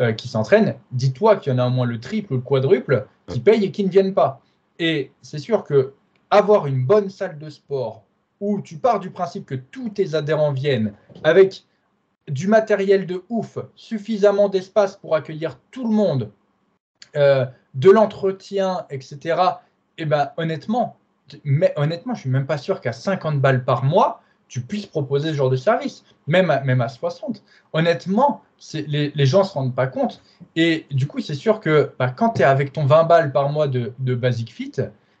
euh, 0.00 0.12
qui 0.12 0.28
s'entraîne, 0.28 0.74
dis-toi 0.92 1.36
qu'il 1.36 1.52
y 1.52 1.56
en 1.56 1.58
a 1.58 1.66
au 1.66 1.70
moins 1.70 1.86
le 1.86 2.00
triple 2.00 2.32
ou 2.32 2.36
le 2.36 2.42
quadruple 2.42 3.06
qui 3.26 3.40
payent 3.40 3.64
et 3.64 3.70
qui 3.70 3.84
ne 3.84 3.90
viennent 3.90 4.14
pas. 4.14 4.40
Et 4.78 5.12
c'est 5.22 5.38
sûr 5.38 5.64
que 5.64 5.92
avoir 6.30 6.66
une 6.66 6.84
bonne 6.84 7.10
salle 7.10 7.38
de 7.38 7.48
sport 7.48 8.02
où 8.40 8.60
tu 8.60 8.76
pars 8.76 8.98
du 8.98 9.10
principe 9.10 9.46
que 9.46 9.54
tous 9.54 9.90
tes 9.90 10.14
adhérents 10.14 10.52
viennent 10.52 10.94
avec 11.22 11.64
du 12.28 12.48
matériel 12.48 13.06
de 13.06 13.22
ouf, 13.28 13.58
suffisamment 13.74 14.48
d'espace 14.48 14.96
pour 14.96 15.14
accueillir 15.14 15.58
tout 15.70 15.84
le 15.84 15.94
monde, 15.94 16.30
euh, 17.16 17.46
de 17.74 17.90
l'entretien, 17.90 18.86
etc. 18.90 19.18
Et 19.96 20.02
eh 20.02 20.04
ben 20.06 20.30
honnêtement, 20.36 20.96
mais 21.44 21.72
honnêtement, 21.76 22.14
je 22.14 22.20
suis 22.20 22.30
même 22.30 22.46
pas 22.46 22.58
sûr 22.58 22.80
qu'à 22.80 22.92
50 22.92 23.40
balles 23.40 23.64
par 23.64 23.84
mois, 23.84 24.22
tu 24.48 24.60
puisses 24.60 24.86
proposer 24.86 25.30
ce 25.30 25.34
genre 25.34 25.50
de 25.50 25.56
service, 25.56 26.04
même 26.26 26.50
à, 26.50 26.60
même 26.60 26.80
à 26.80 26.88
60. 26.88 27.42
Honnêtement, 27.72 28.42
les, 28.74 29.12
gens 29.26 29.40
ne 29.40 29.44
se 29.44 29.52
rendent 29.52 29.74
pas 29.74 29.86
compte. 29.86 30.22
Et 30.54 30.86
du 30.90 31.06
coup, 31.06 31.20
c'est 31.20 31.34
sûr 31.34 31.60
que 31.60 31.92
bah, 31.98 32.10
quand 32.10 32.30
tu 32.30 32.42
es 32.42 32.44
avec 32.44 32.72
ton 32.72 32.84
20 32.84 33.04
balles 33.04 33.32
par 33.32 33.48
mois 33.50 33.68
de, 33.68 33.92
de 33.98 34.14
Basic 34.14 34.52
Fit, 34.52 34.72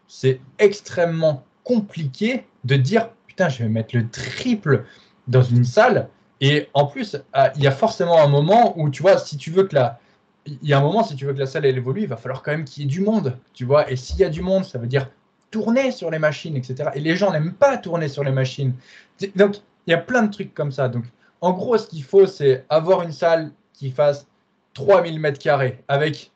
c'est 0.08 0.40
extrêmement 0.58 1.44
compliqué 1.64 2.46
de 2.64 2.76
dire 2.76 3.10
putain, 3.26 3.48
je 3.48 3.62
vais 3.64 3.68
mettre 3.68 3.96
le 3.96 4.08
triple 4.08 4.84
dans 5.26 5.42
une 5.42 5.64
salle. 5.64 6.08
Et 6.46 6.68
en 6.74 6.84
plus, 6.84 7.16
ah, 7.32 7.52
il 7.56 7.62
y 7.62 7.66
a 7.66 7.70
forcément 7.70 8.20
un 8.20 8.28
moment 8.28 8.78
où, 8.78 8.90
tu 8.90 9.00
vois, 9.00 9.16
si 9.16 9.38
tu 9.38 9.50
veux 9.50 9.62
que 9.62 9.74
la, 9.74 9.98
il 10.44 10.58
y 10.68 10.74
a 10.74 10.78
un 10.78 10.82
moment, 10.82 11.02
si 11.02 11.16
tu 11.16 11.24
veux 11.24 11.32
que 11.32 11.38
la 11.38 11.46
salle 11.46 11.64
elle 11.64 11.78
évolue, 11.78 12.02
il 12.02 12.06
va 12.06 12.18
falloir 12.18 12.42
quand 12.42 12.50
même 12.50 12.66
qu'il 12.66 12.82
y 12.82 12.86
ait 12.86 12.88
du 12.90 13.00
monde, 13.00 13.38
tu 13.54 13.64
vois. 13.64 13.90
Et 13.90 13.96
s'il 13.96 14.18
y 14.18 14.24
a 14.24 14.28
du 14.28 14.42
monde, 14.42 14.66
ça 14.66 14.76
veut 14.78 14.86
dire 14.86 15.08
tourner 15.50 15.90
sur 15.90 16.10
les 16.10 16.18
machines, 16.18 16.54
etc. 16.54 16.90
Et 16.92 17.00
les 17.00 17.16
gens 17.16 17.32
n'aiment 17.32 17.54
pas 17.54 17.78
tourner 17.78 18.08
sur 18.08 18.24
les 18.24 18.30
machines. 18.30 18.74
Donc, 19.36 19.56
il 19.86 19.92
y 19.92 19.94
a 19.94 19.98
plein 19.98 20.22
de 20.22 20.30
trucs 20.30 20.52
comme 20.52 20.70
ça. 20.70 20.90
Donc, 20.90 21.06
en 21.40 21.52
gros, 21.52 21.78
ce 21.78 21.86
qu'il 21.86 22.04
faut, 22.04 22.26
c'est 22.26 22.66
avoir 22.68 23.00
une 23.00 23.12
salle 23.12 23.50
qui 23.72 23.90
fasse 23.90 24.26
3000 24.74 25.18
mètres 25.18 25.38
carrés 25.38 25.82
avec, 25.88 26.30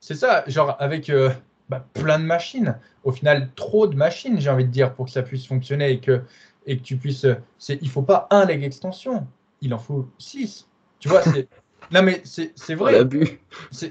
c'est 0.00 0.14
ça, 0.14 0.42
genre 0.46 0.74
avec 0.78 1.10
euh, 1.10 1.28
bah, 1.68 1.84
plein 1.92 2.18
de 2.18 2.24
machines. 2.24 2.78
Au 3.04 3.12
final, 3.12 3.50
trop 3.56 3.86
de 3.86 3.94
machines, 3.94 4.40
j'ai 4.40 4.48
envie 4.48 4.64
de 4.64 4.70
dire, 4.70 4.94
pour 4.94 5.04
que 5.04 5.10
ça 5.10 5.22
puisse 5.22 5.46
fonctionner 5.46 5.90
et 5.90 6.00
que, 6.00 6.22
et 6.64 6.78
que 6.78 6.82
tu 6.82 6.96
puisses. 6.96 7.26
C'est, 7.58 7.78
il 7.82 7.90
faut 7.90 8.00
pas 8.00 8.26
un 8.30 8.46
leg 8.46 8.64
extension, 8.64 9.26
il 9.60 9.74
en 9.74 9.78
faut 9.78 10.08
six. 10.18 10.68
Tu 10.98 11.08
vois, 11.08 11.22
c'est. 11.22 11.48
Non, 11.92 12.02
mais 12.02 12.22
c'est 12.24 12.74
vrai. 12.74 13.00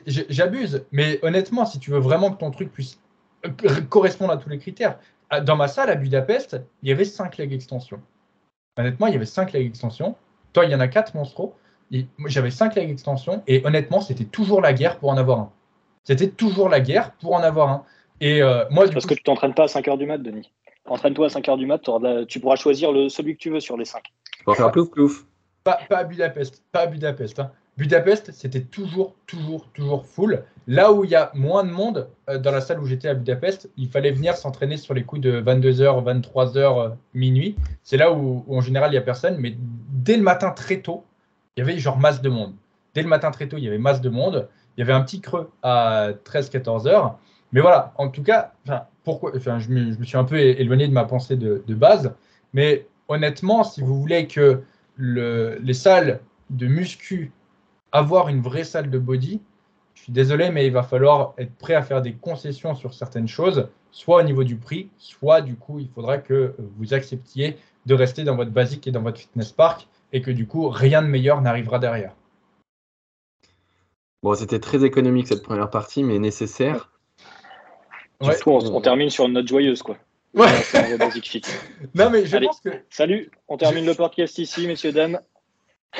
J'abuse. 0.07 0.85
Mais 0.93 1.19
honnêtement, 1.21 1.65
si 1.65 1.79
tu 1.79 1.91
veux 1.91 1.99
vraiment 1.99 2.31
que 2.31 2.37
ton 2.37 2.49
truc 2.49 2.71
puisse 2.71 2.97
correspondent 3.89 4.31
à 4.31 4.37
tous 4.37 4.49
les 4.49 4.59
critères. 4.59 4.99
Dans 5.43 5.55
ma 5.55 5.67
salle 5.67 5.89
à 5.89 5.95
Budapest, 5.95 6.59
il 6.81 6.89
y 6.89 6.91
avait 6.91 7.05
5 7.05 7.37
legs 7.37 7.53
extensions. 7.53 8.01
Honnêtement, 8.77 9.07
il 9.07 9.13
y 9.13 9.15
avait 9.15 9.25
5 9.25 9.53
legs 9.53 9.67
extensions. 9.67 10.15
Toi, 10.53 10.65
il 10.65 10.71
y 10.71 10.75
en 10.75 10.79
a 10.79 10.87
4 10.87 11.15
monstro. 11.15 11.55
J'avais 12.25 12.51
5 12.51 12.75
legs 12.75 12.89
extensions 12.89 13.43
et 13.47 13.65
honnêtement, 13.65 14.01
c'était 14.01 14.25
toujours 14.25 14.61
la 14.61 14.73
guerre 14.73 14.97
pour 14.97 15.09
en 15.09 15.17
avoir 15.17 15.39
un. 15.39 15.51
C'était 16.03 16.29
toujours 16.29 16.69
la 16.69 16.79
guerre 16.79 17.11
pour 17.13 17.33
en 17.33 17.41
avoir 17.41 17.69
un. 17.69 17.83
Et 18.21 18.41
euh, 18.41 18.65
moi, 18.69 18.87
Parce 18.89 19.05
que 19.05 19.13
tu 19.13 19.23
t'entraînes 19.23 19.53
pas 19.53 19.63
à 19.63 19.67
5 19.67 19.87
heures 19.87 19.97
du 19.97 20.05
mat, 20.05 20.17
Denis. 20.17 20.51
Entraîne-toi 20.85 21.27
à 21.27 21.29
5 21.29 21.47
heures 21.49 21.57
du 21.57 21.67
mat, 21.67 21.81
tu 22.27 22.39
pourras 22.39 22.55
choisir 22.55 22.91
le, 22.91 23.09
celui 23.09 23.35
que 23.35 23.39
tu 23.39 23.51
veux 23.51 23.59
sur 23.59 23.77
les 23.77 23.85
5. 23.85 24.01
Pour 24.43 24.55
faire 24.55 24.71
plouf 24.71 24.89
plouf. 24.89 25.25
Pas, 25.89 25.97
à 25.97 26.03
Budapest, 26.03 26.63
pas 26.71 26.81
à 26.81 26.87
Budapest. 26.87 27.39
Hein. 27.39 27.51
Budapest, 27.77 28.31
c'était 28.33 28.61
toujours, 28.61 29.15
toujours, 29.25 29.69
toujours 29.73 30.05
full. 30.05 30.43
Là 30.67 30.91
où 30.91 31.05
il 31.05 31.11
y 31.11 31.15
a 31.15 31.31
moins 31.33 31.63
de 31.63 31.71
monde, 31.71 32.09
euh, 32.29 32.37
dans 32.37 32.51
la 32.51 32.61
salle 32.61 32.79
où 32.79 32.85
j'étais 32.85 33.07
à 33.07 33.13
Budapest, 33.13 33.69
il 33.77 33.87
fallait 33.87 34.11
venir 34.11 34.35
s'entraîner 34.35 34.77
sur 34.77 34.93
les 34.93 35.03
coups 35.03 35.21
de 35.21 35.41
22h, 35.41 36.03
23h, 36.03 36.95
minuit. 37.13 37.55
C'est 37.83 37.97
là 37.97 38.11
où, 38.11 38.43
en 38.49 38.61
général 38.61 38.89
il 38.89 38.93
n'y 38.93 38.97
a 38.97 39.01
personne, 39.01 39.37
mais 39.39 39.55
dès 39.57 40.17
le 40.17 40.23
matin 40.23 40.51
très 40.51 40.81
tôt, 40.81 41.05
il 41.55 41.61
y 41.61 41.63
avait 41.63 41.79
genre 41.79 41.97
masse 41.97 42.21
de 42.21 42.29
monde. 42.29 42.53
Dès 42.93 43.01
le 43.01 43.07
matin 43.07 43.31
très 43.31 43.47
tôt, 43.47 43.57
il 43.57 43.63
y 43.63 43.67
avait 43.67 43.77
masse 43.77 44.01
de 44.01 44.09
monde. 44.09 44.49
Il 44.75 44.81
y 44.81 44.83
avait 44.83 44.93
un 44.93 45.01
petit 45.01 45.21
creux 45.21 45.49
à 45.63 46.09
13-14 46.25 46.87
h 46.87 47.13
Mais 47.51 47.61
voilà, 47.61 47.93
en 47.97 48.09
tout 48.09 48.23
cas, 48.23 48.53
pourquoi, 49.03 49.31
je, 49.35 49.69
me, 49.69 50.03
suis 50.03 50.17
un 50.17 50.23
peu 50.23 50.37
éloigné 50.37 50.87
de 50.87 50.93
ma 50.93 51.05
pensée 51.05 51.35
de, 51.35 51.73
base. 51.73 52.13
Mais 52.53 52.87
honnêtement, 53.07 53.63
si 53.63 53.81
vous 53.81 53.99
voulez 53.99 54.27
que 54.27 54.63
les 54.99 55.73
salles 55.73 56.19
de 56.49 56.67
muscu 56.67 57.31
avoir 57.91 58.29
une 58.29 58.41
vraie 58.41 58.63
salle 58.63 58.89
de 58.89 58.99
body, 58.99 59.41
je 59.95 60.03
suis 60.03 60.13
désolé, 60.13 60.49
mais 60.51 60.67
il 60.67 60.73
va 60.73 60.83
falloir 60.83 61.33
être 61.37 61.53
prêt 61.55 61.73
à 61.73 61.81
faire 61.81 62.01
des 62.01 62.13
concessions 62.13 62.75
sur 62.75 62.93
certaines 62.93 63.27
choses, 63.27 63.67
soit 63.91 64.21
au 64.21 64.23
niveau 64.23 64.43
du 64.43 64.55
prix, 64.55 64.89
soit 64.97 65.41
du 65.41 65.55
coup, 65.55 65.79
il 65.79 65.89
faudra 65.89 66.17
que 66.17 66.55
vous 66.77 66.93
acceptiez 66.93 67.57
de 67.85 67.93
rester 67.93 68.23
dans 68.23 68.35
votre 68.35 68.51
basique 68.51 68.87
et 68.87 68.91
dans 68.91 69.01
votre 69.01 69.19
fitness 69.19 69.51
park 69.51 69.87
et 70.13 70.21
que 70.21 70.31
du 70.31 70.47
coup, 70.47 70.69
rien 70.69 71.01
de 71.01 71.07
meilleur 71.07 71.41
n'arrivera 71.41 71.79
derrière. 71.79 72.13
Bon, 74.21 74.33
c'était 74.35 74.59
très 74.59 74.83
économique 74.83 75.27
cette 75.27 75.43
première 75.43 75.69
partie, 75.69 76.03
mais 76.03 76.19
nécessaire. 76.19 76.91
Du 78.21 78.29
coup, 78.43 78.51
on, 78.51 78.81
termine 78.81 79.09
sur 79.09 79.25
une 79.25 79.33
note 79.33 79.47
joyeuse, 79.47 79.81
quoi. 79.81 79.97
Ouais. 80.33 80.47
non, 81.95 82.09
mais 82.09 82.25
je 82.25 82.37
pense 82.37 82.61
que. 82.61 82.69
Salut, 82.89 83.31
on 83.47 83.57
termine 83.57 83.85
le 83.85 83.95
podcast 83.95 84.37
ici, 84.37 84.67
messieurs, 84.67 84.91
dames. 84.91 85.19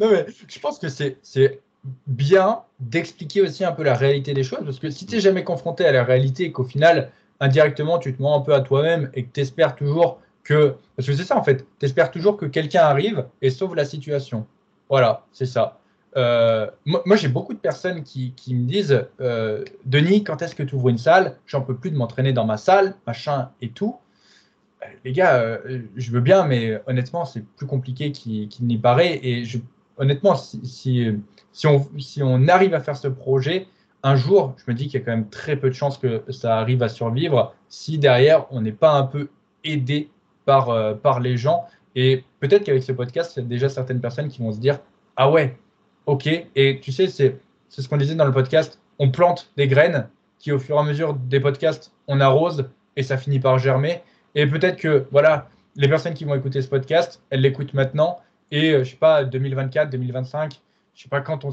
non, 0.00 0.10
mais 0.10 0.26
je 0.48 0.58
pense 0.60 0.78
que 0.78 0.88
c'est 0.88 1.60
bien 2.06 2.62
d'expliquer 2.78 3.42
aussi 3.42 3.64
un 3.64 3.72
peu 3.72 3.82
la 3.82 3.94
réalité 3.94 4.34
des 4.34 4.44
choses, 4.44 4.64
parce 4.64 4.78
que 4.78 4.90
si 4.90 5.04
tu 5.04 5.16
n'es 5.16 5.20
jamais 5.20 5.42
confronté 5.42 5.84
à 5.84 5.92
la 5.92 6.04
réalité 6.04 6.44
et 6.44 6.52
qu'au 6.52 6.64
final, 6.64 7.10
indirectement, 7.40 7.98
tu 7.98 8.14
te 8.14 8.22
mens 8.22 8.38
un 8.38 8.40
peu 8.40 8.54
à 8.54 8.60
toi-même 8.60 9.10
et 9.14 9.24
que 9.24 9.32
tu 9.32 9.40
espères 9.40 9.74
toujours 9.74 10.20
que. 10.44 10.76
Parce 10.96 11.08
que 11.08 11.14
c'est 11.14 11.24
ça 11.24 11.36
en 11.36 11.42
fait, 11.42 11.66
tu 11.80 11.86
espères 11.86 12.10
toujours 12.10 12.36
que 12.36 12.46
quelqu'un 12.46 12.82
arrive 12.82 13.26
et 13.40 13.50
sauve 13.50 13.74
la 13.74 13.84
situation. 13.84 14.46
Voilà, 14.88 15.26
c'est 15.32 15.46
ça. 15.46 15.80
Euh, 16.16 16.66
moi, 16.84 17.16
j'ai 17.16 17.28
beaucoup 17.28 17.54
de 17.54 17.58
personnes 17.58 18.02
qui, 18.02 18.34
me 18.48 18.66
disent 18.66 19.06
euh, 19.20 19.64
Denis, 19.86 20.24
quand 20.24 20.42
est-ce 20.42 20.54
que 20.54 20.62
tu 20.62 20.74
ouvres 20.74 20.90
une 20.90 20.98
salle? 20.98 21.36
J'en 21.46 21.62
peux 21.62 21.76
plus 21.76 21.90
de 21.90 21.96
m'entraîner 21.96 22.32
dans 22.32 22.44
ma 22.44 22.56
salle, 22.56 22.94
machin 23.06 23.50
et 23.60 23.70
tout 23.70 23.96
les 25.04 25.12
gars, 25.12 25.36
euh, 25.36 25.80
je 25.96 26.10
veux 26.10 26.20
bien, 26.20 26.46
mais 26.46 26.80
honnêtement, 26.86 27.24
c'est 27.24 27.44
plus 27.44 27.66
compliqué 27.66 28.12
qu'il 28.12 28.48
n'y 28.60 28.78
paraît. 28.78 29.20
Et 29.22 29.44
honnêtement, 29.96 30.34
si, 30.34 30.60
si, 31.52 31.66
on, 31.66 31.86
si 31.98 32.22
on 32.22 32.48
arrive 32.48 32.74
à 32.74 32.80
faire 32.80 32.96
ce 32.96 33.08
projet, 33.08 33.66
un 34.02 34.16
jour, 34.16 34.54
je 34.56 34.70
me 34.70 34.76
dis 34.76 34.88
qu'il 34.88 35.00
y 35.00 35.02
a 35.02 35.06
quand 35.06 35.12
même 35.12 35.28
très 35.28 35.56
peu 35.56 35.68
de 35.68 35.74
chances 35.74 35.98
que 35.98 36.24
ça 36.30 36.58
arrive 36.58 36.82
à 36.82 36.88
survivre 36.88 37.54
si 37.68 37.98
derrière, 37.98 38.46
on 38.50 38.60
n'est 38.60 38.72
pas 38.72 38.92
un 38.92 39.04
peu 39.04 39.28
aidé 39.64 40.10
par, 40.44 40.70
euh, 40.70 40.94
par 40.94 41.20
les 41.20 41.36
gens. 41.36 41.64
Et 41.94 42.24
peut-être 42.40 42.64
qu'avec 42.64 42.82
ce 42.82 42.92
podcast, 42.92 43.34
il 43.36 43.42
y 43.42 43.46
a 43.46 43.48
déjà 43.48 43.68
certaines 43.68 44.00
personnes 44.00 44.28
qui 44.28 44.42
vont 44.42 44.52
se 44.52 44.58
dire 44.58 44.80
Ah 45.16 45.30
ouais, 45.30 45.56
ok. 46.06 46.28
Et 46.54 46.80
tu 46.80 46.92
sais, 46.92 47.08
c'est 47.08 47.40
ce 47.68 47.88
qu'on 47.88 47.96
disait 47.96 48.14
dans 48.14 48.24
le 48.24 48.32
podcast 48.32 48.78
on 48.98 49.10
plante 49.10 49.50
des 49.56 49.66
graines 49.66 50.08
qui, 50.38 50.52
au 50.52 50.58
fur 50.58 50.76
et 50.76 50.78
à 50.78 50.82
mesure 50.82 51.14
des 51.14 51.40
podcasts, 51.40 51.92
on 52.06 52.20
arrose 52.20 52.68
et 52.96 53.02
ça 53.02 53.16
finit 53.16 53.40
par 53.40 53.58
germer. 53.58 54.02
Et 54.34 54.46
peut-être 54.46 54.76
que 54.76 55.06
voilà, 55.10 55.48
les 55.76 55.88
personnes 55.88 56.14
qui 56.14 56.24
vont 56.24 56.34
écouter 56.34 56.62
ce 56.62 56.68
podcast, 56.68 57.20
elles 57.30 57.40
l'écoutent 57.40 57.74
maintenant. 57.74 58.20
Et 58.50 58.70
je 58.70 58.76
euh, 58.76 58.84
je 58.84 58.90
sais 58.90 58.96
pas, 58.96 59.24
2024, 59.24 59.90
2025, 59.90 60.60
je 60.94 61.02
sais 61.02 61.08
pas 61.08 61.20
quand 61.20 61.44
on, 61.44 61.50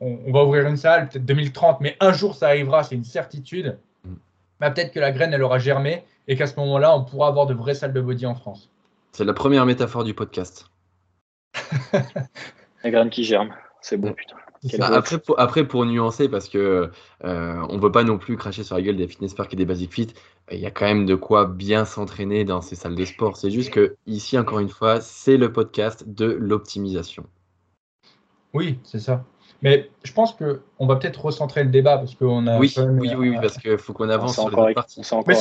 on, 0.00 0.32
va 0.32 0.44
ouvrir 0.44 0.66
une 0.66 0.76
salle, 0.76 1.08
peut-être 1.08 1.24
2030, 1.24 1.80
mais 1.80 1.96
un 2.00 2.12
jour 2.12 2.34
ça 2.34 2.46
arrivera, 2.46 2.82
c'est 2.82 2.94
une 2.94 3.04
certitude. 3.04 3.78
Mm. 4.04 4.14
Bah, 4.60 4.70
peut-être 4.70 4.92
que 4.92 5.00
la 5.00 5.12
graine, 5.12 5.34
elle 5.34 5.42
aura 5.42 5.58
germé 5.58 6.04
et 6.28 6.36
qu'à 6.36 6.46
ce 6.46 6.56
moment-là, 6.60 6.96
on 6.96 7.04
pourra 7.04 7.28
avoir 7.28 7.46
de 7.46 7.54
vraies 7.54 7.74
salles 7.74 7.92
de 7.92 8.00
body 8.00 8.26
en 8.26 8.34
France. 8.34 8.70
C'est 9.12 9.24
la 9.24 9.34
première 9.34 9.66
métaphore 9.66 10.04
du 10.04 10.14
podcast. 10.14 10.70
la 11.92 12.90
graine 12.90 13.10
qui 13.10 13.24
germe, 13.24 13.52
c'est 13.86 13.98
bon, 13.98 14.12
putain. 14.12 14.36
après, 14.92 15.18
pour, 15.18 15.38
après, 15.38 15.64
pour 15.64 15.86
nuancer, 15.86 16.28
parce 16.28 16.48
que 16.48 16.90
euh, 17.24 17.66
on 17.68 17.78
veut 17.78 17.92
pas 17.92 18.02
non 18.02 18.18
plus 18.18 18.36
cracher 18.36 18.64
sur 18.64 18.74
la 18.74 18.82
gueule 18.82 18.96
des 18.96 19.06
fitness 19.06 19.32
parks 19.32 19.52
et 19.52 19.56
des 19.56 19.64
basic 19.64 19.92
fit, 19.92 20.08
il 20.50 20.58
y 20.58 20.66
a 20.66 20.72
quand 20.72 20.86
même 20.86 21.06
de 21.06 21.14
quoi 21.14 21.46
bien 21.46 21.84
s'entraîner 21.84 22.44
dans 22.44 22.62
ces 22.62 22.74
salles 22.74 22.96
de 22.96 23.04
sport. 23.04 23.36
C'est 23.36 23.52
juste 23.52 23.70
que 23.70 23.94
ici, 24.08 24.36
encore 24.36 24.58
une 24.58 24.68
fois, 24.68 25.00
c'est 25.00 25.36
le 25.36 25.52
podcast 25.52 26.02
de 26.08 26.24
l'optimisation. 26.24 27.26
Oui, 28.54 28.80
c'est 28.82 28.98
ça. 28.98 29.24
Mais 29.62 29.88
je 30.02 30.12
pense 30.12 30.34
qu'on 30.34 30.86
va 30.86 30.96
peut-être 30.96 31.24
recentrer 31.24 31.62
le 31.62 31.70
débat 31.70 31.98
parce 31.98 32.16
qu'on 32.16 32.48
a. 32.48 32.58
Oui, 32.58 32.74
oui, 32.76 33.14
oui, 33.16 33.36
parce 33.40 33.58
qu'il 33.58 33.78
faut 33.78 33.92
qu'on 33.92 34.08
avance 34.08 34.34
sur 34.34 34.66
les 34.66 34.74
parties. 34.74 35.02
Mais 35.28 35.36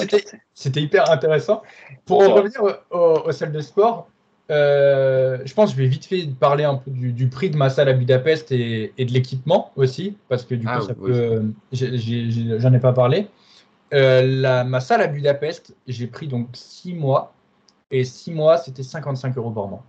c'était 0.53 0.81
hyper 0.81 1.09
intéressant. 1.09 1.63
Pour 2.05 2.23
revenir 2.23 2.61
aux, 2.91 3.31
salles 3.31 3.53
de 3.53 3.61
sport, 3.61 4.07
euh, 4.51 5.39
je 5.43 5.53
pense 5.53 5.71
que 5.71 5.77
je 5.77 5.81
vais 5.81 5.89
vite 5.89 6.05
fait 6.05 6.27
parler 6.39 6.63
un 6.63 6.75
peu 6.75 6.91
du, 6.91 7.27
prix 7.27 7.49
de 7.49 7.57
ma 7.57 7.69
salle 7.69 7.89
à 7.89 7.93
Budapest 7.93 8.51
et, 8.51 8.93
de 8.97 9.11
l'équipement 9.11 9.71
aussi, 9.75 10.17
parce 10.29 10.45
que 10.45 10.55
du 10.55 10.65
coup, 10.65 10.71
ah, 10.73 10.81
ça 10.81 10.93
peut. 10.93 11.43
J'en 11.71 12.73
ai, 12.73 12.79
pas 12.79 12.93
parlé. 12.93 13.27
Euh, 13.93 14.21
la, 14.21 14.63
ma 14.63 14.79
salle 14.79 15.01
à 15.01 15.07
Budapest, 15.07 15.75
j'ai 15.87 16.07
pris 16.07 16.27
donc 16.27 16.49
6 16.53 16.93
mois, 16.93 17.33
et 17.89 18.03
6 18.03 18.31
mois, 18.33 18.57
c'était 18.57 18.83
55 18.83 19.35
euros 19.37 19.51
par 19.51 19.67
mois. 19.67 19.83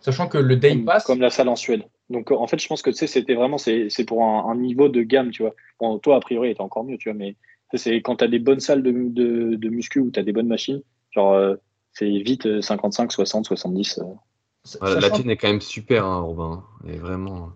Sachant 0.00 0.26
que 0.26 0.38
le 0.38 0.56
Day 0.56 0.76
Pass. 0.76 1.04
Comme 1.04 1.20
la 1.20 1.30
salle 1.30 1.48
en 1.48 1.56
Suède. 1.56 1.84
Donc, 2.10 2.30
en 2.30 2.46
fait, 2.46 2.58
je 2.58 2.66
pense 2.66 2.82
que 2.82 2.92
c'était 2.92 3.34
vraiment, 3.34 3.56
c'est 3.56 4.04
pour 4.06 4.24
un, 4.24 4.54
niveau 4.56 4.88
de 4.88 5.02
gamme, 5.02 5.30
tu 5.30 5.42
vois. 5.42 5.54
Bon, 5.80 5.98
toi, 5.98 6.16
a 6.16 6.20
priori, 6.20 6.50
était 6.50 6.60
encore 6.60 6.84
mieux, 6.84 6.98
tu 6.98 7.08
vois, 7.08 7.16
mais 7.16 7.36
c'est 7.74 7.96
quand 8.02 8.16
tu 8.16 8.24
as 8.24 8.28
des 8.28 8.40
bonnes 8.40 8.60
salles 8.60 8.82
de, 8.82 8.90
de, 8.90 9.54
de 9.54 9.68
muscu 9.70 10.00
ou 10.00 10.10
tu 10.10 10.20
as 10.20 10.22
des 10.22 10.32
bonnes 10.32 10.48
machines, 10.48 10.82
genre, 11.12 11.32
euh, 11.32 11.56
c'est 11.92 12.08
vite 12.08 12.60
55, 12.60 13.12
60, 13.12 13.46
70. 13.46 14.00
la 14.80 15.10
tienne 15.10 15.30
est 15.30 15.36
quand 15.36 15.48
même 15.48 15.60
super, 15.60 16.04
hein, 16.04 16.20
Robin. 16.20 16.64
Et 16.88 16.96
vraiment. 16.96 17.50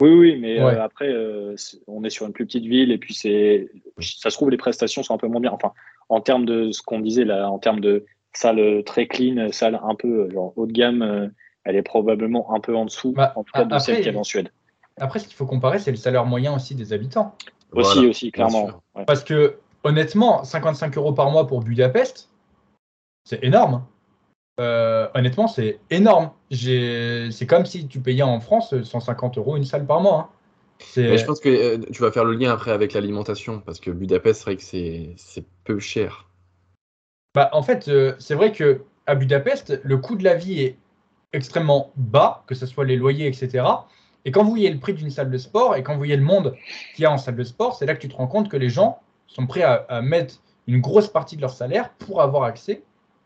Oui, 0.00 0.10
oui, 0.10 0.38
mais 0.40 0.60
euh, 0.60 0.82
après, 0.82 1.08
euh, 1.08 1.54
on 1.86 2.02
est 2.02 2.10
sur 2.10 2.26
une 2.26 2.32
plus 2.32 2.46
petite 2.46 2.64
ville 2.64 2.90
et 2.90 2.98
puis 2.98 3.14
c'est, 3.14 3.70
ça 4.00 4.30
se 4.30 4.36
trouve, 4.36 4.50
les 4.50 4.56
prestations 4.56 5.02
sont 5.02 5.14
un 5.14 5.18
peu 5.18 5.28
moins 5.28 5.40
bien. 5.40 5.52
Enfin, 5.52 5.72
en 6.08 6.20
termes 6.20 6.44
de 6.44 6.72
ce 6.72 6.82
qu'on 6.82 6.98
disait 6.98 7.24
là, 7.24 7.48
en 7.48 7.58
termes 7.58 7.80
de 7.80 8.04
salle 8.32 8.82
très 8.84 9.06
clean, 9.06 9.52
salle 9.52 9.80
un 9.82 9.94
peu 9.94 10.28
genre 10.30 10.52
haut 10.56 10.66
de 10.66 10.72
gamme 10.72 11.30
elle 11.64 11.76
est 11.76 11.82
probablement 11.82 12.54
un 12.54 12.60
peu 12.60 12.76
en 12.76 12.84
dessous, 12.84 13.12
bah, 13.12 13.32
en 13.36 13.44
tout 13.44 13.52
cas 13.52 13.64
de 13.64 13.78
celle 13.78 13.96
qu'il 13.96 14.06
y 14.06 14.08
avait 14.08 14.18
en 14.18 14.24
Suède. 14.24 14.50
Après, 14.98 15.18
ce 15.18 15.26
qu'il 15.26 15.36
faut 15.36 15.46
comparer, 15.46 15.78
c'est 15.78 15.90
le 15.90 15.96
salaire 15.96 16.26
moyen 16.26 16.54
aussi 16.54 16.74
des 16.74 16.92
habitants. 16.92 17.34
Aussi, 17.72 18.06
aussi, 18.06 18.30
clairement. 18.30 18.82
Parce 19.06 19.24
que, 19.24 19.56
honnêtement, 19.84 20.44
55 20.44 20.96
euros 20.98 21.12
par 21.12 21.30
mois 21.30 21.46
pour 21.46 21.60
Budapest, 21.60 22.28
c'est 23.24 23.42
énorme. 23.44 23.84
Euh, 24.60 25.08
honnêtement, 25.14 25.48
c'est 25.48 25.80
énorme. 25.90 26.30
C'est 26.50 27.46
comme 27.48 27.66
si 27.66 27.86
tu 27.88 28.00
payais 28.00 28.22
en 28.22 28.40
France 28.40 28.74
150 28.82 29.38
euros 29.38 29.56
une 29.56 29.64
salle 29.64 29.86
par 29.86 30.00
mois. 30.00 30.30
Hein. 30.30 30.88
je 30.96 31.24
pense 31.24 31.40
que 31.40 31.48
euh, 31.48 31.78
tu 31.92 32.02
vas 32.02 32.12
faire 32.12 32.24
le 32.24 32.34
lien 32.34 32.52
après 32.52 32.70
avec 32.70 32.92
l'alimentation, 32.92 33.60
parce 33.60 33.80
que 33.80 33.90
Budapest, 33.90 34.40
c'est 34.40 34.44
vrai 34.44 34.56
que 34.56 35.14
c'est 35.16 35.44
peu 35.64 35.78
cher. 35.78 36.28
Bah, 37.34 37.48
en 37.52 37.62
fait, 37.62 37.88
euh, 37.88 38.14
c'est 38.18 38.34
vrai 38.34 38.52
que 38.52 38.82
à 39.06 39.14
Budapest, 39.14 39.80
le 39.82 39.96
coût 39.96 40.16
de 40.16 40.24
la 40.24 40.34
vie 40.34 40.60
est 40.60 40.76
extrêmement 41.32 41.92
bas, 41.96 42.44
que 42.46 42.54
ce 42.54 42.66
soit 42.66 42.84
les 42.84 42.96
loyers, 42.96 43.26
etc. 43.26 43.64
Et 44.24 44.30
quand 44.30 44.44
vous 44.44 44.50
voyez 44.50 44.70
le 44.70 44.78
prix 44.78 44.92
d'une 44.92 45.10
salle 45.10 45.30
de 45.30 45.38
sport 45.38 45.76
et 45.76 45.82
quand 45.82 45.92
vous 45.92 45.98
voyez 45.98 46.16
le 46.16 46.22
monde 46.22 46.54
qu'il 46.94 47.02
y 47.02 47.06
a 47.06 47.10
en 47.10 47.18
salle 47.18 47.36
de 47.36 47.44
sport, 47.44 47.74
c'est 47.74 47.86
là 47.86 47.94
que 47.94 48.00
tu 48.00 48.08
te 48.08 48.14
rends 48.14 48.26
compte 48.26 48.48
que 48.48 48.56
les 48.56 48.68
gens 48.68 49.00
sont 49.26 49.46
prêts 49.46 49.62
à, 49.62 50.02
mettre 50.02 50.42
une 50.66 50.80
grosse 50.80 51.08
partie 51.08 51.36
de 51.36 51.40
leur 51.40 51.52
salaire 51.52 51.90
pour 51.94 52.20
avoir 52.20 52.44
accès 52.44 52.82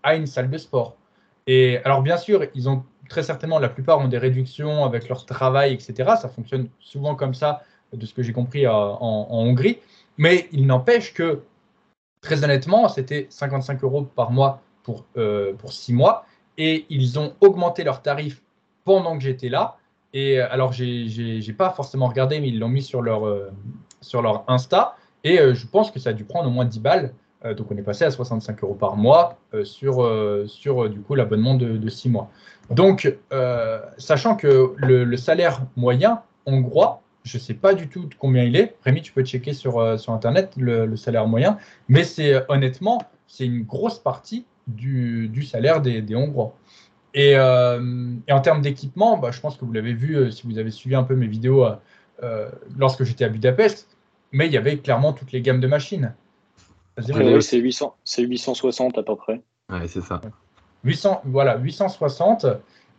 à 0.07 0.15
une 0.15 0.27
salle 0.27 0.49
de 0.49 0.57
sport. 0.57 0.97
Et 1.47 1.79
alors, 1.85 2.03
bien 2.03 2.17
sûr, 2.17 2.45
ils 2.55 2.69
ont 2.69 2.85
très 3.09 3.23
certainement, 3.23 3.59
la 3.59 3.69
plupart 3.69 3.99
ont 3.99 4.09
des 4.09 4.19
réductions 4.19 4.85
avec 4.85 5.09
leur 5.09 5.27
travail, 5.27 5.75
etc. 5.75 6.15
Ça 6.21 6.29
fonctionne 6.29 6.69
souvent 6.81 7.15
comme 7.15 7.35
ça, 7.35 7.63
de 7.93 8.05
ce 8.07 8.15
que 8.15 8.23
j'ai 8.23 8.33
compris 8.33 8.67
en, 8.67 8.99
Hongrie. 9.31 9.79
Mais 10.17 10.49
il 10.53 10.67
n'empêche 10.67 11.13
que, 11.13 11.43
très 12.21 12.43
honnêtement, 12.43 12.89
c'était 12.89 13.27
55 13.31 13.85
euros 13.85 14.03
par 14.03 14.31
mois 14.31 14.63
pour, 14.83 15.05
euh, 15.17 15.53
pour 15.55 15.73
6 15.73 15.93
mois 15.93 16.27
et 16.59 16.87
ils 16.89 17.19
ont 17.19 17.35
augmenté 17.41 17.85
leurs 17.85 18.03
tarifs 18.03 18.43
pendant 18.85 19.17
que 19.17 19.23
j'étais 19.23 19.49
là. 19.49 19.77
Et 20.13 20.41
euh, 20.41 20.47
alors, 20.51 20.73
j'ai 20.73 21.55
pas 21.57 21.71
forcément 21.71 22.07
regardé, 22.07 22.41
mais 22.41 22.49
ils 22.49 22.59
l'ont 22.59 22.69
mis 22.69 22.83
sur 22.83 23.03
leur, 23.03 23.27
euh, 23.27 23.51
sur 24.01 24.23
leur 24.23 24.45
Insta. 24.49 24.97
Et 25.25 25.39
euh, 25.39 25.55
je 25.55 25.67
pense 25.67 25.91
que 25.91 25.99
ça 25.99 26.11
a 26.11 26.13
dû 26.13 26.25
prendre 26.25 26.49
au 26.49 26.53
moins 26.53 26.65
10 26.65 26.81
balles. 26.81 27.15
Donc, 27.55 27.71
on 27.71 27.77
est 27.77 27.83
passé 27.83 28.05
à 28.05 28.11
65 28.11 28.63
euros 28.63 28.75
par 28.75 28.97
mois 28.97 29.39
sur, 29.65 30.09
sur 30.47 30.89
du 30.89 31.01
coup 31.01 31.15
l'abonnement 31.15 31.55
de, 31.55 31.77
de, 31.77 31.89
6 31.89 32.09
mois. 32.11 32.31
Donc, 32.71 33.15
sachant 33.99 34.37
que 34.37 34.73
le, 34.77 35.17
salaire 35.17 35.63
moyen 35.77 36.23
hongrois, 36.47 37.03
je 37.25 37.39
ne 37.39 37.43
sais 37.43 37.55
pas 37.55 37.75
du 37.75 37.89
tout 37.89 38.09
combien 38.19 38.45
il 38.45 38.57
est. 38.57 38.77
Rémi, 38.85 39.03
tu 39.03 39.13
peux 39.13 39.25
checker 39.25 39.53
sur, 39.53 39.99
sur 39.99 40.13
Internet 40.13 40.55
le, 40.57 40.97
salaire 40.97 41.27
moyen. 41.27 41.59
Mais 41.89 42.05
c'est 42.05 42.43
honnêtement, 42.49 43.03
c'est 43.27 43.45
une 43.47 43.63
grosse 43.63 43.99
partie 43.99 44.47
du, 44.67 45.43
salaire 45.43 45.81
des, 45.81 46.15
Hongrois. 46.15 46.55
Euh, 47.17 48.15
et, 48.29 48.33
en 48.33 48.41
termes 48.41 48.61
d'équipement, 48.61 49.17
bah, 49.17 49.31
je 49.31 49.41
pense 49.41 49.57
que 49.57 49.65
vous 49.65 49.73
l'avez 49.73 49.95
vu 49.95 50.17
euh, 50.17 50.31
si 50.31 50.47
vous 50.47 50.59
avez 50.59 50.71
suivi 50.71 50.95
un 50.95 51.03
peu 51.03 51.15
mes 51.15 51.27
vidéos 51.27 51.67
euh, 52.23 52.51
lorsque 52.77 53.05
j'étais 53.05 53.25
à 53.25 53.29
Budapest, 53.29 53.97
mais 54.33 54.47
il 54.47 54.53
y 54.53 54.57
avait 54.57 54.77
clairement 54.79 55.13
toutes 55.13 55.33
les 55.33 55.41
gammes 55.41 55.61
de 55.61 55.67
machines. 55.67 56.15
C'est 58.05 58.23
860 58.23 58.99
à 58.99 59.03
peu 59.03 59.17
près. 59.17 59.43
Ouais, 59.71 59.87
c'est 59.89 60.01
ça. 60.01 60.21
800, 60.85 61.23
voilà, 61.25 61.59
860. 61.59 62.47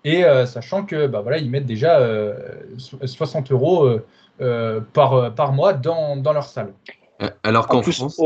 Et 0.04 0.24
sachant 0.46 0.86
que 0.86 1.08
bah, 1.08 1.22
voilà, 1.22 1.38
ils 1.38 1.50
mettent 1.50 1.66
déjà 1.66 2.00
60 2.78 3.52
euros 3.52 3.90
par, 4.94 5.34
par 5.36 5.54
mois 5.54 5.74
dans, 5.74 6.16
dans 6.18 6.34
leur 6.34 6.46
salle. 6.46 6.74
Alors 7.44 7.68
qu'en 7.68 7.82
France, 7.82 8.22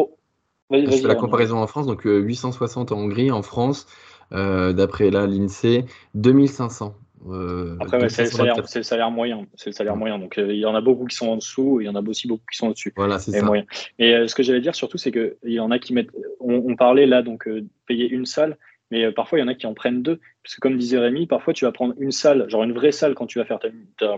je 0.71 0.91
fais 0.91 1.07
la 1.07 1.15
comparaison 1.15 1.57
en 1.57 1.67
France, 1.67 1.85
donc 1.85 2.03
860 2.03 2.91
euh, 2.91 2.95
en 2.95 2.99
Hongrie, 2.99 3.31
en 3.31 3.41
France, 3.41 3.87
euh, 4.31 4.73
d'après 4.73 5.09
là 5.09 5.27
l'INSEE, 5.27 5.85
2500. 6.15 6.95
Euh, 7.27 7.77
Après, 7.79 8.09
c'est 8.09 8.23
le, 8.23 8.83
salaire 8.83 9.11
moyen. 9.11 9.45
C'est 9.55 9.69
le 9.69 9.73
salaire 9.73 9.95
moyen. 9.95 10.17
Donc, 10.19 10.35
il 10.37 10.55
y 10.55 10.65
en 10.65 10.75
a 10.75 10.81
beaucoup 10.81 11.05
qui 11.05 11.15
sont 11.15 11.29
en 11.29 11.35
dessous 11.35 11.79
et 11.79 11.83
il 11.83 11.87
y 11.87 11.89
en 11.89 11.95
a 11.95 12.01
aussi 12.01 12.27
beaucoup 12.27 12.43
qui 12.51 12.57
sont 12.57 12.67
au-dessus. 12.67 12.93
Voilà, 12.95 13.19
c'est 13.19 13.31
ça. 13.31 13.45
Moyen. 13.45 13.65
Et 13.99 14.27
ce 14.27 14.33
que 14.35 14.43
j'allais 14.43 14.61
dire 14.61 14.75
surtout, 14.75 14.97
c'est 14.97 15.11
qu'il 15.11 15.35
y 15.43 15.59
en 15.59 15.71
a 15.71 15.79
qui 15.79 15.93
mettent. 15.93 16.09
On, 16.39 16.75
parlait 16.75 17.05
là, 17.05 17.21
donc, 17.21 17.47
payer 17.87 18.09
une 18.09 18.25
salle, 18.25 18.57
mais 18.89 19.11
parfois, 19.11 19.39
il 19.39 19.41
y 19.41 19.45
en 19.45 19.47
a 19.47 19.55
qui 19.55 19.67
en 19.67 19.73
prennent 19.73 20.01
deux. 20.01 20.19
Parce 20.43 20.55
que, 20.55 20.61
comme 20.61 20.77
disait 20.77 20.97
Rémi, 20.97 21.27
parfois, 21.27 21.53
tu 21.53 21.65
vas 21.65 21.71
prendre 21.71 21.93
une 21.99 22.11
salle, 22.11 22.49
genre 22.49 22.63
une 22.63 22.73
vraie 22.73 22.91
salle 22.91 23.13
quand 23.13 23.27
tu 23.27 23.39
vas 23.39 23.45
faire, 23.45 23.59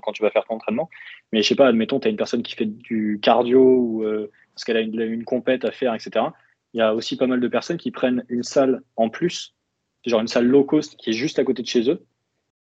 quand 0.01 0.11
tu 0.13 0.23
vas 0.23 0.29
faire 0.29 0.45
ton 0.45 0.55
entraînement. 0.55 0.89
Mais 1.31 1.41
je 1.41 1.47
sais 1.47 1.55
pas, 1.55 1.67
admettons, 1.67 1.99
tu 1.99 2.07
as 2.07 2.11
une 2.11 2.17
personne 2.17 2.43
qui 2.43 2.55
fait 2.55 2.65
du 2.65 3.19
cardio 3.21 3.61
ou 3.61 4.05
parce 4.53 4.63
qu'elle 4.65 4.77
a 4.77 4.81
une, 4.81 4.99
une 5.01 5.25
compète 5.25 5.65
à 5.65 5.71
faire, 5.71 5.93
etc. 5.93 6.25
Il 6.73 6.79
y 6.79 6.81
a 6.81 6.95
aussi 6.95 7.17
pas 7.17 7.27
mal 7.27 7.39
de 7.39 7.47
personnes 7.47 7.77
qui 7.77 7.91
prennent 7.91 8.23
une 8.29 8.43
salle 8.43 8.81
en 8.95 9.09
plus, 9.09 9.55
genre 10.05 10.21
une 10.21 10.27
salle 10.27 10.47
low 10.47 10.63
cost 10.63 10.95
qui 10.97 11.11
est 11.11 11.13
juste 11.13 11.39
à 11.39 11.43
côté 11.43 11.61
de 11.61 11.67
chez 11.67 11.89
eux, 11.89 12.03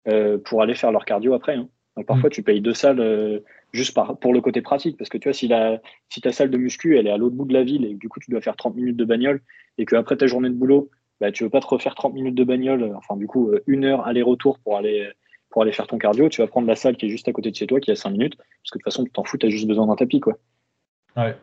euh, 0.08 0.38
pour 0.38 0.62
aller 0.62 0.74
faire 0.74 0.92
leur 0.92 1.04
cardio 1.04 1.34
après. 1.34 1.56
Hein. 1.56 1.68
Donc 1.96 2.06
parfois, 2.06 2.28
mm. 2.28 2.32
tu 2.32 2.42
payes 2.42 2.60
deux 2.60 2.74
salles 2.74 3.00
euh, 3.00 3.40
juste 3.72 3.94
par, 3.94 4.18
pour 4.18 4.32
le 4.32 4.40
côté 4.40 4.62
pratique. 4.62 4.96
Parce 4.96 5.10
que 5.10 5.18
tu 5.18 5.28
vois, 5.28 5.34
si, 5.34 5.48
la, 5.48 5.80
si 6.08 6.20
ta 6.20 6.32
salle 6.32 6.50
de 6.50 6.58
muscu, 6.58 6.98
elle 6.98 7.06
est 7.06 7.10
à 7.10 7.16
l'autre 7.16 7.36
bout 7.36 7.44
de 7.44 7.52
la 7.52 7.64
ville 7.64 7.84
et 7.84 7.94
que 7.94 7.98
du 7.98 8.08
coup, 8.08 8.20
tu 8.20 8.30
dois 8.30 8.40
faire 8.40 8.56
30 8.56 8.76
minutes 8.76 8.96
de 8.96 9.04
bagnole 9.04 9.40
et 9.78 9.84
qu'après 9.84 10.16
ta 10.16 10.26
journée 10.26 10.48
de 10.48 10.54
boulot, 10.54 10.90
bah, 11.20 11.30
tu 11.30 11.44
veux 11.44 11.50
pas 11.50 11.60
te 11.60 11.66
refaire 11.66 11.94
30 11.94 12.14
minutes 12.14 12.34
de 12.34 12.44
bagnole, 12.44 12.92
enfin 12.96 13.16
du 13.16 13.28
coup, 13.28 13.50
euh, 13.50 13.62
une 13.68 13.84
heure 13.84 14.04
aller-retour 14.06 14.58
pour 14.58 14.76
aller, 14.76 15.08
pour 15.50 15.62
aller 15.62 15.70
faire 15.70 15.86
ton 15.86 15.96
cardio, 15.96 16.28
tu 16.28 16.40
vas 16.40 16.48
prendre 16.48 16.66
la 16.66 16.74
salle 16.74 16.96
qui 16.96 17.06
est 17.06 17.08
juste 17.08 17.28
à 17.28 17.32
côté 17.32 17.50
de 17.50 17.54
chez 17.54 17.68
toi, 17.68 17.78
qui 17.78 17.92
a 17.92 17.94
5 17.94 18.10
minutes, 18.10 18.36
parce 18.36 18.70
que 18.72 18.78
de 18.78 18.82
toute 18.82 18.92
façon, 18.92 19.04
tu 19.04 19.10
t'en 19.10 19.22
fous, 19.22 19.38
tu 19.38 19.46
as 19.46 19.50
juste 19.50 19.68
besoin 19.68 19.86
d'un 19.86 19.94
tapis. 19.94 20.18
Quoi. 20.18 20.36
Ouais. 21.16 21.36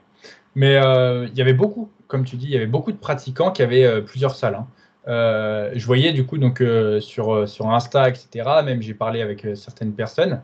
Mais 0.55 0.75
euh, 0.75 1.27
il 1.27 1.37
y 1.37 1.41
avait 1.41 1.53
beaucoup, 1.53 1.89
comme 2.07 2.25
tu 2.25 2.35
dis, 2.35 2.47
il 2.47 2.51
y 2.51 2.57
avait 2.57 2.65
beaucoup 2.65 2.91
de 2.91 2.97
pratiquants 2.97 3.51
qui 3.51 3.61
avaient 3.61 3.85
euh, 3.85 4.01
plusieurs 4.01 4.35
salles. 4.35 4.55
Hein. 4.55 4.67
Euh, 5.07 5.71
je 5.75 5.85
voyais 5.85 6.11
du 6.11 6.25
coup 6.25 6.37
donc 6.37 6.63
sur, 6.99 7.47
sur 7.47 7.69
Insta, 7.71 8.09
etc. 8.09 8.47
Même 8.63 8.81
j'ai 8.81 8.93
parlé 8.93 9.21
avec 9.21 9.47
certaines 9.55 9.93
personnes 9.93 10.41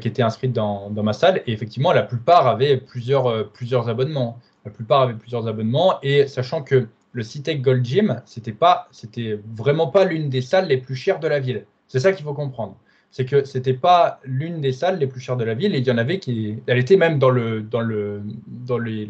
qui 0.00 0.08
étaient 0.08 0.22
inscrites 0.22 0.52
dans, 0.52 0.88
dans, 0.90 1.02
ma 1.02 1.12
salle 1.12 1.42
et 1.46 1.52
effectivement 1.52 1.92
la 1.92 2.02
plupart 2.02 2.46
avaient 2.46 2.78
plusieurs, 2.78 3.50
plusieurs 3.50 3.88
abonnements. 3.88 4.38
La 4.64 4.70
plupart 4.70 5.02
avaient 5.02 5.14
plusieurs 5.14 5.46
abonnements 5.46 5.98
et 6.02 6.26
sachant 6.26 6.62
que 6.62 6.86
le 7.12 7.22
Citec 7.22 7.60
Gold 7.60 7.84
Gym, 7.84 8.22
c'était 8.24 8.52
pas, 8.52 8.88
c'était 8.92 9.38
vraiment 9.54 9.88
pas 9.88 10.04
l'une 10.04 10.28
des 10.28 10.42
salles 10.42 10.68
les 10.68 10.78
plus 10.78 10.96
chères 10.96 11.20
de 11.20 11.28
la 11.28 11.38
ville. 11.38 11.64
C'est 11.86 12.00
ça 12.00 12.12
qu'il 12.12 12.24
faut 12.24 12.34
comprendre 12.34 12.76
c'est 13.14 13.26
que 13.26 13.44
c'était 13.44 13.74
pas 13.74 14.18
l'une 14.24 14.60
des 14.60 14.72
salles 14.72 14.98
les 14.98 15.06
plus 15.06 15.20
chères 15.20 15.36
de 15.36 15.44
la 15.44 15.54
ville 15.54 15.72
et 15.76 15.78
il 15.78 15.86
y 15.86 15.90
en 15.92 15.98
avait 15.98 16.18
qui, 16.18 16.56
elle 16.66 16.78
était 16.78 16.96
même 16.96 17.20
dans 17.20 17.30
le 17.30 17.62
dans 17.62 17.80
le 17.80 18.22
dans 18.48 18.76
les, 18.76 19.08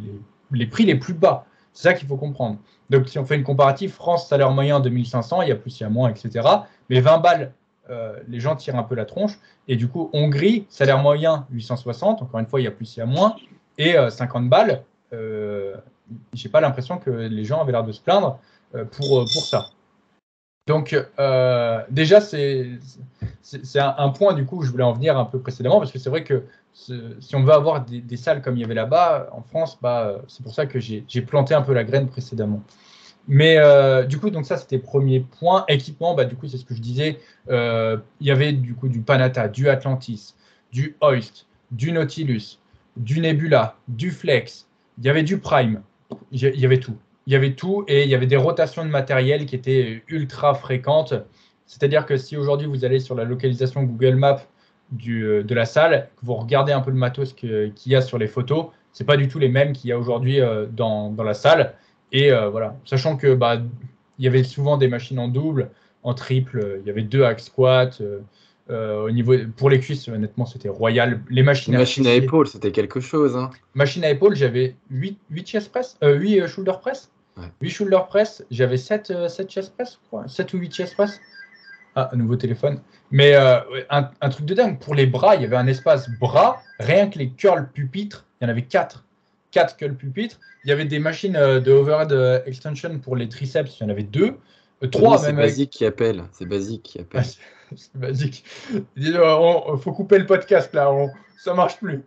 les, 0.52 0.66
prix 0.66 0.84
les 0.84 0.94
plus 0.94 1.14
bas. 1.14 1.46
C'est 1.74 1.88
ça 1.88 1.94
qu'il 1.94 2.08
faut 2.08 2.16
comprendre. 2.16 2.56
Donc 2.88 3.08
si 3.08 3.18
on 3.18 3.24
fait 3.26 3.36
une 3.36 3.44
comparative, 3.44 3.92
France 3.92 4.28
salaire 4.28 4.50
moyen 4.52 4.80
2500, 4.80 5.42
il 5.42 5.48
y 5.48 5.52
a 5.52 5.56
plus, 5.56 5.78
il 5.80 5.82
y 5.82 5.86
a 5.86 5.90
moins, 5.90 6.08
etc. 6.08 6.48
Mais 6.88 7.00
20 7.00 7.18
balles, 7.18 7.52
euh, 7.90 8.18
les 8.28 8.40
gens 8.40 8.56
tirent 8.56 8.76
un 8.76 8.82
peu 8.84 8.94
la 8.94 9.04
tronche. 9.04 9.38
Et 9.68 9.76
du 9.76 9.88
coup, 9.88 10.08
Hongrie 10.12 10.66
salaire 10.68 10.98
moyen 10.98 11.46
860. 11.50 12.22
Encore 12.22 12.40
une 12.40 12.46
fois, 12.46 12.60
il 12.60 12.64
y 12.64 12.68
a 12.68 12.70
plus, 12.70 12.96
il 12.96 13.00
y 13.00 13.02
a 13.02 13.06
moins. 13.06 13.36
Et 13.76 13.96
50 14.08 14.44
euh, 14.44 14.48
balles, 14.48 14.82
euh, 15.12 15.74
j'ai 16.32 16.48
pas 16.48 16.60
l'impression 16.60 16.98
que 16.98 17.10
les 17.10 17.44
gens 17.44 17.60
avaient 17.60 17.72
l'air 17.72 17.84
de 17.84 17.92
se 17.92 18.00
plaindre 18.00 18.38
euh, 18.74 18.84
pour 18.84 19.24
pour 19.32 19.42
ça. 19.42 19.66
Donc, 20.66 20.96
euh, 21.18 21.82
déjà, 21.90 22.20
c'est 22.20 22.78
un, 23.76 24.08
point, 24.10 24.32
du 24.32 24.46
coup, 24.46 24.62
je 24.62 24.70
voulais 24.70 24.84
en 24.84 24.94
venir 24.94 25.18
un 25.18 25.26
peu 25.26 25.38
précédemment, 25.38 25.78
parce 25.78 25.92
que 25.92 25.98
c'est 25.98 26.08
vrai 26.10 26.24
que 26.24 26.44
si 26.72 27.36
on 27.36 27.42
veut 27.42 27.52
avoir 27.52 27.84
des, 27.84 28.16
salles 28.16 28.40
comme 28.40 28.56
il 28.56 28.60
y 28.60 28.64
avait 28.64 28.74
là-bas, 28.74 29.28
en 29.32 29.42
France, 29.42 29.78
bah, 29.82 30.22
c'est 30.26 30.42
pour 30.42 30.54
ça 30.54 30.66
que 30.66 30.80
j'ai 30.80 31.22
planté 31.22 31.54
un 31.54 31.62
peu 31.62 31.74
la 31.74 31.84
graine 31.84 32.08
précédemment. 32.08 32.62
Mais 33.26 33.56
euh, 33.58 34.04
du 34.04 34.18
coup, 34.18 34.30
donc 34.30 34.46
ça, 34.46 34.56
c'était 34.56 34.78
premier 34.78 35.20
point. 35.20 35.64
Équipement, 35.68 36.14
bah, 36.14 36.24
du 36.24 36.36
coup, 36.36 36.46
c'est 36.46 36.58
ce 36.58 36.64
que 36.64 36.74
je 36.74 36.80
disais. 36.80 37.18
Euh, 37.50 37.98
il 38.20 38.26
y 38.26 38.30
avait 38.30 38.52
du 38.52 38.74
coup 38.74 38.88
du 38.88 39.00
Panata, 39.00 39.48
du 39.48 39.68
Atlantis, 39.68 40.34
du 40.72 40.96
Hoist, 41.00 41.46
du 41.70 41.92
Nautilus, 41.92 42.58
du 42.96 43.20
Nebula, 43.20 43.76
du 43.88 44.10
Flex. 44.10 44.66
Il 44.98 45.04
y 45.04 45.08
avait 45.08 45.22
du 45.22 45.38
Prime. 45.38 45.82
Il 46.32 46.40
y 46.40 46.66
avait 46.66 46.80
tout 46.80 46.96
il 47.26 47.32
y 47.32 47.36
avait 47.36 47.54
tout 47.54 47.84
et 47.88 48.02
il 48.04 48.08
y 48.08 48.14
avait 48.14 48.26
des 48.26 48.36
rotations 48.36 48.84
de 48.84 48.90
matériel 48.90 49.46
qui 49.46 49.54
étaient 49.54 50.02
ultra 50.08 50.54
fréquentes. 50.54 51.14
C'est-à-dire 51.66 52.06
que 52.06 52.16
si 52.16 52.36
aujourd'hui 52.36 52.66
vous 52.66 52.84
allez 52.84 53.00
sur 53.00 53.14
la 53.14 53.24
localisation 53.24 53.82
Google 53.82 54.16
Maps 54.16 54.46
du, 54.92 55.24
euh, 55.24 55.42
de 55.42 55.54
la 55.54 55.64
salle, 55.64 56.08
que 56.16 56.26
vous 56.26 56.34
regardez 56.34 56.72
un 56.72 56.80
peu 56.80 56.90
le 56.90 56.96
matos 56.96 57.32
qu'il 57.32 57.72
y 57.86 57.96
a 57.96 58.02
sur 58.02 58.18
les 58.18 58.26
photos, 58.26 58.66
c'est 58.92 59.04
pas 59.04 59.16
du 59.16 59.28
tout 59.28 59.38
les 59.38 59.48
mêmes 59.48 59.72
qu'il 59.72 59.90
y 59.90 59.92
a 59.92 59.98
aujourd'hui 59.98 60.40
euh, 60.40 60.66
dans, 60.66 61.10
dans, 61.10 61.24
la 61.24 61.34
salle. 61.34 61.74
Et 62.12 62.30
euh, 62.30 62.48
voilà, 62.48 62.76
sachant 62.84 63.16
que 63.16 63.34
bah, 63.34 63.60
il 64.18 64.24
y 64.24 64.28
avait 64.28 64.44
souvent 64.44 64.76
des 64.76 64.88
machines 64.88 65.18
en 65.18 65.28
double, 65.28 65.70
en 66.02 66.14
triple, 66.14 66.80
il 66.80 66.86
y 66.86 66.90
avait 66.90 67.02
deux 67.02 67.24
hack 67.24 67.40
squat. 67.40 68.00
au 68.68 69.10
niveau, 69.10 69.34
pour 69.56 69.70
les 69.70 69.80
cuisses, 69.80 70.06
honnêtement, 70.06 70.44
c'était 70.44 70.68
royal. 70.68 71.22
Les 71.30 71.42
machines, 71.42 71.74
machines 71.74 72.06
à, 72.06 72.12
épaules, 72.12 72.46
c'était 72.46 72.72
quelque 72.72 73.00
chose. 73.00 73.34
Hein. 73.34 73.50
Machine 73.74 74.04
à 74.04 74.10
épaules, 74.10 74.36
j'avais 74.36 74.76
8, 74.90 75.18
8 75.30 75.46
chest 75.48 75.70
press, 75.70 75.96
8 76.02 76.46
shoulder 76.46 76.74
press. 76.80 77.10
8 77.60 77.70
shoulder 77.70 78.00
press, 78.08 78.44
j'avais 78.50 78.76
7, 78.76 79.28
7 79.28 79.50
chest 79.50 79.74
press, 79.74 79.98
7 80.26 80.54
ou 80.54 80.58
8 80.58 80.72
chest 80.72 80.94
press. 80.94 81.20
Ah, 81.96 82.10
un 82.12 82.16
nouveau 82.16 82.36
téléphone. 82.36 82.80
Mais 83.12 83.34
euh, 83.36 83.60
un, 83.90 84.10
un, 84.20 84.28
truc 84.28 84.46
de 84.46 84.54
dingue. 84.54 84.80
Pour 84.80 84.94
les 84.94 85.06
bras, 85.06 85.36
il 85.36 85.42
y 85.42 85.44
avait 85.44 85.56
un 85.56 85.66
espace 85.68 86.10
bras. 86.18 86.60
Rien 86.80 87.08
que 87.08 87.18
les 87.18 87.30
curls 87.30 87.68
pupitres, 87.72 88.26
il 88.40 88.44
y 88.44 88.46
en 88.46 88.50
avait 88.50 88.64
4. 88.64 89.04
4 89.52 89.76
curls 89.76 89.94
pupitres. 89.94 90.40
Il 90.64 90.70
y 90.70 90.72
avait 90.72 90.86
des 90.86 90.98
machines 90.98 91.36
euh, 91.36 91.60
de 91.60 91.70
overhead 91.70 92.10
euh, 92.12 92.40
extension 92.46 92.98
pour 92.98 93.14
les 93.14 93.28
triceps, 93.28 93.78
il 93.78 93.84
y 93.84 93.86
en 93.86 93.90
avait 93.90 94.02
2. 94.02 94.36
3 94.90 95.18
C'est 95.18 95.32
basique 95.32 95.70
qui 95.70 95.86
appelle. 95.86 96.24
C'est 96.32 96.46
basique 96.46 96.82
qui 96.82 97.00
appelle. 97.00 97.24
c'est 97.76 97.96
basique. 97.96 98.44
Il 98.96 99.14
faut 99.80 99.92
couper 99.92 100.18
le 100.18 100.26
podcast 100.26 100.74
là. 100.74 100.90
On, 100.92 101.10
ça 101.38 101.54
marche 101.54 101.78
plus. 101.78 102.02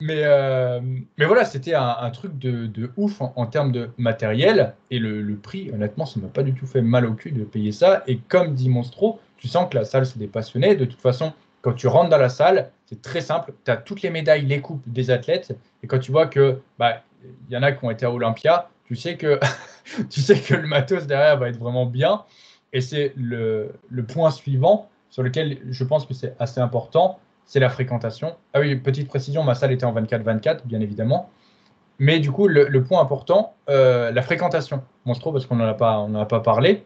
Mais, 0.00 0.22
euh, 0.22 0.80
mais 1.16 1.24
voilà, 1.24 1.44
c'était 1.44 1.74
un, 1.74 2.10
truc 2.10 2.38
de, 2.38 2.90
ouf 2.96 3.20
en, 3.20 3.46
termes 3.46 3.72
de 3.72 3.90
matériel. 3.98 4.74
Et 4.90 4.98
le, 4.98 5.22
le 5.22 5.36
prix, 5.36 5.70
honnêtement, 5.72 6.06
ça 6.06 6.20
m'a 6.20 6.28
pas 6.28 6.44
du 6.44 6.54
tout 6.54 6.66
fait 6.66 6.82
mal 6.82 7.04
au 7.04 7.14
cul 7.14 7.32
de 7.32 7.44
payer 7.44 7.72
ça. 7.72 8.04
Et 8.06 8.18
comme 8.18 8.54
dit 8.54 8.68
Monstro, 8.68 9.18
tu 9.38 9.48
sens 9.48 9.68
que 9.68 9.76
la 9.76 9.84
salle, 9.84 10.06
c'est 10.06 10.18
des 10.18 10.28
passionnés. 10.28 10.76
De 10.76 10.84
toute 10.84 11.00
façon, 11.00 11.32
quand 11.62 11.72
tu 11.72 11.88
rentres 11.88 12.10
dans 12.10 12.18
la 12.18 12.28
salle, 12.28 12.70
c'est 12.86 13.02
très 13.02 13.20
simple. 13.20 13.52
Tu 13.64 13.70
as 13.70 13.76
toutes 13.76 14.02
les 14.02 14.10
médailles, 14.10 14.46
les 14.46 14.60
coupes 14.60 14.82
des 14.86 15.10
athlètes. 15.10 15.56
Et 15.82 15.88
quand 15.88 15.98
tu 15.98 16.12
vois 16.12 16.28
que 16.28 16.60
bah, 16.78 17.02
y 17.50 17.56
en 17.56 17.62
a 17.62 17.72
qui 17.72 17.84
ont 17.84 17.90
été 17.90 18.06
à 18.06 18.12
Olympia, 18.12 18.70
tu 18.84 18.94
sais 18.94 19.16
que, 19.16 19.40
tu 20.10 20.20
sais 20.20 20.38
que 20.40 20.54
le 20.54 20.68
matos 20.68 21.06
derrière 21.06 21.38
va 21.38 21.48
être 21.48 21.58
vraiment 21.58 21.86
bien. 21.86 22.22
Et 22.72 22.80
c'est 22.80 23.12
le, 23.16 23.72
le 23.88 24.04
point 24.04 24.30
suivant 24.30 24.88
sur 25.10 25.24
lequel 25.24 25.58
je 25.68 25.84
pense 25.84 26.06
que 26.06 26.14
c'est 26.14 26.36
assez 26.38 26.60
important 26.60 27.18
c'est 27.48 27.60
la 27.60 27.70
fréquentation. 27.70 28.36
Ah 28.52 28.60
oui, 28.60 28.76
petite 28.76 29.08
précision, 29.08 29.42
ma 29.42 29.54
salle 29.54 29.72
était 29.72 29.86
en 29.86 29.94
24-24, 29.94 30.66
bien 30.66 30.80
évidemment. 30.80 31.30
Mais 31.98 32.20
du 32.20 32.30
coup, 32.30 32.46
le, 32.46 32.84
point 32.84 33.00
important, 33.00 33.54
euh, 33.70 34.12
la 34.12 34.22
fréquentation. 34.22 34.84
Monstro, 35.06 35.32
parce 35.32 35.46
qu'on 35.46 35.56
n'en 35.56 35.66
a, 35.66 35.74
pas, 35.74 36.06
pas 36.28 36.40
parlé. 36.40 36.84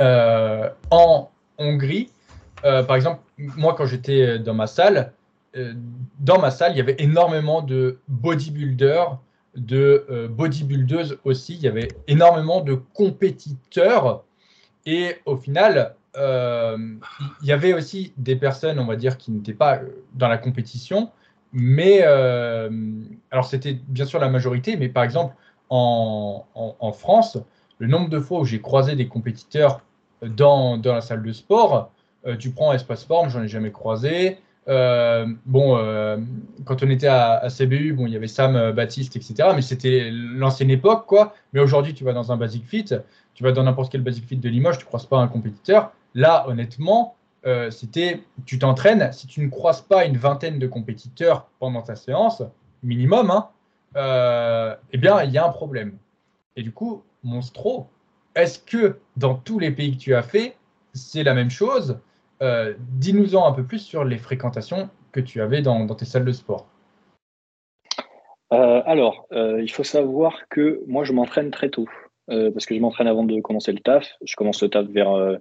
Euh, 0.00 0.68
en 0.90 1.30
Hongrie, 1.58 2.10
euh, 2.64 2.82
par 2.82 2.96
exemple, 2.96 3.20
moi, 3.38 3.74
quand 3.74 3.86
j'étais 3.86 4.40
dans 4.40 4.52
ma 4.52 4.66
salle, 4.66 5.12
dans 6.20 6.38
ma 6.38 6.50
salle, 6.50 6.72
il 6.72 6.78
y 6.78 6.80
avait 6.80 6.96
énormément 6.98 7.62
de 7.62 8.00
bodybuilders, 8.08 9.16
de 9.54 10.28
bodybuildeuses 10.30 11.18
aussi. 11.24 11.54
Il 11.54 11.62
y 11.62 11.68
avait 11.68 11.88
énormément 12.08 12.60
de 12.60 12.74
compétiteurs. 12.74 14.24
Et 14.86 15.16
au 15.24 15.36
final, 15.36 15.94
il 16.18 17.46
y 17.46 17.52
avait 17.52 17.74
aussi 17.74 18.12
des 18.16 18.36
personnes, 18.36 18.78
on 18.78 18.86
va 18.86 18.96
dire, 18.96 19.16
qui 19.16 19.30
n'étaient 19.30 19.54
pas 19.54 19.76
euh, 19.76 19.88
dans 20.14 20.28
la 20.28 20.38
compétition, 20.38 21.10
mais 21.52 22.00
euh, 22.02 22.68
alors 23.30 23.46
c'était 23.46 23.78
bien 23.88 24.04
sûr 24.04 24.18
la 24.18 24.28
majorité, 24.28 24.76
mais 24.76 24.88
par 24.88 25.04
exemple 25.04 25.34
en, 25.70 26.46
en, 26.54 26.92
France, 26.92 27.38
le 27.78 27.86
nombre 27.86 28.08
de 28.08 28.20
fois 28.20 28.40
où 28.40 28.44
j'ai 28.44 28.60
croisé 28.60 28.96
des 28.96 29.06
compétiteurs 29.06 29.82
dans, 30.22 30.78
dans, 30.78 30.94
la 30.94 31.02
salle 31.02 31.22
de 31.22 31.32
sport, 31.32 31.92
tu 32.38 32.50
prends 32.50 32.72
Espace 32.72 33.04
Forme, 33.04 33.28
j'en 33.28 33.42
ai 33.42 33.48
jamais 33.48 33.70
croisé. 33.70 34.38
bon, 34.66 35.76
quand 36.64 36.82
on 36.82 36.88
était 36.88 37.06
à, 37.06 37.34
à, 37.34 37.50
CBU, 37.50 37.92
bon, 37.92 38.06
il 38.06 38.14
y 38.14 38.16
avait 38.16 38.28
Sam 38.28 38.72
Baptiste, 38.72 39.14
etc. 39.16 39.50
Mais 39.54 39.60
c'était 39.60 40.10
l'ancienne 40.10 40.70
époque, 40.70 41.04
quoi. 41.06 41.34
Mais 41.52 41.60
aujourd'hui, 41.60 41.92
tu 41.92 42.02
vas 42.02 42.14
dans 42.14 42.32
un 42.32 42.38
Basic 42.38 42.64
Fit, 42.66 42.86
tu 43.34 43.44
vas 43.44 43.52
dans 43.52 43.64
n'importe 43.64 43.92
quel 43.92 44.00
Basic 44.00 44.26
Fit 44.26 44.38
de 44.38 44.48
Limoges, 44.48 44.78
tu 44.78 44.86
croises 44.86 45.06
pas 45.06 45.18
un 45.18 45.28
compétiteur. 45.28 45.92
Là, 46.14 46.48
honnêtement, 46.48 47.18
euh, 47.46 47.70
c'était, 47.70 48.20
tu 48.46 48.58
t'entraînes, 48.58 49.12
si 49.12 49.26
tu 49.26 49.40
ne 49.40 49.48
croises 49.48 49.82
pas 49.82 50.04
une 50.04 50.16
vingtaine 50.16 50.58
de 50.58 50.66
compétiteurs 50.66 51.48
pendant 51.60 51.82
ta 51.82 51.96
séance, 51.96 52.42
minimum, 52.82 53.30
hein, 53.30 53.48
euh, 53.96 54.74
eh 54.92 54.98
bien, 54.98 55.22
il 55.22 55.30
y 55.30 55.38
a 55.38 55.46
un 55.46 55.50
problème. 55.50 55.96
Et 56.56 56.62
du 56.62 56.72
coup, 56.72 57.02
Monstro, 57.22 57.86
est-ce 58.34 58.58
que 58.58 58.98
dans 59.16 59.34
tous 59.34 59.58
les 59.58 59.70
pays 59.70 59.96
que 59.96 60.00
tu 60.00 60.14
as 60.14 60.22
fait, 60.22 60.56
c'est 60.92 61.22
la 61.22 61.34
même 61.34 61.50
chose? 61.50 61.98
Euh, 62.42 62.74
Dis-nous-en 62.78 63.46
un 63.46 63.52
peu 63.52 63.64
plus 63.64 63.80
sur 63.80 64.04
les 64.04 64.18
fréquentations 64.18 64.90
que 65.12 65.20
tu 65.20 65.40
avais 65.40 65.62
dans, 65.62 65.86
tes 65.94 66.04
salles 66.04 66.24
de 66.24 66.32
sport. 66.32 66.66
alors, 68.50 69.26
il 69.32 69.70
faut 69.70 69.84
savoir 69.84 70.48
que 70.50 70.82
moi, 70.86 71.04
je 71.04 71.12
m'entraîne 71.12 71.50
très 71.50 71.70
tôt. 71.70 71.86
parce 72.26 72.66
que 72.66 72.74
je 72.74 72.80
m'entraîne 72.80 73.06
avant 73.06 73.24
de 73.24 73.40
commencer 73.40 73.72
le 73.72 73.80
taf. 73.80 74.06
Je 74.22 74.36
commence 74.36 74.62
le 74.62 74.68
taf 74.68 74.86
vers 74.86 75.38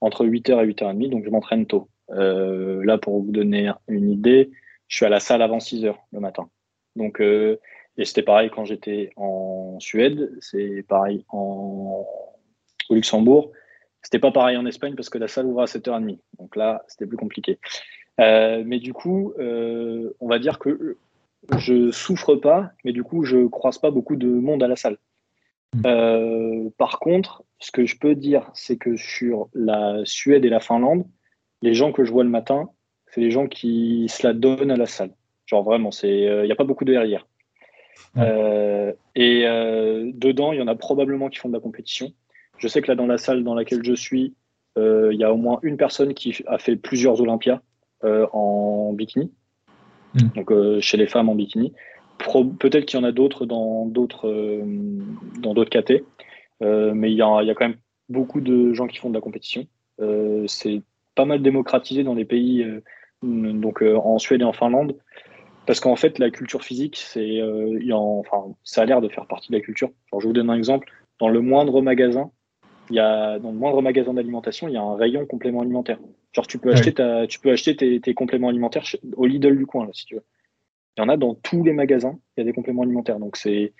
entre 0.00 0.24
8h 0.26 0.62
et 0.62 0.72
8h30, 0.72 1.10
donc 1.10 1.24
je 1.24 1.30
m'entraîne 1.30 1.66
tôt. 1.66 1.88
Euh, 2.10 2.84
là, 2.84 2.98
pour 2.98 3.22
vous 3.22 3.30
donner 3.30 3.72
une 3.88 4.10
idée, 4.10 4.50
je 4.88 4.96
suis 4.96 5.06
à 5.06 5.08
la 5.08 5.20
salle 5.20 5.42
avant 5.42 5.58
6h 5.58 5.94
le 6.12 6.20
matin. 6.20 6.48
Donc, 6.96 7.20
euh, 7.20 7.58
et 7.96 8.04
c'était 8.04 8.22
pareil 8.22 8.50
quand 8.50 8.64
j'étais 8.64 9.10
en 9.16 9.78
Suède, 9.78 10.32
c'est 10.40 10.84
pareil 10.88 11.24
en, 11.28 12.06
au 12.88 12.94
Luxembourg. 12.94 13.52
C'était 14.02 14.18
pas 14.18 14.32
pareil 14.32 14.56
en 14.56 14.64
Espagne 14.64 14.94
parce 14.94 15.10
que 15.10 15.18
la 15.18 15.28
salle 15.28 15.46
ouvre 15.46 15.62
à 15.62 15.66
7h30. 15.66 16.18
Donc 16.38 16.56
là, 16.56 16.82
c'était 16.88 17.06
plus 17.06 17.18
compliqué. 17.18 17.58
Euh, 18.18 18.62
mais 18.64 18.78
du 18.78 18.92
coup, 18.92 19.34
on 19.38 20.28
va 20.28 20.38
dire 20.38 20.58
que 20.58 20.96
je 21.58 21.90
souffre 21.90 22.36
pas, 22.36 22.70
mais 22.84 22.92
du 22.92 23.02
coup, 23.02 23.24
je 23.24 23.46
croise 23.46 23.78
pas 23.78 23.90
beaucoup 23.90 24.16
de 24.16 24.28
monde 24.28 24.62
à 24.62 24.68
la 24.68 24.76
salle. 24.76 24.96
Mmh. 25.72 26.70
par 26.78 26.98
contre, 26.98 27.44
ce 27.60 27.70
que 27.70 27.86
je 27.86 27.96
peux 27.96 28.16
dire, 28.16 28.50
c'est 28.54 28.76
que 28.76 28.96
sur 28.96 29.48
la 29.54 30.00
Suède 30.04 30.44
et 30.44 30.48
la 30.48 30.58
Finlande, 30.58 31.04
les 31.62 31.74
gens 31.74 31.92
que 31.92 32.04
je 32.04 32.10
vois 32.10 32.24
le 32.24 32.30
matin, 32.30 32.70
c'est 33.12 33.20
les 33.20 33.30
gens 33.30 33.46
qui 33.46 34.06
se 34.08 34.26
la 34.26 34.32
donnent 34.32 34.70
à 34.70 34.76
la 34.76 34.86
salle. 34.86 35.12
Genre 35.46 35.62
vraiment, 35.62 35.90
il 36.02 36.10
n'y 36.10 36.26
euh, 36.26 36.50
a 36.50 36.54
pas 36.54 36.64
beaucoup 36.64 36.84
de 36.84 36.96
RIR. 36.96 37.26
Euh, 38.16 38.92
et 39.14 39.42
euh, 39.46 40.10
dedans, 40.14 40.52
il 40.52 40.58
y 40.58 40.62
en 40.62 40.68
a 40.68 40.74
probablement 40.74 41.28
qui 41.28 41.38
font 41.38 41.48
de 41.48 41.54
la 41.54 41.60
compétition. 41.60 42.12
Je 42.58 42.68
sais 42.68 42.82
que 42.82 42.88
là, 42.88 42.94
dans 42.94 43.06
la 43.06 43.18
salle 43.18 43.42
dans 43.42 43.54
laquelle 43.54 43.84
je 43.84 43.94
suis, 43.94 44.34
il 44.76 45.16
y 45.18 45.24
a 45.24 45.32
au 45.32 45.36
moins 45.36 45.58
une 45.62 45.76
personne 45.76 46.14
qui 46.14 46.42
a 46.46 46.56
fait 46.58 46.76
plusieurs 46.76 47.20
Olympias 47.20 47.60
en 48.02 48.92
bikini. 48.94 49.30
Mm. 50.14 50.28
Donc 50.36 50.80
chez 50.80 50.96
les 50.96 51.06
femmes 51.06 51.28
en 51.28 51.34
bikini. 51.34 51.74
Peut-être 52.58 52.86
qu'il 52.86 52.98
y 52.98 53.02
en 53.02 53.06
a 53.06 53.12
d'autres 53.12 53.46
dans 53.46 53.86
d'autres 53.86 54.62
dans 55.38 55.54
d'autres 55.54 55.70
KT. 55.70 56.04
Euh, 56.62 56.92
mais 56.94 57.10
il 57.10 57.16
y, 57.16 57.22
a, 57.22 57.54
quand 57.54 57.68
même 57.68 57.78
beaucoup 58.08 58.40
de 58.40 58.72
gens 58.74 58.86
qui 58.86 58.98
font 58.98 59.08
de 59.08 59.14
la 59.14 59.20
compétition. 59.20 59.66
Euh, 60.00 60.44
c'est 60.46 60.82
pas 61.14 61.24
mal 61.24 61.42
démocratisé 61.42 62.04
dans 62.04 62.14
les 62.14 62.24
pays, 62.24 62.62
euh, 62.62 62.82
donc 63.22 63.82
en 63.82 64.18
Suède 64.18 64.42
et 64.42 64.44
en 64.44 64.52
Finlande, 64.52 64.96
parce 65.66 65.80
qu'en 65.80 65.96
fait, 65.96 66.18
la 66.18 66.30
culture 66.30 66.62
physique, 66.62 66.96
c'est, 66.96 67.40
enfin, 67.92 68.54
ça 68.64 68.82
a 68.82 68.84
l'air 68.86 69.00
de 69.00 69.08
faire 69.08 69.26
partie 69.26 69.50
de 69.52 69.56
la 69.56 69.62
culture. 69.62 69.90
je 70.18 70.26
vous 70.26 70.32
donne 70.32 70.50
un 70.50 70.56
exemple. 70.56 70.90
Dans 71.18 71.28
le 71.28 71.40
moindre 71.40 71.82
magasin, 71.82 72.30
il 72.88 72.96
y 72.96 72.98
a, 72.98 73.38
dans 73.38 73.52
le 73.52 73.58
moindre 73.58 73.82
magasin 73.82 74.14
d'alimentation, 74.14 74.68
il 74.68 74.74
y 74.74 74.76
a 74.76 74.82
un 74.82 74.96
rayon 74.96 75.26
complément 75.26 75.60
alimentaire. 75.60 75.98
Genre, 76.32 76.46
tu 76.46 76.58
peux 76.58 76.72
acheter, 76.72 76.94
ta, 76.94 77.26
tu 77.26 77.40
peux 77.40 77.50
acheter 77.50 78.00
tes, 78.00 78.14
compléments 78.14 78.48
alimentaires 78.48 78.84
au 79.16 79.26
Lidl 79.26 79.56
du 79.56 79.66
coin, 79.66 79.88
si 79.92 80.06
tu 80.06 80.14
veux. 80.16 80.24
Il 80.96 81.00
y 81.00 81.04
en 81.04 81.08
a 81.08 81.16
dans 81.16 81.34
tous 81.34 81.62
les 81.62 81.72
magasins, 81.72 82.18
il 82.36 82.40
y 82.40 82.42
a 82.42 82.44
des 82.44 82.52
compléments 82.52 82.82
alimentaires. 82.82 83.18
Donc, 83.18 83.36
c'est, 83.36 83.72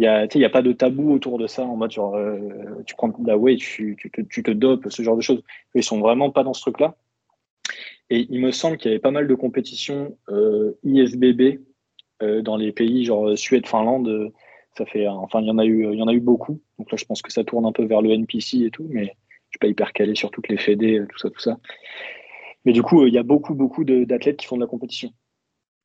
il 0.00 0.04
n'y 0.36 0.44
a, 0.44 0.46
a 0.46 0.50
pas 0.50 0.62
de 0.62 0.72
tabou 0.72 1.12
autour 1.12 1.38
de 1.38 1.46
ça 1.46 1.62
en 1.62 1.76
mode 1.76 1.90
genre, 1.90 2.14
euh, 2.14 2.82
tu 2.86 2.94
prends 2.94 3.12
la 3.26 3.36
way, 3.36 3.56
tu, 3.56 3.96
tu, 3.98 4.10
te, 4.10 4.22
tu, 4.22 4.42
te, 4.42 4.50
dopes, 4.50 4.86
ce 4.88 5.02
genre 5.02 5.16
de 5.16 5.20
choses. 5.20 5.42
Ils 5.74 5.82
sont 5.82 6.00
vraiment 6.00 6.30
pas 6.30 6.42
dans 6.42 6.54
ce 6.54 6.62
truc-là. 6.62 6.96
Et 8.08 8.26
il 8.30 8.40
me 8.40 8.50
semble 8.50 8.78
qu'il 8.78 8.90
y 8.90 8.94
avait 8.94 9.00
pas 9.00 9.10
mal 9.10 9.28
de 9.28 9.34
compétitions 9.34 10.16
euh, 10.30 10.72
euh, 12.22 12.42
dans 12.42 12.56
les 12.56 12.72
pays 12.72 13.04
genre 13.04 13.36
Suède, 13.36 13.66
Finlande. 13.66 14.32
ça 14.76 14.86
fait, 14.86 15.06
enfin, 15.06 15.42
il 15.42 15.46
y 15.46 15.50
en 15.50 15.58
a 15.58 15.66
eu, 15.66 15.92
il 15.92 15.98
y 15.98 16.02
en 16.02 16.08
a 16.08 16.14
eu 16.14 16.20
beaucoup. 16.20 16.60
Donc 16.78 16.90
là, 16.90 16.96
je 16.96 17.04
pense 17.04 17.20
que 17.20 17.30
ça 17.30 17.44
tourne 17.44 17.66
un 17.66 17.72
peu 17.72 17.84
vers 17.84 18.00
le 18.00 18.10
NPC 18.10 18.64
et 18.64 18.70
tout, 18.70 18.86
mais 18.88 19.14
je 19.50 19.58
pas 19.58 19.66
hyper 19.66 19.92
calé 19.92 20.14
sur 20.14 20.30
toutes 20.30 20.48
les 20.48 20.56
fédés, 20.56 21.02
tout 21.10 21.18
ça, 21.18 21.28
tout 21.28 21.40
ça. 21.40 21.58
Mais 22.64 22.72
du 22.72 22.82
coup, 22.82 23.06
il 23.06 23.12
y 23.12 23.18
a 23.18 23.22
beaucoup, 23.22 23.54
beaucoup 23.54 23.84
d'athlètes 23.84 24.38
qui 24.38 24.46
font 24.46 24.56
de 24.56 24.62
la 24.62 24.66
compétition 24.66 25.12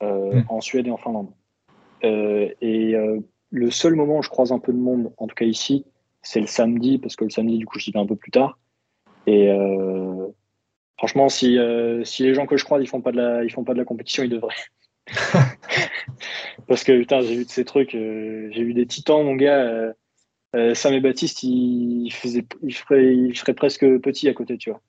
mm. 0.02 0.44
en 0.50 0.62
Suède 0.62 0.88
et 0.88 0.92
en 0.92 0.98
Finlande. 0.98 1.30
et 2.04 2.96
le 3.52 3.72
seul 3.72 3.96
moment 3.96 4.20
où 4.20 4.24
je 4.24 4.30
croise 4.30 4.52
un 4.52 4.60
peu 4.60 4.74
de 4.74 4.78
monde, 4.78 5.12
en 5.18 5.28
tout 5.28 5.36
cas 5.36 5.46
ici, 5.46 5.86
c'est 6.22 6.42
le 6.42 6.48
samedi, 6.48 6.98
parce 6.98 7.16
que 7.16 7.24
le 7.24 7.30
samedi, 7.30 7.58
du 7.58 7.66
coup, 7.66 7.80
je 7.80 7.92
vais 7.92 8.00
un 8.00 8.06
peu 8.06 8.16
plus 8.16 8.32
tard. 8.32 8.58
Et 9.28 9.50
franchement, 10.98 11.30
si, 11.30 11.58
si 12.04 12.24
les 12.24 12.34
gens 12.34 12.46
que 12.46 12.58
je 12.58 12.66
croise, 12.66 12.84
ils 12.84 12.88
font 12.88 13.02
pas 13.02 13.12
de 13.12 13.18
la, 13.18 13.44
ils 13.44 13.52
font 13.52 13.64
pas 13.64 13.74
de 13.74 13.80
la 13.80 13.86
compétition, 13.86 14.24
ils 14.24 14.30
devraient. 14.30 14.54
Parce 16.68 16.84
que 16.84 16.98
putain, 16.98 17.22
j'ai 17.22 17.36
vu 17.36 17.46
de 17.46 17.50
ces 17.50 17.66
trucs, 17.66 17.96
euh, 17.96 18.50
j'ai 18.52 18.64
vu 18.64 18.74
des 18.74 18.86
titans, 18.86 19.24
mon 19.24 19.36
gars. 19.36 19.62
Euh, 19.62 19.94
euh, 20.56 20.74
Sam 20.74 20.94
et 20.94 21.02
Baptiste, 21.02 21.44
ils, 21.44 22.10
faisaient, 22.12 22.46
ils, 22.64 22.74
feraient, 22.74 23.54
presque 23.54 23.86
petit 24.00 24.30
à 24.30 24.34
côté, 24.34 24.58
tu 24.58 24.70
vois. 24.70 24.82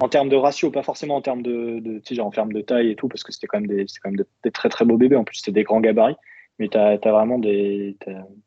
En 0.00 0.08
termes 0.08 0.28
de 0.28 0.36
ratio, 0.36 0.70
pas 0.70 0.82
forcément 0.82 1.16
en 1.16 1.20
termes 1.20 1.42
de, 1.42 1.78
de 1.80 1.98
tu 1.98 2.14
sais, 2.14 2.20
en 2.20 2.30
termes 2.30 2.52
de 2.52 2.60
taille 2.60 2.90
et 2.90 2.96
tout, 2.96 3.08
parce 3.08 3.22
que 3.22 3.32
c'était 3.32 3.46
quand 3.46 3.60
même 3.60 3.68
des, 3.68 3.86
quand 4.02 4.10
même 4.10 4.24
des 4.42 4.50
très 4.50 4.68
très 4.68 4.84
beaux 4.84 4.96
bébés. 4.96 5.16
En 5.16 5.24
plus, 5.24 5.36
c'était 5.36 5.52
des 5.52 5.64
grands 5.64 5.80
gabarits, 5.80 6.16
mais 6.58 6.68
tu 6.68 6.78
as, 6.78 6.96
vraiment 6.96 7.38
des, 7.38 7.96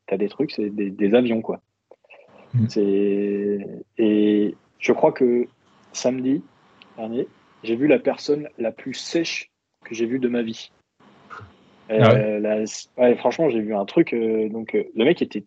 as, 0.10 0.18
des 0.18 0.30
trucs, 0.30 0.52
c'est 0.52 0.70
des, 0.70 1.16
avions, 1.16 1.42
quoi. 1.42 1.62
Mm. 2.54 2.68
Et 3.98 4.56
je 4.80 4.92
crois 4.94 5.12
que 5.12 5.48
samedi 5.92 6.44
dernier, 6.98 7.28
j'ai 7.64 7.76
vu 7.76 7.88
la 7.88 8.00
personne 8.00 8.50
la 8.58 8.72
plus 8.72 8.94
sèche 8.94 9.52
que 9.84 9.96
j'ai 9.96 10.06
vu 10.06 10.20
de 10.20 10.28
ma 10.28 10.42
vie. 10.42 10.72
Euh, 11.90 12.66
ah 12.98 13.16
franchement, 13.16 13.50
j'ai 13.50 13.62
vu 13.62 13.76
un 13.76 13.86
truc. 13.86 14.14
Euh, 14.14 14.50
donc, 14.50 14.76
euh, 14.76 14.84
le 14.96 15.06
mec 15.06 15.22
était 15.22 15.46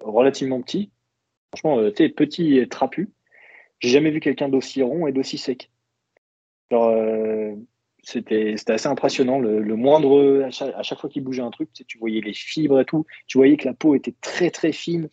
relativement 0.00 0.60
petit. 0.62 0.90
Franchement, 1.52 1.90
tu 1.90 2.08
petit 2.10 2.58
et 2.58 2.68
trapu. 2.68 3.10
J'ai 3.80 3.88
jamais 3.88 4.10
vu 4.10 4.20
quelqu'un 4.20 4.48
d'aussi 4.48 4.82
rond 4.82 5.06
et 5.06 5.12
d'aussi 5.12 5.38
sec. 5.38 5.70
c'était 8.02 8.54
assez 8.68 8.88
impressionnant. 8.88 9.38
Le, 9.38 9.76
moindre, 9.76 10.44
à 10.44 10.82
chaque, 10.82 10.98
fois 11.00 11.10
qu'il 11.10 11.24
bougeait 11.24 11.42
un 11.42 11.50
truc, 11.50 11.70
tu 11.72 11.98
voyais 11.98 12.20
les 12.20 12.34
fibres 12.34 12.80
et 12.80 12.84
tout. 12.84 13.06
Tu 13.26 13.38
voyais 13.38 13.56
que 13.56 13.66
la 13.66 13.74
peau 13.74 13.94
était 13.94 14.14
très 14.20 14.50
très 14.50 14.72
fine. 14.72 15.08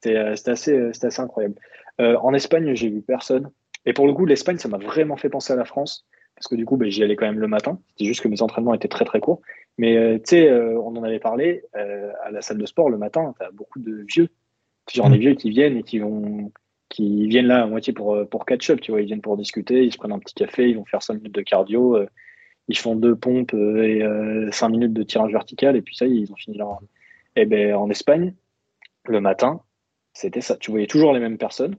C'était 0.00 0.16
assez, 0.16 0.90
assez 1.02 1.20
incroyable. 1.20 1.56
en 1.98 2.34
Espagne, 2.34 2.74
j'ai 2.74 2.88
vu 2.88 3.02
personne. 3.02 3.50
Et 3.86 3.92
pour 3.92 4.06
le 4.06 4.12
coup, 4.12 4.26
l'Espagne, 4.26 4.58
ça 4.58 4.68
m'a 4.68 4.78
vraiment 4.78 5.16
fait 5.16 5.30
penser 5.30 5.52
à 5.52 5.56
la 5.56 5.64
France 5.64 6.06
parce 6.40 6.48
que 6.48 6.54
du 6.54 6.64
coup, 6.64 6.78
ben, 6.78 6.90
j'y 6.90 7.02
allais 7.02 7.16
quand 7.16 7.26
même 7.26 7.38
le 7.38 7.48
matin. 7.48 7.78
C'était 7.90 8.06
juste 8.06 8.22
que 8.22 8.28
mes 8.28 8.40
entraînements 8.40 8.72
étaient 8.72 8.88
très 8.88 9.04
très 9.04 9.20
courts. 9.20 9.42
Mais 9.76 9.98
euh, 9.98 10.16
tu 10.16 10.30
sais, 10.30 10.48
euh, 10.48 10.80
on 10.80 10.96
en 10.96 11.02
avait 11.02 11.18
parlé 11.18 11.62
euh, 11.76 12.10
à 12.24 12.30
la 12.30 12.40
salle 12.40 12.56
de 12.56 12.64
sport 12.64 12.88
le 12.88 12.96
matin. 12.96 13.34
Tu 13.38 13.44
as 13.44 13.50
beaucoup 13.50 13.78
de 13.78 14.06
vieux, 14.08 14.30
genre 14.90 15.10
des 15.10 15.18
mm. 15.18 15.20
vieux 15.20 15.34
qui 15.34 15.50
viennent 15.50 15.76
et 15.76 15.82
qui 15.82 15.98
vont, 15.98 16.50
qui 16.90 17.26
viennent 17.28 17.46
là 17.46 17.62
à 17.62 17.66
moitié 17.66 17.94
pour 17.94 18.28
pour 18.28 18.44
catch 18.44 18.68
up. 18.70 18.80
Tu 18.82 18.90
vois, 18.90 19.00
ils 19.00 19.06
viennent 19.06 19.22
pour 19.22 19.36
discuter, 19.38 19.84
ils 19.84 19.92
se 19.92 19.98
prennent 19.98 20.12
un 20.12 20.18
petit 20.18 20.34
café, 20.34 20.68
ils 20.68 20.76
vont 20.76 20.84
faire 20.84 21.02
5 21.02 21.14
minutes 21.14 21.34
de 21.34 21.42
cardio, 21.42 21.98
ils 22.68 22.78
font 22.78 22.96
deux 22.96 23.16
pompes 23.16 23.54
et 23.54 24.02
5 24.50 24.68
minutes 24.68 24.92
de 24.92 25.02
tirage 25.02 25.32
vertical 25.32 25.76
et 25.76 25.82
puis 25.82 25.96
ça, 25.96 26.06
ils 26.06 26.30
ont 26.32 26.36
fini 26.36 26.58
leur. 26.58 26.80
Eh 27.36 27.46
ben 27.46 27.74
en 27.74 27.88
Espagne, 27.90 28.34
le 29.06 29.20
matin, 29.20 29.62
c'était 30.12 30.42
ça. 30.42 30.56
Tu 30.56 30.70
voyais 30.70 30.86
toujours 30.86 31.12
les 31.12 31.20
mêmes 31.20 31.38
personnes, 31.38 31.76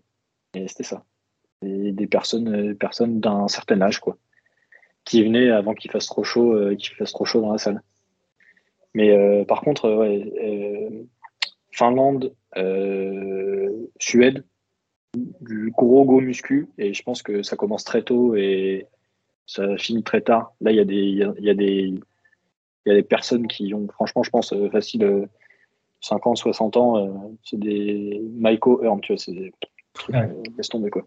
et 0.55 0.67
c'était 0.67 0.83
ça. 0.83 1.03
des 1.61 2.07
personnes, 2.07 2.75
personnes 2.75 3.19
d'un 3.19 3.47
certain 3.47 3.81
âge, 3.81 3.99
quoi 3.99 4.17
qui 5.05 5.23
venait 5.23 5.49
avant 5.49 5.73
qu'il 5.73 5.91
fasse 5.91 6.05
trop 6.05 6.23
chaud, 6.23 6.53
euh, 6.53 6.75
qu'il 6.75 6.95
fasse 6.95 7.11
trop 7.11 7.25
chaud 7.25 7.41
dans 7.41 7.51
la 7.51 7.57
salle. 7.57 7.81
Mais 8.93 9.11
euh, 9.11 9.45
par 9.45 9.61
contre, 9.61 9.87
euh, 9.87 11.03
Finlande, 11.71 12.33
Suède, 13.99 14.45
du 15.13 15.71
gros 15.71 16.05
gros 16.05 16.21
muscu 16.21 16.69
et 16.77 16.93
je 16.93 17.03
pense 17.03 17.21
que 17.21 17.43
ça 17.43 17.55
commence 17.55 17.83
très 17.83 18.01
tôt 18.03 18.35
et 18.35 18.87
ça 19.45 19.77
finit 19.77 20.03
très 20.03 20.21
tard. 20.21 20.53
Là, 20.61 20.71
il 20.71 20.77
y 20.77 20.79
a 20.79 20.85
des, 20.85 20.95
il 20.95 21.17
y 21.17 21.49
a, 21.49 21.53
des, 21.53 21.93
il 21.93 21.99
y 22.85 22.91
a 22.91 22.95
des 22.95 23.03
personnes 23.03 23.47
qui 23.47 23.73
ont, 23.73 23.87
franchement, 23.89 24.23
je 24.23 24.29
pense, 24.29 24.53
facile 24.71 25.27
50, 25.99 26.37
60 26.37 26.77
ans. 26.77 27.35
c'est 27.43 27.59
des 27.59 28.21
Michael 28.35 28.77
Earn, 28.83 29.01
tu 29.01 29.13
vois, 29.13 29.21
c'est 29.21 29.33
des 29.33 29.51
trucs, 29.93 30.15
laisse 30.57 30.69
tomber 30.69 30.89
quoi. 30.89 31.03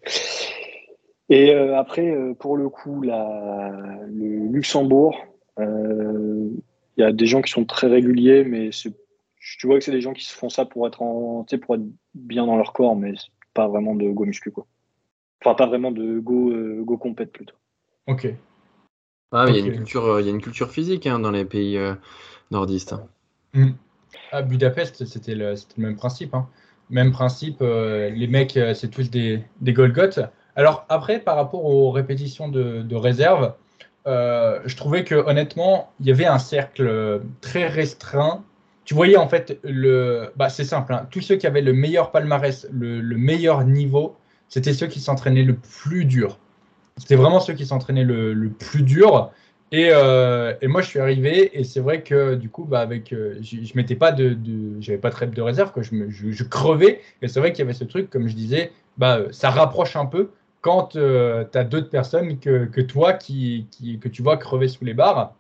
Et 1.31 1.55
euh, 1.55 1.79
après, 1.79 2.11
euh, 2.11 2.35
pour 2.35 2.57
le 2.57 2.69
coup, 2.69 3.03
la, 3.03 3.73
le 4.09 4.53
Luxembourg, 4.53 5.17
euh, 5.59 6.51
il 6.97 7.01
y 7.01 7.05
a 7.05 7.13
des 7.13 7.27
gens 7.27 7.41
qui 7.41 7.51
sont 7.51 7.65
très 7.65 7.87
réguliers, 7.87 8.45
mais 8.45 8.71
tu 8.71 9.67
vois 9.67 9.79
que 9.79 9.85
c'est 9.85 9.91
des 9.91 10.01
gens 10.01 10.13
qui 10.13 10.25
se 10.25 10.35
font 10.35 10.49
ça 10.49 10.65
pour 10.65 10.87
être, 10.87 11.03
en, 11.03 11.47
pour 11.63 11.75
être 11.75 11.85
bien 12.15 12.47
dans 12.47 12.57
leur 12.57 12.73
corps, 12.73 12.95
mais 12.95 13.15
pas 13.55 13.69
vraiment 13.69 13.95
de 13.95 14.11
go 14.11 14.25
muscu. 14.25 14.51
Quoi. 14.51 14.67
Enfin, 15.41 15.55
pas 15.55 15.67
vraiment 15.67 15.91
de 15.91 16.19
go, 16.19 16.53
go 16.85 16.97
compète 16.97 17.33
plutôt. 17.33 17.57
Ok. 18.07 18.29
Ah, 19.33 19.47
il, 19.49 19.57
y 19.57 19.63
a 19.63 19.67
une 19.67 19.75
culture, 19.75 20.21
il 20.21 20.27
y 20.27 20.29
a 20.29 20.33
une 20.33 20.43
culture 20.43 20.71
physique 20.71 21.07
hein, 21.07 21.19
dans 21.19 21.31
les 21.31 21.45
pays 21.45 21.79
nordistes. 22.51 22.95
Hmm. 23.53 23.71
À 24.31 24.43
Budapest, 24.43 25.05
c'était 25.07 25.35
le, 25.35 25.55
le, 25.55 25.83
même 25.83 25.97
principe. 25.97 26.35
Hein. 26.35 26.49
Même 26.91 27.11
principe, 27.11 27.61
les 27.61 28.29
mecs, 28.29 28.59
c'est 28.75 28.91
tous 28.91 29.11
des, 29.11 29.43
des 29.61 29.73
Golgoth. 29.73 30.21
Alors 30.57 30.87
après, 30.89 31.19
par 31.19 31.37
rapport 31.37 31.65
aux 31.65 31.91
répétitions 31.91 32.49
de, 32.49 32.95
réserve, 32.95 33.55
euh, 34.07 34.61
je 34.65 34.77
trouvais 34.77 35.05
que 35.05 35.15
honnêtement, 35.15 35.93
il 36.01 36.07
y 36.07 36.11
avait 36.11 36.27
un 36.27 36.39
cercle 36.39 37.23
très 37.41 37.67
restreint. 37.67 38.45
Tu 38.85 38.95
voyais 38.95 39.17
en 39.17 39.29
fait 39.29 39.59
le, 39.65 40.31
bah, 40.37 40.49
c'est 40.49 40.65
simple, 40.65 40.93
hein. 40.93 41.07
tous 41.11 41.21
ceux 41.21 41.37
qui 41.37 41.47
avaient 41.47 41.63
le 41.63 41.73
meilleur 41.73 42.11
palmarès, 42.11 42.67
le, 42.71 43.01
meilleur 43.17 43.65
niveau, 43.65 44.17
c'était 44.49 44.75
ceux 44.75 44.87
qui 44.87 45.01
s'entraînaient 45.01 45.43
le 45.43 45.57
plus 45.57 46.05
dur. 46.05 46.39
C'était 46.99 47.17
vraiment 47.17 47.41
ceux 47.41 47.55
qui 47.55 47.67
s'entraînaient 47.67 48.05
le, 48.05 48.49
plus 48.51 48.83
dur. 48.83 49.31
Euh, 49.73 50.55
et, 50.61 50.69
moi, 50.69 50.83
je 50.83 50.89
suis 50.89 51.01
arrivé 51.01 51.59
et 51.59 51.65
c'est 51.65 51.81
vrai 51.81 52.03
que 52.03 52.35
du 52.37 52.49
coup, 52.49 52.65
bah, 52.65 52.81
avec, 52.81 53.13
euh, 53.13 53.37
je, 53.41 53.57
je 53.65 53.95
pas 53.95 54.13
de, 54.13 54.37
j'avais 54.81 54.99
pas 54.99 55.11
de 55.11 55.35
de 55.35 55.43
réserve, 55.43 55.73
que 55.73 55.83
je, 55.83 55.91
je, 56.11 56.45
crevais. 56.45 57.01
Et 57.23 57.29
c'est 57.29 57.41
vrai 57.41 57.53
qu'il 57.53 57.61
y 57.61 57.63
avait 57.63 57.73
ce 57.73 57.85
truc, 57.85 58.11
comme 58.11 58.29
je 58.29 58.37
disais, 58.37 58.71
bah, 58.99 59.21
ça 59.33 59.51
rapproche 59.51 59.97
un 59.97 60.07
peu 60.07 60.31
quand 60.65 60.97
euh, 60.97 61.45
tu 61.53 61.59
as 61.59 61.65
d'autres 61.65 61.91
personnes 61.91 62.39
que, 62.39 62.81
toi 62.81 63.13
qui, 63.13 63.67
que 64.01 64.09
tu 64.09 64.23
vois 64.23 64.39
crever 64.39 64.67
sous 64.67 64.85
les 64.87 64.95
barres. 64.95 65.35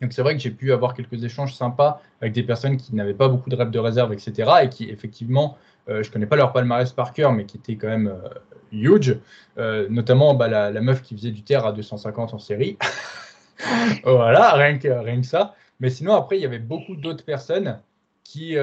Donc 0.00 0.12
c'est 0.12 0.22
vrai 0.22 0.34
que 0.34 0.40
j'ai 0.40 0.50
pu 0.50 0.72
avoir 0.72 0.94
quelques 0.94 1.24
échanges 1.24 1.54
sympas 1.54 2.00
avec 2.20 2.32
des 2.32 2.42
personnes 2.42 2.76
qui 2.76 2.94
n'avaient 2.94 3.14
pas 3.14 3.28
beaucoup 3.28 3.50
de 3.50 3.56
reps 3.56 3.70
de 3.70 3.78
réserve, 3.78 4.12
etc. 4.12 4.50
Et 4.62 4.68
qui 4.68 4.88
effectivement, 4.90 5.56
euh, 5.88 6.02
je 6.02 6.10
connais 6.10 6.26
pas 6.26 6.36
leur 6.36 6.52
palmarès 6.52 6.92
par 6.92 7.12
cœur, 7.12 7.32
mais 7.32 7.46
qui 7.46 7.56
étaient 7.56 7.76
quand 7.76 7.88
même 7.88 8.08
euh, 8.08 8.28
huge. 8.72 9.18
notamment 9.90 10.34
bah, 10.34 10.48
la, 10.48 10.80
meuf 10.80 11.02
qui 11.02 11.16
faisait 11.16 11.30
du 11.30 11.42
terre 11.42 11.66
à 11.66 11.72
250 11.72 12.34
en 12.34 12.38
série. 12.38 12.78
voilà, 14.04 14.52
rien 14.52 14.78
que, 14.78 14.88
rien 14.88 15.20
que 15.20 15.26
ça. 15.26 15.54
Mais 15.80 15.90
sinon, 15.90 16.14
après, 16.14 16.38
il 16.38 16.42
y 16.42 16.46
avait 16.46 16.58
beaucoup 16.58 16.96
d'autres 16.96 17.24
personnes 17.24 17.80
qui, 18.24 18.56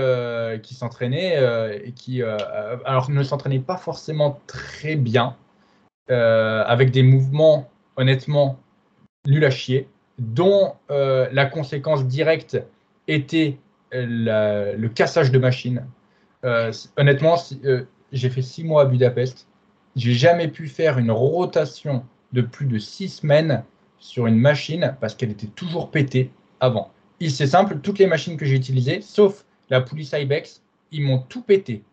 qui 0.62 0.76
s'entraînaient 0.76 1.82
et 1.84 1.92
qui 1.92 2.22
alors 2.22 3.10
ne 3.10 3.24
s'entraînaient 3.24 3.60
pas 3.60 3.78
forcément 3.78 4.40
très 4.48 4.96
bien. 4.96 5.36
Euh, 6.12 6.64
avec 6.68 6.92
des 6.92 7.02
mouvements 7.02 7.68
honnêtement 7.96 8.60
nuls 9.26 9.44
à 9.44 9.50
chier, 9.50 9.90
dont 10.20 10.74
euh, 10.92 11.28
la 11.32 11.46
conséquence 11.46 12.06
directe 12.06 12.58
était 13.08 13.58
euh, 13.94 14.76
le 14.78 14.90
cassage 14.90 15.32
de 15.32 15.40
machines. 15.40 15.86
honnêtement, 16.98 17.36
j'ai 18.12 18.30
fait 18.30 18.42
six 18.42 18.64
mois 18.64 18.84
à 18.84 18.86
Budapest. 18.86 19.48
J'ai 19.96 20.14
jamais 20.14 20.48
pu 20.48 20.68
faire 20.68 20.98
une 20.98 21.12
rotation 21.12 22.04
de 22.34 22.42
plus 22.42 22.66
de 22.66 22.78
six 22.78 23.10
semaines 23.10 23.64
sur 23.98 24.28
une 24.28 24.38
machine 24.38 24.96
parce 25.00 25.16
qu'elle 25.16 25.32
était 25.32 25.48
toujours 25.48 25.90
pétée 25.90 26.32
avant. 26.60 26.92
C'est 27.22 27.48
simple, 27.48 27.80
toutes 27.80 28.00
les 28.00 28.08
machines 28.08 28.38
que 28.38 28.46
j'ai 28.46 28.56
utilisées, 28.56 29.02
sauf 29.02 29.46
la 29.70 29.82
Police 29.82 30.14
Ibex, 30.14 30.62
ils 30.92 31.02
m'ont 31.02 31.20
tout 31.20 31.42
pété. 31.42 31.84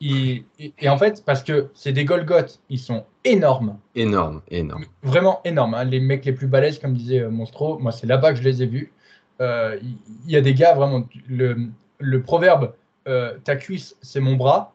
Et, 0.00 0.44
en 0.86 0.98
fait, 0.98 1.24
parce 1.24 1.44
que 1.44 1.70
c'est 1.74 1.92
des 1.92 2.04
Golgoth, 2.04 2.60
ils 2.68 2.78
sont 2.78 3.04
énormes. 3.24 3.78
Énormes, 3.94 4.42
énormes. 4.48 4.84
Vraiment 5.02 5.40
énormes. 5.44 5.74
Hein. 5.74 5.84
Les 5.84 6.00
mecs 6.00 6.24
les 6.24 6.32
plus 6.32 6.46
balèzes, 6.46 6.78
comme 6.78 6.94
disait 6.94 7.20
euh, 7.20 7.30
Monstro, 7.30 7.78
moi 7.78 7.92
c'est 7.92 8.06
là-bas 8.06 8.32
que 8.32 8.38
je 8.38 8.44
les 8.44 8.62
ai 8.62 8.66
vus. 8.66 8.92
Euh, 9.40 9.78
il 9.82 10.30
y, 10.30 10.36
a 10.36 10.40
des 10.40 10.54
gars, 10.54 10.74
vraiment, 10.74 11.04
le, 11.28 11.68
le 11.98 12.22
proverbe 12.22 12.74
euh, 13.08 13.36
ta 13.42 13.56
cuisse, 13.56 13.96
c'est 14.00 14.20
mon 14.20 14.36
bras, 14.36 14.74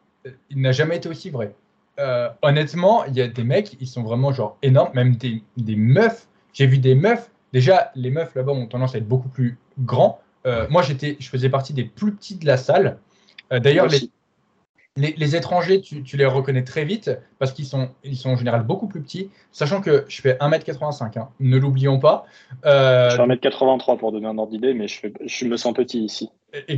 il 0.50 0.60
n'a 0.60 0.72
jamais 0.72 0.96
été 0.96 1.08
aussi 1.08 1.30
vrai. 1.30 1.54
honnêtement, 2.42 3.04
il 3.06 3.14
y 3.14 3.22
a 3.22 3.28
des 3.28 3.44
mecs, 3.44 3.76
ils 3.80 3.86
sont 3.86 4.02
vraiment 4.02 4.32
genre 4.32 4.58
énormes, 4.62 4.90
même 4.94 5.16
des, 5.16 5.42
des 5.56 5.76
meufs. 5.76 6.28
J'ai 6.52 6.66
vu 6.66 6.78
des 6.78 6.94
meufs, 6.94 7.30
déjà, 7.52 7.92
les 7.94 8.10
meufs 8.10 8.34
là-bas 8.34 8.52
ont 8.52 8.66
tendance 8.66 8.94
à 8.94 8.98
être 8.98 9.08
beaucoup 9.08 9.30
plus 9.30 9.56
grands. 9.78 10.20
moi, 10.68 10.82
j'étais, 10.82 11.16
je 11.18 11.28
faisais 11.30 11.48
partie 11.48 11.72
des 11.72 11.84
plus 11.84 12.12
petits 12.12 12.36
de 12.36 12.46
la 12.46 12.58
salle. 12.58 12.98
D'ailleurs, 13.50 13.86
les, 13.86 14.10
les, 14.96 15.36
étrangers, 15.36 15.80
tu, 15.80 16.16
les 16.16 16.26
reconnais 16.26 16.64
très 16.64 16.84
vite 16.84 17.10
parce 17.38 17.52
qu'ils 17.52 17.66
sont, 17.66 17.90
ils 18.02 18.16
sont 18.16 18.30
en 18.30 18.36
général 18.36 18.64
beaucoup 18.64 18.88
plus 18.88 19.00
petits, 19.00 19.30
sachant 19.52 19.80
que 19.80 20.04
je 20.08 20.20
fais 20.20 20.34
1m85, 20.34 21.18
hein, 21.18 21.28
ne 21.40 21.56
l'oublions 21.56 21.98
pas. 21.98 22.26
Euh, 22.64 23.10
je 23.10 23.16
fais 23.16 23.22
1m83 23.22 23.98
pour 23.98 24.12
donner 24.12 24.26
un 24.26 24.36
ordre 24.38 24.52
d'idée, 24.52 24.74
mais 24.74 24.86
je, 24.88 25.44
me 25.46 25.56
sens 25.56 25.72
petit 25.74 26.04
ici. 26.04 26.30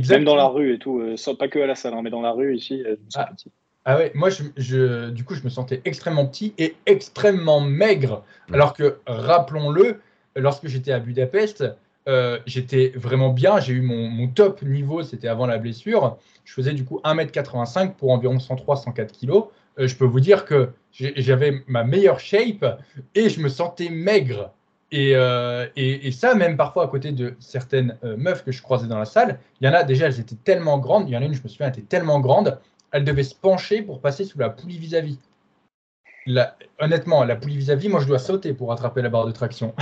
Même 0.09 0.23
dans 0.23 0.35
la 0.35 0.47
rue 0.47 0.75
et 0.75 0.79
tout, 0.79 0.99
euh, 0.99 1.35
pas 1.37 1.47
que 1.47 1.59
à 1.59 1.65
la 1.65 1.75
salle, 1.75 1.93
hein, 1.93 2.01
mais 2.03 2.09
dans 2.09 2.21
la 2.21 2.31
rue 2.31 2.55
ici, 2.55 2.83
euh, 2.85 2.95
je 2.95 3.05
me 3.05 3.09
sens 3.09 3.25
ah. 3.27 3.31
petit. 3.33 3.51
Ah 3.83 3.97
ouais, 3.97 4.11
moi, 4.13 4.29
je, 4.29 5.09
du 5.09 5.23
coup, 5.23 5.33
je 5.33 5.43
me 5.43 5.49
sentais 5.49 5.81
extrêmement 5.85 6.27
petit 6.27 6.53
et 6.59 6.75
extrêmement 6.85 7.61
maigre. 7.61 8.23
Mm. 8.49 8.53
Alors 8.53 8.73
que, 8.73 8.99
rappelons-le, 9.07 9.99
lorsque 10.35 10.67
j'étais 10.67 10.91
à 10.91 10.99
Budapest, 10.99 11.65
euh, 12.07 12.39
j'étais 12.45 12.91
vraiment 12.95 13.29
bien. 13.29 13.59
J'ai 13.59 13.73
eu 13.73 13.81
mon, 13.81 14.27
top 14.27 14.61
niveau, 14.63 15.03
c'était 15.03 15.27
avant 15.27 15.45
la 15.45 15.57
blessure. 15.57 16.17
Je 16.43 16.53
faisais 16.53 16.73
du 16.73 16.83
coup 16.83 16.99
1m85 17.03 17.93
pour 17.93 18.11
environ 18.11 18.37
103-104 18.37 19.19
kg. 19.19 19.31
Euh, 19.79 19.87
je 19.87 19.95
peux 19.95 20.05
vous 20.05 20.19
dire 20.19 20.45
que 20.45 20.69
j'avais 20.91 21.63
ma 21.67 21.83
meilleure 21.83 22.19
shape 22.19 22.65
et 23.15 23.29
je 23.29 23.39
me 23.39 23.49
sentais 23.49 23.89
maigre. 23.89 24.51
Euh, 24.93 25.67
et, 25.77 26.07
et, 26.07 26.11
ça, 26.11 26.35
même 26.35 26.57
parfois 26.57 26.83
à 26.83 26.87
côté 26.87 27.13
de 27.13 27.35
certaines 27.39 27.97
meufs 28.17 28.43
que 28.43 28.51
je 28.51 28.61
croisais 28.61 28.87
dans 28.87 28.99
la 28.99 29.05
salle, 29.05 29.39
il 29.61 29.67
y 29.67 29.69
en 29.69 29.73
a 29.73 29.83
déjà, 29.83 30.07
elles 30.07 30.19
étaient 30.19 30.35
tellement 30.35 30.79
grandes. 30.79 31.07
Il 31.07 31.13
y 31.13 31.17
en 31.17 31.21
a 31.21 31.25
une, 31.25 31.33
je 31.33 31.41
me 31.41 31.47
souviens, 31.47 31.67
elle 31.67 31.79
était 31.79 31.87
tellement 31.87 32.19
grande 32.19 32.59
elle 32.91 33.05
devait 33.05 33.23
se 33.23 33.35
pencher 33.35 33.81
pour 33.81 34.01
passer 34.01 34.25
sous 34.25 34.37
la 34.37 34.49
poulie 34.49 34.77
vis-à-vis. 34.77 35.17
Honnêtement, 36.79 37.23
la 37.23 37.35
poulie 37.35 37.57
vis-à-vis, 37.57 37.89
moi 37.89 37.99
je 37.99 38.07
dois 38.07 38.19
sauter 38.19 38.53
pour 38.53 38.71
attraper 38.71 39.01
la 39.01 39.09
barre 39.09 39.25
de 39.25 39.31
traction. 39.31 39.73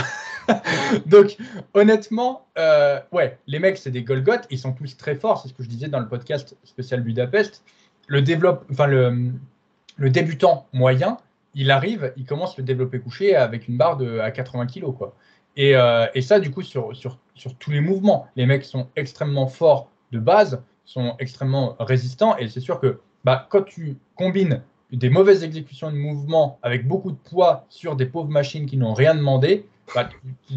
Donc, 1.06 1.38
honnêtement, 1.74 2.46
euh, 2.58 3.00
ouais, 3.12 3.38
les 3.48 3.60
mecs, 3.60 3.78
c'est 3.78 3.92
des 3.92 4.04
Golgoth, 4.04 4.48
ils 4.50 4.60
sont 4.60 4.74
tous 4.74 4.98
très 4.98 5.16
forts, 5.16 5.42
c'est 5.42 5.50
ce 5.50 5.54
que 5.54 5.64
je 5.64 5.70
disais 5.70 5.88
dans 5.88 6.00
le 6.00 6.08
podcast 6.08 6.56
spécial 6.64 7.02
Budapest. 7.02 7.64
Le, 8.08 8.22
développe, 8.22 8.66
enfin, 8.72 8.88
le, 8.88 10.10
débutant 10.10 10.68
moyen, 10.74 11.18
il 11.54 11.72
arrive, 11.72 12.14
il 12.18 12.26
commence 12.26 12.58
le 12.58 12.64
développé 12.64 13.00
couché 13.00 13.36
avec 13.36 13.68
une 13.68 13.78
barre 13.78 13.98
de, 13.98 14.20
à 14.20 14.32
80 14.32 14.68
kg. 14.68 14.92
Quoi. 14.98 15.14
Et, 15.56 15.76
euh, 15.76 16.08
et, 16.16 16.22
ça, 16.22 16.40
du 16.40 16.52
coup, 16.52 16.62
sur, 16.62 16.96
sur, 16.96 17.18
sur 17.36 17.56
tous 17.56 17.72
les 17.72 17.82
mouvements, 17.82 18.28
les 18.36 18.46
mecs 18.46 18.66
sont 18.66 18.88
extrêmement 18.96 19.48
forts 19.48 19.90
de 20.12 20.20
base 20.20 20.62
sont 20.90 21.16
extrêmement 21.20 21.76
résistants. 21.80 22.36
Et 22.38 22.48
c'est 22.48 22.60
sûr 22.60 22.80
que 22.80 23.00
bah, 23.24 23.48
quand 23.50 23.62
tu 23.62 23.98
combines 24.16 24.64
des 24.92 25.10
mauvaises 25.10 25.44
exécutions 25.44 25.92
de 25.92 25.96
mouvement 25.96 26.60
avec 26.64 26.88
beaucoup 26.88 27.12
de 27.12 27.18
poids 27.18 27.66
sur 27.70 27.96
des 27.96 28.06
pauvres 28.06 28.30
machines 28.30 28.66
qui 28.66 28.78
n'ont 28.78 28.94
rien 28.94 29.14
demandé, 29.16 29.66
bah, 29.94 30.10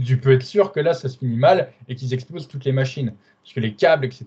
tu, 0.05 0.19
peux 0.19 0.33
être 0.33 0.43
sûr 0.43 0.73
que 0.73 0.81
là, 0.81 0.95
ça 0.95 1.09
se 1.09 1.19
finit 1.19 1.37
mal 1.37 1.73
et 1.89 1.97
qu'ils 1.97 2.15
explosent 2.15 2.49
toutes 2.49 2.65
les 2.65 2.73
machines. 2.73 3.15
Parce 3.43 3.55
que 3.55 3.61
les 3.61 3.75
câbles, 3.75 4.05
etc., 4.05 4.25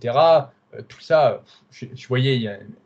euh, 0.74 0.82
tout 0.88 1.00
ça, 1.00 1.42
je, 1.72 2.08
voyais, 2.08 2.36
il 2.36 2.42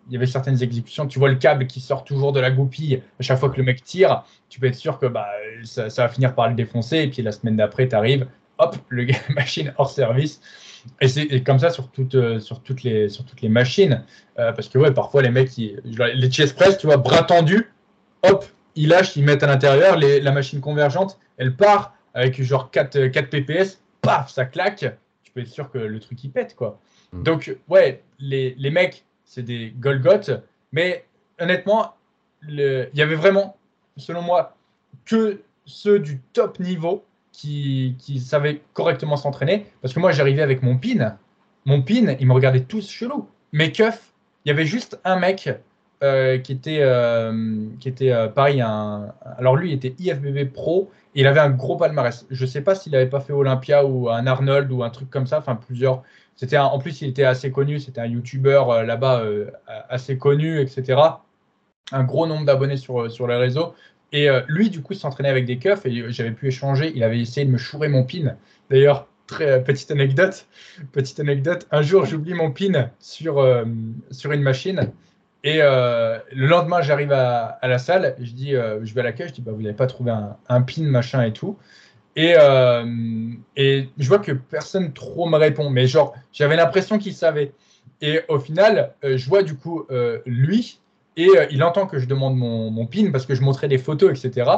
y, 0.10 0.16
avait 0.16 0.26
certaines 0.26 0.62
exécutions, 0.62 1.08
tu 1.08 1.20
vois 1.20 1.30
le 1.30 1.36
câble 1.36 1.68
qui 1.68 1.80
sort 1.80 2.04
toujours 2.04 2.34
de 2.34 2.40
la 2.40 2.52
goupille 2.52 3.02
à 3.20 3.24
chaque 3.24 3.40
fois 3.40 3.50
que 3.50 3.58
le 3.58 3.64
mec 3.64 3.84
tire, 3.84 4.24
tu 4.50 4.60
peux 4.60 4.68
être 4.68 4.76
sûr 4.76 5.00
que 5.00 5.06
bah, 5.06 5.28
ça, 5.64 5.88
va 5.88 6.10
finir 6.10 6.36
par 6.36 6.50
le 6.50 6.56
défoncer. 6.56 6.98
Et 7.00 7.08
puis 7.10 7.22
la 7.22 7.32
semaine 7.32 7.56
d'après, 7.56 7.88
tu 7.88 7.96
arrives, 7.96 8.28
hop, 8.60 8.76
le 8.90 9.08
machine 9.34 9.74
hors 9.78 9.90
service. 9.90 10.42
Et 11.02 11.08
c'est 11.08 11.44
comme 11.44 11.60
ça 11.60 11.70
sur 11.72 11.90
toutes, 11.90 12.16
euh, 12.16 12.40
sur 12.40 12.62
toutes, 12.62 12.84
les, 12.84 13.10
sur 13.10 13.26
toutes 13.26 13.42
les 13.42 13.50
machines. 13.50 14.04
Euh, 14.38 14.54
parce 14.54 14.70
que 14.70 14.78
ouais, 14.78 14.92
parfois 14.94 15.22
les 15.22 15.30
mecs, 15.30 15.52
les 15.58 16.32
chest 16.32 16.56
press, 16.56 16.78
tu 16.78 16.88
vois, 16.88 16.98
bras 16.98 17.24
tendu, 17.24 17.72
hop, 18.24 18.46
ils 18.76 18.88
lâchent, 18.88 19.16
ils 19.16 19.24
mettent 19.24 19.44
à 19.44 19.48
l'intérieur, 19.48 19.98
la 19.98 20.32
machine 20.32 20.62
convergente, 20.62 21.20
elle 21.38 21.56
part 21.56 21.96
avec 22.14 22.42
genre 22.42 22.72
4, 22.72 23.08
4 23.08 23.30
pps, 23.30 23.82
paf, 24.02 24.30
ça 24.30 24.46
claque. 24.46 24.86
Tu 25.24 25.32
peux 25.32 25.42
être 25.42 25.48
sûr 25.48 25.70
que 25.70 25.78
le 25.78 26.00
truc 26.00 26.24
il 26.24 26.32
pète, 26.32 26.56
quoi. 26.56 26.80
Mm. 27.12 27.24
Donc, 27.24 27.58
ouais, 27.68 28.04
les, 28.20 28.56
les 28.58 28.72
mecs, 28.72 29.04
c'est 29.26 29.44
des 29.44 29.74
Golgoth, 29.78 30.32
mais 30.72 31.06
honnêtement, 31.40 31.96
il 32.48 32.90
y 32.94 33.02
avait 33.02 33.16
vraiment, 33.16 33.58
selon 33.98 34.22
moi, 34.22 34.56
que 35.06 35.42
ceux 35.66 36.00
du 36.00 36.20
top 36.34 36.60
niveau 36.60 37.06
qui, 37.40 37.96
qui 37.98 38.20
savaient 38.20 38.62
correctement 38.74 39.16
s'entraîner. 39.16 39.66
Parce 39.82 39.94
que 39.94 40.00
moi, 40.00 40.12
j'arrivais 40.12 40.42
avec 40.42 40.62
mon 40.62 40.78
pin. 40.78 41.18
Mon 41.66 41.82
pin, 41.82 42.16
ils 42.20 42.28
me 42.28 42.34
regardaient 42.34 42.64
tous 42.64 42.90
chelou. 42.90 43.28
Mes 43.54 43.72
keufs, 43.72 44.14
il 44.44 44.50
y 44.50 44.52
avait 44.52 44.66
juste 44.66 45.00
un 45.06 45.18
mec 45.18 45.50
euh, 46.04 46.38
qui 46.38 46.52
était, 46.52 46.80
euh, 46.82 47.66
qui 47.80 47.88
était 47.88 48.12
euh, 48.12 48.28
pareil. 48.28 48.62
Alors 48.62 49.56
lui, 49.56 49.72
il 49.72 49.74
était 49.74 49.96
IFBB 49.98 50.52
Pro. 50.52 50.92
Et 51.16 51.22
il 51.22 51.28
avait 51.28 51.40
un 51.40 51.50
gros 51.50 51.78
palmarès. 51.78 52.26
Je 52.30 52.44
ne 52.44 52.50
sais 52.50 52.62
pas 52.62 52.76
s'il 52.76 52.92
n'avait 52.92 53.10
pas 53.10 53.22
fait 53.22 53.34
Olympia 53.34 53.86
ou 53.86 54.10
un 54.10 54.28
Arnold 54.28 54.72
ou 54.72 54.84
un 54.84 54.90
truc 54.90 55.10
comme 55.10 55.26
ça. 55.26 55.40
Enfin, 55.40 55.56
plusieurs. 55.56 56.04
C'était 56.36 56.58
en 56.58 56.78
plus, 56.78 57.02
il 57.02 57.10
était 57.10 57.24
assez 57.24 57.52
connu. 57.52 57.80
C'était 57.80 58.02
un 58.02 58.06
YouTuber 58.06 58.64
là-bas 58.86 59.24
assez 59.90 60.18
connu, 60.18 60.60
etc. 60.62 61.02
Un 61.92 62.04
gros 62.04 62.28
nombre 62.28 62.46
d'abonnés 62.46 62.78
sur, 62.78 63.10
sur 63.10 63.28
les 63.28 63.36
réseaux. 63.36 63.74
Et 64.12 64.30
euh, 64.30 64.42
lui, 64.48 64.70
du 64.70 64.82
coup, 64.82 64.94
s'entraînait 64.94 65.30
avec 65.30 65.46
des 65.46 65.58
keufs 65.58 65.86
et 65.86 66.12
j'avais 66.12 66.32
pu 66.32 66.48
échanger. 66.48 66.92
Il 66.96 67.04
avait 67.04 67.20
essayé 67.20 67.46
de 67.46 67.52
me 67.52 67.58
chourer 67.58 67.88
mon 67.88 68.04
pin. 68.04 68.36
D'ailleurs, 68.70 69.08
très 69.28 69.50
euh, 69.50 69.60
petite 69.60 69.92
anecdote. 69.92 70.46
Petite 70.92 71.20
anecdote. 71.20 71.68
Un 71.72 71.82
jour, 71.82 72.06
j'oublie 72.06 72.34
mon 72.34 72.52
pin 72.52 72.90
sur, 73.00 73.40
euh, 73.40 73.66
sur 74.12 74.32
une 74.32 74.42
machine. 74.42 74.92
Et 75.46 75.60
le 75.60 76.48
lendemain, 76.48 76.82
j'arrive 76.82 77.14
à, 77.14 77.60
la 77.64 77.78
salle. 77.78 78.14
je 78.20 78.32
dis, 78.34 78.52
je 78.52 78.94
vais 78.94 79.00
à 79.00 79.04
l'accueil. 79.06 79.30
Je 79.30 79.36
dis, 79.36 79.42
bah, 79.42 79.54
vous 79.54 79.62
n'avez 79.62 79.74
pas 79.74 79.88
trouvé 79.88 80.12
un, 80.12 80.36
un, 80.50 80.62
pin, 80.62 80.84
machin 80.84 81.24
et 81.24 81.32
tout. 81.32 81.58
Et, 82.18 82.36
et 83.56 83.90
je 83.98 84.08
vois 84.10 84.20
que 84.20 84.34
personne 84.34 84.92
trop 84.92 85.30
me 85.30 85.38
répond. 85.38 85.70
Mais 85.70 85.88
genre, 85.88 86.14
j'avais 86.34 86.58
l'impression 86.58 87.00
qu'il 87.00 87.14
savait. 87.14 87.54
Et 88.02 88.20
au 88.28 88.38
final, 88.38 88.94
je 89.02 89.30
vois 89.30 89.42
du 89.42 89.56
coup 89.56 89.88
lui 90.26 90.82
et 91.20 91.38
euh, 91.38 91.46
il 91.52 91.62
entend 91.64 91.86
que 91.86 92.00
je 92.00 92.06
demande 92.06 92.38
mon, 92.38 92.86
pin 92.86 93.12
parce 93.12 93.26
que 93.26 93.36
je 93.36 93.42
montrais 93.42 93.68
des 93.68 93.78
photos, 93.78 94.24
etc. 94.24 94.50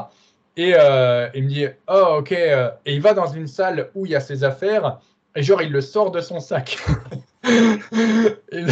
Et 0.57 0.73
euh, 0.75 1.27
il 1.33 1.45
me 1.45 1.49
dit 1.49 1.65
Oh, 1.87 2.17
ok. 2.19 2.31
Et 2.33 2.93
il 2.93 3.01
va 3.01 3.15
dans 3.15 3.25
une 3.25 3.47
salle 3.47 3.89
où 3.95 4.05
il 4.05 4.11
y 4.11 4.15
a 4.15 4.19
ses 4.19 4.43
affaires. 4.43 4.99
Et 5.35 5.41
genre, 5.41 5.63
il 5.63 5.71
le 5.71 5.81
sort 5.81 6.11
de 6.11 6.21
son 6.21 6.39
sac. 6.39 6.77
il, 7.45 8.67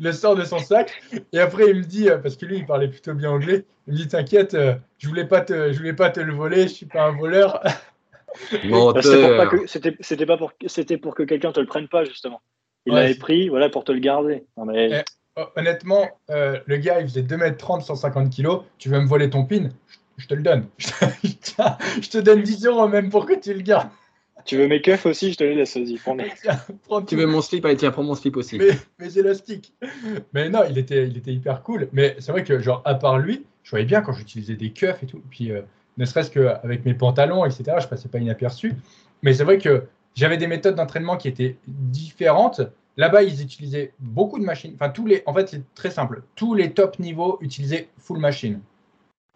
le 0.00 0.12
sort 0.12 0.34
de 0.34 0.42
son 0.42 0.58
sac. 0.58 1.00
Et 1.32 1.38
après, 1.38 1.70
il 1.70 1.76
me 1.76 1.84
dit, 1.84 2.08
euh, 2.08 2.18
parce 2.18 2.36
que 2.36 2.44
lui, 2.44 2.56
il 2.58 2.66
parlait 2.66 2.88
plutôt 2.88 3.14
bien 3.14 3.30
anglais, 3.30 3.64
il 3.86 3.92
me 3.92 3.98
dit 3.98 4.08
T'inquiète, 4.08 4.56
je 4.98 5.08
voulais 5.08 5.26
pas 5.26 5.42
te, 5.42 5.72
je 5.72 5.78
voulais 5.78 5.92
pas 5.92 6.10
te 6.10 6.18
le 6.18 6.32
voler, 6.32 6.62
je 6.62 6.72
suis 6.72 6.86
pas 6.86 7.04
un 7.04 7.12
voleur. 7.12 7.62
C'était 10.02 10.26
pas 10.26 10.36
pour, 10.36 10.52
c'était 10.66 10.96
pour 10.96 11.14
que 11.14 11.22
quelqu'un 11.22 11.50
te 11.50 11.60
le 11.60 11.66
prenne 11.66 11.88
pas, 11.88 12.04
justement. 12.04 12.40
Il 12.84 12.94
l'avait 12.94 13.14
pris 13.14 13.48
voilà, 13.48 13.68
pour 13.68 13.84
te 13.84 13.92
le 13.92 14.00
garder. 14.00 14.44
mais... 14.64 15.04
Honnêtement, 15.56 16.08
euh, 16.30 16.58
le 16.66 16.76
gars, 16.78 17.00
il 17.00 17.08
faisait 17.08 17.22
2m30, 17.22 17.82
150 17.82 18.34
kg. 18.34 18.60
Tu 18.78 18.88
veux 18.88 19.00
me 19.00 19.06
voler 19.06 19.30
ton 19.30 19.44
pin? 19.44 19.68
Je, 20.16 20.26
te 20.26 20.34
le 20.34 20.42
donne. 20.42 20.66
je 20.78 22.08
te 22.08 22.18
donne 22.18 22.42
10 22.42 22.66
euros 22.66 22.88
même 22.88 23.10
pour 23.10 23.26
que 23.26 23.34
tu 23.38 23.54
le 23.54 23.62
gardes. 23.62 23.88
Tu 24.44 24.56
veux 24.56 24.66
mes 24.66 24.80
keufs 24.80 25.04
aussi? 25.04 25.32
Je 25.32 25.36
te 25.36 25.44
les 25.44 25.54
laisse, 25.54 25.76
vas-y. 25.76 25.98
Prends 25.98 27.02
tu 27.02 27.16
veux 27.16 27.26
mon 27.26 27.42
slip? 27.42 27.64
Allez, 27.64 27.76
tiens, 27.76 27.90
prends 27.90 28.02
mon 28.02 28.14
slip 28.14 28.36
aussi. 28.36 28.58
Mais, 28.58 28.70
mais 28.98 29.12
élastique. 29.12 29.74
Mais 30.32 30.48
non, 30.48 30.60
il 30.68 30.78
était, 30.78 31.06
il 31.06 31.18
était 31.18 31.32
hyper 31.32 31.62
cool. 31.62 31.88
Mais 31.92 32.16
c'est 32.18 32.32
vrai 32.32 32.44
que, 32.44 32.58
genre, 32.58 32.80
à 32.84 32.94
part 32.94 33.18
lui, 33.18 33.44
je 33.62 33.70
voyais 33.70 33.84
bien 33.84 34.00
quand 34.00 34.12
j'utilisais 34.12 34.54
des 34.54 34.70
keufs 34.70 35.02
et 35.02 35.06
tout. 35.06 35.22
Puis, 35.30 35.52
euh, 35.52 35.60
ne 35.98 36.04
serait-ce 36.04 36.30
qu'avec 36.30 36.84
mes 36.84 36.94
pantalons, 36.94 37.44
etc., 37.44 37.76
je 37.80 37.88
passais 37.88 38.08
pas 38.08 38.18
inaperçu. 38.18 38.72
Mais 39.22 39.34
c'est 39.34 39.44
vrai 39.44 39.58
que 39.58 39.84
j'avais 40.14 40.36
des 40.36 40.46
méthodes 40.46 40.76
d'entraînement 40.76 41.16
qui 41.16 41.28
étaient 41.28 41.56
différentes 41.66 42.62
Là-bas, 42.98 43.22
ils 43.22 43.40
utilisaient 43.40 43.92
beaucoup 44.00 44.40
de 44.40 44.44
machines. 44.44 44.72
Enfin, 44.74 44.90
tous 44.90 45.06
les, 45.06 45.22
en 45.24 45.32
fait, 45.32 45.48
c'est 45.48 45.74
très 45.74 45.90
simple. 45.90 46.22
Tous 46.34 46.54
les 46.54 46.72
top 46.72 46.98
niveaux 46.98 47.38
utilisaient 47.40 47.88
full 47.96 48.18
machine. 48.18 48.60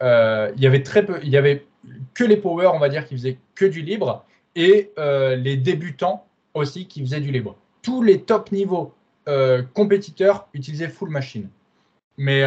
Euh, 0.02 0.50
il 0.56 0.62
y 0.62 0.66
avait 0.66 0.82
très 0.82 1.06
peu, 1.06 1.20
il 1.22 1.28
y 1.28 1.36
avait 1.36 1.64
que 2.12 2.24
les 2.24 2.36
power, 2.36 2.70
on 2.74 2.80
va 2.80 2.88
dire, 2.88 3.06
qui 3.06 3.14
faisaient 3.14 3.38
que 3.54 3.64
du 3.64 3.82
libre, 3.82 4.24
et 4.56 4.90
euh, 4.98 5.36
les 5.36 5.56
débutants 5.56 6.26
aussi 6.54 6.86
qui 6.86 7.00
faisaient 7.02 7.20
du 7.20 7.30
libre. 7.30 7.56
Tous 7.82 8.02
les 8.02 8.22
top 8.22 8.50
niveaux 8.50 8.92
euh, 9.28 9.62
compétiteurs 9.74 10.48
utilisaient 10.54 10.88
full 10.88 11.10
machine. 11.10 11.48
Mais, 12.18 12.42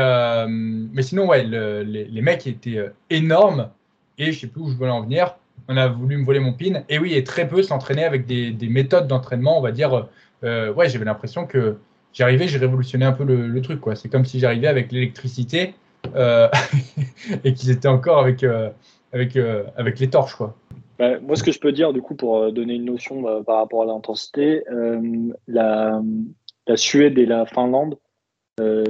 mais 0.47 1.01
sinon, 1.01 1.27
ouais, 1.27 1.43
les, 1.43 2.21
mecs 2.21 2.45
étaient 2.45 2.91
énormes, 3.09 3.69
et 4.17 4.31
je 4.31 4.41
sais 4.41 4.47
plus 4.47 4.61
où 4.61 4.69
je 4.69 4.75
voulais 4.75 4.91
en 4.91 5.01
venir. 5.01 5.37
On 5.67 5.75
a 5.75 5.87
voulu 5.87 6.17
me 6.17 6.25
voler 6.25 6.39
mon 6.39 6.53
pin, 6.53 6.83
et 6.87 6.99
oui, 6.99 7.13
et 7.15 7.23
très 7.23 7.47
peu 7.47 7.63
s'entraîner 7.63 8.03
avec 8.03 8.25
des 8.25 8.67
méthodes 8.69 9.07
d'entraînement, 9.07 9.57
on 9.57 9.61
va 9.61 9.71
dire 9.71 10.07
euh, 10.45 10.73
ouais, 10.73 10.89
j'avais 10.89 11.05
l'impression 11.05 11.45
que 11.45 11.77
j'arrivais, 12.13 12.47
j'ai 12.47 12.57
révolutionné 12.57 13.05
un 13.05 13.11
peu 13.11 13.23
le, 13.23 13.61
truc. 13.61 13.81
Quoi. 13.81 13.95
C'est 13.95 14.09
comme 14.09 14.25
si 14.25 14.39
j'arrivais 14.39 14.67
avec 14.67 14.91
l'électricité 14.91 15.73
euh, 16.15 16.47
et 17.43 17.53
qu'ils 17.53 17.71
étaient 17.71 17.87
encore 17.87 18.19
avec, 18.19 18.43
euh, 18.43 18.69
avec, 19.11 19.37
avec 19.77 19.99
les 19.99 20.09
torches. 20.09 20.35
Quoi. 20.35 20.55
Bah, 20.99 21.19
moi, 21.19 21.35
ce 21.35 21.43
que 21.43 21.51
je 21.51 21.59
peux 21.59 21.71
dire, 21.71 21.93
du 21.93 22.01
coup, 22.01 22.15
pour 22.15 22.51
donner 22.51 22.75
une 22.75 22.85
notion 22.85 23.21
bah, 23.21 23.41
par 23.45 23.57
rapport 23.57 23.83
à 23.83 23.85
l'intensité, 23.85 24.63
la, 25.47 26.01
la, 26.67 26.77
Suède 26.77 27.17
et 27.17 27.25
la 27.25 27.45
Finlande, 27.45 27.97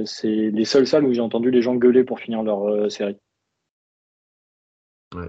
c'est 0.04 0.50
les 0.50 0.64
seules 0.64 0.86
salles 0.86 1.04
où 1.04 1.12
j'ai 1.12 1.20
entendu 1.20 1.50
les 1.50 1.62
gens 1.62 1.74
gueuler 1.74 2.04
pour 2.04 2.20
finir 2.20 2.42
leur 2.42 2.90
série. 2.90 3.16
Ouais. 5.14 5.28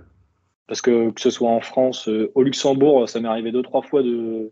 Parce 0.68 0.82
que 0.82 1.12
que 1.12 1.22
ce 1.22 1.30
soit 1.30 1.50
en 1.50 1.62
France, 1.62 2.10
au 2.36 2.44
Luxembourg, 2.44 3.08
ça 3.08 3.22
m'est 3.22 3.30
arrivé 3.30 3.54
deux, 3.54 3.62
trois 3.62 3.82
fois 3.82 4.04
de, 4.04 4.52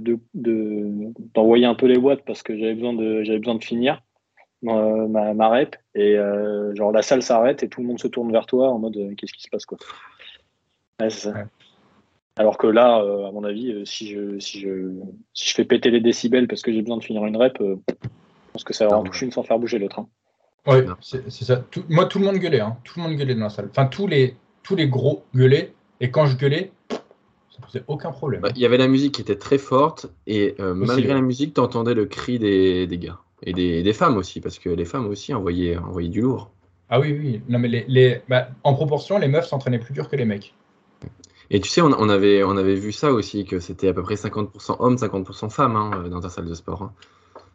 d'envoyer 0.00 1.64
de, 1.64 1.70
un 1.70 1.74
peu 1.74 1.86
les 1.86 1.96
watts 1.96 2.24
parce 2.24 2.42
que 2.42 2.56
j'avais 2.56 2.74
besoin 2.74 2.92
de 2.92 3.22
j'avais 3.22 3.38
besoin 3.38 3.54
de 3.54 3.64
finir 3.64 4.02
ma, 4.62 5.34
ma, 5.34 5.48
rep 5.48 5.76
et 5.94 6.16
euh, 6.16 6.74
genre 6.74 6.92
la 6.92 7.02
salle 7.02 7.22
s'arrête 7.22 7.62
et 7.62 7.68
tout 7.68 7.80
le 7.80 7.86
monde 7.86 8.00
se 8.00 8.08
tourne 8.08 8.30
vers 8.30 8.46
toi 8.46 8.68
en 8.68 8.78
mode 8.78 8.96
euh, 8.96 9.14
qu'est-ce 9.16 9.32
qui 9.32 9.42
se 9.42 9.48
passe 9.48 9.64
quoi 9.64 9.78
alors 12.36 12.58
que 12.58 12.66
là 12.66 13.00
euh, 13.00 13.26
à 13.26 13.32
mon 13.32 13.44
avis 13.44 13.86
si 13.86 14.08
je 14.08 14.38
si 14.38 14.60
je 14.60 14.92
si 15.32 15.48
je 15.48 15.54
fais 15.54 15.64
péter 15.64 15.90
les 15.90 16.00
décibels 16.00 16.46
parce 16.46 16.62
que 16.62 16.72
j'ai 16.72 16.82
besoin 16.82 16.98
de 16.98 17.04
finir 17.04 17.24
une 17.24 17.36
rep 17.36 17.58
je 17.58 18.52
pense 18.52 18.64
que 18.64 18.74
ça 18.74 18.88
va 18.88 18.98
en 18.98 19.04
toucher 19.04 19.26
une 19.26 19.32
sans 19.32 19.44
faire 19.44 19.60
bouger 19.60 19.78
le 19.78 19.88
train 19.88 20.08
Oui, 20.66 20.78
c'est 21.00 21.30
ça. 21.30 21.64
moi, 21.88 22.06
tout 22.06 22.18
le 22.18 22.24
monde 22.24 22.38
gueulait. 22.38 22.58
Hein. 22.58 22.76
Tout 22.82 22.98
le 22.98 23.04
monde 23.04 23.16
gueulait 23.16 23.36
dans 23.36 23.44
la 23.44 23.48
salle. 23.48 23.68
Enfin, 23.70 23.86
tous 23.86 24.08
les, 24.08 24.34
tous 24.64 24.74
les 24.74 24.88
gros 24.88 25.22
gueulaient. 25.32 25.72
Et 26.00 26.10
quand 26.10 26.26
je 26.26 26.36
gueulais, 26.36 26.72
posait 27.60 27.84
aucun 27.86 28.10
problème. 28.10 28.40
Bah, 28.42 28.50
il 28.54 28.60
y 28.60 28.66
avait 28.66 28.78
la 28.78 28.88
musique 28.88 29.14
qui 29.14 29.22
était 29.22 29.36
très 29.36 29.58
forte. 29.58 30.06
Et 30.26 30.54
euh, 30.60 30.74
malgré 30.74 31.14
la 31.14 31.20
musique, 31.20 31.54
tu 31.54 31.60
entendais 31.60 31.94
le 31.94 32.06
cri 32.06 32.38
des, 32.38 32.86
des 32.86 32.98
gars. 32.98 33.18
Et 33.42 33.52
des, 33.52 33.82
des, 33.82 33.92
femmes 33.92 34.16
aussi, 34.16 34.40
parce 34.40 34.58
que 34.58 34.68
les 34.68 34.84
femmes 34.84 35.06
aussi 35.06 35.32
envoyaient, 35.32 35.76
envoyaient 35.76 36.10
du 36.10 36.20
lourd. 36.20 36.50
Ah 36.90 37.00
oui, 37.00 37.16
oui. 37.18 37.42
Non, 37.48 37.58
mais 37.58 37.68
les, 37.68 37.84
les 37.88 38.20
bah, 38.28 38.48
en 38.64 38.74
proportion, 38.74 39.18
les 39.18 39.28
meufs 39.28 39.46
s'entraînaient 39.46 39.78
plus 39.78 39.94
dur 39.94 40.08
que 40.08 40.16
les 40.16 40.26
mecs. 40.26 40.54
Et 41.50 41.60
tu 41.60 41.68
sais, 41.68 41.80
on, 41.80 42.08
avait, 42.08 42.44
on 42.44 42.56
avait 42.56 42.76
vu 42.76 42.92
ça 42.92 43.12
aussi, 43.12 43.44
que 43.44 43.58
c'était 43.58 43.88
à 43.88 43.92
peu 43.92 44.02
près 44.02 44.14
50% 44.14 44.76
hommes, 44.78 44.94
50% 44.94 45.50
femmes 45.50 45.74
hein, 45.74 46.08
dans 46.08 46.20
ta 46.20 46.28
salle 46.28 46.46
de 46.46 46.54
sport. 46.54 46.82
Hein. 46.82 46.92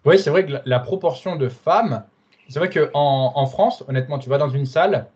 Oui, 0.03 0.19
c'est 0.19 0.29
vrai 0.29 0.45
que 0.45 0.51
la, 0.65 0.79
proportion 0.79 1.37
de 1.37 1.47
femmes, 1.47 2.03
c'est 2.49 2.59
vrai 2.59 2.69
qu'en 2.69 3.31
en 3.35 3.45
France, 3.45 3.85
honnêtement, 3.87 4.19
tu 4.19 4.29
vas 4.29 4.37
dans 4.37 4.49
une 4.49 4.65
salle, 4.65 5.07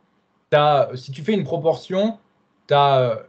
as, 0.53 0.89
si 0.95 1.11
tu 1.11 1.23
fais 1.23 1.33
une 1.33 1.43
proportion, 1.43 2.17
tu 2.67 2.73
as 2.73 3.23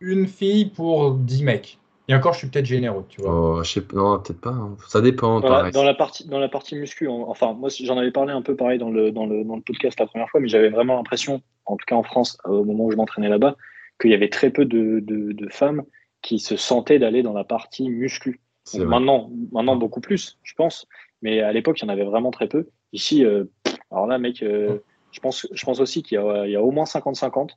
une 0.00 0.26
fille 0.26 0.66
pour 0.66 1.12
10 1.14 1.44
mecs. 1.44 1.78
Et 2.08 2.14
encore, 2.14 2.32
je 2.32 2.38
suis 2.38 2.48
peut-être 2.48 2.66
généreux, 2.66 3.04
tu 3.08 3.20
vois. 3.20 3.58
Oh, 3.58 3.62
je 3.62 3.70
sais, 3.70 3.82
non, 3.92 4.18
peut-être 4.18 4.40
pas. 4.40 4.50
Hein. 4.50 4.76
Ça 4.88 5.00
dépend. 5.00 5.38
Dans 5.38 5.62
la, 5.62 5.70
dans 5.70 5.84
la, 5.84 5.94
partie, 5.94 6.26
dans 6.26 6.40
la 6.40 6.48
partie 6.48 6.74
muscu, 6.74 7.06
enfin, 7.06 7.52
moi, 7.52 7.68
j'en 7.68 7.96
avais 7.98 8.10
parlé 8.10 8.32
un 8.32 8.42
peu 8.42 8.56
pareil 8.56 8.80
dans 8.80 8.90
le, 8.90 9.12
dans 9.12 9.26
le, 9.26 9.44
dans 9.44 9.54
le 9.54 9.62
podcast 9.62 10.00
la 10.00 10.06
première 10.06 10.28
fois, 10.28 10.40
mais 10.40 10.48
j'avais 10.48 10.70
vraiment 10.70 10.96
l'impression, 10.96 11.40
en 11.66 11.76
tout 11.76 11.84
cas 11.86 11.94
en 11.94 12.02
France, 12.02 12.36
au 12.46 12.64
moment 12.64 12.86
où 12.86 12.90
je 12.90 12.96
m'entraînais 12.96 13.28
là-bas, 13.28 13.54
qu'il 14.00 14.10
y 14.10 14.14
avait 14.14 14.28
très 14.28 14.50
peu 14.50 14.64
de, 14.64 14.98
de, 15.00 15.48
femmes 15.50 15.84
qui 16.20 16.40
se 16.40 16.56
sentaient 16.56 16.98
d'aller 16.98 17.22
dans 17.22 17.32
la 17.32 17.44
partie 17.44 17.88
muscu. 17.88 18.40
maintenant, 18.74 19.30
maintenant 19.52 19.76
beaucoup 19.76 20.00
plus, 20.00 20.36
je 20.42 20.54
pense. 20.54 20.88
Mais 21.22 21.40
à 21.42 21.52
l'époque, 21.52 21.80
il 21.80 21.84
y 21.84 21.86
en 21.86 21.92
avait 21.92 22.04
vraiment 22.04 22.32
très 22.32 22.48
peu. 22.48 22.66
Ici, 22.92 23.24
euh, 23.24 23.44
alors 23.92 24.08
là, 24.08 24.18
mec, 24.18 24.42
euh, 24.42 24.78
je, 25.12 25.20
pense, 25.20 25.46
je 25.52 25.64
pense 25.64 25.78
aussi 25.78 26.02
qu'il 26.02 26.18
y, 26.18 26.50
y, 26.50 26.56
a 26.56 26.62
au 26.62 26.72
moins 26.72 26.84
50-50. 26.84 27.50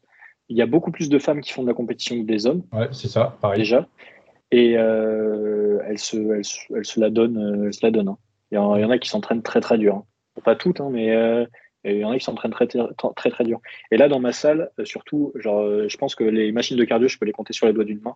Il 0.50 0.58
y 0.58 0.62
a 0.62 0.66
beaucoup 0.66 0.92
plus 0.92 1.10
de 1.10 1.20
femmes 1.20 1.42
qui 1.42 1.54
font 1.54 1.64
de 1.64 1.68
la 1.68 1.74
compétition 1.74 2.18
que 2.18 2.26
des 2.26 2.46
hommes. 2.46 2.64
Ouais, 2.72 2.90
c'est 2.92 3.08
ça, 3.08 3.38
pareil. 3.42 3.60
Déjà. 3.60 3.88
Et 4.52 4.78
euh, 4.78 5.80
elles, 5.88 5.98
se, 5.98 6.18
elles, 6.18 6.86
se 6.86 7.00
la 7.00 7.10
donnent. 7.10 7.72
se 7.72 7.80
la 7.84 7.92
donnent 7.92 8.10
hein. 8.10 8.18
il, 8.52 8.56
y 8.56 8.58
en, 8.60 8.90
a 8.90 8.98
qui 9.00 9.10
s'entraînent 9.10 9.42
très 9.42 9.62
très 9.62 9.78
dur. 9.78 9.96
Hein. 9.96 10.42
Pas 10.44 10.56
toutes, 10.56 10.82
hein, 10.82 10.90
mais 10.92 11.16
il 11.86 11.98
y 11.98 12.06
en 12.06 12.12
a 12.12 12.18
qui 12.18 12.24
s'entraînent 12.24 12.52
très, 12.52 12.68
très, 12.68 12.80
très, 13.16 13.30
très 13.30 13.44
dur. 13.44 13.60
Et 13.92 13.98
là, 13.98 14.08
dans 14.08 14.20
ma 14.20 14.32
salle, 14.32 14.72
euh, 14.80 14.86
surtout, 14.86 15.34
genre, 15.36 15.62
euh, 15.62 15.88
je 15.90 15.98
pense 15.98 16.16
que 16.16 16.24
les 16.24 16.52
machines 16.52 16.78
de 16.78 16.86
cardio, 16.86 17.08
je 17.08 17.18
peux 17.18 17.26
les 17.26 17.34
compter 17.34 17.54
sur 17.54 17.68
les 17.68 17.74
doigts 17.74 17.84
d'une 17.84 18.02
main. 18.02 18.16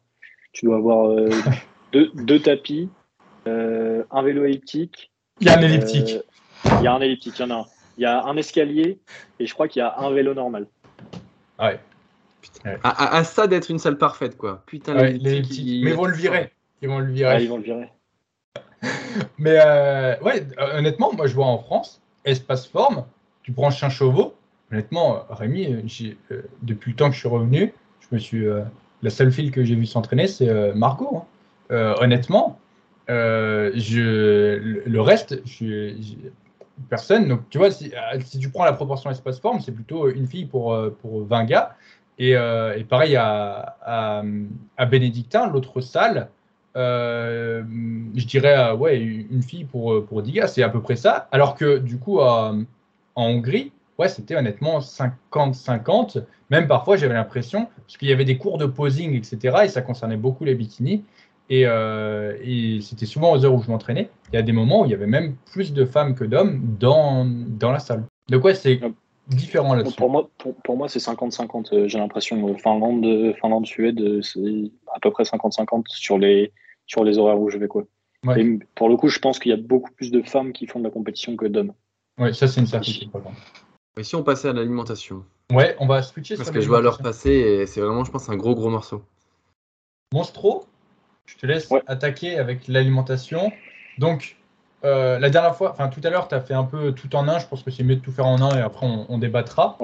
Tu 0.54 0.66
dois 0.66 0.78
avoir 0.78 1.10
euh, 1.10 1.30
deux, 1.92 2.40
tapis, 2.40 2.90
un 3.46 4.22
vélo 4.24 4.46
elliptique. 4.46 5.12
Il 5.40 5.48
y 5.48 5.50
a 5.50 5.58
un 5.58 5.62
elliptique. 5.62 6.18
il 6.80 6.84
y 6.84 6.88
a 6.88 6.94
un 6.94 7.02
elliptique, 7.02 7.38
il 7.40 7.42
y 7.42 7.46
en 7.46 7.52
a 7.52 7.62
un. 7.62 7.66
Il 7.98 8.04
y 8.04 8.06
a 8.06 8.24
un 8.26 8.38
escalier 8.38 9.00
et 9.40 9.48
je 9.48 9.54
crois 9.56 9.68
qu'il 9.68 9.80
y 9.80 9.84
a 9.84 9.98
un 9.98 10.12
vélo 10.12 10.36
normal. 10.36 10.68
Ah 11.58 11.72
ouais. 12.68 12.80
À, 12.84 13.24
ça 13.24 13.48
d'être 13.48 13.70
une 13.70 13.80
salle 13.80 13.98
parfaite, 13.98 14.38
quoi. 14.38 14.64
Putain, 14.66 14.94
l'elliptique. 14.94 15.84
Mais 15.84 15.92
ils 15.92 15.96
vont 15.96 16.06
le 16.06 16.16
virer. 16.16 16.52
Ils 16.82 16.90
vont 16.90 17.00
le 17.00 17.12
virer. 17.12 17.44
ils 17.44 17.50
vont 17.50 17.58
le 17.58 17.64
virer. 17.64 17.90
Mais 19.40 19.58
ouais, 20.22 20.46
honnêtement, 20.76 21.12
moi 21.14 21.28
je 21.28 21.34
vois 21.34 21.48
en 21.48 21.58
France, 21.58 22.02
Espace 22.26 22.68
Forme, 22.68 23.06
tu 23.42 23.52
prends 23.52 23.72
Chien 23.72 23.90
Chauveau, 23.90 24.36
honnêtement, 24.72 25.26
Rémi, 25.30 25.86
euh, 26.32 26.42
depuis 26.62 26.92
le 26.92 26.98
temps 26.98 27.08
que 27.08 27.16
je 27.16 27.20
suis 27.20 27.30
revenu, 27.30 27.74
je 28.02 28.08
me 28.12 28.20
suis, 28.20 28.46
euh, 28.46 28.62
la 29.02 29.10
seule 29.10 29.32
fille 29.32 29.52
que 29.52 29.64
j'ai 29.64 29.76
vu 29.76 29.86
s'entraîner, 29.86 30.28
c'est 30.28 30.50
euh, 30.50 30.74
Margot. 30.74 31.24
Hein. 31.70 31.96
honnêtement, 32.02 32.60
je, 33.08 34.82
le 34.86 35.02
reste, 35.02 35.42
je, 35.46 35.94
personne. 36.90 37.28
Donc, 37.28 37.50
tu 37.50 37.58
vois, 37.58 37.72
si, 37.72 37.92
tu 38.40 38.50
prends 38.50 38.66
la 38.66 38.74
proportion 38.74 39.10
espace-forme, 39.10 39.60
c'est 39.62 39.72
plutôt 39.72 40.10
une 40.10 40.28
fille 40.28 40.46
pour, 40.46 40.78
pour 41.02 41.26
20 41.26 41.46
gars. 41.46 41.76
Et, 42.20 42.36
pareil 42.90 43.16
à, 43.16 44.24
à, 44.78 44.86
Bénédictin, 44.86 45.48
l'autre 45.48 45.82
salle, 45.82 46.30
je 46.76 48.26
dirais 48.26 48.72
ouais, 48.72 49.00
une 49.00 49.44
fille 49.44 49.66
pour, 49.66 50.06
pour 50.06 50.22
10 50.22 50.32
gars, 50.32 50.48
c'est 50.48 50.64
à 50.64 50.70
peu 50.70 50.82
près 50.82 50.96
ça. 50.96 51.28
Alors 51.32 51.56
que 51.56 51.78
du 51.78 51.98
coup, 52.00 52.22
à 52.22 52.56
en 53.18 53.30
Hongrie, 53.32 53.72
ouais, 53.98 54.08
c'était 54.08 54.36
honnêtement 54.36 54.80
50-50. 54.80 56.24
Même 56.52 56.68
parfois, 56.68 56.96
j'avais 56.98 57.16
l'impression, 57.16 57.68
parce 57.82 57.98
qu'il 57.98 58.08
y 58.08 58.14
avait 58.14 58.26
des 58.26 58.38
cours 58.38 58.60
de 58.60 58.68
posing, 58.68 59.16
etc., 59.16 59.58
et 59.66 59.68
ça 59.68 59.82
concernait 59.82 60.18
beaucoup 60.18 60.46
les 60.46 60.56
bikinis. 60.56 61.04
Euh, 61.52 62.38
et, 62.44 62.80
c'était 62.82 63.08
souvent 63.08 63.34
aux 63.34 63.44
heures 63.44 63.56
où 63.56 63.64
je 63.64 63.72
m'entraînais. 63.72 64.10
Il 64.32 64.36
y 64.36 64.40
a 64.40 64.44
des 64.44 64.52
moments 64.52 64.82
où 64.82 64.86
il 64.86 64.92
y 64.92 64.94
avait 64.94 65.08
même 65.08 65.36
plus 65.52 65.74
de 65.74 65.84
femmes 65.84 66.14
que 66.14 66.24
d'hommes 66.24 66.62
dans, 66.80 67.26
dans 67.26 67.72
la 67.72 67.80
salle. 67.80 68.04
Donc, 68.30 68.44
ouais, 68.44 68.54
c'est 68.54 68.80
différent 69.28 69.74
là-dessus. 69.74 69.96
Pour 69.96 70.10
moi, 70.10 70.30
pour, 70.64 70.78
moi 70.78 70.90
c'est 70.90 71.00
50-50. 71.00 71.74
Euh, 71.74 71.88
j'ai 71.88 71.98
l'impression. 71.98 72.56
Finlande, 72.58 73.36
Finlande, 73.40 73.66
Suède, 73.66 74.22
c'est 74.22 74.72
à 74.94 75.00
peu 75.00 75.12
près 75.12 75.24
50-50 75.24 75.84
sur 75.88 76.18
les, 76.18 76.52
sur 76.86 77.04
les 77.04 77.18
horaires 77.18 77.40
où 77.40 77.50
je 77.50 77.58
vais. 77.58 77.68
Quoi. 77.68 77.84
Et 78.36 78.60
pour 78.76 78.90
le 78.90 78.98
coup, 78.98 79.08
je 79.08 79.20
pense 79.20 79.40
qu'il 79.40 79.52
y 79.52 79.54
a 79.54 79.58
beaucoup 79.58 79.92
plus 79.92 80.12
de 80.12 80.22
femmes 80.22 80.54
qui 80.54 80.68
font 80.68 80.80
de 80.80 80.84
la 80.84 80.92
compétition 80.92 81.36
que 81.36 81.46
d'hommes. 81.46 81.74
Oui, 82.20 82.34
ça 82.34 82.48
c'est 82.48 82.62
une 82.62 82.68
certitude. 82.68 83.10
Et 83.98 84.04
si 84.04 84.16
on 84.16 84.24
passait 84.24 84.50
à 84.50 84.54
l'alimentation? 84.54 85.24
Ouais, 85.52 85.76
on 85.80 85.88
va 85.88 86.02
switcher 86.04 86.36
Parce 86.36 86.52
que 86.52 86.62
je 86.62 86.68
vois 86.68 86.82
leur 86.82 87.00
passer 87.00 87.32
et 87.32 87.66
c'est 87.66 87.82
vraiment, 87.82 88.04
je 88.04 88.12
pense, 88.12 88.30
un 88.30 88.36
gros 88.36 88.54
gros 88.54 88.70
morceau. 88.70 89.04
Monstro, 90.14 90.66
je 91.26 91.36
te 91.36 91.46
laisse 91.46 91.70
attaquer 91.88 92.38
avec 92.38 92.68
l'alimentation. 92.68 93.52
Donc, 93.98 94.37
euh, 94.84 95.20
la 95.20 95.30
dernière 95.30 95.56
fois, 95.56 95.72
enfin 95.72 95.88
tout 95.90 96.02
à 96.04 96.10
l'heure, 96.10 96.28
tu 96.28 96.36
as 96.36 96.42
fait 96.42 96.54
un 96.54 96.64
peu 96.64 96.94
tout 96.94 97.16
en 97.16 97.28
un. 97.28 97.40
Je 97.40 97.48
pense 97.48 97.64
que 97.64 97.72
c'est 97.72 97.84
mieux 97.84 97.96
de 97.96 98.02
tout 98.02 98.12
faire 98.12 98.26
en 98.28 98.42
un 98.42 98.58
et 98.58 98.62
après 98.62 98.86
on, 98.86 99.18
débattra. 99.18 99.78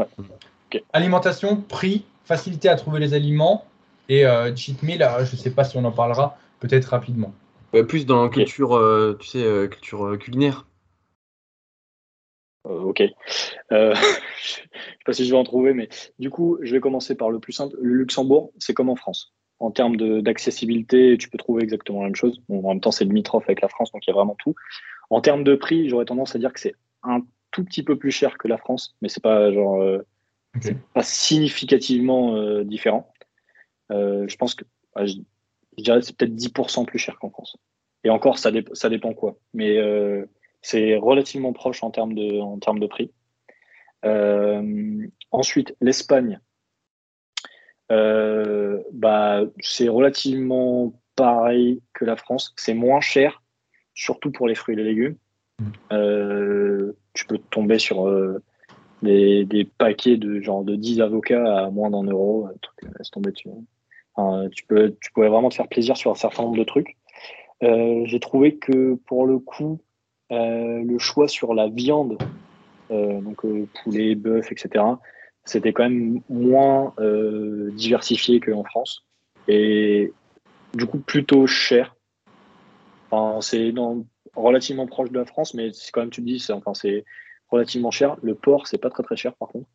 Alimentation, 0.91 1.57
prix, 1.57 2.06
facilité 2.26 2.70
à 2.70 2.76
trouver 2.76 2.99
les 2.99 3.14
aliments 3.14 3.65
et 4.10 4.26
euh, 4.26 4.56
cheat 4.56 4.82
meal. 4.84 5.07
je 5.20 5.32
ne 5.32 5.38
sais 5.38 5.52
pas 5.52 5.64
si 5.64 5.78
on 5.78 5.86
en 5.86 5.91
parlera, 5.91 6.38
peut-être 6.60 6.86
rapidement. 6.86 7.34
plus 7.88 8.06
dans 8.06 8.30
culture, 8.30 8.76
euh, 8.76 9.18
tu 9.20 9.28
sais, 9.28 9.68
culture 9.70 10.18
culinaire. 10.20 10.65
Euh, 12.68 12.82
ok. 12.82 13.02
Euh, 13.72 13.94
je 14.41 14.48
sais 14.48 14.61
pas 15.06 15.14
si 15.14 15.26
je 15.26 15.32
vais 15.32 15.38
en 15.38 15.44
trouver, 15.44 15.74
mais 15.74 15.90
du 16.20 16.30
coup, 16.30 16.57
je 16.61 16.72
vais 16.72 16.80
commencer 16.80 17.15
par 17.15 17.30
le 17.30 17.40
plus 17.40 17.53
simple. 17.53 17.76
Le 17.82 17.94
Luxembourg, 17.94 18.52
c'est 18.57 18.74
comme 18.74 18.90
en 18.90 18.95
France. 18.95 19.34
En 19.64 19.72
termes 19.72 20.22
d'accessibilité, 20.22 21.18
tu 21.18 21.30
peux 21.30 21.38
trouver 21.38 21.64
exactement 21.64 22.02
la 22.02 22.07
même 22.07 22.15
chose. 22.15 22.41
en 22.49 22.69
même 22.69 22.81
temps, 22.81 22.91
c'est 22.91 23.06
limitrophe 23.06 23.45
avec 23.45 23.61
la 23.61 23.69
France, 23.69 23.91
donc 23.91 24.06
il 24.06 24.10
y 24.10 24.11
a 24.11 24.15
vraiment 24.15 24.35
tout. 24.35 24.56
En 25.10 25.22
termes 25.22 25.44
de 25.44 25.56
prix, 25.56 25.90
j'aurais 25.90 26.06
tendance 26.06 26.35
à 26.35 26.40
dire 26.40 26.52
que 26.52 26.60
c'est 26.60 26.76
un 27.03 27.22
tout 27.52 27.64
petit 27.64 27.84
peu 27.84 27.98
plus 27.98 28.11
cher 28.11 28.38
que 28.38 28.48
la 28.48 28.57
France, 28.57 28.95
mais 29.02 29.10
c'est 29.10 29.23
pas 29.23 29.52
genre 29.52 29.81
euh, 29.81 30.06
pas 30.94 31.03
significativement 31.03 32.61
différent. 32.64 33.14
je 33.90 34.35
pense 34.35 34.56
que 34.56 34.65
bah, 34.95 35.06
je, 35.06 35.15
dirais 35.77 36.02
c'est 36.02 36.15
peut-être 36.18 36.35
10% 36.35 36.85
plus 36.85 36.99
cher 36.99 37.18
qu'en 37.19 37.30
France. 37.30 37.57
Et 38.03 38.10
encore, 38.10 38.38
ça, 38.38 38.52
ça 38.73 38.90
dépend 38.90 39.14
quoi. 39.14 39.38
Mais 39.53 39.77
c'est 40.61 40.95
relativement 40.95 41.53
proche 41.53 41.84
en 41.84 41.91
termes 41.91 42.15
de, 42.15 42.40
en 42.40 42.57
termes 42.57 42.80
de 42.80 42.88
prix. 42.88 43.11
Euh, 44.06 45.07
ensuite, 45.31 45.76
l'Espagne, 45.81 46.40
euh, 47.94 48.82
bah, 48.91 49.41
c'est 49.60 49.90
relativement 49.90 50.94
pareil 51.15 51.82
que 51.94 52.06
la 52.06 52.15
France. 52.15 52.53
C'est 52.57 52.74
moins 52.74 53.02
cher, 53.02 53.41
surtout 53.94 54.32
pour 54.32 54.48
les 54.48 54.56
fruits 54.56 54.74
et 54.74 54.78
les 54.78 54.84
légumes. 54.84 55.15
Mm. 55.60 55.65
Euh, 55.91 56.94
tu 57.14 57.26
peux 57.26 57.38
tomber 57.38 57.80
sur 57.80 58.11
des, 59.02 59.45
des, 59.45 59.65
paquets 59.65 60.18
de 60.18 60.41
genre 60.41 60.64
de 60.64 60.76
10 60.76 61.02
avocats 61.02 61.65
à 61.65 61.70
moins 61.70 61.91
d'un 61.91 62.03
euro. 62.03 62.49
laisse 62.98 63.11
tomber 63.11 63.32
dessus. 63.32 63.49
tu, 64.52 64.65
peux, 64.65 64.95
tu 65.02 65.11
pourrais 65.11 65.30
vraiment 65.30 65.49
te 65.49 65.56
faire 65.56 65.68
plaisir 65.68 65.95
sur 65.95 66.11
un 66.11 66.15
certain 66.15 66.44
nombre 66.44 66.57
de 66.57 66.64
trucs. 66.64 66.98
J'ai 67.61 68.20
trouvé 68.20 68.56
que 68.56 68.95
pour 69.06 69.26
le 69.26 69.40
coup, 69.40 69.80
euh, 70.34 70.84
le 70.84 70.98
choix 70.99 71.28
sur 71.28 71.53
la 71.53 71.68
viande, 71.68 72.18
euh, 72.91 73.22
donc 73.22 73.45
euh, 73.45 73.68
poulet, 73.84 74.15
bœuf, 74.15 74.52
etc., 74.52 74.84
c'était 75.45 75.74
quand 75.74 75.84
même 75.84 76.22
moins 76.30 76.94
diversifié 77.74 78.40
qu'en 78.40 78.64
France. 78.64 79.06
Et 79.48 80.14
du 80.74 80.86
coup, 80.86 80.99
plutôt 80.99 81.48
cher. 81.48 81.95
Enfin, 83.11 83.41
c'est 83.41 83.74
relativement 84.36 84.88
proche 84.88 85.11
de 85.11 85.20
la 85.20 85.26
France, 85.26 85.53
mais 85.53 85.72
c'est 85.74 85.91
quand 85.91 86.02
même, 86.02 86.10
tu 86.10 86.22
te 86.22 86.26
dis, 86.26 86.40
c'est 86.40 86.53
enfin, 86.53 86.72
relativement 87.49 87.91
cher. 87.91 88.18
Le 88.24 88.36
porc, 88.36 88.68
c'est 88.68 88.78
pas 88.78 88.90
très 88.90 89.03
très 89.03 89.18
cher 89.18 89.34
par 89.36 89.49
contre. 89.49 89.68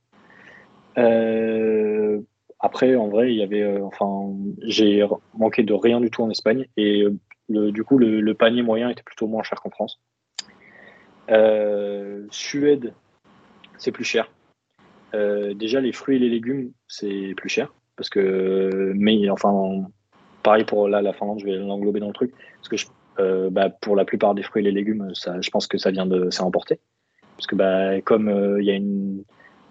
après, 2.61 2.97
en 2.97 3.09
vrai, 3.09 3.33
il 3.33 3.39
y 3.39 3.43
avait, 3.43 3.81
enfin, 3.81 4.35
j'ai 4.63 5.07
manqué 5.35 5.63
de 5.63 5.73
rien 5.73 6.01
du 6.01 6.11
tout 6.11 6.23
en 6.23 6.31
Espagne 6.31 6.67
et 6.77 7.05
du 7.49 7.85
coup, 7.85 7.99
le, 7.99 8.35
panier 8.35 8.63
moyen 8.63 8.91
était 8.91 9.03
plutôt 9.03 9.27
moins 9.27 9.43
cher 9.43 9.61
qu'en 9.61 9.71
France. 9.71 10.01
Euh, 11.31 12.27
Suède, 12.31 12.95
c'est 13.79 13.93
plus 13.93 14.05
cher. 14.05 14.31
Euh, 15.15 15.55
déjà, 15.55 15.81
les 15.81 15.93
fruits 15.93 16.17
et 16.17 16.19
les 16.19 16.29
légumes, 16.29 16.73
c'est 16.87 17.35
plus 17.37 17.49
cher. 17.49 17.73
Parce 17.97 18.11
que, 18.11 18.93
mais 18.95 19.29
enfin, 19.31 19.87
pareil 20.43 20.65
pour 20.65 20.89
là, 20.89 21.03
la 21.03 21.13
Finlande, 21.13 21.41
je 21.41 21.47
vais 21.47 21.57
l'englober 21.57 22.01
dans 22.01 22.09
le 22.09 22.13
truc. 22.13 22.33
Parce 22.57 22.69
que 22.69 22.91
euh, 23.21 23.51
bah, 23.51 23.71
pour 23.71 23.97
la 23.97 24.05
plupart 24.05 24.35
des 24.35 24.43
fruits 24.43 24.63
et 24.63 24.65
les 24.65 24.73
légumes, 24.73 25.11
ça, 25.15 25.41
je 25.41 25.51
pense 25.51 25.67
que 25.67 25.79
ça 25.79 25.91
vient 25.91 26.07
de, 26.07 26.29
c'est 26.31 26.43
importé. 26.43 26.79
Parce 27.37 27.47
que 27.47 27.57
bah, 27.57 28.01
comme 28.03 28.57
il 28.61 28.65
y 28.65 28.71
a 28.71 28.75
une. 28.75 29.25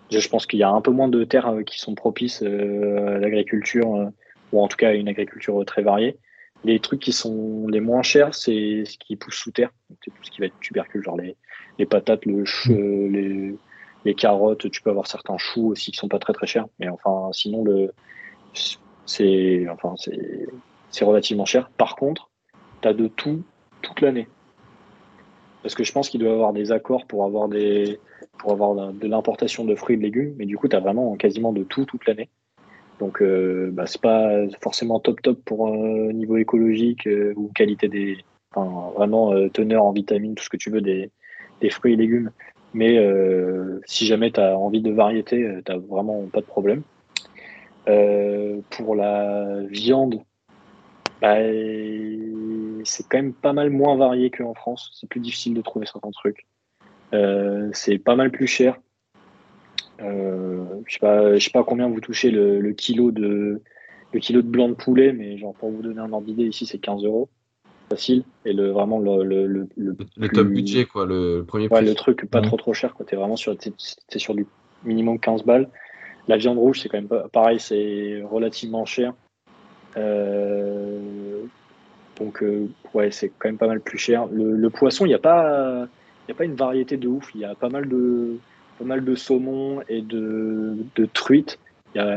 Je 0.10 0.28
pense 0.30 0.46
qu'il 0.46 0.60
y 0.60 0.64
a 0.64 0.70
un 0.70 0.80
peu 0.80 0.92
moins 0.92 1.10
de 1.10 1.26
terres 1.26 1.54
qui 1.66 1.80
sont 1.80 1.94
propices 1.94 2.42
à 2.42 3.20
l'agriculture, 3.20 4.10
ou 4.54 4.62
en 4.62 4.70
tout 4.70 4.78
cas 4.78 4.90
à 4.90 4.94
une 4.94 5.10
agriculture 5.10 5.64
très 5.66 5.82
variée. 5.82 6.18
Les 6.64 6.80
trucs 6.80 7.02
qui 7.02 7.12
sont 7.12 7.68
les 7.68 7.82
moins 7.82 8.04
chers, 8.04 8.34
c'est 8.34 8.84
ce 8.86 8.98
qui 8.98 9.18
pousse 9.18 9.36
sous 9.36 9.52
terre. 9.52 9.70
C'est 10.04 10.12
tout 10.12 10.24
ce 10.24 10.32
qui 10.32 10.40
va 10.40 10.48
être 10.48 10.60
tubercule, 10.62 11.04
genre 11.04 11.18
les, 11.18 11.36
les 11.78 11.86
patates, 11.86 12.26
le 12.26 12.44
mmh. 12.44 13.12
les, 13.12 13.56
carottes, 14.16 14.70
tu 14.70 14.82
peux 14.82 14.90
avoir 14.90 15.08
certains 15.08 15.38
choux 15.38 15.72
aussi 15.72 15.92
qui 15.92 15.98
sont 15.98 16.08
pas 16.08 16.20
très 16.20 16.34
très 16.34 16.48
chers. 16.48 16.68
Mais 16.80 16.90
enfin, 16.90 17.30
sinon, 17.32 17.64
le, 17.64 17.92
c'est, 19.06 19.68
enfin, 19.70 19.94
c'est, 19.98 20.48
c'est 20.90 21.06
relativement 21.06 21.46
cher. 21.46 21.70
Par 21.78 21.96
contre, 21.96 22.30
tu 22.82 22.88
as 22.88 22.94
de 22.94 23.08
tout 23.08 23.44
toute 23.82 24.02
l'année. 24.02 24.28
Parce 25.64 25.76
que 25.76 25.84
je 25.84 25.92
pense 25.92 26.10
qu'il 26.10 26.20
doit 26.20 26.32
avoir 26.32 26.54
des 26.54 26.72
accords 26.72 27.06
pour 27.08 27.26
avoir, 27.26 27.50
des, 27.50 28.00
pour 28.38 28.52
avoir 28.52 28.94
de 28.94 29.08
l'importation 29.08 29.66
de 29.66 29.76
fruits 29.76 29.96
et 29.96 29.98
de 29.98 30.04
légumes, 30.04 30.36
mais 30.38 30.46
du 30.46 30.58
coup, 30.58 30.68
tu 30.68 30.76
as 30.76 30.80
vraiment 30.80 31.16
quasiment 31.16 31.52
de 31.52 31.64
tout 31.64 31.86
toute 31.86 32.06
l'année. 32.08 32.30
Donc, 33.00 33.22
euh, 33.22 33.70
bah, 33.72 33.86
c'est 33.86 34.02
pas 34.02 34.48
forcément 34.62 35.00
top 35.00 35.22
top 35.22 35.40
pour 35.46 35.68
un 35.68 36.14
niveau 36.14 36.38
écologique 36.38 37.06
euh, 37.08 37.34
ou 37.36 37.52
qualité 37.54 37.88
des. 37.88 38.18
Enfin, 38.56 38.92
vraiment 38.96 39.34
euh, 39.34 39.50
teneur 39.50 39.84
en 39.84 39.92
vitamines, 39.92 40.36
tout 40.36 40.44
ce 40.44 40.50
que 40.50 40.58
tu 40.58 40.72
veux 40.72 40.82
des 40.82 41.12
fruits 41.70 41.94
et 41.94 41.98
légumes. 41.98 42.32
Mais 42.78 43.00
euh, 43.00 43.82
si 43.88 44.06
jamais 44.06 44.30
tu 44.32 44.40
as 44.40 44.56
envie 44.56 44.84
de 44.84 44.92
variété, 44.92 45.42
euh, 45.42 45.64
tu 45.66 45.74
vraiment 45.88 46.28
pas 46.28 46.42
de 46.42 46.46
problème. 46.46 46.84
Euh, 47.88 48.62
pour 48.70 48.94
la 48.94 49.64
viande, 49.64 50.22
bah, 51.20 51.38
c'est 52.84 53.08
quand 53.10 53.18
même 53.18 53.34
pas 53.34 53.54
mal 53.54 53.72
moins 53.72 53.98
varié 53.98 54.30
qu'en 54.30 54.54
France. 54.54 54.92
C'est 54.94 55.10
plus 55.10 55.22
difficile 55.22 55.56
de 55.56 55.62
trouver 55.64 55.88
certains 55.88 56.12
trucs. 56.12 56.46
c'est 57.74 57.98
pas 57.98 58.16
mal 58.16 58.30
plus 58.30 58.46
cher. 58.46 58.78
je 60.00 60.84
sais 60.88 61.00
pas, 61.00 61.40
sais 61.40 61.50
pas 61.50 61.64
combien 61.64 61.90
vous 61.90 62.00
touchez 62.00 62.30
le, 62.30 62.74
kilo 62.74 63.10
de 63.10 63.64
le 64.14 64.20
kilo 64.20 64.44
de 64.44 64.48
blanc 64.48 64.70
de 64.70 64.76
poulet, 64.76 65.14
mais 65.14 65.40
genre 65.40 65.56
pour 65.56 65.72
vous 65.72 65.82
donner 65.82 66.00
un 66.00 66.14
ordre 66.14 66.28
d'idée, 66.28 66.46
ici 66.46 66.68
c'est 66.68 66.78
15 66.78 67.04
euros 67.06 67.28
facile 67.90 68.24
et 68.46 68.54
le 68.54 68.72
vraiment 68.72 69.00
le 69.00 69.24
le, 69.24 69.48
le, 69.48 69.68
le, 69.76 70.30
top 70.30 70.48
budget 70.48 70.86
quoi 70.86 71.06
le 71.06 71.44
premier 71.48 71.68
ouais, 71.70 71.82
le 71.82 71.96
truc 71.96 72.30
pas 72.30 72.42
trop 72.42 72.58
trop 72.58 72.74
cher 72.74 72.94
quoi. 72.94 73.06
T'es 73.06 73.16
vraiment 73.16 73.36
sur 73.36 73.54
es, 73.54 74.20
sur 74.20 74.36
du 74.36 74.46
minimum 74.84 75.20
15 75.20 75.44
balles. 75.44 75.70
La 76.28 76.38
viande 76.38 76.58
rouge 76.58 76.82
c'est 76.82 76.90
quand 76.90 76.98
même 76.98 77.08
pas 77.08 77.28
pareil 77.30 77.60
c'est 77.60 78.22
relativement 78.30 78.86
cher. 78.86 79.14
Euh, 79.96 81.42
donc 82.20 82.44
euh, 82.44 82.68
ouais 82.94 83.12
c'est 83.12 83.30
quand 83.30 83.50
même 83.50 83.58
pas 83.58 83.68
mal 83.68 83.80
plus 83.80 83.98
cher. 83.98 84.28
Le, 84.32 84.70
poisson 84.70 85.06
il 85.06 85.10
n'y 85.10 85.16
a 85.16 85.20
pas 85.20 85.88
il 86.28 86.32
y 86.32 86.32
a 86.32 86.36
pas 86.36 86.46
une 86.46 86.56
variété 86.56 86.98
de 86.98 87.08
ouf. 87.08 87.30
Il 87.36 87.42
y 87.42 87.46
a 87.46 87.56
pas 87.56 87.70
mal 87.70 87.88
de 87.88 88.38
pas 88.80 88.86
mal 88.86 89.04
de 89.04 89.16
saumon 89.16 89.82
et 89.88 90.02
de, 90.02 90.76
de 90.96 91.06
truites. 91.06 91.58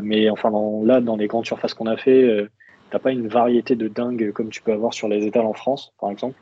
Mais 0.03 0.29
enfin 0.29 0.51
là 0.85 1.01
dans 1.01 1.17
les 1.17 1.27
grandes 1.27 1.47
surfaces 1.47 1.75
qu'on 1.75 1.87
a 1.87 1.97
fait 1.97 2.23
euh, 2.23 2.51
t'as 2.91 2.99
pas 2.99 3.13
une 3.13 3.29
variété 3.29 3.77
de 3.77 3.89
dingue 3.89 4.33
comme 4.33 4.51
tu 4.51 4.63
peux 4.63 4.73
avoir 4.73 4.93
sur 4.93 5.09
les 5.09 5.27
étals 5.27 5.47
en 5.47 5.53
France, 5.53 5.93
par 6.01 6.11
exemple. 6.11 6.37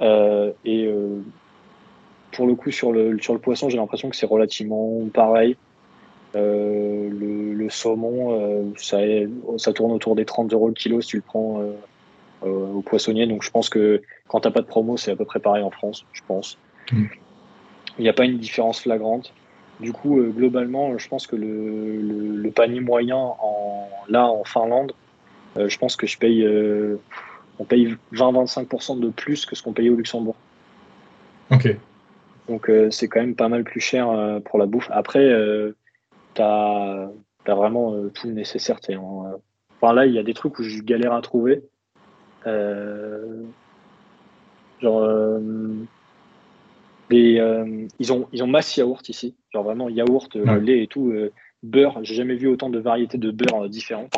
Euh, 0.00 0.52
et 0.64 0.86
euh, 0.86 1.22
pour 2.32 2.46
le 2.46 2.54
coup, 2.54 2.70
sur 2.70 2.92
le, 2.92 3.18
sur 3.18 3.34
le 3.34 3.40
poisson, 3.40 3.68
j'ai 3.68 3.76
l'impression 3.76 4.10
que 4.10 4.16
c'est 4.16 4.26
relativement 4.26 5.00
pareil. 5.12 5.56
Euh, 6.34 7.08
le, 7.10 7.68
saumon, 7.68 8.72
ça, 8.76 8.98
ça 9.56 9.72
tourne 9.72 9.90
autour 9.92 10.14
des 10.14 10.24
30 10.24 10.52
euros 10.52 10.68
le 10.68 10.74
kilo 10.74 11.00
si 11.00 11.08
tu 11.08 11.16
le 11.16 11.22
prends 11.22 11.62
au 12.42 12.80
poissonnier. 12.82 13.26
Donc 13.26 13.42
je 13.42 13.50
pense 13.50 13.68
que 13.68 14.02
quand 14.28 14.40
t'as 14.40 14.52
pas 14.52 14.60
de 14.60 14.66
promo, 14.66 14.96
c'est 14.96 15.10
à 15.10 15.16
peu 15.16 15.24
près 15.24 15.40
pareil 15.40 15.64
en 15.64 15.70
France, 15.70 16.04
je 16.12 16.20
pense. 16.28 16.58
Mm. 16.92 17.06
Il 17.98 18.02
n'y 18.02 18.08
a 18.08 18.12
pas 18.12 18.24
une 18.24 18.38
différence 18.38 18.80
flagrante. 18.80 19.32
Du 19.80 19.92
coup, 19.92 20.22
globalement, 20.22 20.96
je 20.96 21.08
pense 21.08 21.26
que 21.26 21.34
le, 21.34 22.00
le, 22.36 22.50
panier 22.50 22.80
moyen 22.80 23.16
en, 23.16 23.88
là 24.08 24.26
en 24.26 24.44
Finlande, 24.44 24.92
euh, 24.92 25.05
je 25.68 25.78
pense 25.78 25.96
que 25.96 26.06
je 26.06 26.18
paye, 26.18 26.44
euh, 26.44 26.96
on 27.58 27.64
paye 27.64 27.96
20-25% 28.12 29.00
de 29.00 29.08
plus 29.08 29.46
que 29.46 29.56
ce 29.56 29.62
qu'on 29.62 29.72
payait 29.72 29.90
au 29.90 29.96
Luxembourg. 29.96 30.36
Ok. 31.50 31.76
Donc 32.48 32.70
euh, 32.70 32.90
c'est 32.90 33.08
quand 33.08 33.20
même 33.20 33.34
pas 33.34 33.48
mal 33.48 33.64
plus 33.64 33.80
cher 33.80 34.08
pour 34.44 34.58
la 34.58 34.66
bouffe. 34.66 34.88
Après, 34.90 35.32
tu 36.34 36.42
as, 36.42 37.10
vraiment 37.46 38.08
tout 38.10 38.26
le 38.26 38.34
nécessaire. 38.34 38.78
Enfin 39.80 39.92
là, 39.92 40.06
il 40.06 40.14
y 40.14 40.18
a 40.18 40.22
des 40.22 40.34
trucs 40.34 40.58
où 40.58 40.62
je 40.62 40.82
galère 40.82 41.12
à 41.12 41.22
trouver. 41.22 41.62
genre, 42.44 43.40
ils, 47.10 48.12
ont, 48.12 48.28
ils 48.32 48.42
ont 48.42 48.46
masse 48.46 48.76
yaourt 48.76 49.08
ici. 49.08 49.34
Genre 49.52 49.64
vraiment 49.64 49.88
yaourt, 49.88 50.34
lait 50.34 50.82
et 50.82 50.86
tout. 50.86 51.12
beurre, 51.62 52.00
j'ai 52.02 52.14
jamais 52.14 52.34
vu 52.34 52.48
autant 52.48 52.70
de 52.70 52.78
variétés 52.78 53.18
de 53.18 53.30
beurre 53.30 53.68
différentes. 53.68 54.12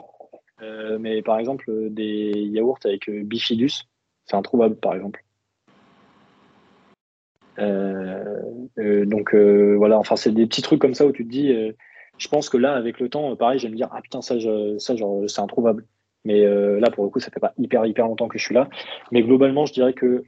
Euh, 0.63 0.99
mais 0.99 1.23
par 1.23 1.39
exemple, 1.39 1.65
des 1.91 2.33
yaourts 2.33 2.81
avec 2.85 3.09
euh, 3.09 3.23
bifidus, 3.23 3.85
c'est 4.25 4.37
introuvable 4.37 4.77
par 4.77 4.95
exemple. 4.95 5.25
Euh, 7.59 9.05
donc 9.07 9.35
voilà, 9.35 9.99
enfin 9.99 10.17
c'est 10.17 10.31
des 10.33 10.47
petits 10.47 10.63
trucs 10.63 10.81
comme 10.81 10.95
ça 10.95 11.07
où 11.07 11.13
tu 11.13 11.25
te 11.25 11.31
dis, 11.31 11.53
je 12.17 12.29
pense 12.29 12.49
que 12.49 12.57
là 12.57 12.75
avec 12.75 13.01
le 13.01 13.09
temps, 13.09 13.35
pareil, 13.35 13.59
j'aime 13.59 13.75
dire 13.75 13.89
ah 13.91 14.01
putain 14.01 14.23
ça, 14.23 14.37
ça 14.79 14.97
genre 14.97 15.29
c'est 15.29 15.41
introuvable. 15.41 15.85
Mais 16.25 16.45
là 16.45 16.91
pour 16.91 17.03
le 17.03 17.11
coup, 17.11 17.19
ça 17.19 17.31
fait 17.31 17.41
pas 17.41 17.53
hyper 17.59 17.85
hyper 17.87 18.07
longtemps 18.07 18.29
que 18.29 18.39
je 18.39 18.45
suis 18.45 18.55
là. 18.55 18.69
Mais 19.11 19.23
globalement, 19.23 19.67
je 19.67 19.73
dirais 19.73 19.93
que 19.93 20.25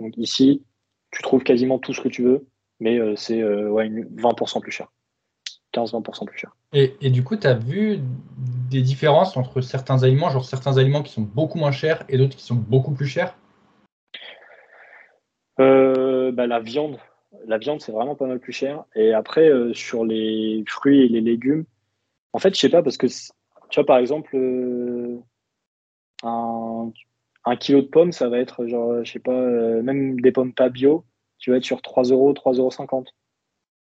donc 0.00 0.16
ici, 0.16 0.64
tu 1.12 1.22
trouves 1.22 1.44
quasiment 1.44 1.78
tout 1.78 1.92
ce 1.92 2.00
que 2.00 2.08
tu 2.08 2.24
veux, 2.24 2.46
mais 2.80 2.98
c'est 3.14 3.44
ouais, 3.44 3.88
20% 3.88 4.60
plus 4.60 4.72
cher. 4.72 4.88
15-20% 5.72 6.26
plus 6.26 6.38
cher. 6.38 6.56
Et, 6.72 6.96
et, 7.00 7.10
du 7.10 7.22
coup, 7.22 7.36
tu 7.36 7.46
as 7.46 7.54
vu 7.54 8.00
des 8.68 8.82
différences 8.82 9.36
entre 9.36 9.60
certains 9.60 10.02
aliments, 10.02 10.30
genre 10.30 10.44
certains 10.44 10.78
aliments 10.78 11.02
qui 11.02 11.12
sont 11.12 11.22
beaucoup 11.22 11.58
moins 11.58 11.72
chers 11.72 12.04
et 12.08 12.18
d'autres 12.18 12.36
qui 12.36 12.44
sont 12.44 12.54
beaucoup 12.54 12.92
plus 12.92 13.06
chers? 13.06 13.36
Euh, 15.60 16.32
bah, 16.32 16.46
La 16.46 16.60
viande. 16.60 16.98
La 17.46 17.58
viande, 17.58 17.80
c'est 17.80 17.92
vraiment 17.92 18.14
pas 18.14 18.26
mal 18.26 18.40
plus 18.40 18.52
cher. 18.52 18.84
Et 18.94 19.12
après, 19.12 19.48
euh, 19.48 19.74
sur 19.74 20.04
les 20.04 20.64
fruits 20.66 21.02
et 21.02 21.08
les 21.08 21.20
légumes, 21.20 21.64
en 22.32 22.38
fait, 22.38 22.54
je 22.54 22.60
sais 22.60 22.68
pas, 22.68 22.82
parce 22.82 22.96
que 22.96 23.06
tu 23.06 23.80
vois, 23.80 23.86
par 23.86 23.98
exemple, 23.98 24.34
euh, 24.36 25.18
un, 26.22 26.92
kilo 27.58 27.82
de 27.82 27.86
pommes, 27.86 28.12
ça 28.12 28.28
va 28.28 28.38
être 28.38 28.66
genre, 28.66 29.04
je 29.04 29.10
sais 29.10 29.18
pas, 29.18 29.32
même 29.82 30.20
des 30.20 30.32
pommes 30.32 30.52
pas 30.52 30.68
bio, 30.68 31.04
tu 31.38 31.50
vas 31.50 31.58
être 31.58 31.64
sur 31.64 31.82
3 31.82 32.04
euros, 32.04 32.32
3,50 32.32 32.90
euros. 32.90 33.04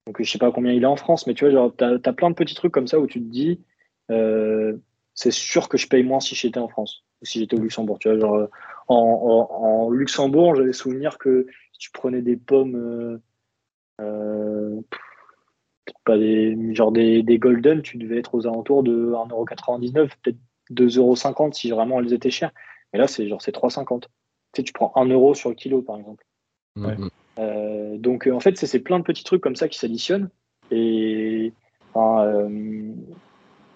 Donc, 0.07 0.22
je 0.22 0.30
sais 0.30 0.38
pas 0.38 0.51
combien 0.51 0.73
il 0.73 0.84
est 0.84 0.88
en 0.88 0.95
France, 0.95 1.27
mais 1.27 1.34
tu 1.34 1.45
vois, 1.45 1.53
genre, 1.53 1.73
tu 1.76 1.84
as, 1.84 2.14
plein 2.14 2.30
de 2.30 2.35
petits 2.35 2.55
trucs 2.55 2.73
comme 2.73 2.88
ça 2.88 2.99
où 2.99 3.07
tu 3.07 3.19
te 3.19 3.30
dis, 3.30 3.61
euh, 4.14 4.77
c'est 5.14 5.31
sûr 5.31 5.69
que 5.69 5.77
je 5.77 5.88
paye 5.88 6.03
moins 6.03 6.19
si 6.19 6.35
j'étais 6.35 6.60
en 6.60 6.68
France 6.68 7.03
ou 7.22 7.26
si 7.26 7.40
j'étais 7.40 7.57
au 7.57 7.61
Luxembourg. 7.61 7.99
Tu 7.99 8.10
vois, 8.10 8.19
genre, 8.19 8.48
en, 8.88 9.90
Luxembourg, 9.90 10.56
j'avais 10.56 10.73
souvenir 10.73 11.18
que 11.18 11.48
si 11.72 11.80
tu 11.80 11.91
prenais 11.91 12.22
des 12.22 12.38
pommes, 12.38 12.76
euh, 12.76 13.18
euh, 14.02 14.81
pas 16.06 16.18
des, 16.18 16.73
genre 16.73 16.91
des, 16.91 17.23
des, 17.23 17.40
golden, 17.40 17.81
tu 17.81 17.98
devais 17.98 18.19
être 18.19 18.35
aux 18.35 18.48
alentours 18.48 18.84
de 18.84 19.14
1,99€, 19.14 20.10
peut-être 20.22 20.38
2,50€ 20.72 21.53
si 21.53 21.69
vraiment 21.72 21.99
elles 21.99 22.14
étaient 22.14 22.31
chères. 22.31 22.52
Mais 22.91 22.99
là, 22.99 23.07
c'est 23.07 23.27
genre 23.27 23.41
c'est 23.41 23.56
3,50€. 23.56 24.02
Tu 24.02 24.07
sais, 24.56 24.64
tu 24.64 24.73
prends 24.73 24.91
1 24.95 25.06
euro 25.07 25.34
sur 25.34 25.49
le 25.49 25.56
kilo, 25.56 25.81
par 25.81 25.98
exemple. 25.98 26.26
Euh, 27.40 27.98
donc 27.98 28.27
en 28.27 28.40
fait, 28.40 28.57
c'est 28.57 28.80
plein 28.80 28.99
de 28.99 29.03
petits 29.03 29.23
trucs 29.23 29.41
comme 29.41 29.56
ça 29.56 29.68
qui 29.68 29.80
s'additionnent. 29.80 30.30
Et 30.72 31.53
euh, 31.95 32.94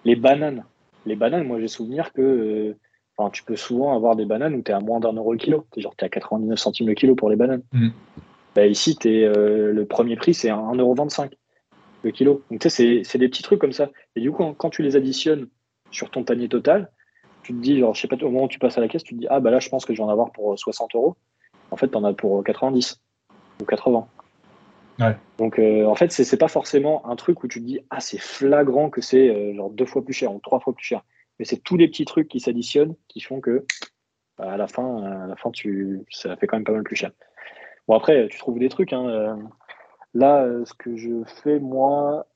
les 0.08 0.16
bananes, 0.16 0.64
les 1.04 1.16
bananes, 1.16 1.46
moi 1.46 1.60
j'ai 1.60 1.68
souvenir 1.68 2.14
que 2.14 2.22
euh, 2.22 2.76
enfin, 3.16 3.30
tu 3.30 3.42
peux 3.44 3.56
souvent 3.56 3.94
avoir 3.94 4.16
des 4.16 4.24
bananes 4.24 4.54
où 4.54 4.62
tu 4.62 4.70
es 4.70 4.74
à 4.74 4.80
moins 4.80 5.00
d'un 5.00 5.12
euro 5.12 5.32
le 5.32 5.38
kilo. 5.38 5.66
Tu 5.72 5.80
es, 5.80 5.82
es 5.82 6.04
à 6.04 6.08
99 6.08 6.58
centimes 6.58 6.88
le 6.88 6.94
kilo 6.94 7.14
pour 7.14 7.28
les 7.28 7.36
bananes. 7.36 7.62
Mm. 7.72 7.90
Bah, 8.54 8.66
ici, 8.66 8.96
es, 9.04 9.26
le 9.28 9.84
premier 9.84 10.16
prix, 10.16 10.32
c'est 10.32 10.48
1,25€ 10.48 11.30
le 12.04 12.10
kilo. 12.10 12.42
Donc 12.50 12.60
tu 12.60 12.70
sais, 12.70 13.02
c'est 13.04 13.18
des 13.18 13.28
petits 13.28 13.42
trucs 13.42 13.60
comme 13.60 13.72
ça. 13.72 13.90
Et 14.16 14.20
du 14.22 14.32
coup, 14.32 14.42
quand, 14.56 14.70
tu 14.70 14.82
les 14.82 14.96
additionnes 14.96 15.48
sur 15.90 16.10
ton 16.10 16.24
panier 16.24 16.48
total, 16.48 16.90
tu 17.42 17.52
te 17.52 17.58
dis, 17.58 17.78
genre, 17.78 17.94
je 17.94 18.00
sais 18.00 18.08
pas, 18.08 18.16
au 18.16 18.30
moment 18.30 18.44
où 18.44 18.48
tu 18.48 18.58
passes 18.58 18.78
à 18.78 18.80
la 18.80 18.88
caisse, 18.88 19.04
tu 19.04 19.14
te 19.14 19.20
dis, 19.20 19.26
ah 19.28 19.40
bah 19.40 19.50
là, 19.50 19.58
je 19.60 19.68
pense 19.68 19.84
que 19.84 19.92
je 19.92 19.98
vais 19.98 20.04
en 20.04 20.08
avoir 20.08 20.32
pour 20.32 20.58
60 20.58 20.94
euros. 20.94 21.16
En 21.70 21.76
fait, 21.76 21.88
tu 21.88 21.96
en 21.96 22.04
as 22.04 22.14
pour 22.14 22.42
90 22.42 22.98
ou 23.60 23.64
80. 23.66 24.06
Donc 25.38 25.58
euh, 25.58 25.84
en 25.84 25.94
fait, 25.94 26.10
c'est 26.10 26.36
pas 26.36 26.48
forcément 26.48 27.06
un 27.06 27.16
truc 27.16 27.42
où 27.44 27.48
tu 27.48 27.60
te 27.60 27.64
dis 27.64 27.80
ah 27.90 28.00
c'est 28.00 28.18
flagrant 28.18 28.90
que 28.90 29.00
c'est 29.00 29.28
euh, 29.30 29.54
genre 29.54 29.70
deux 29.70 29.86
fois 29.86 30.04
plus 30.04 30.12
cher 30.12 30.34
ou 30.34 30.40
trois 30.40 30.60
fois 30.60 30.72
plus 30.72 30.84
cher, 30.84 31.04
mais 31.38 31.44
c'est 31.44 31.58
tous 31.58 31.76
les 31.76 31.88
petits 31.88 32.04
trucs 32.04 32.28
qui 32.28 32.40
s'additionnent 32.40 32.94
qui 33.06 33.20
font 33.20 33.40
que 33.40 33.64
bah, 34.38 34.52
à 34.52 34.56
la 34.56 34.66
fin, 34.66 35.02
à 35.02 35.26
la 35.26 35.36
fin 35.36 35.50
tu 35.50 36.00
ça 36.10 36.36
fait 36.36 36.46
quand 36.46 36.56
même 36.56 36.64
pas 36.64 36.72
mal 36.72 36.82
plus 36.82 36.96
cher. 36.96 37.12
Bon 37.86 37.94
après, 37.94 38.28
tu 38.28 38.38
trouves 38.38 38.58
des 38.58 38.68
trucs. 38.68 38.92
Hein, 38.92 39.08
euh, 39.08 39.36
là, 40.14 40.46
ce 40.64 40.74
que 40.74 40.96
je 40.96 41.22
fais 41.42 41.58
moi, 41.60 42.26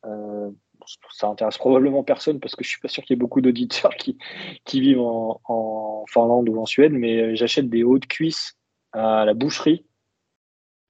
ça 1.10 1.28
intéresse 1.28 1.58
probablement 1.58 2.04
personne 2.04 2.40
parce 2.40 2.56
que 2.56 2.64
je 2.64 2.70
suis 2.70 2.80
pas 2.80 2.88
sûr 2.88 3.02
qu'il 3.02 3.14
y 3.14 3.18
ait 3.18 3.20
beaucoup 3.20 3.40
d'auditeurs 3.40 3.94
qui, 3.96 4.18
qui 4.64 4.80
vivent 4.80 5.00
en, 5.00 5.40
en 5.44 6.04
Finlande 6.08 6.48
ou 6.48 6.60
en 6.60 6.66
Suède, 6.66 6.92
mais 6.92 7.34
j'achète 7.36 7.68
des 7.68 7.82
hauts 7.82 7.98
de 7.98 8.06
cuisse 8.06 8.56
à 8.92 9.24
la 9.24 9.34
boucherie 9.34 9.84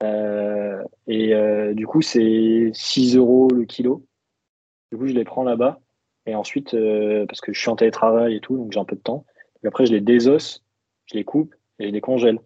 Euh, 0.02 0.82
et 1.06 1.34
euh, 1.34 1.74
du 1.74 1.86
coup, 1.86 2.02
c'est 2.02 2.70
6 2.72 3.16
euros 3.16 3.48
le 3.50 3.64
kilo. 3.64 4.04
Du 4.90 4.98
coup, 4.98 5.06
je 5.06 5.14
les 5.14 5.24
prends 5.24 5.44
là-bas. 5.44 5.80
Et 6.26 6.34
ensuite, 6.34 6.74
euh, 6.74 7.26
parce 7.26 7.40
que 7.40 7.52
je 7.52 7.60
suis 7.60 7.68
en 7.68 7.76
télétravail 7.76 8.36
et 8.36 8.40
tout, 8.40 8.56
donc 8.56 8.72
j'ai 8.72 8.80
un 8.80 8.84
peu 8.84 8.96
de 8.96 9.00
temps. 9.00 9.24
Et 9.62 9.66
après, 9.66 9.86
je 9.86 9.92
les 9.92 10.00
désosse, 10.00 10.64
je 11.06 11.14
les 11.16 11.24
coupe 11.24 11.54
et 11.78 11.88
je 11.88 11.92
les 11.92 12.00
congèle. 12.00 12.38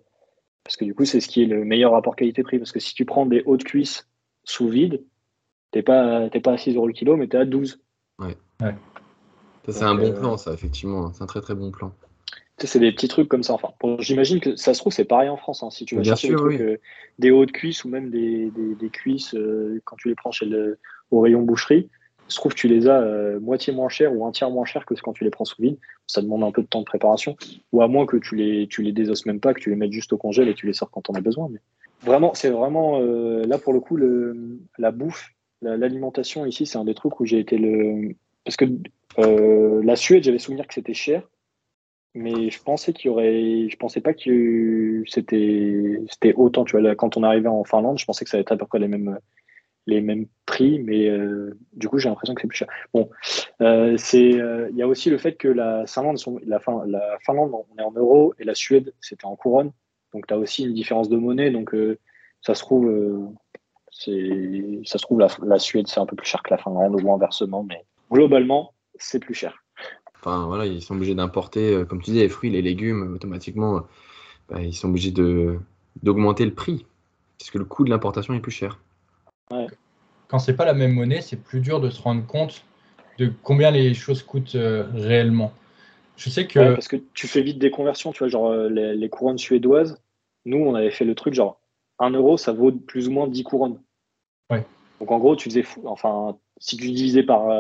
Parce 0.64 0.76
que 0.76 0.84
du 0.84 0.94
coup, 0.94 1.04
c'est 1.04 1.20
ce 1.20 1.28
qui 1.28 1.42
est 1.42 1.46
le 1.46 1.64
meilleur 1.64 1.92
rapport 1.92 2.16
qualité-prix. 2.16 2.58
Parce 2.58 2.72
que 2.72 2.80
si 2.80 2.94
tu 2.94 3.04
prends 3.04 3.26
des 3.26 3.42
hautes 3.46 3.64
cuisses 3.64 4.08
sous 4.44 4.68
vide, 4.68 5.02
t'es 5.70 5.82
pas, 5.82 6.28
pas 6.30 6.52
à 6.52 6.58
6 6.58 6.76
euros 6.76 6.86
le 6.86 6.92
kilo, 6.92 7.16
mais 7.16 7.28
tu 7.28 7.36
es 7.36 7.40
à 7.40 7.44
12. 7.44 7.80
Ouais. 8.18 8.36
ouais. 8.62 8.74
Ça, 9.66 9.72
c'est 9.72 9.84
un 9.84 9.94
bon 9.94 10.12
plan, 10.12 10.36
ça, 10.36 10.52
effectivement. 10.52 11.12
C'est 11.12 11.22
un 11.22 11.26
très 11.26 11.40
très 11.40 11.54
bon 11.54 11.70
plan 11.70 11.92
c'est 12.58 12.78
des 12.78 12.92
petits 12.92 13.08
trucs 13.08 13.28
comme 13.28 13.42
ça. 13.42 13.54
Enfin, 13.54 13.68
j'imagine 13.98 14.40
que 14.40 14.56
ça 14.56 14.72
se 14.72 14.80
trouve, 14.80 14.92
c'est 14.92 15.04
pareil 15.04 15.28
en 15.28 15.36
France. 15.36 15.62
Hein. 15.62 15.70
si 15.70 15.84
tu 15.84 15.96
vas 15.96 16.02
chercher 16.02 16.28
des, 16.28 16.34
trucs, 16.34 16.60
euh, 16.60 16.78
des 17.18 17.30
hauts 17.30 17.44
de 17.44 17.50
cuisses 17.50 17.84
ou 17.84 17.88
même 17.88 18.10
des, 18.10 18.50
des, 18.50 18.88
cuisses, 18.88 19.34
euh, 19.34 19.80
quand 19.84 19.96
tu 19.96 20.08
les 20.08 20.14
prends 20.14 20.30
chez 20.30 20.46
le, 20.46 20.78
au 21.10 21.20
rayon 21.20 21.42
boucherie, 21.42 21.90
se 22.28 22.36
trouve 22.36 22.54
tu 22.54 22.66
les 22.66 22.88
as 22.88 23.00
euh, 23.00 23.38
moitié 23.40 23.72
moins 23.72 23.88
cher 23.88 24.12
ou 24.14 24.26
un 24.26 24.32
tiers 24.32 24.50
moins 24.50 24.64
cher 24.64 24.86
que 24.86 24.94
quand 24.94 25.12
tu 25.12 25.24
les 25.24 25.30
prends 25.30 25.44
sous 25.44 25.60
vide. 25.60 25.76
Ça 26.06 26.22
demande 26.22 26.44
un 26.44 26.50
peu 26.50 26.62
de 26.62 26.66
temps 26.66 26.80
de 26.80 26.86
préparation. 26.86 27.36
Ou 27.72 27.82
à 27.82 27.88
moins 27.88 28.06
que 28.06 28.16
tu 28.16 28.36
les, 28.36 28.66
tu 28.68 28.82
les 28.82 28.92
désosses 28.92 29.26
même 29.26 29.38
pas, 29.38 29.52
que 29.52 29.60
tu 29.60 29.70
les 29.70 29.76
mettes 29.76 29.92
juste 29.92 30.12
au 30.12 30.16
congèle 30.16 30.48
et 30.48 30.54
tu 30.54 30.66
les 30.66 30.72
sors 30.72 30.90
quand 30.90 31.10
on 31.10 31.14
a 31.14 31.20
besoin. 31.20 31.48
Mais 31.50 31.60
vraiment, 32.02 32.32
c'est 32.34 32.50
vraiment, 32.50 32.98
là 33.00 33.58
pour 33.58 33.72
le 33.72 33.80
coup, 33.80 33.96
le, 33.96 34.58
la 34.78 34.92
bouffe, 34.92 35.30
l'alimentation 35.62 36.46
ici, 36.46 36.64
c'est 36.64 36.78
un 36.78 36.84
des 36.84 36.94
trucs 36.94 37.20
où 37.20 37.26
j'ai 37.26 37.38
été 37.38 37.58
le. 37.58 38.14
Parce 38.44 38.56
que 38.56 38.64
la 39.18 39.96
Suède, 39.96 40.24
j'avais 40.24 40.38
souvenir 40.38 40.66
que 40.66 40.74
c'était 40.74 40.94
cher 40.94 41.22
mais 42.16 42.50
je 42.50 42.62
pensais 42.62 42.92
qu'il 42.92 43.06
y 43.06 43.10
aurait, 43.10 43.68
je 43.68 43.76
pensais 43.76 44.00
pas 44.00 44.14
que 44.14 45.04
c'était, 45.06 46.00
c'était 46.10 46.34
autant. 46.34 46.64
Tu 46.64 46.78
vois, 46.78 46.94
quand 46.96 47.16
on 47.16 47.22
arrivait 47.22 47.48
en 47.48 47.62
Finlande, 47.62 47.98
je 47.98 48.06
pensais 48.06 48.24
que 48.24 48.30
ça 48.30 48.38
allait 48.38 48.42
être 48.42 48.52
à 48.52 48.56
peu 48.56 48.66
près 48.66 48.78
les 48.78 48.88
mêmes, 48.88 49.18
les 49.86 50.00
mêmes 50.00 50.26
prix, 50.46 50.78
mais 50.78 51.08
euh, 51.08 51.58
du 51.74 51.88
coup, 51.88 51.98
j'ai 51.98 52.08
l'impression 52.08 52.34
que 52.34 52.40
c'est 52.40 52.48
plus 52.48 52.56
cher. 52.56 52.68
Bon, 52.94 53.10
euh, 53.60 53.96
c'est, 53.98 54.40
euh, 54.40 54.68
il 54.70 54.76
y 54.76 54.82
a 54.82 54.88
aussi 54.88 55.10
le 55.10 55.18
fait 55.18 55.34
que 55.34 55.48
la 55.48 55.86
Finlande, 55.86 56.18
la, 56.46 56.58
la 56.86 57.18
Finlande, 57.24 57.52
on 57.52 57.78
est 57.78 57.84
en 57.84 57.92
euros 57.92 58.32
et 58.38 58.44
la 58.44 58.54
Suède, 58.54 58.94
c'était 59.00 59.26
en 59.26 59.36
couronne. 59.36 59.72
Donc, 60.14 60.26
tu 60.26 60.32
as 60.32 60.38
aussi 60.38 60.64
une 60.64 60.74
différence 60.74 61.10
de 61.10 61.18
monnaie. 61.18 61.50
Donc, 61.50 61.76
ça 62.40 62.54
se 62.54 62.62
trouve, 62.62 62.90
c'est, 63.90 64.80
ça 64.84 64.96
se 64.96 65.02
trouve, 65.02 65.20
la, 65.20 65.28
la 65.42 65.58
Suède, 65.58 65.86
c'est 65.86 66.00
un 66.00 66.06
peu 66.06 66.16
plus 66.16 66.26
cher 66.26 66.42
que 66.42 66.54
la 66.54 66.58
Finlande 66.58 66.98
ou 67.02 67.12
inversement, 67.12 67.62
mais 67.62 67.84
globalement, 68.10 68.72
c'est 68.94 69.20
plus 69.20 69.34
cher 69.34 69.65
voilà, 70.26 70.66
ils 70.66 70.82
sont 70.82 70.94
obligés 70.96 71.14
d'importer, 71.14 71.72
euh, 71.72 71.84
comme 71.84 72.02
tu 72.02 72.10
dis, 72.10 72.18
les 72.18 72.28
fruits, 72.28 72.50
les 72.50 72.62
légumes, 72.62 73.14
automatiquement, 73.14 73.82
bah, 74.48 74.60
ils 74.60 74.74
sont 74.74 74.88
obligés 74.88 75.12
de, 75.12 75.58
d'augmenter 76.02 76.44
le 76.44 76.54
prix, 76.54 76.84
puisque 77.38 77.54
le 77.54 77.64
coût 77.64 77.84
de 77.84 77.90
l'importation 77.90 78.34
est 78.34 78.40
plus 78.40 78.52
cher. 78.52 78.80
Ouais. 79.50 79.66
Quand 80.28 80.38
c'est 80.38 80.56
pas 80.56 80.64
la 80.64 80.74
même 80.74 80.92
monnaie, 80.92 81.20
c'est 81.20 81.36
plus 81.36 81.60
dur 81.60 81.80
de 81.80 81.90
se 81.90 82.02
rendre 82.02 82.26
compte 82.26 82.64
de 83.18 83.32
combien 83.42 83.70
les 83.70 83.94
choses 83.94 84.22
coûtent 84.22 84.56
euh, 84.56 84.84
réellement. 84.92 85.52
Je 86.16 86.28
sais 86.28 86.46
que. 86.46 86.74
parce 86.74 86.88
que 86.88 86.96
tu 87.14 87.28
fais 87.28 87.42
vite 87.42 87.58
des 87.58 87.70
conversions, 87.70 88.12
tu 88.12 88.18
vois, 88.20 88.28
genre 88.28 88.48
euh, 88.48 88.68
les, 88.68 89.08
couronnes 89.08 89.38
suédoises, 89.38 90.02
nous, 90.44 90.58
on 90.58 90.74
avait 90.74 90.90
fait 90.90 91.04
le 91.04 91.14
truc, 91.14 91.34
genre 91.34 91.60
1 91.98 92.10
euro, 92.10 92.36
ça 92.36 92.52
vaut 92.52 92.72
plus 92.72 93.08
ou 93.08 93.12
moins 93.12 93.28
10 93.28 93.44
couronnes. 93.44 93.80
Ouais. 94.50 94.64
Donc 95.00 95.10
en 95.10 95.18
gros, 95.18 95.36
tu 95.36 95.48
faisais, 95.48 95.64
enfin, 95.84 96.36
si 96.58 96.76
tu 96.76 96.90
divisais 96.90 97.22
par 97.22 97.50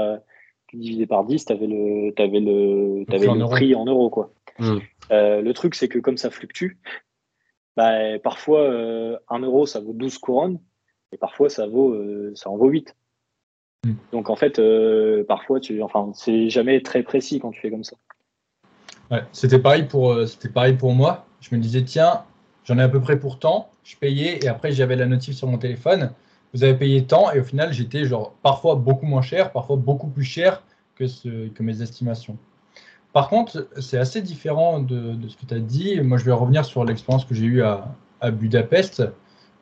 divisé 0.76 1.06
par 1.06 1.24
10, 1.24 1.44
tu 1.44 1.52
avais 1.52 1.66
le, 1.66 2.12
avais 2.18 2.40
le, 2.40 3.04
avais 3.08 3.26
le 3.26 3.48
prix 3.48 3.74
en 3.74 3.84
euros. 3.84 4.10
Quoi. 4.10 4.30
Hmm. 4.58 4.78
Euh, 5.10 5.40
le 5.40 5.52
truc, 5.52 5.74
c'est 5.74 5.88
que 5.88 5.98
comme 5.98 6.16
ça 6.16 6.30
fluctue, 6.30 6.78
bah, 7.76 8.18
parfois, 8.22 8.60
euh, 8.60 9.18
1 9.28 9.40
euro, 9.40 9.66
ça 9.66 9.80
vaut 9.80 9.92
12 9.92 10.18
couronnes, 10.18 10.58
et 11.12 11.18
parfois, 11.18 11.50
ça, 11.50 11.66
vaut, 11.66 11.90
euh, 11.90 12.32
ça 12.34 12.50
en 12.50 12.56
vaut 12.56 12.68
8. 12.68 12.94
Hmm. 13.84 13.92
Donc, 14.12 14.30
en 14.30 14.36
fait, 14.36 14.58
euh, 14.58 15.24
parfois, 15.24 15.60
tu, 15.60 15.82
enfin, 15.82 16.10
c'est 16.14 16.48
jamais 16.48 16.80
très 16.80 17.02
précis 17.02 17.40
quand 17.40 17.50
tu 17.50 17.60
fais 17.60 17.70
comme 17.70 17.84
ça. 17.84 17.96
Ouais, 19.10 19.22
c'était 19.32 19.58
pareil, 19.58 19.84
pour, 19.84 20.18
pareil 20.52 20.74
pour 20.74 20.92
moi. 20.92 21.26
Je 21.40 21.54
me 21.54 21.60
disais, 21.60 21.84
tiens, 21.84 22.24
j'en 22.64 22.78
ai 22.78 22.82
à 22.82 22.88
peu 22.88 23.00
près 23.00 23.20
pour 23.20 23.38
temps. 23.38 23.70
Je 23.84 23.96
payais, 23.96 24.40
et 24.42 24.48
après, 24.48 24.72
j'avais 24.72 24.96
la 24.96 25.06
notif 25.06 25.36
sur 25.36 25.46
mon 25.46 25.58
téléphone 25.58 26.12
vous 26.54 26.64
avez 26.64 26.74
payé 26.74 27.04
tant 27.06 27.32
et 27.32 27.40
au 27.40 27.44
final 27.44 27.72
j'étais 27.72 28.04
genre 28.04 28.34
parfois 28.42 28.76
beaucoup 28.76 29.06
moins 29.06 29.22
cher, 29.22 29.52
parfois 29.52 29.76
beaucoup 29.76 30.08
plus 30.08 30.24
cher 30.24 30.62
que, 30.96 31.62
mes 31.62 31.82
estimations. 31.82 32.38
Par 33.12 33.28
contre, 33.28 33.68
c'est 33.78 33.98
assez 33.98 34.22
différent 34.22 34.80
de, 34.80 35.16
ce 35.28 35.36
que 35.36 35.46
tu 35.46 35.54
as 35.54 35.58
dit. 35.58 36.00
Moi, 36.00 36.18
je 36.18 36.24
vais 36.24 36.32
revenir 36.32 36.64
sur 36.64 36.84
l'expérience 36.84 37.24
que 37.24 37.34
j'ai 37.34 37.46
eue 37.46 37.62
à, 37.62 37.94
Budapest. 38.30 39.02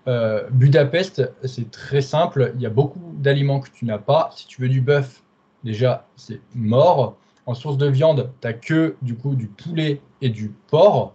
Euh, 0.06 0.48
Budapest, 0.50 1.28
c'est 1.44 1.70
très 1.70 2.00
simple. 2.00 2.52
Il 2.54 2.62
y 2.62 2.66
a 2.66 2.70
beaucoup 2.70 3.14
d'aliments 3.18 3.60
que 3.60 3.70
tu 3.70 3.84
n'as 3.84 3.98
pas. 3.98 4.30
Si 4.34 4.46
tu 4.46 4.60
veux 4.62 4.68
du 4.68 4.80
bœuf, 4.80 5.22
déjà, 5.64 6.06
c'est 6.16 6.40
mort. 6.54 7.16
En 7.46 7.54
source 7.54 7.76
de 7.76 7.86
viande, 7.86 8.32
tu 8.40 8.46
n'as 8.46 8.54
que 8.54 8.96
du 9.02 9.14
poulet 9.14 10.00
et 10.20 10.30
du 10.30 10.52
porc. 10.70 11.14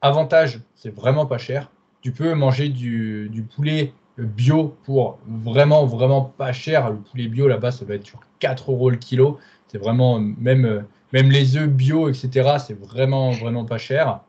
Avantage, 0.00 0.60
c'est 0.74 0.94
vraiment 0.94 1.26
pas 1.26 1.38
cher. 1.38 1.70
Tu 2.00 2.12
peux 2.12 2.34
manger 2.34 2.68
du 2.68 3.46
poulet 3.54 3.92
bio 4.24 4.76
pour 4.84 5.18
vraiment, 5.26 5.86
vraiment 5.86 6.22
pas 6.22 6.52
cher. 6.52 6.90
Le 6.90 6.96
poulet 6.96 7.28
bio 7.28 7.48
là-bas, 7.48 7.70
ça 7.70 7.84
va 7.84 7.94
être 7.94 8.06
sur 8.06 8.20
4 8.40 8.72
euros 8.72 8.90
le 8.90 8.96
kilo. 8.96 9.38
C'est 9.68 9.78
vraiment, 9.78 10.18
même, 10.18 10.84
même 11.12 11.30
les 11.30 11.56
œufs 11.56 11.68
bio, 11.68 12.08
etc., 12.08 12.56
c'est 12.64 12.78
vraiment, 12.78 13.30
vraiment 13.30 13.64
pas 13.64 13.78
cher. 13.78 14.20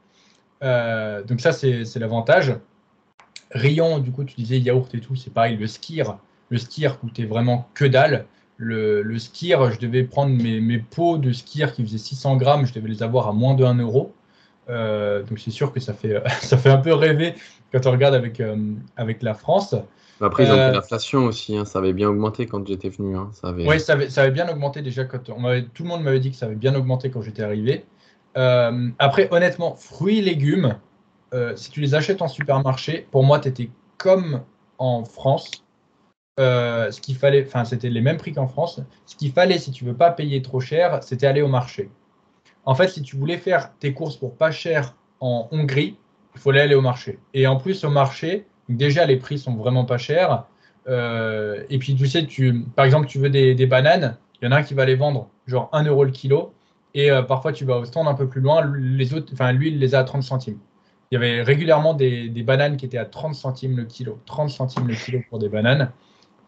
Euh, 0.64 1.24
donc, 1.24 1.42
ça, 1.42 1.52
c'est 1.52 1.98
l'avantage. 1.98 2.54
Rayon, 3.52 4.00
du 4.00 4.12
coup, 4.12 4.24
tu 4.24 4.36
disais 4.36 4.60
yaourt 4.60 4.94
et 4.94 5.00
tout, 5.00 5.16
c'est 5.16 5.34
pareil. 5.34 5.58
Le 5.58 5.68
skir, 5.68 6.18
le 6.50 6.58
skir 6.58 7.00
coûtait 7.00 7.26
vraiment 7.26 7.68
que 7.74 7.86
dalle. 7.86 8.26
Le, 8.58 9.18
skir, 9.18 9.72
je 9.72 9.80
devais 9.80 10.04
prendre 10.04 10.36
mes, 10.36 10.60
mes, 10.60 10.80
pots 10.80 11.18
de 11.18 11.32
skir 11.32 11.74
qui 11.74 11.82
faisaient 11.84 11.98
600 11.98 12.36
grammes, 12.36 12.66
je 12.66 12.74
devais 12.74 12.90
les 12.90 13.02
avoir 13.02 13.30
à 13.30 13.34
moins 13.34 13.56
de 13.56 13.64
1 13.64 13.76
euro. 13.76 14.14
Euh, 14.70 15.24
donc 15.24 15.40
c'est 15.40 15.52
sûr 15.52 15.72
que 15.72 15.80
ça 15.80 15.94
fait, 15.94 16.22
ça 16.42 16.58
fait 16.58 16.70
un 16.70 16.78
peu 16.78 16.94
rêver 16.94 17.36
quand 17.72 17.86
on 17.86 17.92
regarde 17.92 18.16
avec, 18.16 18.40
euh, 18.40 18.56
avec 18.98 19.22
la 19.22 19.34
France. 19.34 19.76
Après, 20.22 20.44
ils 20.44 20.52
ont 20.52 20.58
euh, 20.58 20.72
l'inflation 20.72 21.26
aussi, 21.26 21.56
hein. 21.56 21.64
ça 21.64 21.80
avait 21.80 21.94
bien 21.94 22.10
augmenté 22.10 22.46
quand 22.46 22.68
j'étais 22.68 22.90
venu. 22.90 23.16
Hein. 23.16 23.30
ça 23.32 23.48
avait... 23.50 23.66
Oui, 23.66 23.80
ça 23.80 23.94
avait, 23.94 24.10
ça 24.10 24.24
avait, 24.24 24.32
bien 24.32 24.50
augmenté 24.50 24.82
déjà 24.82 25.06
quand 25.06 25.30
on 25.30 25.42
tout 25.74 25.84
le 25.84 25.90
monde 25.90 26.04
m'avait 26.04 26.20
dit 26.20 26.32
que 26.32 26.36
ça 26.36 26.46
avait 26.48 26.56
bien 26.56 26.76
augmenté 26.76 27.10
quand 27.10 27.22
j'étais 27.22 27.44
arrivé. 27.44 27.86
après, 28.36 29.30
honnêtement, 29.32 29.76
fruits 29.76 30.20
et 30.20 30.22
légumes, 30.22 30.76
si 31.56 31.72
tu 31.72 31.80
les 31.80 31.96
achètes 31.96 32.22
en 32.22 32.28
supermarché, 32.28 33.08
pour 33.12 33.24
moi, 33.24 33.40
tu 33.40 33.48
étais 33.48 33.70
comme 33.98 34.42
en 34.78 35.06
France. 35.06 35.64
ce 36.38 37.00
qu'il 37.00 37.16
fallait, 37.16 37.46
enfin, 37.48 37.64
c'était 37.64 37.90
les 37.90 38.02
mêmes 38.02 38.18
prix 38.18 38.34
qu'en 38.34 38.48
France. 38.48 38.82
Ce 39.06 39.16
qu'il 39.16 39.32
fallait, 39.32 39.58
si 39.58 39.72
tu 39.72 39.86
veux 39.86 39.96
pas 39.96 40.12
payer 40.12 40.42
trop 40.42 40.60
cher, 40.60 41.02
c'était 41.02 41.28
aller 41.28 41.42
au 41.42 41.48
marché. 41.48 41.90
En 42.66 42.76
fait, 42.76 42.88
si 42.88 43.02
tu 43.02 43.16
voulais 43.16 43.38
faire 43.38 43.72
tes 43.80 43.94
courses 43.94 44.18
pour 44.18 44.36
pas 44.36 44.52
cher 44.52 44.96
en 45.20 45.48
Hongrie, 45.52 45.98
il 46.36 46.42
fallait 46.42 46.62
aller 46.62 46.76
au 46.76 46.82
marché. 46.82 47.20
Et 47.34 47.48
en 47.48 47.58
plus, 47.58 47.84
au 47.84 47.90
marché, 47.90 48.46
déjà, 48.70 49.06
les 49.06 49.18
prix 49.18 49.40
sont 49.40 49.56
vraiment 49.56 49.86
pas 49.86 49.98
chers. 49.98 50.46
Euh, 50.88 51.64
et 51.70 51.80
puis, 51.80 51.96
tu 51.96 52.08
sais, 52.08 52.26
tu, 52.26 52.66
par 52.76 52.86
exemple, 52.86 53.08
tu 53.08 53.20
veux 53.20 53.30
des, 53.30 53.66
bananes, 53.66 54.18
il 54.42 54.46
y 54.46 54.48
en 54.48 54.52
a 54.52 54.58
un 54.58 54.64
qui 54.64 54.74
va 54.74 54.86
les 54.86 54.96
vendre 54.96 55.30
genre 55.48 55.70
1 55.74 55.84
euro 55.84 56.04
le 56.04 56.12
kilo. 56.12 56.54
Et 56.94 57.12
euh, 57.12 57.22
parfois, 57.22 57.52
tu 57.52 57.66
vas 57.66 57.78
au 57.78 57.86
stand 57.86 58.08
un 58.08 58.14
peu 58.14 58.28
plus 58.28 58.42
loin, 58.42 58.72
les 58.76 59.14
autres, 59.14 59.32
enfin, 59.34 59.52
lui, 59.52 59.70
il 59.70 59.80
les 59.80 59.96
a 59.96 60.00
à 60.00 60.04
30 60.04 60.24
centimes. 60.24 60.58
Il 61.12 61.16
y 61.16 61.18
avait 61.18 61.42
régulièrement 61.42 61.96
des, 61.96 62.30
bananes 62.46 62.78
qui 62.78 62.86
étaient 62.86 62.98
à 62.98 63.06
30 63.06 63.34
centimes 63.34 63.78
le 63.78 63.86
kilo. 63.86 64.20
30 64.26 64.50
centimes 64.50 64.88
le 64.88 64.94
kilo 64.94 65.20
pour 65.30 65.40
des 65.40 65.50
bananes. 65.50 65.92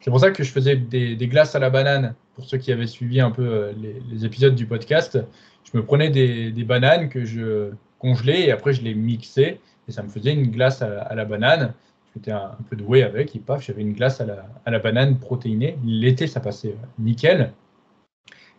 C'est 0.02 0.12
pour 0.12 0.20
ça 0.20 0.32
que 0.32 0.44
je 0.44 0.52
faisais 0.52 0.76
des, 0.76 1.16
glaces 1.28 1.56
à 1.56 1.60
la 1.60 1.70
banane 1.70 2.16
pour 2.36 2.46
ceux 2.46 2.58
qui 2.58 2.72
avaient 2.72 2.88
suivi 2.88 3.20
un 3.20 3.32
peu 3.32 3.46
euh, 3.46 3.74
les, 4.12 4.26
épisodes 4.26 4.56
du 4.56 4.66
podcast. 4.66 5.20
Je 5.64 5.78
me 5.78 5.84
prenais 5.84 6.10
des, 6.10 6.52
bananes 6.64 7.10
que 7.10 7.26
je 7.26 7.72
congelais 8.00 8.42
et 8.48 8.52
après 8.52 8.74
je 8.74 8.82
les 8.82 8.96
mixais 8.96 9.60
et 9.88 9.92
ça 9.92 10.04
me 10.04 10.10
faisait 10.10 10.34
une 10.34 10.50
glace 10.52 10.82
à, 10.82 11.14
la 11.14 11.26
banane. 11.26 11.74
J'étais 12.16 12.32
un, 12.32 12.52
un, 12.60 12.64
peu 12.70 12.76
doué 12.76 13.04
avec 13.04 13.36
et 13.36 13.40
paf, 13.40 13.66
j'avais 13.66 13.82
une 13.82 13.94
glace 13.94 14.22
à 14.22 14.26
la, 14.66 14.80
banane 14.80 15.18
protéinée. 15.18 15.78
L'été, 15.86 16.28
ça 16.28 16.40
passait 16.40 16.76
nickel. 17.00 17.54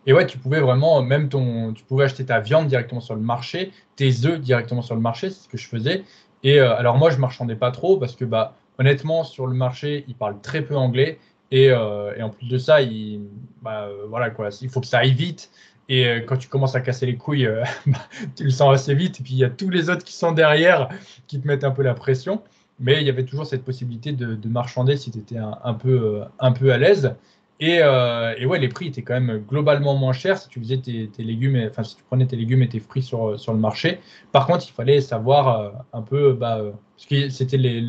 Et 0.05 0.13
ouais, 0.13 0.25
tu 0.25 0.37
pouvais 0.37 0.59
vraiment, 0.59 1.01
même 1.01 1.29
ton, 1.29 1.73
tu 1.73 1.83
pouvais 1.83 2.05
acheter 2.05 2.25
ta 2.25 2.39
viande 2.39 2.67
directement 2.67 2.99
sur 2.99 3.15
le 3.15 3.21
marché, 3.21 3.71
tes 3.95 4.25
œufs 4.25 4.39
directement 4.39 4.81
sur 4.81 4.95
le 4.95 5.01
marché, 5.01 5.29
c'est 5.29 5.43
ce 5.43 5.47
que 5.47 5.57
je 5.57 5.67
faisais. 5.67 6.03
Et 6.43 6.59
euh, 6.59 6.75
alors 6.75 6.97
moi, 6.97 7.09
je 7.09 7.17
marchandais 7.17 7.55
pas 7.55 7.71
trop 7.71 7.97
parce 7.97 8.15
que 8.15 8.25
bah, 8.25 8.55
honnêtement, 8.77 9.23
sur 9.23 9.47
le 9.47 9.53
marché, 9.53 10.03
ils 10.07 10.15
parlent 10.15 10.41
très 10.41 10.61
peu 10.61 10.75
anglais. 10.75 11.19
Euh, 11.53 12.13
et, 12.17 12.23
en 12.23 12.29
plus 12.29 12.47
de 12.47 12.57
ça, 12.57 12.81
il, 12.81 13.21
bah, 13.61 13.83
euh, 13.83 14.05
voilà, 14.07 14.29
quoi, 14.29 14.49
il 14.61 14.69
faut 14.69 14.81
que 14.81 14.87
ça 14.87 14.99
aille 14.99 15.13
vite. 15.13 15.51
Et 15.89 16.07
euh, 16.07 16.19
quand 16.21 16.37
tu 16.37 16.47
commences 16.47 16.75
à 16.75 16.81
casser 16.81 17.05
les 17.05 17.17
couilles, 17.17 17.47
bah, 17.85 17.99
tu 18.35 18.43
le 18.43 18.49
sens 18.49 18.73
assez 18.73 18.95
vite. 18.95 19.19
Et 19.19 19.23
puis 19.23 19.33
il 19.33 19.39
y 19.39 19.43
a 19.43 19.49
tous 19.49 19.69
les 19.69 19.89
autres 19.89 20.03
qui 20.03 20.13
sont 20.13 20.31
derrière 20.31 20.89
qui 21.27 21.39
te 21.39 21.47
mettent 21.47 21.63
un 21.63 21.71
peu 21.71 21.83
la 21.83 21.93
pression. 21.93 22.41
Mais 22.79 23.01
il 23.01 23.07
y 23.07 23.09
avait 23.09 23.25
toujours 23.25 23.45
cette 23.45 23.63
possibilité 23.63 24.13
de, 24.13 24.49
marchander 24.49 24.97
si 24.97 25.11
tu 25.11 25.19
étais 25.19 25.37
un, 25.37 25.73
peu, 25.75 26.23
un 26.39 26.51
peu 26.51 26.73
à 26.73 26.77
l'aise. 26.77 27.15
Et, 27.59 27.79
euh, 27.81 28.33
et, 28.37 28.45
ouais, 28.45 28.59
les 28.59 28.67
prix 28.67 28.87
étaient 28.87 29.03
quand 29.03 29.13
même 29.13 29.37
globalement 29.37 29.95
moins 29.95 30.11
chers 30.11 30.37
si 30.37 30.49
tu 30.49 30.59
faisais 30.59 30.79
tes, 30.79 31.09
légumes, 31.19 31.67
enfin 31.69 31.83
si 31.83 31.95
tu 31.95 32.03
prenais 32.03 32.25
tes 32.25 32.35
légumes 32.35 32.61
et 32.63 32.67
tes 32.67 32.79
fruits 32.79 33.03
sur, 33.03 33.39
sur 33.39 33.53
le 33.53 33.59
marché. 33.59 33.99
Par 34.31 34.47
contre, 34.47 34.65
il 34.67 34.73
fallait 34.73 35.01
savoir 35.01 35.59
euh, 35.59 35.69
un 35.93 36.01
peu, 36.01 36.33
bah, 36.33 36.57
euh, 36.57 36.71
parce 36.95 37.05
que 37.05 37.29
c'était 37.29 37.57
les, 37.57 37.81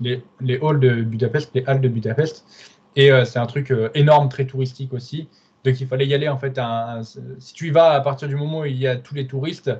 les, 0.00 0.22
les, 0.40 0.58
halls 0.62 0.80
de 0.80 1.02
Budapest, 1.02 1.50
les 1.54 1.64
halles 1.66 1.80
de 1.80 1.88
Budapest, 1.88 2.46
et 2.96 3.10
c'est 3.24 3.38
un 3.38 3.46
truc 3.46 3.72
énorme, 3.94 4.28
très 4.28 4.46
touristique 4.46 4.92
aussi. 4.92 5.28
Donc 5.64 5.80
il 5.80 5.86
fallait 5.86 6.06
y 6.06 6.14
aller 6.14 6.28
en 6.28 6.38
fait. 6.38 6.60
si 7.38 7.54
tu 7.54 7.68
y 7.68 7.70
vas 7.70 7.92
à 7.92 8.00
partir 8.00 8.28
du 8.28 8.36
moment 8.36 8.60
où 8.60 8.64
il 8.64 8.76
y 8.76 8.86
a 8.86 8.96
tous 8.96 9.14
les 9.14 9.26
touristes, 9.26 9.70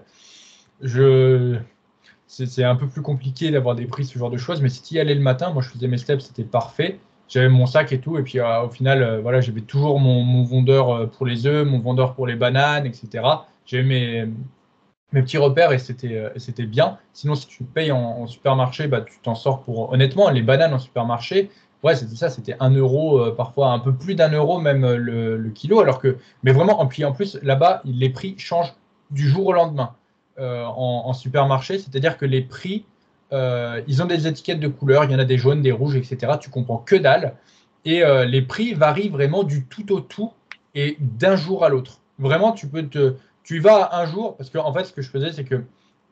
c'est 2.26 2.64
un 2.64 2.76
peu 2.76 2.88
plus 2.88 3.02
compliqué 3.02 3.50
d'avoir 3.50 3.74
des 3.74 3.86
prix, 3.86 4.04
ce 4.04 4.18
genre 4.18 4.30
de 4.30 4.38
choses. 4.38 4.62
Mais 4.62 4.68
si 4.68 4.82
tu 4.82 4.94
y 4.94 5.00
allais 5.00 5.14
le 5.14 5.20
matin, 5.20 5.50
moi 5.50 5.62
je 5.62 5.68
faisais 5.68 5.88
mes 5.88 5.98
steps, 5.98 6.24
c'était 6.24 6.44
parfait 6.44 6.98
j'avais 7.28 7.48
mon 7.48 7.66
sac 7.66 7.92
et 7.92 8.00
tout. 8.00 8.18
Et 8.18 8.22
puis 8.22 8.38
euh, 8.38 8.62
au 8.62 8.70
final, 8.70 9.02
euh, 9.02 9.20
voilà, 9.20 9.40
j'avais 9.40 9.60
toujours 9.60 10.00
mon, 10.00 10.44
vendeur 10.44 10.90
euh, 10.90 11.06
pour 11.06 11.26
les 11.26 11.46
œufs, 11.46 11.66
mon 11.66 11.80
vendeur 11.80 12.14
pour 12.14 12.26
les 12.26 12.36
bananes, 12.36 12.86
etc. 12.86 13.24
J'avais 13.66 13.82
mes, 13.82 14.28
petits 15.12 15.38
repères 15.38 15.72
et 15.72 15.78
c'était, 15.78 16.66
bien. 16.66 16.98
Sinon, 17.12 17.34
si 17.36 17.46
tu 17.46 17.62
payes 17.64 17.92
en, 17.92 18.26
supermarché, 18.26 18.88
bah, 18.88 19.02
tu 19.02 19.18
t'en 19.22 19.34
sors 19.34 19.62
pour. 19.62 19.92
Honnêtement, 19.92 20.28
les 20.30 20.42
bananes 20.42 20.74
en 20.74 20.78
supermarché, 20.78 21.50
ouais, 21.84 21.94
c'était 21.94 22.16
ça, 22.16 22.30
c'était 22.30 22.56
un 22.58 22.70
euro, 22.70 23.30
parfois 23.32 23.68
un 23.68 23.78
peu 23.78 23.94
plus 23.94 24.16
d'un 24.16 24.32
euro 24.32 24.58
même 24.60 24.84
le, 24.94 25.50
kilo. 25.50 25.80
Alors 25.80 26.00
que, 26.00 26.16
mais 26.42 26.52
vraiment, 26.52 26.80
en 26.80 26.86
plus, 26.86 27.38
là-bas, 27.42 27.82
les 27.84 28.08
prix 28.10 28.34
changent 28.38 28.74
du 29.10 29.28
jour 29.28 29.46
au 29.46 29.52
lendemain 29.52 29.94
en, 30.38 31.02
en, 31.06 31.12
supermarché. 31.12 31.78
C'est-à-dire 31.78 32.18
que 32.18 32.24
les 32.24 32.42
prix 32.42 32.84
euh, 33.34 33.82
ils 33.88 34.02
ont 34.02 34.06
des 34.06 34.26
étiquettes 34.26 34.60
de 34.60 34.68
couleurs, 34.68 35.04
il 35.04 35.10
y 35.10 35.14
en 35.14 35.18
a 35.18 35.24
des 35.24 35.38
jaunes, 35.38 35.60
des 35.60 35.72
rouges, 35.72 35.96
etc. 35.96 36.34
Tu 36.40 36.50
comprends 36.50 36.78
que 36.78 36.94
dalle. 36.94 37.34
Et 37.84 38.04
euh, 38.04 38.24
les 38.24 38.42
prix 38.42 38.74
varient 38.74 39.08
vraiment 39.08 39.42
du 39.42 39.64
tout 39.64 39.92
au 39.92 40.00
tout 40.00 40.32
et 40.74 40.96
d'un 41.00 41.36
jour 41.36 41.64
à 41.64 41.68
l'autre. 41.68 42.00
Vraiment, 42.18 42.52
tu 42.52 42.68
peux 42.68 42.86
te, 42.86 43.16
tu 43.42 43.56
y 43.56 43.58
vas 43.58 43.90
un 43.96 44.06
jour 44.06 44.36
parce 44.36 44.50
que 44.50 44.58
en 44.58 44.72
fait, 44.72 44.84
ce 44.84 44.92
que 44.92 45.02
je 45.02 45.10
faisais, 45.10 45.32
c'est 45.32 45.44
que 45.44 45.62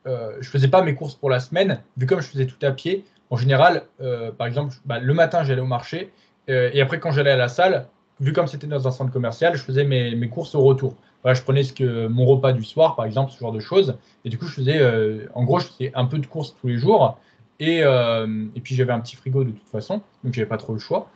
euh, 0.05 0.37
je 0.41 0.49
faisais 0.49 0.67
pas 0.67 0.81
mes 0.81 0.95
courses 0.95 1.15
pour 1.15 1.29
la 1.29 1.39
semaine, 1.39 1.81
vu 1.97 2.05
comme 2.05 2.19
je 2.19 2.27
faisais 2.27 2.45
tout 2.45 2.63
à 2.65 2.71
pied. 2.71 3.05
En 3.33 3.37
général, 3.37 3.83
euh, 3.99 4.31
par 4.31 4.47
exemple, 4.47 4.75
bah, 4.85 4.99
le 4.99 5.13
matin, 5.13 5.43
j'allais 5.43 5.61
au 5.61 5.65
marché 5.65 6.11
et 6.47 6.81
après, 6.81 6.99
quand 6.99 7.11
j'allais 7.11 7.31
à 7.31 7.37
la 7.37 7.47
salle, 7.47 7.87
vu 8.19 8.33
comme 8.33 8.47
c'était 8.47 8.67
dans 8.67 8.85
un 8.85 8.91
centre 8.91 9.13
commercial, 9.13 9.55
je 9.55 9.63
faisais 9.63 9.85
mes, 9.85 10.13
mes 10.13 10.27
courses 10.27 10.55
au 10.55 10.61
retour 10.61 10.97
je 11.33 11.41
prenais 11.41 11.63
ce 11.63 11.71
que, 11.71 12.07
mon 12.07 12.25
repas 12.25 12.51
du 12.51 12.63
soir, 12.63 12.97
par 12.97 13.05
exemple, 13.05 13.31
ce 13.31 13.39
genre 13.39 13.53
de 13.53 13.61
choses. 13.61 13.95
Et 14.25 14.29
du 14.29 14.37
coup, 14.37 14.45
je 14.45 14.55
faisais, 14.55 14.79
euh, 14.79 15.27
en 15.33 15.45
gros, 15.45 15.59
je 15.59 15.67
faisais 15.67 15.91
un 15.95 16.05
peu 16.05 16.19
de 16.19 16.25
courses 16.25 16.53
tous 16.59 16.67
les 16.67 16.77
jours. 16.77 17.17
Et, 17.59 17.81
euh, 17.83 18.45
et 18.55 18.59
puis, 18.59 18.75
j'avais 18.75 18.91
un 18.91 18.99
petit 18.99 19.15
frigo 19.15 19.45
de 19.45 19.51
toute 19.51 19.69
façon, 19.69 20.01
donc 20.23 20.33
j'avais 20.33 20.47
pas 20.47 20.57
trop 20.57 20.73
le 20.73 20.79
choix. 20.79 21.09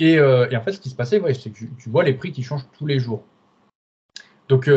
Et, 0.00 0.18
euh, 0.18 0.48
et, 0.50 0.56
en 0.56 0.62
fait, 0.62 0.72
ce 0.72 0.80
qui 0.80 0.88
se 0.88 0.96
passait, 0.96 1.22
c'est 1.34 1.50
que 1.50 1.58
tu, 1.78 1.90
vois 1.90 2.02
les 2.02 2.14
prix 2.14 2.32
qui 2.32 2.42
changent 2.42 2.66
tous 2.76 2.86
les 2.86 2.98
jours. 2.98 3.22
Donc, 4.48 4.68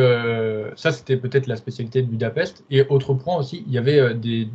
ça, 0.76 0.92
c'était 0.92 1.16
peut-être 1.16 1.48
la 1.48 1.56
spécialité 1.56 2.00
de 2.00 2.06
Budapest. 2.06 2.64
Et 2.70 2.86
autre 2.88 3.14
point 3.14 3.36
aussi, 3.36 3.64
il 3.66 3.72
y 3.72 3.78
avait 3.78 4.14
des, 4.14 4.48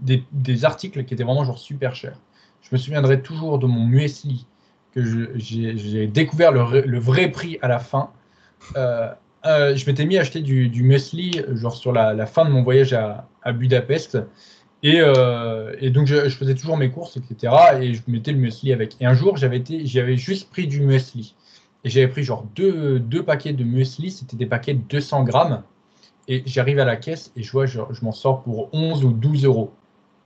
des, 0.00 0.64
articles 0.64 1.04
qui 1.04 1.14
étaient 1.14 1.24
vraiment 1.24 1.44
genre 1.44 1.58
super 1.58 1.94
chers. 1.94 2.18
Je 2.62 2.68
me 2.72 2.78
souviendrai 2.78 3.22
toujours 3.22 3.58
de 3.58 3.66
mon 3.66 3.84
muesli, 3.84 4.46
que 4.92 5.32
j'ai 5.36 6.06
découvert 6.06 6.52
le, 6.52 6.98
vrai 6.98 7.28
prix 7.30 7.58
à 7.62 7.68
la 7.68 7.78
fin. 7.78 8.10
Euh, 8.76 9.76
je 9.76 9.86
m'étais 9.86 10.04
mis 10.04 10.18
à 10.18 10.22
acheter 10.22 10.40
du, 10.40 10.82
muesli 10.82 11.42
genre 11.54 11.76
sur 11.76 11.92
la, 11.92 12.26
fin 12.26 12.44
de 12.44 12.50
mon 12.50 12.62
voyage 12.62 12.92
à, 12.92 13.52
Budapest. 13.52 14.18
Euh, 14.84 15.74
et, 15.80 15.90
donc, 15.90 16.06
je, 16.06 16.28
faisais 16.28 16.54
toujours 16.54 16.76
mes 16.76 16.90
courses, 16.90 17.16
etc. 17.16 17.52
Et 17.80 17.94
je 17.94 18.02
mettais 18.06 18.32
le 18.32 18.38
muesli 18.38 18.72
avec. 18.72 18.96
Et 19.00 19.06
un 19.06 19.14
jour, 19.14 19.36
j'avais 19.36 20.16
juste 20.16 20.50
pris 20.50 20.66
du 20.66 20.80
muesli. 20.80 21.34
Et 21.84 21.90
j'avais 21.90 22.08
pris 22.08 22.24
genre 22.24 22.44
deux, 22.56 22.98
deux 22.98 23.22
paquets 23.22 23.52
de 23.52 23.64
muesli. 23.64 24.10
C'était 24.10 24.36
des 24.36 24.46
paquets 24.46 24.74
de 24.74 24.82
200 24.88 25.24
grammes. 25.24 25.62
Et 26.26 26.42
j'arrive 26.44 26.78
à 26.78 26.84
la 26.84 26.96
caisse 26.96 27.32
et 27.36 27.42
je 27.42 27.50
vois, 27.50 27.64
je 27.64 27.80
m'en 28.02 28.12
sors 28.12 28.42
pour 28.42 28.68
11 28.74 29.02
ou 29.02 29.12
12 29.12 29.46
euros 29.46 29.72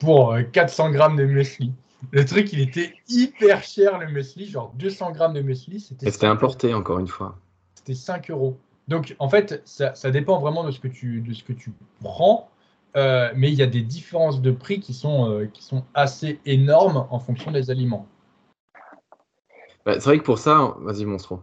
pour 0.03 0.37
400 0.53 0.89
euh, 0.89 0.91
grammes 0.91 1.16
de 1.16 1.24
muesli. 1.24 1.73
Le 2.11 2.24
truc, 2.24 2.53
il 2.53 2.61
était 2.61 2.93
hyper 3.09 3.62
cher, 3.62 3.99
le 3.99 4.09
muesli. 4.09 4.47
Genre 4.47 4.73
200 4.74 5.12
grammes 5.12 5.35
de 5.35 5.41
muesli. 5.41 5.79
C'était 5.79 6.27
importé, 6.27 6.74
encore 6.74 6.99
une 6.99 7.07
fois. 7.07 7.39
C'était 7.77 7.95
5 7.95 8.31
euros. 8.31 8.59
Donc, 8.89 9.15
en 9.20 9.29
fait, 9.29 9.62
ça, 9.65 10.11
dépend 10.11 10.41
vraiment 10.41 10.65
de 10.65 10.73
ce 10.73 10.81
que 10.81 10.89
tu, 10.89 11.20
de 11.20 11.33
ce 11.33 11.45
que 11.45 11.53
tu 11.53 11.73
prends, 12.03 12.51
euh, 12.97 13.31
mais 13.37 13.49
il 13.49 13.55
y 13.55 13.62
a 13.62 13.66
des 13.66 13.83
différences 13.83 14.43
de 14.43 14.51
prix 14.51 14.81
qui 14.81 14.93
sont, 14.93 15.31
euh, 15.31 15.47
qui 15.47 15.62
sont 15.62 15.85
assez 15.95 16.41
énormes 16.45 17.07
en 17.11 17.20
fonction 17.20 17.53
des 17.53 17.70
aliments. 17.70 18.07
Bah, 19.87 19.95
c'est 19.95 20.05
vrai 20.05 20.19
que 20.19 20.24
pour 20.24 20.39
ça, 20.39 20.74
vas-y, 20.81 21.05
Monstro. 21.05 21.41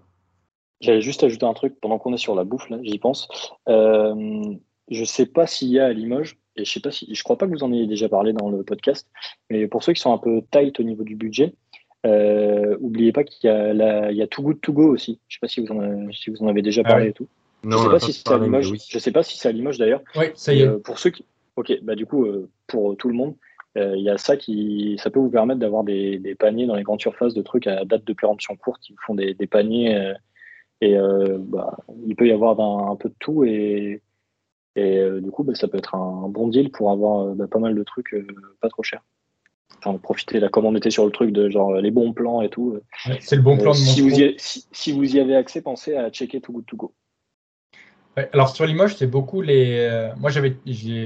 J'allais 0.81 1.01
juste 1.01 1.23
ajouter 1.23 1.45
un 1.45 1.53
truc 1.53 1.79
pendant 1.79 1.97
qu'on 1.97 2.13
est 2.13 2.17
sur 2.17 2.35
la 2.35 2.43
bouffe, 2.43 2.67
j'y 2.83 2.99
pense. 2.99 3.29
Euh, 3.69 4.53
je 4.89 4.99
ne 4.99 5.05
sais 5.05 5.25
pas 5.25 5.47
s'il 5.47 5.69
y 5.69 5.79
a 5.79 5.85
à 5.85 5.93
Limoges, 5.93 6.37
et 6.59 6.65
je 6.65 6.71
sais 6.71 6.79
pas 6.79 6.91
si, 6.91 7.07
je 7.13 7.23
crois 7.23 7.37
pas 7.37 7.47
que 7.47 7.51
vous 7.51 7.63
en 7.63 7.71
ayez 7.73 7.87
déjà 7.87 8.09
parlé 8.09 8.33
dans 8.33 8.49
le 8.49 8.63
podcast, 8.63 9.07
mais 9.49 9.67
pour 9.67 9.83
ceux 9.83 9.93
qui 9.93 10.01
sont 10.01 10.13
un 10.13 10.17
peu 10.17 10.41
tight 10.51 10.79
au 10.79 10.83
niveau 10.83 11.03
du 11.03 11.15
budget, 11.15 11.53
euh, 12.05 12.77
oubliez 12.79 13.11
pas 13.11 13.23
qu'il 13.23 13.49
y 13.49 13.53
a, 13.53 13.73
la, 13.73 14.11
il 14.11 14.17
y 14.17 14.21
a 14.21 14.27
Too 14.27 14.41
Good 14.41 14.61
To 14.61 14.73
Go 14.73 14.93
aussi. 14.93 15.19
Je 15.27 15.35
sais 15.35 15.39
pas 15.41 15.47
si 15.47 15.59
vous 15.59 15.73
en, 15.73 16.11
si 16.11 16.29
vous 16.29 16.41
en 16.43 16.47
avez 16.47 16.61
déjà 16.61 16.81
ah 16.85 16.89
parlé 16.89 17.09
et 17.09 17.13
tout. 17.13 17.27
je 17.63 17.77
sais 17.77 17.89
pas, 17.89 17.99
si 17.99 18.13
c'est 18.13 18.31
à 18.31 18.37
Limoges. 18.37 18.73
Je 18.89 18.99
sais 18.99 19.11
pas 19.11 19.23
si 19.23 19.37
c'est 19.37 19.49
à 19.49 19.51
Limoges 19.51 19.77
d'ailleurs. 19.77 20.01
Oui, 20.15 20.27
ça 20.35 20.53
y 20.53 20.61
est. 20.61 20.67
Euh, 20.67 20.79
pour 20.79 20.99
ceux 20.99 21.09
qui, 21.09 21.25
ok, 21.55 21.79
bah 21.83 21.95
du 21.95 22.05
coup 22.05 22.25
euh, 22.25 22.49
pour 22.67 22.95
tout 22.97 23.09
le 23.09 23.15
monde, 23.15 23.35
il 23.75 24.01
y 24.01 24.09
a 24.09 24.17
ça 24.17 24.35
qui, 24.35 24.99
ça 25.01 25.09
peut 25.09 25.21
vous 25.21 25.29
permettre 25.29 25.61
d'avoir 25.61 25.85
des, 25.85 26.19
des, 26.19 26.35
paniers 26.35 26.65
dans 26.65 26.75
les 26.75 26.83
grandes 26.83 26.99
surfaces 26.99 27.33
de 27.33 27.41
trucs 27.41 27.65
à 27.65 27.85
date 27.85 28.03
de 28.03 28.11
péremption 28.11 28.57
courte 28.57 28.81
qui 28.81 28.93
font 29.05 29.15
des, 29.15 29.33
des 29.33 29.47
paniers 29.47 30.15
et 30.81 30.97
bah, 31.37 31.77
il 32.05 32.13
peut 32.17 32.27
y 32.27 32.33
avoir 32.33 32.59
un, 32.59 32.91
un 32.91 32.97
peu 32.97 33.07
de 33.07 33.15
tout 33.19 33.45
et 33.45 34.01
et 34.79 35.21
du 35.21 35.31
coup, 35.31 35.43
bah, 35.43 35.55
ça 35.55 35.67
peut 35.67 35.77
être 35.77 35.95
un, 35.95 36.29
bon 36.29 36.47
deal 36.47 36.71
pour 36.71 36.91
avoir 36.91 37.35
bah, 37.35 37.47
pas 37.47 37.59
mal 37.59 37.75
de 37.75 37.83
trucs 37.83 38.15
pas 38.61 38.69
trop 38.69 38.83
chers 38.83 39.03
enfin, 39.77 39.97
profiter 39.97 40.39
là, 40.39 40.49
comme 40.49 40.65
on 40.65 40.75
était 40.75 40.89
sur 40.89 41.05
le 41.05 41.11
truc 41.11 41.31
de 41.31 41.49
genre 41.49 41.73
les 41.75 41.91
bons 41.91 42.13
plans 42.13 42.41
et 42.41 42.49
tout. 42.49 42.79
c'est 43.19 43.35
le 43.35 43.41
bon 43.41 43.57
plan 43.57 43.71
de 43.71 43.77
euh, 43.77 43.79
si, 43.79 44.01
vous 44.01 44.19
y, 44.19 44.35
si, 44.37 44.91
vous 44.91 45.15
y 45.15 45.19
avez 45.19 45.35
accès, 45.35 45.61
pensez 45.61 45.95
à 45.95 46.09
checker 46.09 46.41
Too 46.41 46.53
Good 46.53 46.65
To 46.65 46.77
Go. 46.77 46.93
alors 48.33 48.49
sur 48.49 48.65
Limoges, 48.65 48.95
c'est 48.95 49.07
beaucoup 49.07 49.41
les. 49.41 49.77
Euh, 49.79 50.09
moi 50.17 50.29
j'avais, 50.29 50.57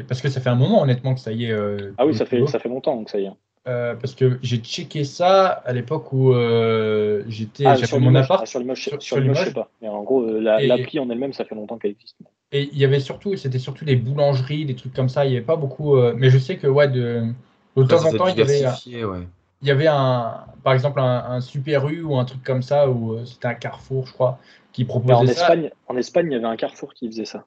parce 0.07 0.21
que 0.21 0.29
ça 0.29 0.41
fait 0.41 0.49
un 0.49 0.55
moment 0.55 0.81
honnêtement 0.81 1.13
que 1.13 1.19
ça 1.19 1.31
y 1.31 1.45
est. 1.45 1.51
Euh, 1.51 1.93
ah 1.97 2.05
oui, 2.05 2.15
ça 2.15 2.25
fait 2.25 2.45
ça 2.47 2.59
fait 2.59 2.69
longtemps 2.69 2.95
donc 2.95 3.09
ça 3.09 3.19
y 3.19 3.25
est. 3.25 3.31
parce 3.65 4.15
que 4.15 4.39
j'ai 4.41 4.57
checké 4.57 5.03
ça 5.03 5.47
à 5.47 5.73
l'époque 5.73 6.11
où 6.13 6.33
j'étais 7.27 7.65
ah, 7.65 7.75
sur 7.77 7.99
mon 7.99 8.15
appart. 8.15 8.41
Ah, 8.43 8.45
sur 8.45 8.59
Limoges, 8.59 8.81
sur, 8.81 9.01
sur 9.01 9.21
je 9.21 9.33
sais 9.33 9.53
pas. 9.53 9.69
Mais 9.81 9.87
en 9.87 10.03
gros, 10.03 10.25
l'appli 10.25 10.99
en 10.99 11.09
elle-même, 11.09 11.33
ça 11.33 11.45
fait 11.45 11.55
longtemps 11.55 11.77
qu'elle 11.77 11.91
existe. 11.91 12.17
Et 12.51 12.69
il 12.71 12.77
y 12.77 12.85
avait 12.85 12.99
surtout, 12.99 13.35
c'était 13.35 13.59
surtout 13.59 13.83
des 13.85 13.95
boulangeries, 13.95 14.65
des 14.65 14.75
trucs 14.75 14.93
comme 14.93 15.09
ça. 15.09 15.25
Il 15.25 15.31
n'y 15.31 15.37
avait 15.37 15.45
pas 15.45 15.55
beaucoup. 15.55 15.95
mais 16.15 16.29
je 16.29 16.37
sais 16.37 16.57
que 16.57 16.67
ouais, 16.67 16.87
de, 16.87 17.23
de 17.75 17.83
temps 17.83 18.05
en 18.05 18.11
temps, 18.11 18.27
il 18.27 18.37
y 18.37 18.41
avait, 18.41 18.63
il 19.63 19.67
y 19.67 19.71
avait 19.71 19.87
un, 19.87 20.43
par 20.61 20.73
exemple 20.73 20.99
un, 20.99 21.39
Super 21.39 21.87
U 21.87 22.03
ou 22.03 22.17
un 22.17 22.25
truc 22.25 22.43
comme 22.43 22.61
ça, 22.61 22.89
où 22.89 23.13
euh, 23.13 23.25
c'était 23.25 23.47
un 23.47 23.53
Carrefour, 23.53 24.05
je 24.05 24.13
crois, 24.13 24.37
qui 24.73 24.83
proposait 24.83 25.13
en 25.13 25.25
ça. 25.25 25.31
Espagne, 25.31 25.71
en 25.87 25.95
Espagne, 25.95 26.27
il 26.29 26.33
y 26.33 26.35
avait 26.35 26.45
un 26.45 26.57
Carrefour 26.57 26.93
qui 26.93 27.07
faisait 27.07 27.25
ça. 27.25 27.45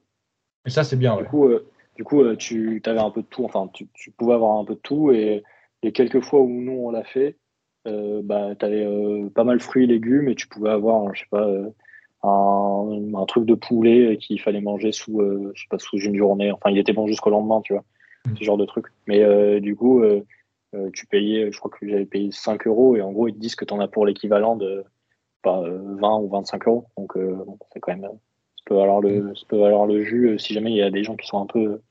Et 0.65 0.71
ça, 0.71 0.83
c'est 0.83 0.95
bien. 0.95 1.15
Du 1.15 1.25
coup, 1.25 1.47
euh, 1.47 1.67
du 1.95 2.03
coup 2.03 2.23
euh, 2.23 2.35
tu 2.35 2.81
avais 2.85 2.99
un 2.99 3.11
peu 3.11 3.21
de 3.21 3.27
tout, 3.27 3.45
enfin, 3.45 3.69
tu, 3.71 3.87
pouvais 4.17 4.33
avoir 4.33 4.57
un 4.57 4.65
peu 4.65 4.73
de 4.73 4.79
tout, 4.79 5.11
et 5.11 5.43
les 5.87 5.91
quelques 5.91 6.21
fois 6.21 6.41
où 6.41 6.49
nous, 6.49 6.73
on 6.73 6.91
l'a 6.91 7.03
fait, 7.03 7.37
bah, 7.85 8.55
tu 8.59 8.65
avais 8.65 8.85
pas 9.33 9.43
mal 9.43 9.59
fruits 9.59 9.85
et 9.85 9.87
légumes, 9.87 10.29
et 10.29 10.35
tu 10.35 10.47
pouvais 10.47 10.69
avoir, 10.69 11.13
je 11.15 11.21
sais 11.21 11.27
pas, 11.31 11.47
un, 12.23 13.13
un, 13.13 13.25
truc 13.25 13.45
de 13.45 13.53
poulet 13.53 14.17
qu'il 14.17 14.41
fallait 14.41 14.61
manger 14.61 14.91
sous, 14.91 15.21
je 15.53 15.61
sais 15.61 15.67
pas, 15.69 15.79
sous 15.79 15.97
une 15.97 16.17
journée. 16.17 16.51
Enfin, 16.51 16.69
il 16.69 16.77
était 16.77 16.93
bon 16.93 17.07
jusqu'au 17.07 17.29
lendemain, 17.29 17.61
tu 17.61 17.73
vois 17.73 17.83
ce 18.35 18.43
genre 18.43 18.57
de 18.57 18.65
truc. 18.65 18.87
Mais 19.07 19.21
euh, 19.21 19.59
du 19.59 19.75
coup, 19.75 20.01
euh, 20.01 20.23
euh, 20.75 20.89
tu 20.93 21.05
payais, 21.07 21.51
je 21.51 21.57
crois 21.57 21.71
que 21.71 21.87
j'avais 21.87 22.05
payé 22.05 22.29
5 22.31 22.67
euros 22.67 22.95
et 22.95 23.01
en 23.01 23.11
gros, 23.11 23.27
ils 23.27 23.33
te 23.33 23.39
disent 23.39 23.55
que 23.55 23.65
tu 23.65 23.73
en 23.73 23.79
as 23.79 23.87
pour 23.87 24.05
l'équivalent 24.05 24.55
de 24.55 24.83
pas, 25.41 25.61
20 25.61 26.19
ou 26.19 26.29
25 26.29 26.67
euros. 26.67 26.87
Donc, 26.97 27.13
c'est 27.73 27.79
quand 27.79 27.95
même, 27.95 28.03
ça 28.03 28.63
peut 28.65 28.75
valoir 28.75 29.01
le, 29.01 29.35
ça 29.35 29.45
peut 29.47 29.57
valoir 29.57 29.85
le 29.85 30.03
jus 30.03 30.37
si 30.39 30.53
jamais 30.53 30.71
il 30.71 30.77
y 30.77 30.81
a 30.81 30.91
des 30.91 31.03
gens 31.03 31.15
qui 31.15 31.27
sont 31.27 31.41
un 31.41 31.45
peu, 31.45 31.81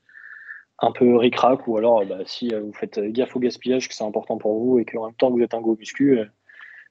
un 0.81 0.93
peu 0.93 1.17
ric-rac 1.17 1.67
ou 1.67 1.77
alors 1.77 2.05
bah, 2.05 2.19
si 2.27 2.53
vous 2.55 2.73
faites 2.73 2.99
gaffe 2.99 3.35
au 3.37 3.41
gaspillage, 3.41 3.89
que 3.89 3.95
c'est 3.95 4.05
important 4.05 4.37
pour 4.37 4.59
vous 4.59 4.79
et 4.79 4.85
qu'en 4.85 5.07
même 5.07 5.15
temps 5.15 5.31
vous 5.31 5.41
êtes 5.41 5.55
un 5.55 5.61
gros 5.61 5.77
muscu, 5.77 6.19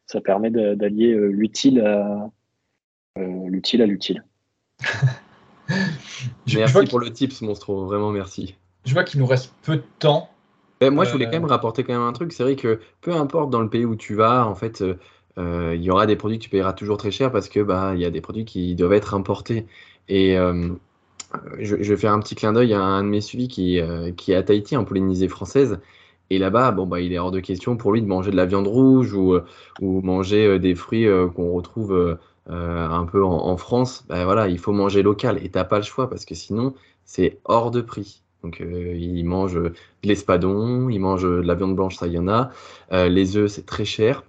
ça 0.05 0.21
permet 0.21 0.49
d'allier 0.49 1.13
l'utile 1.15 1.79
à 1.81 2.29
l'utile 3.17 3.81
à 3.81 3.85
l'utile. 3.85 4.23
merci 6.53 6.85
pour 6.89 6.99
le 6.99 7.11
tips, 7.11 7.41
Monstro, 7.41 7.85
vraiment 7.85 8.11
merci 8.11 8.55
je 8.85 8.93
vois 8.93 9.03
qu'il 9.03 9.19
nous 9.19 9.25
reste 9.25 9.53
peu 9.63 9.77
de 9.77 9.83
temps. 9.99 10.29
moi, 10.81 11.05
je 11.05 11.11
voulais 11.11 11.25
quand 11.25 11.31
même 11.31 11.45
euh, 11.45 11.47
rapporter 11.47 11.83
quand 11.83 11.93
même 11.93 12.03
un 12.03 12.13
truc. 12.13 12.31
C'est 12.31 12.43
vrai 12.43 12.55
que 12.55 12.79
peu 13.01 13.13
importe 13.13 13.49
dans 13.49 13.61
le 13.61 13.69
pays 13.69 13.85
où 13.85 13.95
tu 13.95 14.15
vas, 14.15 14.47
en 14.47 14.55
fait, 14.55 14.81
euh, 14.81 14.97
euh, 15.37 15.75
il 15.75 15.83
y 15.83 15.89
aura 15.89 16.05
des 16.05 16.15
produits 16.15 16.37
que 16.37 16.43
tu 16.43 16.49
payeras 16.49 16.73
toujours 16.73 16.97
très 16.97 17.11
cher 17.11 17.31
parce 17.31 17.49
que 17.49 17.59
bah 17.59 17.91
il 17.93 17.99
y 17.99 18.05
a 18.05 18.09
des 18.09 18.21
produits 18.21 18.45
qui 18.45 18.75
doivent 18.75 18.93
être 18.93 19.13
importés. 19.13 19.65
Et 20.07 20.37
je, 21.59 21.75
vais 21.75 21.97
faire 21.97 22.13
un 22.13 22.19
petit 22.19 22.35
clin 22.35 22.53
d'œil 22.53 22.73
à 22.73 22.81
un 22.81 23.03
de 23.03 23.09
mes 23.09 23.21
suivis 23.21 23.47
qui, 23.47 23.79
qui 24.17 24.31
est 24.31 24.35
à 24.35 24.43
Tahiti, 24.43 24.77
en 24.77 24.85
Polynésie 24.85 25.27
française. 25.27 25.79
Et 26.29 26.39
là-bas, 26.39 26.71
bon, 26.71 26.87
bah, 26.87 26.99
il 27.01 27.13
est 27.13 27.19
hors 27.19 27.31
de 27.31 27.39
question 27.39 27.77
pour 27.77 27.93
lui 27.93 28.01
de 28.01 28.07
manger 28.07 28.31
de 28.31 28.35
la 28.35 28.45
viande 28.45 28.67
rouge 28.67 29.13
ou, 29.13 29.37
ou 29.81 30.01
manger 30.01 30.59
des 30.59 30.75
fruits 30.75 31.07
qu'on 31.35 31.51
retrouve 31.51 32.17
un 32.47 33.05
peu 33.05 33.23
en, 33.23 33.57
France. 33.57 34.05
Bah, 34.09 34.25
voilà, 34.25 34.47
il 34.47 34.57
faut 34.57 34.71
manger 34.71 35.03
local 35.03 35.37
et 35.43 35.49
tu 35.49 35.57
n'as 35.57 35.65
pas 35.65 35.77
le 35.77 35.83
choix 35.83 36.09
parce 36.09 36.25
que 36.25 36.35
sinon, 36.35 36.73
c'est 37.03 37.39
hors 37.45 37.71
de 37.71 37.81
prix. 37.81 38.23
Donc, 38.43 38.59
il 38.59 39.23
mange 39.23 39.55
de 39.55 39.73
l'espadon, 40.03 40.89
il 40.89 40.99
mange 40.99 41.23
de 41.23 41.41
la 41.41 41.55
viande 41.55 41.75
blanche, 41.75 41.95
ça, 41.95 42.07
y 42.07 42.17
en 42.17 42.27
a. 42.27 42.51
les 42.91 43.37
œufs, 43.37 43.51
c'est 43.51 43.65
très 43.65 43.85
cher. 43.85 44.23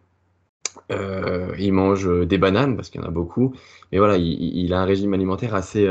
il 0.90 1.72
mange 1.72 2.26
des 2.26 2.38
bananes 2.38 2.76
parce 2.76 2.90
qu'il 2.90 3.00
y 3.00 3.04
en 3.04 3.06
a 3.06 3.10
beaucoup. 3.10 3.54
Mais 3.92 3.98
voilà, 3.98 4.16
il, 4.18 4.72
a 4.74 4.80
un 4.80 4.84
régime 4.84 5.14
alimentaire 5.14 5.54
assez, 5.54 5.86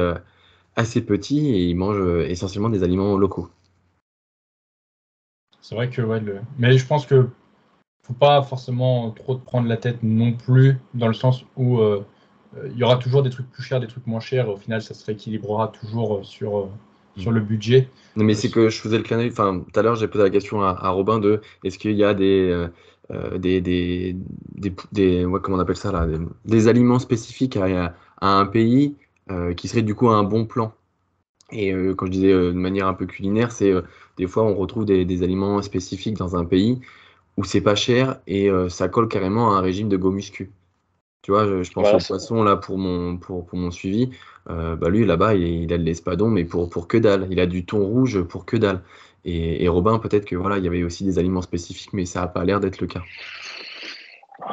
assez 0.76 1.02
petit 1.02 1.50
et 1.50 1.66
il 1.66 1.76
mange 1.76 2.02
essentiellement 2.28 2.70
des 2.70 2.84
aliments 2.84 3.18
locaux. 3.18 3.50
C'est 5.62 5.76
vrai 5.76 5.90
que, 5.90 6.02
ouais, 6.02 6.20
le... 6.20 6.42
mais 6.60 6.78
je 6.78 6.86
pense 6.86 7.06
que 7.06 7.28
faut 8.06 8.14
pas 8.14 8.44
forcément 8.44 9.10
trop 9.12 9.36
te 9.36 9.44
prendre 9.44 9.68
la 9.68 9.78
tête 9.78 9.98
non 10.04 10.34
plus, 10.34 10.78
dans 10.94 11.08
le 11.08 11.14
sens 11.14 11.44
où 11.58 11.80
euh, 11.80 12.06
euh, 12.56 12.70
il 12.72 12.78
y 12.78 12.84
aura 12.84 12.98
toujours 12.98 13.24
des 13.24 13.32
trucs 13.32 13.50
plus 13.50 13.64
chers, 13.64 13.80
des 13.80 13.88
trucs 13.88 14.06
moins 14.06 14.20
chers. 14.20 14.48
Au 14.48 14.58
final, 14.58 14.84
ça 14.84 14.94
se 14.94 15.04
rééquilibrera 15.06 15.70
toujours 15.70 16.18
euh, 16.18 16.24
sur, 16.24 16.70
sur 17.18 17.32
le 17.32 17.42
budget. 17.42 17.90
Non, 18.16 18.24
mais 18.24 18.36
c'est 18.36 18.52
que 18.52 18.70
je 18.70 18.80
faisais 18.80 18.98
le 18.98 19.04
clin 19.04 19.28
Enfin, 19.28 19.60
tout 19.60 19.80
à 19.80 19.82
l'heure, 19.82 19.96
j'ai 19.96 20.08
posé 20.08 20.24
la 20.24 20.30
question 20.30 20.62
à, 20.62 20.90
Robin 20.90 21.20
de 21.20 21.42
est-ce 21.64 21.80
qu'il 21.80 21.94
y 21.94 22.04
a 22.04 22.14
des, 22.14 22.68
des, 23.38 23.60
des, 23.60 24.16
des, 24.92 25.26
comment 25.42 25.58
on 25.58 25.60
appelle 25.60 25.76
ça 25.76 25.92
là, 25.92 26.08
des, 26.46 26.68
aliments 26.68 27.00
spécifiques 27.00 27.58
à, 27.58 27.96
à 28.22 28.28
un 28.28 28.46
pays 28.46 28.98
qui 29.58 29.68
seraient 29.68 29.82
du 29.82 29.96
coup 29.96 30.10
un 30.10 30.24
bon 30.24 30.46
plan 30.46 30.74
et 31.52 31.72
euh, 31.72 31.94
quand 31.94 32.08
je 32.08 32.12
disais 32.12 32.32
euh, 32.32 32.52
de 32.52 32.58
manière 32.58 32.88
un 32.88 32.94
peu 32.94 33.06
culinaire, 33.06 33.52
c'est 33.52 33.72
euh, 33.72 33.82
des 34.18 34.28
fois 34.28 34.44
on 34.44 34.56
retrouve 34.56 34.86
des, 34.86 35.24
aliments 35.24 35.62
spécifiques 35.62 36.18
dans 36.18 36.36
un 36.36 36.46
pays 36.46 36.82
où 37.38 37.44
c'est 37.44 37.62
pas 37.62 37.76
cher 37.76 38.20
et 38.28 38.50
ça 38.70 38.88
colle 38.88 39.10
carrément 39.10 39.54
à 39.54 39.58
un 39.58 39.62
régime 39.62 39.90
de 39.90 39.98
go 39.98 40.10
muscu. 40.10 40.54
Tu 41.22 41.32
vois, 41.32 41.46
je, 41.46 41.70
pense 41.70 41.94
au 41.94 42.08
poisson 42.08 42.44
là 42.44 42.56
pour 42.56 42.78
mon, 42.78 43.18
pour, 43.18 43.46
pour 43.46 43.60
mon 43.60 43.72
suivi. 43.72 44.12
bah 44.48 44.88
lui 44.88 45.06
là-bas, 45.06 45.36
il, 45.36 45.74
a 45.74 45.78
de 45.78 45.84
l'espadon, 45.84 46.30
mais 46.30 46.46
pour, 46.46 46.70
pour 46.70 46.88
que 46.88 46.98
dalle. 46.98 47.28
Il 47.30 47.42
a 47.42 47.46
du 47.46 47.66
thon 47.66 47.84
rouge 47.84 48.22
pour 48.22 48.46
que 48.46 48.56
dalle. 48.56 48.82
Et, 49.26 49.68
Robin, 49.68 50.00
peut-être 50.00 50.24
que 50.24 50.38
voilà, 50.38 50.60
il 50.60 50.64
y 50.64 50.68
avait 50.68 50.84
aussi 50.84 51.04
des 51.04 51.20
aliments 51.20 51.42
spécifiques, 51.42 51.92
mais 51.92 52.06
ça 52.06 52.22
n'a 52.22 52.28
pas 52.28 52.46
l'air 52.46 52.62
d'être 52.62 52.80
le 52.80 52.88
cas. 52.88 53.04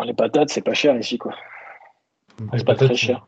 les 0.04 0.14
patates, 0.14 0.48
c'est 0.48 0.62
pas 0.62 0.74
cher 0.74 0.98
ici, 0.98 1.18
quoi. 1.18 1.36
C'est 2.56 2.66
pas 2.66 2.74
très 2.74 2.96
cher 2.96 3.24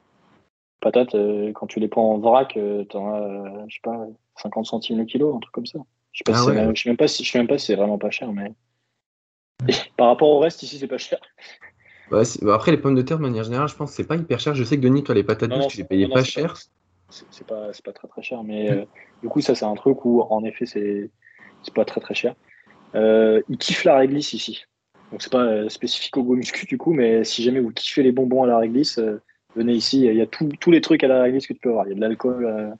patates, 0.84 1.14
euh, 1.14 1.52
quand 1.52 1.66
tu 1.66 1.80
les 1.80 1.88
prends 1.88 2.14
en 2.14 2.18
vrac, 2.18 2.56
euh, 2.56 2.84
tu 2.88 2.96
en 2.96 3.12
as, 3.12 3.20
euh, 3.20 3.64
je 3.68 3.74
sais 3.74 3.80
pas, 3.82 4.06
50 4.36 4.66
centimes 4.66 4.98
le 4.98 5.04
kilo, 5.04 5.34
un 5.34 5.40
truc 5.40 5.52
comme 5.52 5.66
ça. 5.66 5.78
Je 6.12 6.18
sais, 6.18 6.32
ah 6.32 6.72
sais 6.76 6.88
même 6.88 6.96
pas 6.96 7.08
si, 7.08 7.24
je 7.24 7.30
sais 7.30 7.38
même 7.38 7.48
pas 7.48 7.58
si 7.58 7.66
c'est 7.66 7.74
vraiment 7.74 7.98
pas 7.98 8.10
cher, 8.10 8.32
mais 8.32 8.52
par 9.96 10.08
rapport 10.08 10.28
au 10.28 10.38
reste, 10.38 10.62
ici, 10.62 10.78
c'est 10.78 10.86
pas 10.86 10.98
cher. 10.98 11.18
Bah, 12.10 12.22
bah, 12.42 12.54
après, 12.54 12.70
les 12.70 12.76
pommes 12.76 12.94
de 12.94 13.02
terre, 13.02 13.16
de 13.16 13.22
manière 13.22 13.44
générale, 13.44 13.68
je 13.68 13.74
pense 13.74 13.90
que 13.90 13.96
c'est 13.96 14.06
pas 14.06 14.16
hyper 14.16 14.38
cher. 14.38 14.54
Je 14.54 14.62
sais 14.62 14.76
que 14.76 14.82
Denis, 14.82 15.02
toi, 15.02 15.14
les 15.14 15.24
patates 15.24 15.50
douces, 15.50 15.68
tu 15.68 15.78
les 15.78 15.84
payais 15.84 16.08
pas 16.08 16.22
cher. 16.22 16.54
C'est 17.08 17.46
pas, 17.46 17.70
pas 17.84 17.92
très 17.92 18.08
très 18.08 18.22
cher, 18.22 18.42
mais 18.44 18.86
du 19.22 19.28
coup, 19.28 19.40
ça, 19.40 19.54
c'est 19.54 19.64
un 19.64 19.74
truc 19.74 20.04
où, 20.04 20.20
en 20.22 20.44
effet, 20.44 20.66
c'est 20.66 21.10
pas 21.74 21.84
très 21.84 22.00
très 22.00 22.14
cher. 22.14 22.34
ils 22.94 23.58
kiffent 23.58 23.84
la 23.84 23.96
réglisse 23.96 24.34
ici. 24.34 24.62
Donc, 25.10 25.22
c'est 25.22 25.32
pas 25.32 25.68
spécifique 25.68 26.16
au 26.16 26.22
goût 26.22 26.36
muscu, 26.36 26.66
du 26.66 26.76
coup, 26.76 26.92
mais 26.92 27.24
si 27.24 27.42
jamais 27.42 27.60
vous 27.60 27.70
kiffez 27.70 28.02
les 28.02 28.12
bonbons 28.12 28.42
à 28.42 28.46
la 28.46 28.58
réglisse, 28.58 29.00
venez 29.56 29.74
ici, 29.74 30.04
il 30.04 30.14
y 30.14 30.20
a 30.20 30.26
tous 30.26 30.70
les 30.70 30.80
trucs 30.80 31.04
à 31.04 31.08
la 31.08 31.22
réglisse 31.22 31.46
que 31.46 31.52
tu 31.52 31.60
peux 31.60 31.70
avoir. 31.70 31.86
Il 31.86 31.90
y 31.90 31.92
a 31.92 31.96
de 31.96 32.00
l'alcool, 32.00 32.44
euh, 32.44 32.70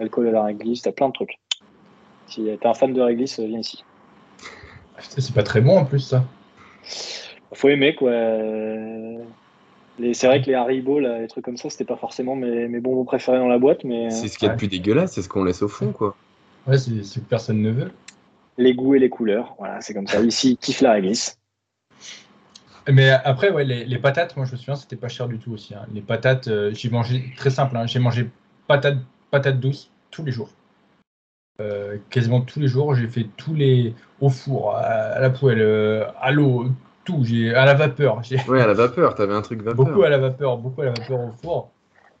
à 0.00 0.32
la 0.32 0.42
réglisse, 0.44 0.82
tu 0.82 0.88
as 0.88 0.92
plein 0.92 1.08
de 1.08 1.12
trucs. 1.12 1.38
Si 2.26 2.42
tu 2.42 2.48
es 2.48 2.66
un 2.66 2.74
fan 2.74 2.92
de 2.92 3.00
réglisse, 3.00 3.38
viens 3.40 3.60
ici. 3.60 3.84
C'est 4.98 5.34
pas 5.34 5.42
très 5.42 5.60
bon 5.60 5.78
en 5.78 5.84
plus, 5.84 6.00
ça. 6.00 6.24
Faut 7.52 7.68
aimer, 7.68 7.94
quoi. 7.94 8.12
C'est 10.12 10.26
vrai 10.26 10.42
que 10.42 10.46
les 10.46 10.54
Haribo, 10.54 10.98
là, 10.98 11.20
les 11.20 11.28
trucs 11.28 11.44
comme 11.44 11.56
ça, 11.56 11.70
c'était 11.70 11.84
pas 11.84 11.96
forcément 11.96 12.34
mes, 12.34 12.66
mes 12.68 12.80
bonbons 12.80 13.04
préférés 13.04 13.38
dans 13.38 13.48
la 13.48 13.58
boîte, 13.58 13.84
mais. 13.84 14.10
C'est 14.10 14.28
ce 14.28 14.38
qui 14.38 14.46
est 14.46 14.48
le 14.48 14.56
plus 14.56 14.68
dégueulasse, 14.68 15.12
c'est 15.12 15.22
ce 15.22 15.28
qu'on 15.28 15.44
laisse 15.44 15.62
au 15.62 15.68
fond, 15.68 15.92
quoi. 15.92 16.16
Ouais, 16.66 16.78
c'est 16.78 17.02
ce 17.02 17.20
que 17.20 17.24
personne 17.24 17.60
ne 17.60 17.70
veut. 17.70 17.90
Les 18.56 18.74
goûts 18.74 18.94
et 18.94 18.98
les 18.98 19.10
couleurs, 19.10 19.54
voilà, 19.58 19.80
c'est 19.80 19.94
comme 19.94 20.06
ça. 20.06 20.20
Ici, 20.20 20.56
kiffe 20.56 20.80
la 20.80 20.92
réglisse. 20.92 21.38
Mais 22.92 23.10
après, 23.10 23.50
ouais, 23.50 23.64
les, 23.64 23.98
patates, 23.98 24.36
moi 24.36 24.44
je 24.44 24.52
me 24.52 24.56
souviens, 24.56 24.76
c'était 24.76 24.96
pas 24.96 25.08
cher 25.08 25.26
du 25.26 25.38
tout 25.38 25.52
aussi. 25.52 25.74
Hein. 25.74 25.86
Les 25.92 26.02
patates, 26.02 26.48
euh, 26.48 26.70
j'ai 26.74 26.90
mangé 26.90 27.32
très 27.36 27.50
simple. 27.50 27.76
Hein. 27.76 27.86
j'ai 27.86 27.98
mangé 27.98 28.30
patates, 28.66 28.98
patates 29.30 29.58
douces 29.58 29.90
tous 30.10 30.24
les 30.24 30.32
jours. 30.32 30.50
Euh, 31.60 31.96
quasiment 32.10 32.40
tous 32.40 32.60
les 32.60 32.68
jours. 32.68 32.94
J'ai 32.94 33.08
fait 33.08 33.26
tous 33.36 33.54
les 33.54 33.94
au 34.20 34.28
four, 34.28 34.76
à, 34.76 35.18
la 35.18 35.30
poêle, 35.30 35.60
euh, 35.60 36.04
à 36.20 36.30
l'eau, 36.30 36.66
tout. 37.04 37.20
J'ai 37.24 37.54
à 37.54 37.64
la 37.64 37.74
vapeur. 37.74 38.20
Ouais, 38.48 38.60
à 38.60 38.66
la 38.66 38.74
vapeur. 38.74 39.14
T'avais 39.14 39.34
un 39.34 39.42
truc 39.42 39.62
vapeur. 39.62 39.82
Beaucoup 39.82 40.02
à 40.02 40.10
la 40.10 40.18
vapeur, 40.18 40.58
beaucoup 40.58 40.82
à 40.82 40.86
la 40.86 40.90
vapeur 40.92 41.20
au 41.20 41.30
four. 41.42 41.70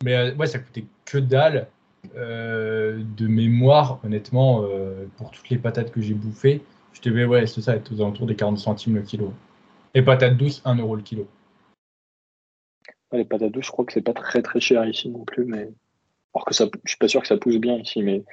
Mais 0.02 0.32
ouais, 0.32 0.46
ça 0.46 0.58
coûtait 0.58 0.86
que 1.04 1.18
dalle. 1.18 1.66
de 2.14 3.26
mémoire, 3.26 3.98
honnêtement, 4.04 4.64
pour 5.18 5.30
toutes 5.30 5.50
les 5.50 5.58
patates 5.58 5.90
que 5.90 6.00
j'ai 6.00 6.14
bouffées, 6.14 6.62
je 6.92 7.02
devais, 7.02 7.24
ouais, 7.24 7.46
c'est 7.46 7.60
ça, 7.60 7.74
être 7.74 7.92
aux 7.92 8.00
alentours 8.00 8.26
des 8.26 8.36
40 8.36 8.58
centimes 8.58 8.94
le 8.94 9.02
kilo. 9.02 9.32
Et 9.94 10.02
patates 10.02 10.36
douces, 10.36 10.60
1 10.64 10.76
euro 10.76 10.96
le 10.96 11.02
kilo. 11.02 11.28
Les 13.12 13.24
patates 13.24 13.52
douces, 13.52 13.66
je 13.66 13.70
crois 13.70 13.84
que 13.84 13.92
c'est 13.92 14.02
pas 14.02 14.12
très 14.12 14.42
très 14.42 14.60
cher 14.60 14.84
ici 14.84 15.08
non 15.08 15.24
plus, 15.24 15.44
mais 15.44 15.70
alors 16.34 16.44
que 16.44 16.54
ça, 16.54 16.66
je 16.84 16.90
suis 16.90 16.98
pas 16.98 17.06
sûr 17.06 17.20
que 17.20 17.28
ça 17.28 17.36
pousse 17.36 17.58
bien 17.58 17.76
ici, 17.76 18.02
mais 18.02 18.24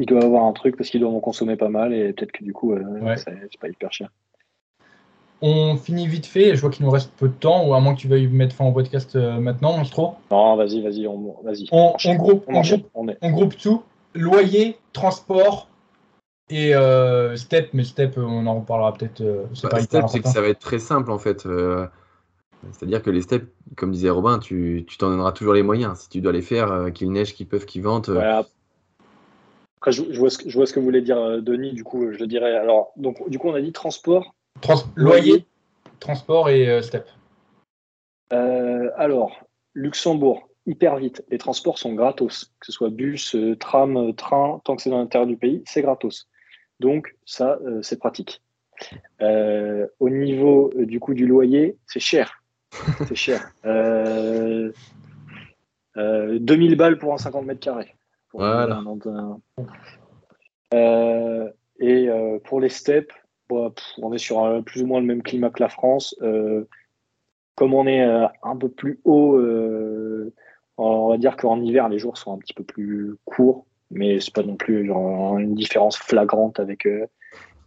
il 0.00 0.06
doit 0.06 0.24
avoir 0.24 0.44
un 0.44 0.52
truc 0.52 0.76
parce 0.76 0.88
qu'ils 0.88 1.00
doivent 1.00 1.14
en 1.14 1.20
consommer 1.20 1.56
pas 1.56 1.68
mal 1.68 1.92
et 1.92 2.12
peut-être 2.14 2.32
que 2.32 2.42
du 2.42 2.54
coup, 2.54 2.72
euh, 2.72 3.16
c'est 3.16 3.60
pas 3.60 3.68
hyper 3.68 3.92
cher. 3.92 4.10
On 5.42 5.76
finit 5.76 6.06
vite 6.06 6.24
fait, 6.24 6.56
je 6.56 6.60
vois 6.62 6.70
qu'il 6.70 6.86
nous 6.86 6.90
reste 6.90 7.12
peu 7.12 7.28
de 7.28 7.34
temps, 7.34 7.68
ou 7.68 7.74
à 7.74 7.80
moins 7.80 7.94
que 7.94 8.00
tu 8.00 8.08
veuilles 8.08 8.26
mettre 8.26 8.54
fin 8.54 8.64
au 8.64 8.72
podcast 8.72 9.14
euh, 9.16 9.38
maintenant, 9.38 9.76
Monstro 9.76 10.14
Non, 10.30 10.56
vas-y, 10.56 10.80
vas-y, 10.80 11.06
on, 11.06 11.36
vas-y. 11.42 11.68
On, 11.72 11.92
groupe, 12.14 12.44
on, 12.48 13.06
on 13.20 13.30
groupe 13.30 13.56
tout. 13.58 13.82
Loyer, 14.14 14.78
transport, 14.94 15.68
et 16.48 16.74
euh, 16.74 17.36
Step, 17.36 17.70
mais 17.72 17.84
Step, 17.84 18.14
on 18.16 18.46
en 18.46 18.60
reparlera 18.60 18.94
peut-être. 18.94 19.20
Euh, 19.20 19.44
bah, 19.64 19.80
step, 19.80 20.04
c'est 20.08 20.20
que 20.20 20.28
ça 20.28 20.40
va 20.40 20.48
être 20.48 20.60
très 20.60 20.78
simple 20.78 21.10
en 21.10 21.18
fait. 21.18 21.44
Euh, 21.44 21.86
c'est-à-dire 22.70 23.02
que 23.02 23.10
les 23.10 23.22
steps, 23.22 23.46
comme 23.76 23.90
disait 23.90 24.10
Robin, 24.10 24.38
tu 24.38 24.86
t'en 24.98 25.10
donneras 25.10 25.32
toujours 25.32 25.54
les 25.54 25.62
moyens. 25.62 25.98
Si 26.00 26.08
tu 26.08 26.20
dois 26.20 26.32
les 26.32 26.42
faire, 26.42 26.92
qu'il 26.94 27.10
neige, 27.10 27.34
qu'il 27.34 27.46
pleuve, 27.46 27.64
qu'il 27.64 27.82
vente. 27.82 28.10
Après, 29.78 29.92
je, 29.92 30.18
vois 30.18 30.30
ce 30.30 30.38
que, 30.38 30.48
je 30.48 30.56
vois 30.56 30.66
ce 30.66 30.72
que 30.72 30.80
voulait 30.80 31.02
dire 31.02 31.42
Denis, 31.42 31.72
du 31.72 31.84
coup, 31.84 32.12
je 32.12 32.18
le 32.18 32.26
dirais. 32.26 32.56
Alors, 32.56 32.92
donc, 32.96 33.28
du 33.28 33.38
coup, 33.38 33.48
on 33.48 33.54
a 33.54 33.60
dit 33.60 33.72
transport. 33.72 34.34
loyer, 34.94 35.44
transport 36.00 36.48
et 36.48 36.80
step. 36.82 37.08
alors, 38.30 39.32
Luxembourg, 39.74 40.48
hyper 40.66 40.96
vite. 40.96 41.24
Les 41.28 41.38
transports 41.38 41.78
sont 41.78 41.94
gratos, 41.94 42.52
que 42.60 42.66
ce 42.66 42.72
soit 42.72 42.90
bus, 42.90 43.36
tram, 43.60 44.14
train, 44.14 44.60
tant 44.64 44.76
que 44.76 44.82
c'est 44.82 44.90
dans 44.90 44.98
l'intérieur 44.98 45.26
du 45.26 45.36
pays, 45.36 45.62
c'est 45.66 45.82
gratos. 45.82 46.28
Donc, 46.80 47.16
ça, 47.24 47.58
euh, 47.64 47.80
c'est 47.82 47.98
pratique. 47.98 48.42
Euh, 49.22 49.86
au 50.00 50.10
niveau 50.10 50.70
euh, 50.76 50.84
du 50.84 51.00
coût 51.00 51.14
du 51.14 51.26
loyer, 51.26 51.78
c'est 51.86 52.00
cher. 52.00 52.42
C'est 53.08 53.14
cher. 53.14 53.52
2000 55.94 56.76
balles 56.76 56.98
pour 56.98 57.14
un 57.14 57.16
50 57.16 57.46
mètres 57.46 57.60
carrés. 57.60 57.94
Voilà. 58.34 58.82
et 61.78 62.08
pour 62.44 62.60
les 62.60 62.68
steppes, 62.68 63.12
on 63.48 64.12
est 64.12 64.18
sur 64.18 64.62
plus 64.64 64.82
ou 64.82 64.86
moins 64.86 65.00
le 65.00 65.06
même 65.06 65.22
climat 65.22 65.48
que 65.48 65.62
la 65.62 65.70
France. 65.70 66.14
comme 67.54 67.72
on 67.72 67.86
est 67.86 68.02
un 68.02 68.56
peu 68.58 68.68
plus 68.68 69.00
haut, 69.04 69.40
on 70.76 71.08
va 71.08 71.16
dire 71.16 71.36
qu'en 71.36 71.60
hiver, 71.62 71.88
les 71.88 71.98
jours 71.98 72.18
sont 72.18 72.34
un 72.34 72.38
petit 72.38 72.52
peu 72.52 72.64
plus 72.64 73.14
courts 73.24 73.64
mais 73.90 74.20
c'est 74.20 74.32
pas 74.32 74.42
non 74.42 74.56
plus 74.56 74.90
une 74.90 75.54
différence 75.54 75.96
flagrante 75.96 76.60
avec, 76.60 76.86
euh, 76.86 77.06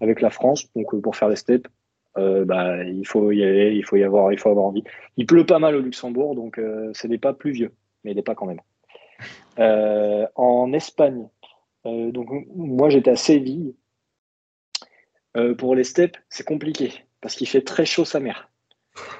avec 0.02 0.22
la 0.22 0.30
France. 0.30 0.68
Donc 0.76 0.94
euh, 0.94 1.02
pour 1.02 1.16
faire 1.16 1.30
les 1.30 1.36
steps, 1.36 1.70
euh, 2.18 2.46
bah, 2.46 2.84
il 2.84 3.06
faut 3.06 3.32
y 3.32 3.44
aller, 3.44 3.74
il 3.76 3.84
faut 3.84 3.96
y 3.96 4.04
avoir, 4.04 4.34
il 4.34 4.40
faut 4.40 4.50
avoir 4.50 4.66
envie. 4.66 4.84
Il 5.18 5.26
pleut 5.26 5.46
pas 5.46 5.60
mal 5.60 5.76
au 5.76 5.82
Luxembourg, 5.82 6.36
donc 6.36 6.58
ce 6.58 7.08
n'est 7.08 7.18
pas 7.18 7.34
pluvieux, 7.34 7.74
mais 8.04 8.14
n'est 8.14 8.24
pas 8.24 8.36
quand 8.36 8.48
même. 8.48 8.62
en 10.36 10.74
Espagne, 10.74 11.28
donc 11.86 12.30
moi 12.56 12.90
j'étais 12.90 13.12
à 13.12 13.16
Séville. 13.16 13.76
pour 15.58 15.76
les 15.76 15.84
steppes, 15.84 16.18
c'est 16.30 16.46
compliqué 16.46 16.94
parce 17.22 17.36
qu'il 17.36 17.48
fait 17.48 17.62
très 17.62 17.86
chaud 17.86 18.06
sa 18.06 18.20
mère. 18.20 18.50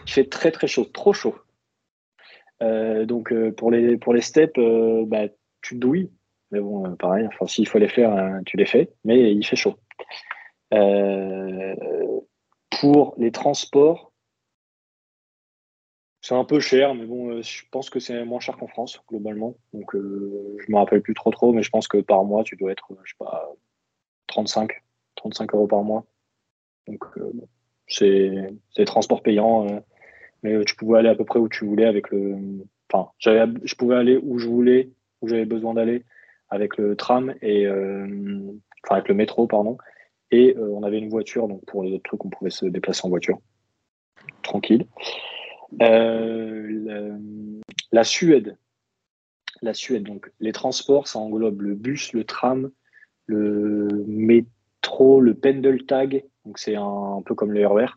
Il 0.06 0.12
fait 0.12 0.30
très 0.30 0.52
très 0.52 0.68
chaud, 0.68 0.86
trop 0.86 1.14
chaud. 1.14 1.36
donc 2.62 3.34
pour 3.52 3.72
les 3.72 3.98
pour 3.98 4.14
les 4.14 4.22
steppes, 4.22 4.60
bah, 5.08 5.28
tu 5.62 5.76
douilles 5.76 6.10
mais 6.52 6.60
bon, 6.60 6.86
euh, 6.86 6.96
pareil, 6.96 7.28
enfin, 7.28 7.48
s'il 7.48 7.68
faut 7.68 7.80
les 7.80 7.88
faire, 7.88 8.14
euh, 8.16 8.40
tu 8.46 8.58
les 8.58 8.66
fais, 8.66 8.92
mais 9.04 9.34
il 9.34 9.46
fait 9.46 9.56
chaud. 9.56 9.76
Euh, 10.74 11.76
pour 12.80 13.14
les 13.18 13.32
transports, 13.32 14.12
c'est 16.22 16.36
un 16.36 16.44
peu 16.44 16.60
cher, 16.60 16.96
mais 16.96 17.06
bon, 17.06 17.42
je 17.42 17.64
pense 17.72 17.90
que 17.90 18.00
c'est 18.00 18.26
moins 18.26 18.40
cher 18.40 18.58
qu'en 18.58 18.68
France, 18.68 19.02
globalement. 19.08 19.56
Donc, 19.74 19.92
je 19.94 19.98
ne 20.00 20.72
me 20.72 20.78
rappelle 20.78 21.02
plus 21.02 21.14
trop 21.14 21.32
trop, 21.32 21.54
mais 21.54 21.64
je 21.64 21.70
pense 21.70 21.88
que 21.88 21.98
par 21.98 22.24
mois, 22.26 22.44
tu 22.44 22.56
dois 22.58 22.72
être, 22.72 22.88
je 23.04 23.12
sais 23.12 23.18
pas, 23.18 23.50
35, 24.28 24.72
35 25.16 25.54
euros 25.54 25.68
par 25.68 25.84
mois. 25.84 26.06
Donc, 26.88 27.06
c'est 27.88 28.32
des 28.76 28.86
transports 28.86 29.24
payants, 29.24 29.66
mais 30.44 30.64
tu 30.66 30.76
pouvais 30.76 31.00
aller 31.00 31.10
à 31.10 31.16
peu 31.16 31.26
près 31.26 31.40
où 31.40 31.48
tu 31.48 31.66
voulais 31.66 31.86
avec 31.86 32.10
le. 32.10 32.38
Enfin, 32.92 33.12
je 33.20 33.76
pouvais 33.76 33.96
aller 33.96 34.20
où 34.22 34.40
je 34.40 34.48
voulais, 34.48 34.92
où 35.22 35.28
j'avais 35.30 35.46
besoin 35.46 35.74
d'aller 35.74 36.04
avec 36.50 36.78
le 36.78 36.96
tram 36.96 37.34
et 37.42 37.68
enfin 37.68 38.96
avec 38.96 39.08
le 39.08 39.16
métro, 39.16 39.48
pardon. 39.48 39.78
Et 40.32 40.56
on 40.58 40.84
avait 40.84 41.00
une 41.00 41.10
voiture, 41.10 41.48
donc 41.48 41.66
pour 41.66 41.84
les 41.84 41.94
autres 41.94 42.04
trucs, 42.04 42.24
on 42.26 42.30
pouvait 42.30 42.52
se 42.52 42.66
déplacer 42.66 43.06
en 43.06 43.10
voiture, 43.10 43.40
tranquille. 44.44 44.86
la, 45.80 47.18
la 47.92 48.04
Suède, 48.04 48.58
la 49.62 49.74
Suède. 49.74 50.04
Donc, 50.04 50.32
les 50.40 50.52
transports, 50.52 51.08
ça 51.08 51.20
englobe 51.20 51.62
le 51.62 51.76
bus, 51.76 52.14
le 52.14 52.24
tram, 52.24 52.72
le 53.26 53.88
métro, 54.08 55.22
le 55.22 55.34
pendeltag, 55.34 56.26
donc 56.46 56.58
c'est 56.58 56.76
un, 56.76 57.22
peu 57.26 57.36
comme 57.36 57.52
le 57.52 57.66
RER, 57.66 57.88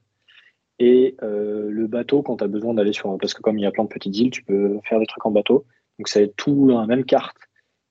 et 0.78 1.16
euh, 1.22 1.70
le 1.70 1.86
bateau 1.86 2.22
quand 2.22 2.38
tu 2.38 2.44
as 2.44 2.48
besoin 2.48 2.74
d'aller 2.74 2.92
sur. 2.92 3.16
Parce 3.18 3.34
que 3.34 3.42
comme 3.42 3.58
il 3.58 3.62
y 3.62 3.66
a 3.66 3.70
plein 3.70 3.84
de 3.84 3.88
petites 3.88 4.16
îles, 4.16 4.30
tu 4.30 4.42
peux 4.42 4.78
faire 4.84 4.98
des 4.98 5.06
trucs 5.06 5.24
en 5.24 5.30
bateau. 5.30 5.64
Donc, 5.98 6.08
c'est 6.08 6.34
tout 6.36 6.68
la 6.68 6.86
même 6.86 7.04
carte. 7.04 7.36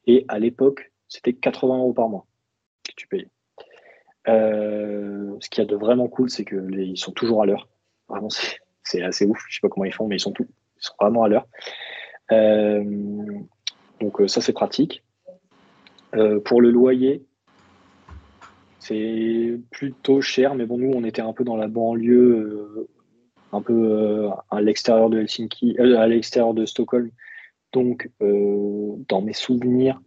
Et 0.07 0.25
à 0.27 0.39
l'époque, 0.39 0.91
c'était 1.07 1.33
80 1.33 1.77
euros 1.77 1.93
par 1.93 2.09
mois 2.09 2.25
que 2.83 2.93
tu 2.95 3.07
payais. 3.07 3.27
Euh, 4.27 5.35
ce 5.39 5.49
qu'il 5.49 5.63
y 5.63 5.67
a 5.67 5.69
de 5.69 5.75
vraiment 5.75 6.07
cool, 6.07 6.29
c'est 6.29 6.45
qu'ils 6.45 6.97
sont 6.97 7.11
toujours 7.11 7.41
à 7.41 7.45
l'heure. 7.45 7.67
Vraiment, 8.07 8.29
c'est 8.83 9.01
assez 9.01 9.25
ouf. 9.25 9.43
Je 9.47 9.55
sais 9.55 9.61
pas 9.61 9.69
comment 9.69 9.85
ils 9.85 9.93
font, 9.93 10.07
mais 10.07 10.17
ils 10.17 10.21
sont, 10.21 10.31
tout, 10.31 10.47
ils 10.77 10.83
sont 10.83 10.93
vraiment 10.99 11.23
à 11.23 11.29
l'heure. 11.29 11.47
Euh, 12.31 12.83
donc 13.99 14.21
euh, 14.21 14.27
ça, 14.27 14.41
c'est 14.41 14.53
pratique. 14.53 15.03
Pour 16.43 16.59
le 16.59 16.71
loyer, 16.71 17.23
c'est 18.79 19.57
plutôt 19.69 20.19
cher, 20.19 20.55
mais 20.55 20.65
bon, 20.65 20.77
nous, 20.77 20.91
on 20.93 21.05
était 21.05 21.21
un 21.21 21.31
peu 21.31 21.45
dans 21.45 21.55
la 21.55 21.69
banlieue, 21.69 22.89
un 23.53 23.61
peu 23.61 24.27
à 24.49 24.59
l'extérieur 24.59 25.09
de 25.09 25.21
Helsinki, 25.21 25.77
à 25.79 26.07
l'extérieur 26.07 26.53
de 26.53 26.65
Stockholm. 26.65 27.11
Donc, 27.73 28.09
dans 28.19 29.21
mes 29.21 29.33
souvenirs, 29.33 29.99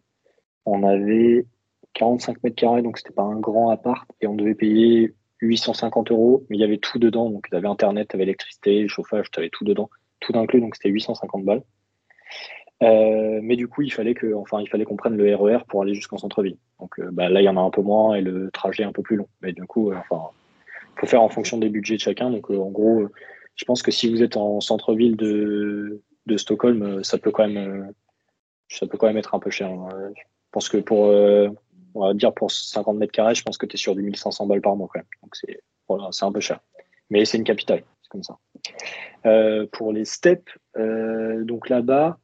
on 0.66 0.82
avait 0.82 1.46
45 1.94 2.42
mètres 2.42 2.56
carrés, 2.56 2.82
donc 2.82 2.98
c'était 2.98 3.14
pas 3.14 3.22
un 3.22 3.38
grand 3.38 3.70
appart, 3.70 4.08
et 4.20 4.26
on 4.26 4.34
devait 4.34 4.54
payer 4.54 5.14
850 5.40 6.10
euros, 6.10 6.44
mais 6.48 6.56
il 6.56 6.60
y 6.60 6.64
avait 6.64 6.78
tout 6.78 6.98
dedans, 6.98 7.30
donc 7.30 7.48
tu 7.48 7.56
avais 7.56 7.68
Internet, 7.68 8.08
tu 8.08 8.16
avais 8.16 8.24
l'électricité, 8.24 8.82
le 8.82 8.88
chauffage, 8.88 9.30
tu 9.30 9.38
avais 9.38 9.50
tout 9.50 9.64
dedans, 9.64 9.88
tout 10.20 10.36
inclus, 10.38 10.60
donc 10.60 10.74
c'était 10.76 10.88
850 10.88 11.44
balles. 11.44 11.62
Euh, 12.82 13.40
mais 13.42 13.56
du 13.56 13.68
coup, 13.68 13.82
il 13.82 13.92
fallait 13.92 14.14
que, 14.14 14.34
enfin, 14.34 14.60
il 14.60 14.84
qu'on 14.84 14.96
prenne 14.96 15.16
le 15.16 15.34
RER 15.34 15.56
e 15.56 15.64
pour 15.68 15.82
aller 15.82 15.94
jusqu'en 15.94 16.18
centre-ville. 16.18 16.56
Donc 16.80 16.98
euh, 16.98 17.08
bah, 17.12 17.28
là, 17.28 17.40
il 17.40 17.44
y 17.44 17.48
en 17.48 17.56
a 17.56 17.60
un 17.60 17.70
peu 17.70 17.82
moins 17.82 18.14
et 18.14 18.20
le 18.20 18.50
trajet 18.50 18.84
un 18.84 18.92
peu 18.92 19.02
plus 19.02 19.16
long. 19.16 19.28
Mais 19.42 19.52
du 19.52 19.64
coup, 19.64 19.92
euh, 19.92 19.96
enfin, 19.96 20.30
faut 20.96 21.06
faire 21.06 21.22
en 21.22 21.28
fonction 21.28 21.56
des 21.56 21.68
budgets 21.68 21.94
de 21.94 22.00
chacun. 22.00 22.30
Donc 22.30 22.50
en 22.50 22.70
gros, 22.70 23.08
je 23.54 23.64
pense 23.64 23.82
que 23.82 23.90
si 23.90 24.10
vous 24.10 24.22
êtes 24.22 24.36
en 24.36 24.60
centre-ville 24.60 25.16
de, 25.16 26.02
de, 26.26 26.36
Stockholm, 26.36 27.02
ça 27.04 27.18
peut 27.18 27.30
quand 27.30 27.48
même, 27.48 27.92
ça 28.68 28.86
peut 28.86 28.98
quand 28.98 29.06
même 29.06 29.16
être 29.16 29.34
un 29.34 29.38
peu 29.38 29.50
cher. 29.50 29.70
Hein. 29.70 29.88
Je 30.16 30.22
pense 30.50 30.68
que 30.68 30.78
pour, 30.78 31.08
on 31.94 32.06
va 32.06 32.14
dire 32.14 32.32
pour 32.32 32.50
50 32.50 32.96
mètres 32.96 33.12
carrés, 33.12 33.34
je 33.34 33.42
pense 33.42 33.58
que 33.58 33.66
tu 33.66 33.74
es 33.74 33.78
sur 33.78 33.94
du 33.94 34.02
1500 34.02 34.46
balles 34.46 34.60
par 34.60 34.76
mois 34.76 34.88
quand 34.92 35.00
même. 35.00 35.08
Donc 35.22 35.34
c'est, 35.36 35.60
voilà, 35.88 36.08
c'est 36.12 36.24
un 36.24 36.32
peu 36.32 36.40
cher. 36.40 36.60
Mais 37.10 37.24
c'est 37.24 37.38
une 37.38 37.44
capitale, 37.44 37.82
c'est 38.02 38.08
comme 38.10 38.22
ça. 38.22 38.38
pour 39.72 39.92
les 39.92 40.04
steps, 40.04 40.52
donc 40.76 41.68
là-bas. 41.68 42.18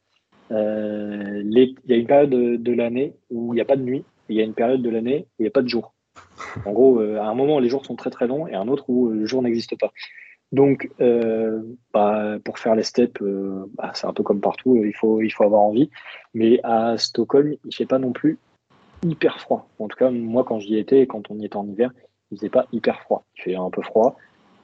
Euh, 0.50 1.42
il 1.44 1.76
y 1.86 1.92
a 1.92 1.96
une 1.96 2.06
période 2.06 2.30
de, 2.30 2.72
l'année 2.72 3.14
où 3.30 3.54
il 3.54 3.56
n'y 3.56 3.60
a 3.60 3.64
pas 3.64 3.76
de 3.76 3.82
nuit, 3.82 4.04
il 4.28 4.36
y 4.36 4.40
a 4.40 4.44
une 4.44 4.54
période 4.54 4.82
de 4.82 4.90
l'année 4.90 5.26
où 5.38 5.42
il 5.42 5.42
n'y 5.42 5.48
a 5.48 5.52
pas 5.52 5.62
de 5.62 5.68
jour. 5.68 5.94
En 6.64 6.72
gros, 6.72 7.00
euh, 7.00 7.20
à 7.20 7.26
un 7.26 7.34
moment, 7.34 7.58
les 7.58 7.68
jours 7.68 7.84
sont 7.86 7.96
très 7.96 8.10
très 8.10 8.26
longs 8.26 8.46
et 8.46 8.54
à 8.54 8.60
un 8.60 8.68
autre 8.68 8.84
où 8.88 9.08
le 9.08 9.26
jour 9.26 9.42
n'existe 9.42 9.78
pas. 9.78 9.92
Donc, 10.52 10.90
euh, 11.00 11.62
bah, 11.92 12.38
pour 12.44 12.58
faire 12.58 12.74
les 12.74 12.82
steps, 12.82 13.22
bah, 13.76 13.92
c'est 13.94 14.06
un 14.06 14.12
peu 14.12 14.22
comme 14.22 14.40
partout, 14.40 14.82
il 14.84 14.94
faut, 14.94 15.20
il 15.20 15.30
faut 15.30 15.44
avoir 15.44 15.62
envie. 15.62 15.90
Mais 16.34 16.60
à 16.64 16.98
Stockholm, 16.98 17.52
il 17.52 17.68
ne 17.68 17.72
fait 17.72 17.86
pas 17.86 17.98
non 17.98 18.12
plus 18.12 18.38
hyper 19.02 19.40
froid. 19.40 19.68
En 19.78 19.88
tout 19.88 19.96
cas, 19.96 20.10
moi, 20.10 20.44
quand 20.44 20.58
j'y 20.58 20.76
étais, 20.76 21.06
quand 21.06 21.30
on 21.30 21.38
y 21.38 21.44
était 21.44 21.56
en 21.56 21.66
hiver, 21.66 21.92
il 22.30 22.34
ne 22.34 22.38
faisait 22.38 22.50
pas 22.50 22.66
hyper 22.72 23.00
froid. 23.02 23.24
Il 23.36 23.42
fait 23.42 23.54
un 23.54 23.70
peu 23.70 23.82
froid. 23.82 24.16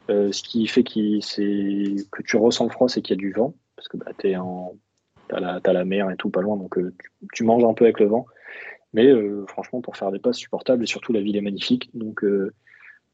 ce 0.09 0.43
qui 0.43 0.67
fait 0.67 0.83
que 0.83 2.23
tu 2.23 2.37
ressens 2.37 2.65
le 2.65 2.71
froid, 2.71 2.89
c'est 2.89 3.03
qu'il 3.03 3.17
y 3.17 3.19
a 3.19 3.21
du 3.21 3.33
vent, 3.33 3.55
parce 3.77 3.89
que 3.89 3.97
bah, 3.97 4.11
tu 4.19 4.35
en, 4.37 4.75
T'as 5.29 5.41
la, 5.41 5.61
as 5.63 5.73
la 5.73 5.85
mer 5.85 6.11
et 6.11 6.17
tout 6.17 6.31
pas 6.31 6.41
loin, 6.41 6.57
donc 6.57 6.79
euh, 6.79 6.95
tu, 7.33 7.45
manges 7.45 7.65
un 7.65 7.75
peu 7.75 7.85
avec 7.85 8.01
le 8.01 8.07
vent. 8.07 8.27
Mais 8.93 9.07
euh, 9.07 9.45
franchement, 9.49 9.81
pour 9.81 9.97
faire 9.97 10.13
des 10.13 10.19
passes 10.19 10.37
supportables, 10.37 10.85
et 10.85 10.87
surtout 10.87 11.13
la 11.13 11.21
ville 11.21 11.37
est 11.37 11.43
magnifique, 11.43 11.91
donc 11.95 12.23
euh, 12.25 12.53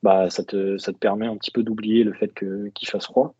bah, 0.03 0.31
ça, 0.31 0.45
te, 0.45 0.79
ça 0.79 0.93
te 0.93 0.99
permet 0.99 1.27
un 1.27 1.37
petit 1.37 1.51
peu 1.51 1.63
d'oublier 1.63 2.05
le 2.05 2.13
fait 2.13 2.33
qu'il 2.35 2.89
fasse 2.89 3.07
froid, 3.07 3.35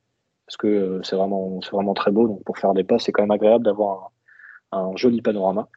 parce 0.47 0.57
que 0.57 1.01
c'est 1.03 1.17
vraiment, 1.17 1.61
vraiment 1.71 1.95
très 1.95 2.11
beau. 2.11 2.29
Donc 2.29 2.45
pour 2.45 2.59
faire 2.59 2.75
des 2.75 2.85
passes, 2.85 3.05
c'est 3.05 3.13
quand 3.13 3.23
même 3.23 3.31
agréable 3.31 3.65
d'avoir 3.65 4.13
un, 4.71 4.95
joli 4.97 5.23
panorama. 5.23 5.69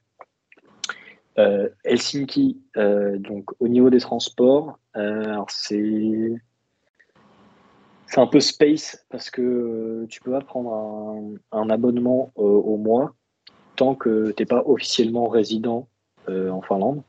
Helsinki, 1.84 2.62
donc 2.76 3.52
au 3.60 3.68
niveau 3.68 3.90
des 3.90 4.00
transports, 4.00 4.80
c'est 5.50 6.32
c'est 8.08 8.22
un 8.22 8.28
peu 8.28 8.40
space 8.40 9.06
parce 9.10 9.30
que 9.30 9.42
euh, 9.42 10.08
tu 10.10 10.22
peux 10.22 10.32
pas 10.32 10.42
prendre 10.42 11.38
un, 11.52 11.70
abonnement 11.70 12.32
euh, 12.38 12.42
au 12.42 12.78
mois 12.78 13.14
tant 13.76 13.96
que 13.96 14.32
tu 14.32 14.42
n'es 14.42 14.46
pas 14.46 14.64
officiellement 14.66 15.28
résident 15.28 15.90
euh, 16.30 16.50
en 16.50 16.62
Finlande. 16.62 17.04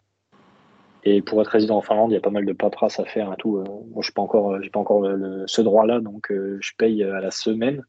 Et 1.09 1.23
pour 1.23 1.41
être 1.41 1.49
résident 1.49 1.77
en 1.77 1.81
Finlande, 1.81 2.11
il 2.11 2.15
y 2.15 2.19
a 2.19 2.21
pas 2.21 2.31
mal 2.31 2.45
de 2.45 2.53
paperasse 2.53 2.99
à 3.01 3.05
faire 3.05 3.33
et 3.33 3.37
tout. 3.37 3.63
moi, 3.91 4.03
je 4.03 4.11
n'ai 4.11 4.13
pas 4.13 4.23
encore, 4.23 4.61
j'ai 4.61 4.71
pas 4.71 4.81
encore 4.81 5.07
ce 5.47 5.63
droit-là, 5.63 6.01
donc 6.01 6.31
je 6.31 6.71
paye 6.77 7.05
à 7.05 7.21
la 7.21 7.31
semaine. 7.31 7.85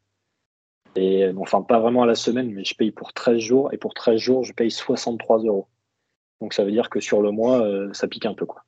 Et 0.94 1.28
enfin, 1.36 1.62
pas 1.62 1.80
vraiment 1.80 2.04
à 2.04 2.06
la 2.06 2.14
semaine, 2.14 2.52
mais 2.52 2.64
je 2.64 2.74
paye 2.74 2.92
pour 2.92 3.12
13 3.12 3.38
jours. 3.38 3.72
Et 3.72 3.76
pour 3.76 3.92
13 3.92 4.18
jours, 4.18 4.44
je 4.44 4.52
paye 4.52 4.70
63 4.70 5.40
euros. 5.40 5.66
Donc 6.40 6.54
ça 6.54 6.64
veut 6.64 6.70
dire 6.70 6.90
que 6.90 7.00
sur 7.00 7.20
le 7.20 7.32
mois, 7.32 7.66
ça 7.92 8.06
pique 8.06 8.24
un 8.24 8.34
peu. 8.34 8.46
quoi. 8.46 8.62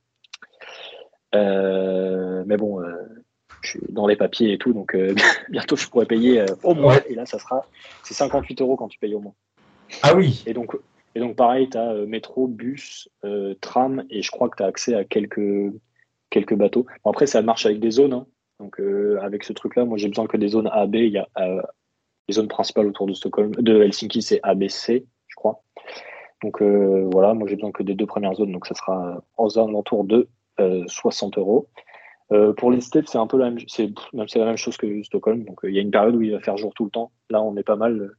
mais 1.32 2.56
bon, 2.56 2.82
je 3.62 3.70
suis 3.70 3.80
dans 3.88 4.06
les 4.06 4.16
papiers 4.16 4.52
et 4.52 4.58
tout, 4.58 4.72
donc 4.72 4.94
euh, 4.94 5.14
bientôt 5.48 5.76
je 5.76 5.86
pourrais 5.88 6.06
payer 6.06 6.40
euh, 6.40 6.46
au 6.62 6.74
moins. 6.74 6.98
Et 7.08 7.14
là, 7.14 7.26
ça 7.26 7.38
sera, 7.38 7.66
c'est 8.02 8.14
58 8.14 8.60
euros 8.62 8.76
quand 8.76 8.88
tu 8.88 8.98
payes 8.98 9.14
au 9.14 9.20
moins. 9.20 9.34
Ah 10.02 10.14
oui. 10.14 10.42
Et 10.46 10.54
donc, 10.54 10.76
et 11.14 11.20
donc 11.20 11.36
pareil, 11.36 11.68
tu 11.68 11.76
as 11.76 11.92
euh, 11.92 12.06
métro, 12.06 12.46
bus, 12.46 13.08
tram, 13.60 14.04
et 14.10 14.22
je 14.22 14.30
crois 14.30 14.48
que 14.48 14.56
tu 14.56 14.62
as 14.62 14.66
accès 14.66 14.94
à 14.94 15.04
quelques, 15.04 15.72
quelques 16.30 16.54
bateaux. 16.54 16.86
après, 17.04 17.26
ça 17.26 17.42
marche 17.42 17.66
avec 17.66 17.80
des 17.80 17.90
zones. 17.90 18.12
Hein. 18.12 18.26
Donc 18.58 18.78
avec 19.22 19.44
ce 19.44 19.54
truc-là, 19.54 19.86
moi 19.86 19.96
j'ai 19.96 20.08
besoin 20.08 20.26
que 20.26 20.36
des 20.36 20.48
zones 20.48 20.68
A, 20.70 20.86
B. 20.86 20.96
Il 20.96 21.12
y 21.12 21.18
a 21.18 21.26
les 22.28 22.34
zones 22.34 22.48
principales 22.48 22.86
autour 22.86 23.06
de 23.06 23.14
Stockholm, 23.14 23.52
de 23.52 23.82
Helsinki, 23.82 24.20
c'est 24.20 24.40
A, 24.42 24.54
B, 24.54 24.68
C, 24.68 25.06
je 25.28 25.34
crois. 25.34 25.62
Donc 26.42 26.60
voilà, 26.60 27.32
moi 27.32 27.48
j'ai 27.48 27.54
besoin 27.54 27.72
que 27.72 27.82
des 27.82 27.94
deux 27.94 28.04
premières 28.04 28.34
zones, 28.34 28.52
donc 28.52 28.66
ça 28.66 28.74
sera 28.74 29.24
en 29.38 29.48
zone 29.48 29.74
autour 29.74 30.04
de 30.04 30.28
60 30.58 31.38
euros. 31.38 31.68
Euh, 32.32 32.52
pour 32.52 32.70
les 32.70 32.80
c'est 32.80 33.16
un 33.16 33.26
peu 33.26 33.38
la 33.38 33.50
même, 33.50 33.58
c'est, 33.66 33.90
la 34.12 34.44
même 34.44 34.56
chose 34.56 34.76
que 34.76 35.02
Stockholm. 35.02 35.44
Donc, 35.44 35.64
euh, 35.64 35.70
il 35.70 35.74
y 35.74 35.78
a 35.78 35.82
une 35.82 35.90
période 35.90 36.14
où 36.14 36.22
il 36.22 36.32
va 36.32 36.40
faire 36.40 36.56
jour 36.56 36.72
tout 36.74 36.84
le 36.84 36.90
temps. 36.90 37.10
Là, 37.28 37.42
on 37.42 37.56
est 37.56 37.64
pas 37.64 37.76
mal. 37.76 38.12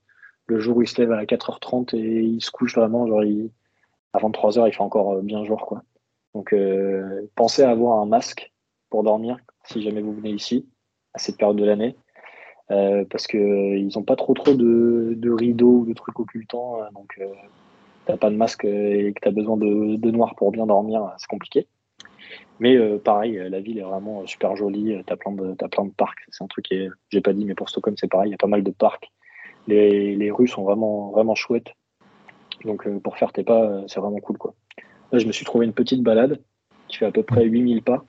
Le 0.51 0.59
jour 0.59 0.75
où 0.75 0.81
il 0.81 0.87
se 0.87 0.99
lève 0.99 1.13
à 1.13 1.23
4h30 1.23 1.95
et 1.95 1.99
il 1.99 2.41
se 2.41 2.51
couche 2.51 2.75
vraiment, 2.75 3.07
genre, 3.07 3.23
il, 3.23 3.49
avant 4.11 4.29
3h, 4.31 4.67
il 4.67 4.73
fait 4.73 4.81
encore 4.81 5.13
euh, 5.13 5.21
bien 5.21 5.45
jour, 5.45 5.65
quoi. 5.65 5.81
Donc, 6.33 6.55
pensez 7.35 7.61
à 7.61 7.69
avoir 7.71 7.99
un 7.99 8.05
masque 8.05 8.53
pour 8.89 9.03
dormir 9.03 9.37
si 9.65 9.81
jamais 9.81 10.01
vous 10.01 10.13
venez 10.13 10.31
ici, 10.31 10.65
à 11.13 11.19
cette 11.19 11.37
période 11.37 11.57
de 11.57 11.65
l'année. 11.65 11.95
parce 12.69 13.27
qu'ils 13.27 13.89
n'ont 13.95 14.03
pas 14.03 14.15
trop 14.15 14.33
trop 14.33 14.53
de, 14.53 15.13
de, 15.15 15.31
rideaux 15.31 15.79
ou 15.79 15.85
de 15.85 15.93
trucs 15.93 16.17
occultants. 16.19 16.79
donc, 16.93 17.19
t'as 18.05 18.17
pas 18.17 18.29
de 18.29 18.35
masque 18.35 18.65
et 18.65 19.13
que 19.13 19.19
tu 19.21 19.27
as 19.27 19.31
besoin 19.31 19.57
de, 19.57 20.11
noir 20.11 20.35
pour 20.35 20.51
bien 20.51 20.65
dormir, 20.67 21.13
c'est 21.17 21.27
compliqué. 21.27 21.67
Mais 22.59 22.75
euh, 22.75 22.97
pareil, 22.97 23.41
la 23.49 23.59
ville 23.59 23.79
est 23.79 23.83
vraiment 23.83 24.25
super 24.25 24.55
jolie. 24.55 24.95
Tu 25.05 25.11
as, 25.11 25.15
as 25.15 25.67
plein 25.67 25.85
de 25.85 25.91
parcs. 25.91 26.19
C'est 26.29 26.43
un 26.43 26.47
truc 26.47 26.67
que 26.69 26.89
j'ai 27.09 27.21
pas 27.21 27.33
dit, 27.33 27.45
mais 27.45 27.55
pour 27.55 27.69
Stockholm, 27.69 27.97
c'est 27.97 28.07
pareil. 28.07 28.29
Il 28.29 28.31
y 28.31 28.35
a 28.35 28.37
pas 28.37 28.47
mal 28.47 28.63
de 28.63 28.71
parcs. 28.71 29.11
Les, 29.67 30.15
les 30.15 30.31
rues 30.31 30.47
sont 30.47 30.63
vraiment, 30.63 31.11
vraiment 31.11 31.35
chouettes. 31.35 31.73
Donc 32.65 32.87
euh, 32.87 32.99
pour 32.99 33.17
faire 33.17 33.31
tes 33.31 33.43
pas, 33.43 33.63
euh, 33.63 33.83
c'est 33.87 33.99
vraiment 33.99 34.19
cool. 34.19 34.37
Quoi. 34.37 34.53
Là, 35.11 35.19
je 35.19 35.27
me 35.27 35.31
suis 35.31 35.45
trouvé 35.45 35.65
une 35.65 35.73
petite 35.73 36.03
balade 36.03 36.39
qui 36.87 36.97
fait 36.97 37.05
à 37.05 37.11
peu 37.11 37.23
près 37.23 37.45
8000 37.45 37.83
pas. 37.83 38.03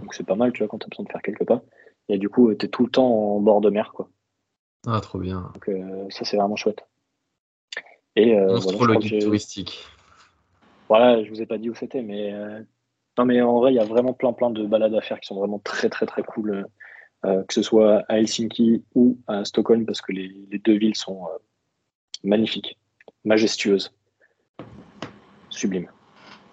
Donc 0.00 0.14
c'est 0.14 0.26
pas 0.26 0.34
mal, 0.34 0.52
tu 0.52 0.58
vois, 0.58 0.68
quand 0.68 0.78
tu 0.78 0.86
as 0.86 0.88
besoin 0.88 1.04
de 1.04 1.10
faire 1.10 1.22
quelques 1.22 1.46
pas. 1.46 1.62
Et 2.08 2.18
du 2.18 2.28
coup, 2.28 2.54
tu 2.54 2.66
es 2.66 2.68
tout 2.68 2.84
le 2.84 2.90
temps 2.90 3.08
en 3.08 3.40
bord 3.40 3.60
de 3.60 3.70
mer. 3.70 3.92
Quoi. 3.94 4.08
Ah, 4.86 5.00
trop 5.00 5.18
bien. 5.18 5.52
Donc 5.54 5.70
ça, 6.10 6.24
c'est 6.24 6.36
vraiment 6.36 6.56
chouette. 6.56 6.86
Et, 8.16 8.36
Astrologie 8.36 9.18
touristique. 9.18 9.84
Voilà, 10.88 11.22
je 11.22 11.28
vous 11.28 11.42
ai 11.42 11.46
pas 11.46 11.58
dit 11.58 11.68
où 11.68 11.74
c'était, 11.74 12.02
mais 12.02 12.32
non, 13.18 13.24
mais 13.24 13.42
en 13.42 13.58
vrai, 13.58 13.72
il 13.72 13.76
y 13.76 13.80
a 13.80 13.84
vraiment 13.84 14.14
plein, 14.14 14.32
plein 14.32 14.50
de 14.50 14.64
balades 14.64 14.94
à 14.94 15.00
faire 15.00 15.20
qui 15.20 15.26
sont 15.26 15.36
vraiment 15.36 15.58
très, 15.58 15.88
très, 15.88 16.06
très 16.06 16.22
cool, 16.22 16.66
euh, 17.24 17.42
que 17.42 17.54
ce 17.54 17.62
soit 17.62 18.04
à 18.08 18.18
Helsinki 18.18 18.84
ou 18.94 19.18
à 19.26 19.44
Stockholm, 19.44 19.84
parce 19.84 20.00
que 20.00 20.12
les, 20.12 20.32
deux 20.64 20.78
villes 20.78 20.94
sont 20.94 21.24
euh, 21.24 21.38
magnifiques, 22.22 22.78
majestueuses, 23.24 23.92
sublimes. 25.50 25.88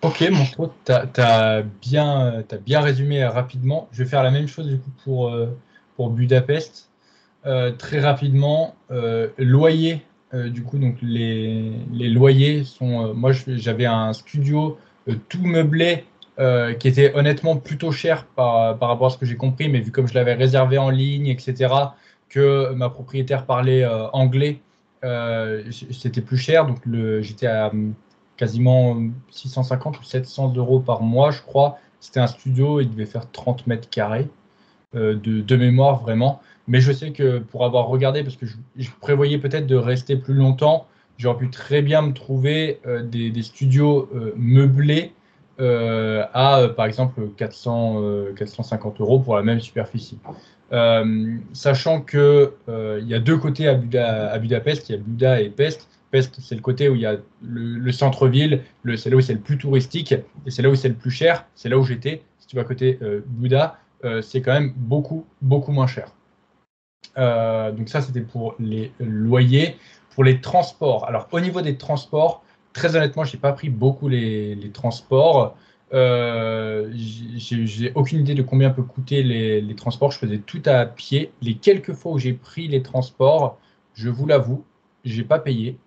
Ok, 0.02 0.28
mon 0.32 0.70
tu 0.86 0.92
as, 1.22 1.64
bien, 1.82 2.82
résumé 2.82 3.26
rapidement. 3.26 3.88
Je 3.92 4.04
vais 4.04 4.10
faire 4.10 4.24
la 4.24 4.32
même 4.32 4.48
chose 4.48 4.68
du 4.68 4.80
coup 4.80 4.92
pour, 5.04 5.30
euh, 5.30 5.56
pour 5.96 6.10
Budapest. 6.10 6.90
Très 7.78 8.00
rapidement, 8.00 8.74
loyer, 9.38 10.02
du 10.34 10.64
coup, 10.64 10.80
donc 10.80 10.98
les, 11.04 11.74
les 11.94 12.10
loyers 12.10 12.64
sont. 12.64 13.14
moi, 13.14 13.34
j'avais 13.34 13.86
un 13.86 14.14
studio 14.14 14.80
tout 15.30 15.44
meublé 15.44 16.06
qui 16.38 16.88
était 16.88 17.14
honnêtement 17.16 17.56
plutôt 17.56 17.92
cher 17.92 18.26
par, 18.26 18.78
par 18.78 18.90
rapport 18.90 19.08
à 19.08 19.10
ce 19.10 19.18
que 19.18 19.26
j'ai 19.26 19.38
compris, 19.38 19.70
mais 19.70 19.80
vu 19.80 19.92
comme 19.92 20.08
je 20.08 20.14
l'avais 20.14 20.34
réservé 20.34 20.78
en 20.78 20.90
ligne, 20.90 21.28
etc., 21.28 21.74
que 22.28 22.74
ma 22.74 22.90
propriétaire 22.90 23.46
parlait 23.46 23.86
anglais, 24.12 24.60
c'était 25.72 26.22
plus 26.22 26.38
cher. 26.38 26.66
Donc, 26.66 26.80
j'étais 27.22 27.48
à 27.48 27.72
quasiment 28.38 28.98
650 29.32 30.00
ou 30.00 30.04
700 30.04 30.54
euros 30.56 30.80
par 30.80 31.02
mois, 31.02 31.32
je 31.32 31.42
crois. 31.42 31.78
C'était 32.00 32.20
un 32.20 32.28
studio, 32.28 32.82
il 32.82 32.90
devait 32.90 33.06
faire 33.06 33.30
30 33.32 33.68
mètres 33.68 33.90
carrés 33.90 34.28
euh, 34.96 35.16
de, 35.16 35.56
mémoire 35.56 36.02
vraiment. 36.02 36.42
Mais 36.68 36.82
je 36.82 36.92
sais 36.92 37.12
que 37.12 37.40
pour 37.40 37.66
avoir 37.66 37.88
regardé, 37.88 38.24
parce 38.24 38.36
que 38.36 38.46
je, 38.46 38.90
prévoyais 39.02 39.38
peut-être 39.38 39.68
de 39.68 39.76
rester 39.76 40.16
plus 40.16 40.34
longtemps, 40.34 40.88
j'aurais 41.18 41.38
pu 41.38 41.50
très 41.50 41.82
bien 41.82 42.02
me 42.02 42.14
trouver 42.14 42.80
euh, 42.86 43.02
des, 43.04 43.42
studios 43.42 44.10
euh, 45.60 46.26
à, 46.34 46.68
par 46.76 46.86
exemple, 46.86 47.30
400, 47.38 48.02
450 48.36 49.02
euros 49.02 49.20
pour 49.20 49.36
la 49.36 49.44
même 49.44 49.60
superficie. 49.60 50.20
sachant 51.54 52.02
qu'il 52.02 52.50
il 52.68 53.08
y 53.08 53.14
a 53.14 53.20
deux 53.20 53.38
côtés 53.38 53.68
à, 53.68 53.76
Budapest, 54.38 54.90
il 54.90 54.92
y 54.94 54.96
a 54.96 55.02
Buda 55.02 55.42
et 55.42 55.50
Pest 55.50 55.88
c'est 56.22 56.56
le 56.56 56.62
côté 56.62 56.90
où 56.90 56.96
il 56.96 57.02
y 57.02 57.06
a 57.06 57.18
le, 57.42 57.92
centre-ville, 57.92 58.62
c'est 58.96 59.10
là 59.10 59.16
où 59.16 59.22
c'est 59.22 59.34
le 59.34 59.40
plus 59.40 59.58
touristique, 59.58 60.14
et 60.14 60.52
c'est 60.52 60.62
là 60.62 60.70
où 60.70 60.76
c'est 60.76 60.90
le 60.90 60.96
plus 60.96 61.12
cher, 61.12 61.46
c'est 61.56 61.70
là 61.70 61.78
où 61.78 61.84
j'étais. 61.84 62.24
Si 62.40 62.48
tu 62.48 62.56
vas 62.56 62.64
côté 62.64 63.00
euh, 63.02 63.22
euh, 64.04 64.22
c'est 64.22 64.42
quand 64.42 64.54
même 64.54 64.74
beaucoup, 64.76 65.26
beaucoup 65.42 65.72
moins 65.72 65.88
cher. 65.88 66.08
Euh, 67.18 67.72
donc 67.72 67.90
ça, 67.90 68.02
c'était 68.02 68.22
pour 68.22 68.56
les 68.60 68.92
loyers. 69.00 69.78
Pour 70.14 70.24
les 70.24 70.40
transports, 70.40 71.06
alors 71.10 71.28
au 71.34 71.42
niveau 71.42 71.60
des 71.60 71.76
transports, 71.76 72.45
très 72.76 72.96
honnêtement, 72.96 73.24
je 73.24 73.36
n'ai 73.36 73.40
pas 73.40 73.54
pris 73.54 73.70
beaucoup 73.70 74.08
les, 74.08 74.70
transports. 74.74 75.58
j'ai 75.92 77.92
aucune 77.96 78.20
idée 78.20 78.36
de 78.36 78.44
combien 78.44 78.70
peut 78.70 78.84
coûter 78.84 79.24
les, 79.24 79.62
les, 79.62 79.76
transports. 79.76 80.12
Je 80.12 80.20
faisais 80.20 80.38
tout 80.38 80.62
à 80.66 80.86
pied. 80.86 81.32
Les 81.42 81.56
quelques 81.56 81.94
fois 81.94 82.12
où 82.12 82.20
j'ai 82.20 82.34
pris 82.34 82.68
les 82.68 82.84
transports, 82.84 83.58
je 83.96 84.10
vous 84.10 84.28
l'avoue, 84.28 84.64
j'ai 85.04 85.24
pas 85.24 85.40
payé. 85.40 85.78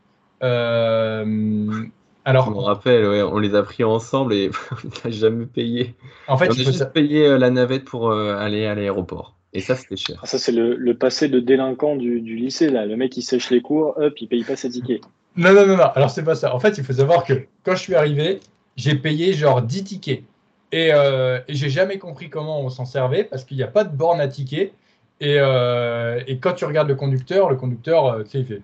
Euh, 0.42 1.84
alors, 2.24 2.46
je 2.46 2.50
me 2.50 2.58
rappelle, 2.58 3.04
on 3.04 3.38
les 3.38 3.54
a 3.54 3.62
pris 3.62 3.84
ensemble 3.84 4.34
et 4.34 4.50
on 4.84 5.08
n'a 5.08 5.10
jamais 5.10 5.46
payé. 5.46 5.94
En 6.26 6.36
fait, 6.36 6.48
on 6.48 6.52
a 6.52 6.54
juste 6.54 6.92
payé 6.92 7.26
euh, 7.26 7.38
la 7.38 7.50
navette 7.50 7.84
pour 7.84 8.10
euh, 8.10 8.36
aller 8.36 8.66
à 8.66 8.74
l'aéroport. 8.74 9.34
Et 9.54 9.60
ça, 9.60 9.76
c'était 9.76 9.96
cher. 9.96 10.20
Ah, 10.22 10.26
ça, 10.26 10.38
c'est 10.38 10.52
le, 10.52 10.94
passé 10.94 11.28
de 11.28 11.40
délinquant 11.40 11.96
du, 11.96 12.20
lycée. 12.20 12.68
Là. 12.68 12.84
Le 12.84 12.96
mec, 12.96 13.16
il 13.16 13.22
sèche 13.22 13.50
les 13.50 13.62
cours, 13.62 13.94
hop, 13.96 14.14
il 14.20 14.28
paye 14.28 14.44
pas 14.44 14.56
ses 14.56 14.70
tickets. 14.70 15.02
Non, 15.36 15.52
non, 15.52 15.66
non, 15.66 15.76
non. 15.76 15.84
Alors, 15.84 16.10
c'est 16.10 16.24
pas 16.24 16.34
ça. 16.34 16.54
En 16.54 16.60
fait, 16.60 16.78
il 16.78 16.84
faut 16.84 16.92
savoir 16.92 17.24
que 17.24 17.46
quand 17.64 17.72
je 17.72 17.80
suis 17.80 17.94
arrivé, 17.94 18.40
j'ai 18.76 18.94
payé 18.94 19.32
genre 19.32 19.62
10 19.62 19.84
tickets. 19.84 20.24
Et, 20.72 20.88
et 20.88 21.54
j'ai 21.54 21.70
jamais 21.70 21.98
compris 21.98 22.28
comment 22.28 22.60
on 22.60 22.68
s'en 22.68 22.84
servait 22.84 23.24
parce 23.24 23.44
qu'il 23.44 23.56
n'y 23.56 23.62
a 23.62 23.68
pas 23.68 23.84
de 23.84 23.96
borne 23.96 24.20
à 24.20 24.28
tickets. 24.28 24.72
Et, 25.20 25.36
et, 25.36 26.38
quand 26.38 26.52
tu 26.54 26.64
regardes 26.64 26.88
le 26.88 26.94
conducteur, 26.94 27.48
le 27.48 27.56
conducteur, 27.56 28.22
tu 28.24 28.30
sais, 28.30 28.40
il 28.40 28.46
fait 28.46 28.62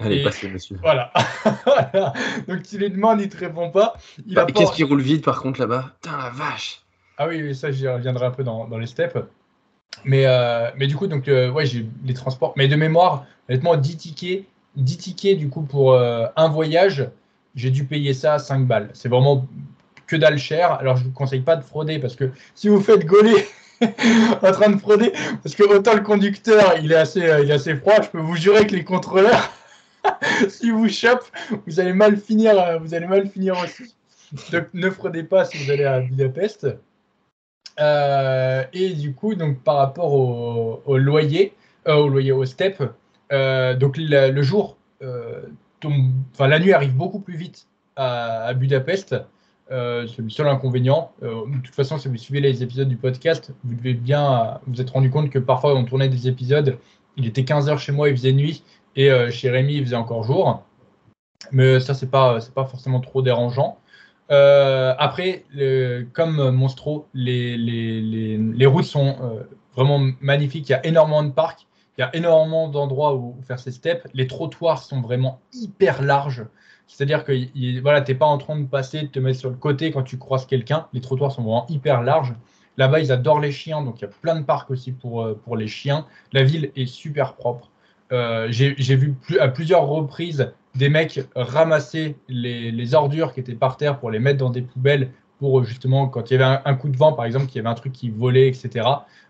Allez, 0.00 0.22
passez, 0.22 0.48
monsieur. 0.48 0.76
Voilà. 0.82 1.12
Donc 2.48 2.62
tu 2.62 2.78
lui 2.78 2.90
demandes, 2.90 3.20
il 3.20 3.28
te 3.28 3.36
répond 3.36 3.70
pas. 3.70 3.94
Bah, 4.26 4.46
qu'est-ce 4.46 4.72
qui 4.72 4.82
roule 4.84 5.00
vite 5.00 5.24
par 5.24 5.40
contre 5.40 5.60
là-bas? 5.60 5.92
Putain 6.00 6.16
la 6.16 6.30
vache 6.30 6.82
Ah 7.16 7.28
oui, 7.28 7.54
ça 7.54 7.70
j'y 7.70 7.86
reviendrai 7.86 8.26
un 8.26 8.30
peu 8.30 8.42
dans, 8.42 8.66
les 8.76 8.86
steps. 8.86 9.16
Mais, 10.04 10.26
euh, 10.26 10.70
mais 10.76 10.86
du 10.86 10.96
coup, 10.96 11.06
donc 11.06 11.28
euh, 11.28 11.50
ouais, 11.50 11.66
j'ai 11.66 11.86
les 12.04 12.14
transports. 12.14 12.52
Mais 12.56 12.68
de 12.68 12.76
mémoire, 12.76 13.26
honnêtement, 13.48 13.76
10 13.76 13.96
tickets, 13.96 14.44
10 14.76 14.96
tickets 14.98 15.38
du 15.38 15.48
coup 15.48 15.62
pour 15.62 15.92
euh, 15.92 16.26
un 16.36 16.48
voyage, 16.48 17.08
j'ai 17.54 17.70
dû 17.70 17.84
payer 17.84 18.14
ça 18.14 18.34
à 18.34 18.38
5 18.38 18.66
balles. 18.66 18.90
C'est 18.92 19.08
vraiment 19.08 19.46
que 20.06 20.16
dalle 20.16 20.38
cher. 20.38 20.72
Alors 20.72 20.96
je 20.96 21.04
vous 21.04 21.12
conseille 21.12 21.40
pas 21.40 21.56
de 21.56 21.62
frauder 21.62 21.98
parce 21.98 22.16
que 22.16 22.30
si 22.54 22.68
vous 22.68 22.80
faites 22.80 23.06
gauler 23.06 23.46
en 23.80 24.52
train 24.52 24.70
de 24.70 24.78
frauder, 24.78 25.12
parce 25.42 25.54
que 25.54 25.62
autant 25.62 25.94
le 25.94 26.02
conducteur 26.02 26.74
il 26.82 26.92
est 26.92 26.96
assez, 26.96 27.20
il 27.20 27.50
est 27.50 27.54
assez 27.54 27.74
froid, 27.76 28.02
je 28.02 28.08
peux 28.08 28.20
vous 28.20 28.36
jurer 28.36 28.66
que 28.66 28.74
les 28.74 28.84
contrôleurs 28.84 29.50
si 30.50 30.70
vous 30.70 30.88
chope, 30.88 31.24
vous 31.66 31.80
allez 31.80 31.94
mal 31.94 32.18
finir, 32.18 32.78
vous 32.82 32.92
allez 32.92 33.06
mal 33.06 33.26
finir 33.30 33.56
aussi. 33.58 33.94
Donc 34.52 34.66
ne 34.74 34.90
fraudez 34.90 35.22
pas 35.22 35.46
si 35.46 35.56
vous 35.56 35.70
allez 35.70 35.84
à 35.84 36.00
Budapest. 36.00 36.66
Euh, 37.80 38.64
et 38.72 38.90
du 38.90 39.14
coup, 39.14 39.34
donc 39.34 39.60
par 39.62 39.76
rapport 39.76 40.12
au, 40.12 40.96
loyer, 40.96 41.54
euh, 41.88 41.96
au 41.96 42.08
loyer 42.08 42.32
au 42.32 42.44
step, 42.44 42.82
donc 43.30 43.96
le, 43.96 44.42
jour, 44.42 44.76
la 45.00 46.58
nuit 46.58 46.72
arrive 46.72 46.94
beaucoup 46.94 47.20
plus 47.20 47.36
vite 47.36 47.66
à, 47.96 48.54
Budapest. 48.54 49.16
c'est 49.68 50.18
le 50.18 50.30
seul 50.30 50.48
inconvénient. 50.48 51.12
de 51.22 51.60
toute 51.62 51.74
façon, 51.74 51.98
si 51.98 52.08
vous 52.08 52.16
suivez 52.16 52.40
les 52.40 52.62
épisodes 52.62 52.88
du 52.88 52.96
podcast, 52.96 53.52
vous 53.64 53.74
devez 53.74 53.94
bien 53.94 54.60
vous 54.66 54.80
être 54.80 54.92
rendu 54.92 55.10
compte 55.10 55.30
que 55.30 55.40
parfois 55.40 55.74
on 55.74 55.84
tournait 55.84 56.08
des 56.08 56.28
épisodes, 56.28 56.78
il 57.16 57.26
était 57.26 57.42
15h 57.42 57.78
chez 57.78 57.92
moi, 57.92 58.08
il 58.08 58.16
faisait 58.16 58.32
nuit, 58.32 58.62
et 58.96 59.10
euh, 59.10 59.30
chez 59.30 59.50
Rémi, 59.50 59.74
il 59.74 59.84
faisait 59.84 59.96
encore 59.96 60.24
jour. 60.24 60.62
Mais 61.52 61.80
ça, 61.80 61.94
c'est 61.94 62.10
pas, 62.10 62.38
pas 62.54 62.64
forcément 62.64 63.00
trop 63.00 63.22
dérangeant. 63.22 63.78
Euh, 64.30 64.94
après, 64.98 65.44
comme 66.12 66.50
Monstro, 66.50 67.06
les, 67.14 67.56
les, 67.56 68.38
les, 68.38 68.66
routes 68.66 68.84
sont 68.84 69.16
euh, 69.20 69.42
vraiment 69.76 70.00
magnifiques. 70.20 70.68
Il 70.68 70.72
y 70.72 70.74
a 70.74 70.86
énormément 70.86 71.22
de 71.22 71.30
parcs, 71.30 71.66
il 71.98 72.00
y 72.00 72.04
a 72.04 72.14
énormément 72.16 72.68
d'endroits 72.68 73.14
où, 73.14 73.36
faire 73.46 73.58
ces 73.58 73.70
steps. 73.70 74.06
Les 74.14 74.26
trottoirs 74.26 74.82
sont 74.82 75.00
vraiment 75.00 75.40
hyper 75.52 76.02
larges. 76.02 76.46
C'est-à-dire 76.86 77.24
que 77.24 77.32
voilà, 77.80 78.02
tu 78.02 78.12
n'es 78.12 78.18
pas 78.18 78.26
en 78.26 78.38
train 78.38 78.58
de 78.58 78.66
passer, 78.66 79.02
de 79.02 79.06
te 79.08 79.18
mettre 79.18 79.40
sur 79.40 79.50
le 79.50 79.56
côté 79.56 79.90
quand 79.90 80.02
tu 80.02 80.18
croises 80.18 80.46
quelqu'un. 80.46 80.86
Les 80.92 81.00
trottoirs 81.00 81.32
sont 81.32 81.42
vraiment 81.42 81.66
hyper 81.68 82.02
larges. 82.02 82.34
Là-bas, 82.76 83.00
ils 83.00 83.12
adorent 83.12 83.40
les 83.40 83.52
chiens, 83.52 83.82
donc 83.82 84.00
il 84.00 84.02
y 84.02 84.04
a 84.06 84.10
plein 84.20 84.38
de 84.38 84.44
parcs 84.44 84.70
aussi 84.70 84.92
pour, 84.92 85.28
pour 85.44 85.56
les 85.56 85.68
chiens. 85.68 86.06
La 86.32 86.42
ville 86.42 86.72
est 86.76 86.86
super 86.86 87.34
propre. 87.34 87.70
Euh, 88.12 88.48
j'ai 88.50 88.96
vu 88.96 89.14
à 89.40 89.48
plusieurs 89.48 89.86
reprises 89.86 90.52
des 90.74 90.88
mecs 90.88 91.20
ramasser 91.36 92.16
les, 92.28 92.94
ordures 92.94 93.32
qui 93.32 93.40
étaient 93.40 93.54
par 93.54 93.76
terre 93.76 93.98
pour 93.98 94.10
les 94.10 94.18
mettre 94.18 94.38
dans 94.38 94.50
des 94.50 94.62
poubelles 94.62 95.10
pour 95.38 95.64
justement 95.64 96.08
quand 96.08 96.30
il 96.30 96.38
y 96.38 96.42
avait 96.42 96.60
un, 96.64 96.74
coup 96.74 96.88
de 96.88 96.96
vent 96.96 97.12
par 97.12 97.24
exemple 97.24 97.46
qu'il 97.46 97.56
y 97.56 97.58
avait 97.60 97.68
un 97.68 97.74
truc 97.74 97.92
qui 97.92 98.10
volait 98.10 98.48
etc 98.48 98.86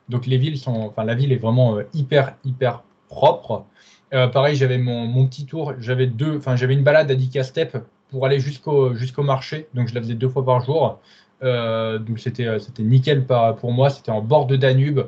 donc 0.09 0.27
les 0.27 0.39
villes 0.39 0.59
sont 0.59 0.73
enfin 0.73 1.05
la 1.05 1.15
ville 1.15 1.33
est 1.33 1.39
vraiment 1.39 1.77
euh, 1.77 1.83
hyper 1.93 2.37
hyper 2.45 2.83
propre. 3.09 3.65
Euh, 4.13 4.29
pareil 4.29 4.57
j'avais 4.57 4.79
mon, 4.79 5.27
petit 5.27 5.47
tour. 5.47 5.75
J'avais 5.79 6.07
deux 6.07 6.37
enfin 6.37 6.57
j'avais 6.57 6.75
une 6.75 6.85
balade 6.85 7.11
à 7.11 7.15
Dika 7.15 7.43
Step 7.43 7.77
pour 8.11 8.27
aller 8.27 8.41
jusqu'au 8.41 8.95
jusqu'au 8.95 9.23
marché. 9.23 9.69
Donc 9.75 9.89
je 9.89 9.95
la 9.95 10.01
faisais 10.01 10.15
deux 10.15 10.29
fois 10.29 10.45
par 10.45 10.61
jour. 10.61 11.01
Donc 11.43 12.19
c'était 12.19 12.59
c'était 12.59 12.83
nickel 12.83 13.27
pour 13.27 13.73
moi. 13.73 13.91
C'était 13.91 14.11
en 14.11 14.23
bord 14.23 14.47
de 14.47 14.57
Danube. 14.57 15.01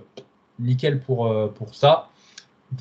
Nickel 0.59 1.01
pour 1.01 1.53
pour 1.55 1.75
ça. 1.75 2.09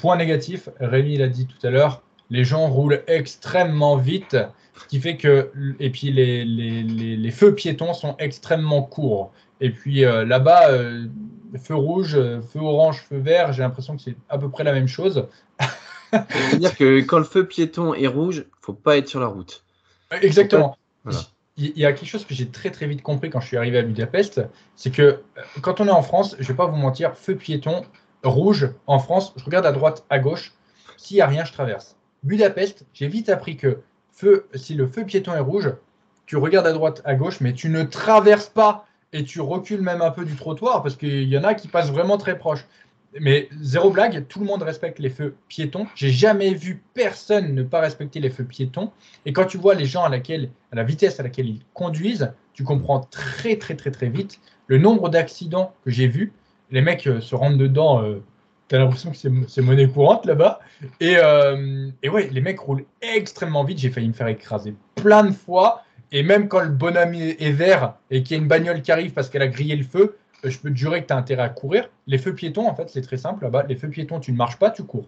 Point 0.02 0.18
négatif, 0.18 0.70
Rémi 0.80 1.18
l'a 1.18 1.28
dit 1.28 1.46
tout 1.46 1.66
à 1.66 1.70
l'heure, 1.70 2.02
les 2.30 2.44
gens 2.44 2.68
roulent 2.68 3.04
extrêmement 3.08 3.98
vite, 3.98 4.38
ce 4.82 4.88
qui 4.88 5.00
fait 5.00 5.18
que, 5.18 5.52
et 5.80 5.90
puis 5.90 6.12
les, 6.12 6.44
les, 6.44 7.32
feux 7.32 7.56
piétons 7.56 7.94
sont 7.94 8.16
extrêmement 8.20 8.82
courts. 8.82 9.32
Et 9.62 9.70
puis 9.70 10.04
euh, 10.04 10.26
là-bas, 10.26 10.70
euh, 10.70 11.06
feu 11.62 11.76
rouge, 11.76 12.14
feu 12.14 12.60
orange, 12.60 13.06
feu 13.08 13.18
vert, 13.18 13.54
j'ai 13.54 13.62
l'impression 13.62 13.96
que 13.96 14.02
c'est 14.02 14.18
à 14.30 14.38
peu 14.38 14.50
près 14.50 14.64
la 14.64 14.74
même 14.74 14.88
chose. 14.88 15.28
C'est-à-dire 16.12 16.76
que 16.76 17.02
quand 17.02 17.18
le 17.18 17.24
feu 17.24 17.48
piéton 17.48 17.94
est 17.94 18.08
rouge, 18.08 18.46
faut 18.62 18.74
pas 18.74 18.98
être 18.98 19.08
sur 19.08 19.20
la 19.20 19.28
route. 19.28 19.64
Exactement. 20.22 20.78
Il 21.58 21.78
y 21.78 21.86
a 21.86 21.94
quelque 21.94 22.10
chose 22.10 22.26
que 22.26 22.34
j'ai 22.34 22.50
très 22.50 22.70
très 22.70 22.86
vite 22.86 23.02
compris 23.02 23.30
quand 23.30 23.40
je 23.40 23.48
suis 23.48 23.56
arrivé 23.56 23.78
à 23.78 23.82
Budapest, 23.82 24.42
c'est 24.76 24.92
que 24.92 25.02
euh, 25.02 25.22
quand 25.62 25.80
on 25.80 25.88
est 25.88 25.92
en 25.92 26.02
France, 26.02 26.36
je 26.38 26.48
vais 26.48 26.54
pas 26.54 26.66
vous 26.66 26.76
mentir, 26.76 27.16
feu 27.16 27.36
piéton, 27.36 27.86
rouge 28.24 28.70
en 28.88 29.00
France, 29.00 29.34
je 29.38 29.46
regarde 29.46 29.66
à 29.66 29.72
droite, 29.72 30.04
à 30.10 30.20
gauche. 30.20 30.54
S'il 30.98 31.16
n'y 31.16 31.22
a 31.22 31.28
rien, 31.28 31.46
je 31.46 31.54
traverse. 31.54 31.96
Budapest, 32.26 32.86
j'ai 32.94 33.08
vite 33.08 33.30
appris 33.30 33.56
que 33.56 33.80
feu, 34.12 34.48
si 34.56 34.74
le 34.74 34.88
feu 34.88 35.06
piéton 35.06 35.34
est 35.34 35.40
rouge, 35.40 35.72
tu 36.26 36.38
regardes 36.38 36.68
à 36.68 36.74
droite, 36.74 37.02
à 37.06 37.16
gauche, 37.16 37.40
mais 37.40 37.54
tu 37.54 37.70
ne 37.70 37.84
traverses 37.84 38.50
pas 38.50 38.86
et 39.14 39.24
tu 39.24 39.40
recules 39.40 39.82
même 39.82 40.02
un 40.02 40.12
peu 40.12 40.26
du 40.26 40.36
trottoir 40.36 40.82
parce 40.82 40.96
qu'il 40.96 41.30
y 41.30 41.38
en 41.38 41.44
a 41.44 41.54
qui 41.54 41.68
passent 41.68 41.92
vraiment 41.92 42.18
très 42.18 42.38
proche. 42.38 42.66
Mais 43.18 43.48
zéro 43.62 43.92
blague, 43.92 44.28
tout 44.28 44.40
le 44.40 44.46
monde 44.46 44.64
respecte 44.64 45.00
les 45.00 45.10
feux 45.10 45.36
piétons. 45.48 45.88
J'ai 45.96 46.12
jamais 46.12 46.54
vu 46.54 46.84
personne 46.94 47.56
ne 47.56 47.64
pas 47.64 47.80
respecter 47.80 48.20
les 48.20 48.30
feux 48.30 48.44
piétons. 48.44 48.92
Et 49.26 49.32
quand 49.32 49.46
tu 49.46 49.58
vois 49.58 49.76
les 49.76 49.86
gens 49.86 50.04
à, 50.04 50.10
laquelle, 50.10 50.50
à 50.74 50.76
la 50.76 50.84
vitesse 50.84 51.20
à 51.22 51.24
laquelle 51.24 51.48
ils 51.48 51.62
conduisent, 51.74 52.34
tu 52.54 52.64
comprends 52.64 53.00
très 53.00 53.56
très 53.58 53.76
très 53.76 53.92
très 53.92 54.10
vite 54.10 54.42
le 54.68 54.80
nombre 54.80 55.10
d'accidents 55.10 55.74
que 55.86 55.92
j'ai 55.92 56.08
vus 56.08 56.34
les 56.72 56.82
mecs 56.82 57.08
euh, 57.08 57.22
se 57.22 57.36
rendent 57.36 57.58
dedans 57.58 58.04
euh, 58.04 58.24
T'as 58.68 58.80
l'impression 58.80 59.12
que 59.12 59.18
c'est 59.48 59.62
monnaie 59.62 59.88
courante 59.88 60.26
là-bas. 60.26 60.60
Et, 61.00 61.18
euh, 61.18 61.90
et, 62.02 62.10
ouais, 62.10 62.30
les 62.32 62.42
mecs 62.42 62.60
roulent 62.60 62.86
extrêmement 63.02 63.64
vite. 63.64 63.78
J'ai 63.78 63.92
failli 63.92 64.08
me 64.08 64.14
faire 64.14 64.28
écraser 64.28 64.76
plein 64.96 65.24
de 65.24 65.32
fois. 65.32 65.84
Et 66.12 66.24
même 66.24 66.48
quand 66.48 66.62
le 66.62 66.70
bonhomme 66.70 67.14
est 67.14 67.52
vert 67.52 67.96
et 68.10 68.24
qu'il 68.24 68.38
y 68.38 68.40
a 68.40 68.42
une 68.42 68.48
bagnole 68.48 68.82
qui 68.82 68.92
arrive 68.92 69.12
parce 69.12 69.30
qu'elle 69.30 69.42
a 69.42 69.48
grillé 69.48 69.76
le 69.76 69.84
feu, 69.84 70.18
euh, 70.46 70.50
je 70.50 70.60
peux 70.60 70.70
te 70.70 70.76
jurer 70.76 71.02
que 71.02 71.08
tu 71.08 71.14
as 71.14 71.18
intérêt 71.18 71.44
à 71.44 71.50
courir. 71.50 71.90
Les 72.08 72.18
feux 72.18 72.34
piétons, 72.34 72.68
en 72.68 72.76
fait, 72.76 72.90
c'est 72.90 73.02
très 73.02 73.18
simple 73.18 73.44
là-bas. 73.44 73.66
Les 73.68 73.76
feux 73.76 73.90
piétons, 73.90 74.20
tu 74.20 74.32
ne 74.32 74.38
marches 74.38 74.58
pas, 74.58 74.72
tu 74.72 74.84
cours. 74.84 75.08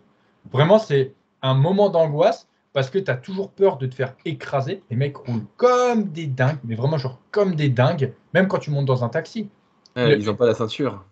Vraiment, 0.52 0.80
c'est 0.80 1.14
un 1.42 1.54
moment 1.54 1.90
d'angoisse 1.90 2.48
parce 2.74 2.90
que 2.90 3.00
tu 3.00 3.10
as 3.10 3.16
toujours 3.16 3.52
peur 3.52 3.78
de 3.78 3.88
te 3.88 3.96
faire 3.96 4.14
écraser. 4.26 4.84
Les 4.90 4.96
mecs 4.96 5.18
roulent 5.18 5.46
comme 5.56 6.06
des 6.06 6.28
dingues, 6.28 6.60
mais 6.64 6.76
vraiment 6.76 6.98
genre 6.98 7.20
comme 7.32 7.56
des 7.56 7.70
dingues, 7.70 8.14
même 8.34 8.48
quand 8.48 8.60
tu 8.60 8.70
montes 8.70 8.86
dans 8.86 9.04
un 9.04 9.10
taxi. 9.10 9.50
Ils 9.96 10.26
n'ont 10.26 10.36
pas 10.36 10.46
la 10.46 10.54
ceinture. 10.54 11.04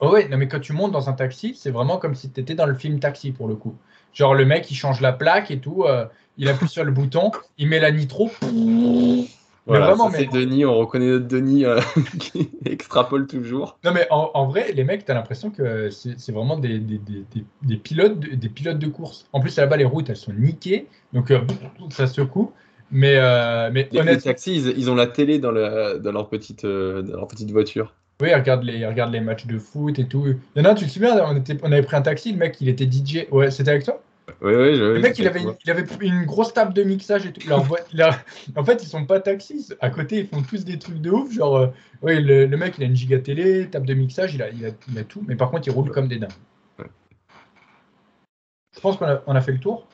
Oh 0.00 0.10
ouais, 0.10 0.28
non 0.28 0.36
mais 0.36 0.46
quand 0.46 0.60
tu 0.60 0.72
montes 0.72 0.92
dans 0.92 1.08
un 1.08 1.14
taxi, 1.14 1.54
c'est 1.58 1.70
vraiment 1.70 1.96
comme 1.96 2.14
si 2.14 2.30
tu 2.30 2.40
étais 2.40 2.54
dans 2.54 2.66
le 2.66 2.74
film 2.74 3.00
Taxi 3.00 3.32
pour 3.32 3.48
le 3.48 3.54
coup. 3.54 3.76
Genre 4.12 4.34
le 4.34 4.44
mec 4.44 4.70
il 4.70 4.74
change 4.74 5.00
la 5.00 5.12
plaque 5.12 5.50
et 5.50 5.58
tout, 5.58 5.84
euh, 5.84 6.04
il 6.36 6.48
appuie 6.48 6.68
sur 6.68 6.84
le 6.84 6.92
bouton, 6.92 7.30
il 7.56 7.68
met 7.68 7.80
la 7.80 7.90
nitro. 7.90 8.30
Voilà, 9.68 9.86
vraiment, 9.86 10.10
c'est 10.10 10.26
Denis, 10.26 10.64
on 10.64 10.76
reconnaît 10.76 11.08
notre 11.08 11.26
Denis 11.26 11.64
euh, 11.64 11.80
qui 12.20 12.50
extrapole 12.66 13.26
toujours. 13.26 13.78
Non 13.84 13.92
mais 13.92 14.06
en, 14.10 14.46
vrai, 14.46 14.70
les 14.72 14.84
mecs, 14.84 15.04
tu 15.04 15.10
as 15.10 15.14
l'impression 15.14 15.50
que 15.50 15.90
c'est 15.90 16.30
vraiment 16.30 16.58
des, 16.58 16.78
des, 16.78 17.00
des, 17.62 17.76
pilotes 17.76 18.20
de, 18.20 18.34
des 18.36 18.48
pilotes 18.50 18.78
de 18.78 18.86
course. 18.86 19.26
En 19.32 19.40
plus 19.40 19.56
là-bas 19.56 19.78
les 19.78 19.86
routes 19.86 20.10
elles 20.10 20.16
sont 20.16 20.34
niquées, 20.34 20.88
donc 21.14 21.30
euh, 21.30 21.40
ça 21.88 22.06
secoue. 22.06 22.52
Mais, 22.90 23.14
mais 23.72 23.88
les, 23.90 24.02
les 24.02 24.18
taxis, 24.18 24.62
ils, 24.76 24.90
ont 24.90 24.94
la 24.94 25.08
télé 25.08 25.38
dans, 25.38 25.50
le, 25.50 25.98
dans, 25.98 26.12
leur, 26.12 26.28
petite, 26.28 26.64
dans 26.64 27.16
leur 27.16 27.26
petite 27.26 27.50
voiture. 27.50 27.92
Oui, 28.22 28.34
regarde 28.34 28.62
les, 28.62 28.86
regarde 28.86 29.12
les 29.12 29.20
matchs 29.20 29.46
de 29.46 29.58
foot 29.58 29.98
et 29.98 30.06
tout. 30.06 30.26
Il 30.26 30.62
y 30.62 30.66
en 30.66 30.70
a, 30.70 30.74
tu 30.74 30.86
te 30.86 30.90
souviens, 30.90 31.22
on, 31.26 31.36
était, 31.36 31.58
on 31.62 31.70
avait 31.70 31.82
pris 31.82 31.96
un 31.96 32.02
taxi, 32.02 32.32
le 32.32 32.38
mec, 32.38 32.56
il 32.60 32.68
était 32.68 32.88
DJ. 32.90 33.26
Ouais, 33.30 33.50
c'était 33.50 33.70
avec 33.70 33.84
toi? 33.84 34.02
Oui, 34.40 34.54
oui, 34.54 34.74
je, 34.74 34.84
Le 34.84 35.00
mec, 35.00 35.18
il 35.18 35.26
avait, 35.26 35.42
une, 35.42 35.54
il 35.64 35.70
avait 35.70 35.84
une 36.00 36.24
grosse 36.24 36.52
table 36.52 36.72
de 36.72 36.82
mixage 36.82 37.26
et 37.26 37.32
tout. 37.32 37.52
en 37.52 38.64
fait, 38.64 38.82
ils 38.82 38.88
sont 38.88 39.04
pas 39.04 39.20
taxis. 39.20 39.72
À 39.80 39.90
côté, 39.90 40.20
ils 40.20 40.26
font 40.26 40.42
tous 40.42 40.64
des 40.64 40.78
trucs 40.78 41.00
de 41.00 41.10
ouf. 41.10 41.32
Genre, 41.32 41.56
euh, 41.56 41.66
oui, 42.02 42.22
le, 42.22 42.46
mec, 42.56 42.74
il 42.78 42.84
a 42.84 42.86
une 42.86 42.96
giga 42.96 43.18
télé, 43.18 43.68
table 43.68 43.86
de 43.86 43.94
mixage, 43.94 44.34
il 44.34 44.42
a, 44.42 44.48
il 44.50 44.98
a, 44.98 45.04
tout. 45.04 45.22
Mais 45.28 45.36
par 45.36 45.50
contre, 45.50 45.68
il 45.68 45.70
roule 45.70 45.90
comme 45.90 46.08
des 46.08 46.18
dingues. 46.18 46.30
Je 46.78 48.80
pense 48.80 48.96
qu'on 48.96 49.06
a, 49.06 49.22
on 49.26 49.34
a 49.34 49.40
fait 49.40 49.52
le 49.52 49.58
tour. 49.58 49.86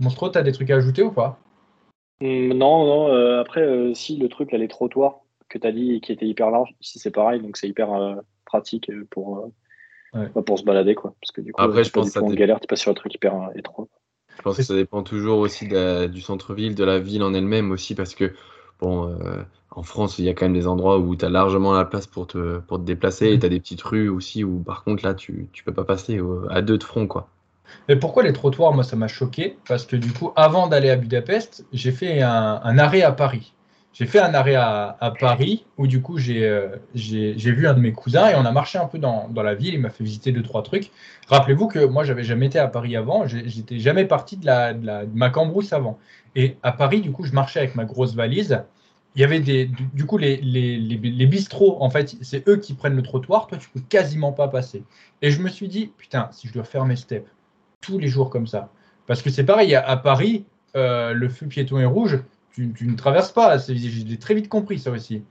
Monstro, 0.00 0.28
t'as 0.28 0.42
des 0.42 0.52
trucs 0.52 0.70
à 0.70 0.76
ajouter 0.76 1.02
ou 1.02 1.12
pas? 1.12 1.38
Hum, 2.22 2.54
Non, 2.54 2.86
non. 2.86 3.08
Euh, 3.08 3.40
après, 3.40 3.62
euh, 3.62 3.94
si 3.94 4.16
le 4.16 4.28
truc, 4.28 4.50
elle 4.52 4.62
est 4.62 4.68
trottoir 4.68 5.20
que 5.50 5.58
tu 5.58 5.66
as 5.66 5.72
dit 5.72 6.00
qui 6.00 6.12
était 6.12 6.26
hyper 6.26 6.50
large. 6.50 6.74
Ici, 6.80 6.98
c'est 6.98 7.10
pareil, 7.10 7.42
donc 7.42 7.58
c'est 7.58 7.68
hyper 7.68 7.92
euh, 7.92 8.14
pratique 8.46 8.88
euh, 8.88 9.06
pour, 9.10 9.52
euh, 10.14 10.26
bah, 10.34 10.42
pour 10.42 10.58
se 10.58 10.64
balader. 10.64 10.94
Quoi. 10.94 11.14
Parce 11.20 11.32
que 11.32 11.42
du 11.42 11.52
coup, 11.52 11.60
Après, 11.60 11.84
je 11.84 11.90
pense 11.90 12.12
que 12.12 12.34
galère, 12.34 12.60
tu 12.60 12.66
passes 12.66 12.80
sur 12.80 12.92
un 12.92 12.94
truc 12.94 13.14
hyper 13.14 13.50
étroit. 13.54 13.88
Je 14.38 14.42
pense 14.42 14.56
que 14.56 14.62
ça 14.62 14.74
dépend 14.74 15.02
toujours 15.02 15.38
aussi 15.40 15.68
du 15.68 16.20
centre-ville, 16.22 16.74
de 16.74 16.84
la 16.84 16.98
ville 16.98 17.22
en 17.22 17.34
elle-même 17.34 17.70
aussi, 17.72 17.94
parce 17.94 18.14
que 18.14 18.32
bon, 18.80 19.14
en 19.70 19.82
France, 19.82 20.18
il 20.18 20.24
y 20.24 20.30
a 20.30 20.34
quand 20.34 20.46
même 20.46 20.54
des 20.54 20.66
endroits 20.66 20.98
où 20.98 21.14
tu 21.14 21.26
as 21.26 21.28
largement 21.28 21.74
la 21.74 21.84
place 21.84 22.06
pour 22.06 22.26
te, 22.26 22.60
pour 22.60 22.78
te 22.78 22.84
déplacer, 22.84 23.26
et 23.26 23.36
mm. 23.36 23.40
tu 23.40 23.46
as 23.46 23.48
des 23.50 23.60
petites 23.60 23.82
rues 23.82 24.08
aussi 24.08 24.42
où 24.42 24.60
par 24.60 24.82
contre 24.82 25.04
là, 25.04 25.12
tu 25.12 25.32
ne 25.32 25.62
peux 25.66 25.74
pas 25.74 25.84
passer 25.84 26.18
à 26.48 26.62
deux 26.62 26.78
de 26.78 26.84
front. 26.84 27.06
quoi. 27.06 27.28
Mais 27.90 27.96
pourquoi 27.96 28.22
les 28.22 28.32
trottoirs? 28.32 28.72
Moi, 28.72 28.82
ça 28.82 28.96
m'a 28.96 29.08
choqué, 29.08 29.58
parce 29.68 29.84
que 29.84 29.96
du 29.96 30.10
coup, 30.10 30.32
avant 30.36 30.68
d'aller 30.68 30.88
à 30.88 30.96
Budapest, 30.96 31.66
j'ai 31.74 31.92
fait 31.92 32.22
un 32.22 32.78
arrêt 32.78 33.02
à 33.02 33.12
Paris 33.12 33.52
j'ai 33.92 34.06
fait 34.06 34.20
un 34.20 34.34
arrêt 34.34 34.54
à, 34.54 35.14
Paris 35.18 35.66
où 35.76 35.86
du 35.86 36.00
coup 36.00 36.18
euh, 36.18 36.76
j'ai 36.94 37.34
vu 37.34 37.66
un 37.66 37.74
de 37.74 37.80
mes 37.80 37.92
cousins 37.92 38.28
et 38.28 38.34
on 38.36 38.44
a 38.44 38.52
marché 38.52 38.78
un 38.78 38.86
peu 38.86 38.98
dans, 38.98 39.28
dans 39.28 39.42
la 39.42 39.54
ville. 39.54 39.74
Il 39.74 39.80
m'a 39.80 39.90
fait 39.90 40.04
visiter 40.04 40.30
deux 40.32 40.42
trois 40.42 40.62
trucs. 40.62 40.90
Rappelez-vous 41.26 41.66
que 41.66 41.84
moi 41.84 42.04
j'avais 42.04 42.22
jamais 42.22 42.46
été 42.46 42.58
à 42.58 42.68
Paris 42.68 42.96
avant. 42.96 43.26
J'étais 43.26 43.78
jamais 43.80 44.04
parti 44.04 44.36
de, 44.36 44.46
la, 44.46 44.74
de, 44.74 45.08
ma 45.12 45.30
cambrousse 45.30 45.72
avant. 45.72 45.98
Et 46.36 46.56
à 46.62 46.72
Paris 46.72 47.00
du 47.00 47.10
coup 47.10 47.24
je 47.24 47.32
marchais 47.32 47.58
avec 47.58 47.74
ma 47.74 47.84
grosse 47.84 48.14
valise. 48.14 48.62
Il 49.16 49.22
y 49.22 49.24
avait 49.24 49.40
des 49.40 49.68
du, 49.92 50.06
coup 50.06 50.18
les, 50.18 50.36
les, 50.36 50.78
les, 50.78 51.26
bistrots 51.26 51.82
en 51.82 51.90
fait 51.90 52.14
c'est 52.22 52.48
eux 52.48 52.58
qui 52.58 52.74
prennent 52.74 52.94
le 52.94 53.02
trottoir. 53.02 53.48
Toi 53.48 53.58
tu 53.58 53.68
peux 53.70 53.80
quasiment 53.88 54.30
pas 54.30 54.46
passer. 54.46 54.84
Et 55.20 55.32
je 55.32 55.42
me 55.42 55.48
suis 55.48 55.66
dit 55.66 55.90
putain 55.98 56.28
si 56.30 56.46
je 56.46 56.52
dois 56.52 56.64
faire 56.64 56.84
mes 56.84 56.96
steps 56.96 57.28
tous 57.80 57.98
les 57.98 58.08
jours 58.08 58.30
comme 58.30 58.46
ça 58.46 58.70
parce 59.08 59.20
que 59.20 59.30
c'est 59.30 59.44
pareil 59.44 59.74
à, 59.74 59.96
Paris 59.96 60.44
euh, 60.76 61.12
le 61.12 61.28
feu 61.28 61.46
piéton 61.46 61.80
est 61.80 61.86
rouge 61.86 62.20
tu, 62.52 62.74
ne 62.80 62.96
traverses 62.96 63.32
pas. 63.32 63.58
J'ai 63.58 64.18
très 64.18 64.34
vite 64.34 64.48
compris 64.48 64.78
ça 64.78 64.90
aussi. 64.90 65.22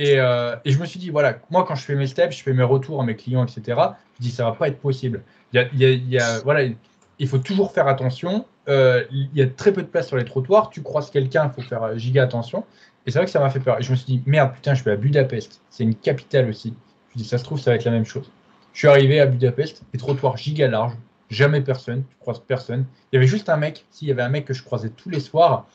Euh, 0.00 0.56
et, 0.64 0.72
je 0.72 0.78
me 0.78 0.86
suis 0.86 0.98
dit, 0.98 1.10
voilà, 1.10 1.38
moi 1.50 1.64
quand 1.64 1.74
je 1.74 1.82
fais 1.82 1.94
mes 1.94 2.06
steps, 2.06 2.36
je 2.36 2.42
fais 2.42 2.52
mes 2.52 2.64
retours 2.64 3.00
à 3.00 3.04
mes 3.04 3.14
clients, 3.14 3.44
etc., 3.44 3.80
je 4.18 4.22
dis, 4.22 4.30
ça 4.30 4.44
va 4.44 4.52
pas 4.52 4.68
être 4.68 4.78
possible. 4.78 5.22
Il, 5.52 7.28
faut 7.28 7.38
toujours 7.38 7.72
faire 7.72 7.86
attention. 7.86 8.44
Euh, 8.68 9.04
il 9.10 9.28
y 9.34 9.42
a 9.42 9.46
très 9.46 9.72
peu 9.72 9.82
de 9.82 9.86
place 9.86 10.08
sur 10.08 10.16
les 10.16 10.24
trottoirs. 10.24 10.70
Tu 10.70 10.82
croises 10.82 11.10
quelqu'un, 11.10 11.50
il 11.50 11.54
faut 11.54 11.68
faire 11.68 11.96
giga 11.98 12.24
attention. 12.24 12.64
Et 13.06 13.10
c'est 13.10 13.18
vrai 13.18 13.26
que 13.26 13.30
ça 13.30 13.40
m'a 13.40 13.50
fait 13.50 13.60
peur. 13.60 13.78
Et 13.78 13.82
je 13.82 13.90
me 13.90 13.96
suis 13.96 14.06
dit, 14.06 14.22
merde, 14.26 14.52
putain, 14.54 14.74
je 14.74 14.82
vais 14.82 14.92
à 14.92 14.96
Budapest. 14.96 15.60
C'est 15.68 15.84
une 15.84 15.94
capitale 15.94 16.48
aussi. 16.48 16.74
Je 17.10 17.18
me 17.18 17.22
dis, 17.22 17.28
ça 17.28 17.38
se 17.38 17.44
trouve, 17.44 17.60
ça 17.60 17.70
va 17.70 17.76
être 17.76 17.84
la 17.84 17.90
même 17.90 18.06
chose. 18.06 18.30
Je 18.72 18.80
suis 18.80 18.88
arrivé 18.88 19.20
à 19.20 19.26
Budapest, 19.26 19.82
les 19.92 19.98
trottoirs 20.00 20.36
giga 20.36 20.66
larges, 20.66 20.96
jamais 21.30 21.60
personne, 21.60 22.02
tu 22.10 22.16
croises 22.18 22.40
personne. 22.40 22.86
Il 23.12 23.16
y 23.16 23.18
avait 23.18 23.26
juste 23.26 23.48
un 23.48 23.56
mec, 23.56 23.84
s'il 23.90 24.08
y 24.08 24.10
avait 24.10 24.22
un 24.22 24.28
mec 24.28 24.46
que 24.46 24.54
je 24.54 24.64
croisais 24.64 24.88
tous 24.88 25.10
les 25.10 25.20
soirs, 25.20 25.68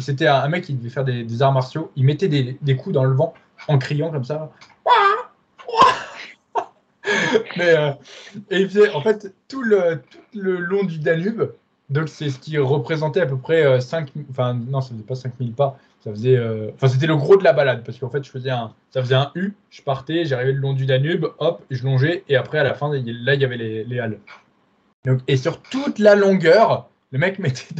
c'était 0.00 0.26
un, 0.26 0.48
mec 0.48 0.64
qui 0.64 0.74
devait 0.74 0.88
faire 0.88 1.04
des, 1.04 1.42
arts 1.42 1.52
martiaux. 1.52 1.92
Il 1.96 2.04
mettait 2.04 2.28
des, 2.28 2.76
coups 2.76 2.94
dans 2.94 3.04
le 3.04 3.14
vent 3.14 3.34
en 3.68 3.78
criant 3.78 4.10
comme 4.10 4.24
ça. 4.24 4.50
Mais, 7.56 7.76
euh, 7.76 7.90
et 8.50 8.60
il 8.60 8.68
faisait 8.68 8.90
en 8.90 9.02
fait 9.02 9.34
tout 9.48 9.62
le, 9.62 10.02
le 10.34 10.56
long 10.56 10.84
du 10.84 10.98
Danube. 10.98 11.42
Donc 11.90 12.08
c'est 12.08 12.30
ce 12.30 12.38
qui 12.38 12.56
représentait 12.56 13.20
à 13.20 13.26
peu 13.26 13.36
près 13.36 13.80
5 13.80 14.12
euh, 14.16 14.20
enfin 14.30 14.54
non 14.54 14.80
ça 14.80 14.90
faisait 14.90 15.02
pas 15.02 15.14
5000 15.14 15.52
pas, 15.52 15.78
ça 16.02 16.10
faisait 16.10 16.36
euh, 16.36 16.70
enfin 16.74 16.88
c'était 16.88 17.06
le 17.06 17.16
gros 17.16 17.36
de 17.36 17.44
la 17.44 17.52
balade 17.52 17.82
parce 17.84 17.98
qu'en 17.98 18.08
fait 18.08 18.24
je 18.24 18.30
faisais 18.30 18.50
un 18.50 18.72
ça 18.90 19.02
faisait 19.02 19.16
un 19.16 19.30
U, 19.34 19.52
je 19.68 19.82
partais, 19.82 20.24
j'arrivais 20.24 20.52
le 20.52 20.58
long 20.58 20.72
du 20.72 20.86
Danube, 20.86 21.26
hop, 21.38 21.62
je 21.70 21.84
longeais 21.84 22.24
et 22.30 22.36
après 22.36 22.58
à 22.58 22.62
la 22.62 22.72
fin 22.72 22.90
là 22.90 23.34
il 23.34 23.40
y 23.40 23.44
avait 23.44 23.58
les, 23.58 23.84
les 23.84 24.00
halles. 24.00 24.18
Donc, 25.04 25.20
et 25.28 25.36
sur 25.36 25.60
toute 25.60 25.98
la 25.98 26.14
longueur, 26.14 26.88
le 27.12 27.18
mec 27.18 27.38
mettait 27.38 27.74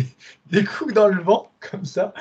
des, 0.50 0.64
coups 0.64 0.92
dans 0.92 1.09
le 1.09 1.20
vent, 1.20 1.50
comme 1.60 1.84
ça. 1.84 2.12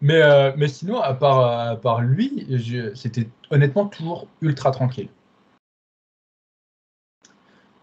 Mais, 0.00 0.22
euh, 0.22 0.52
mais 0.56 0.68
sinon, 0.68 1.00
à 1.00 1.14
part, 1.14 1.80
part 1.80 2.02
lui, 2.02 2.46
c'était 2.94 3.26
honnêtement 3.50 3.86
toujours 3.86 4.28
ultra 4.42 4.70
tranquille. 4.70 5.08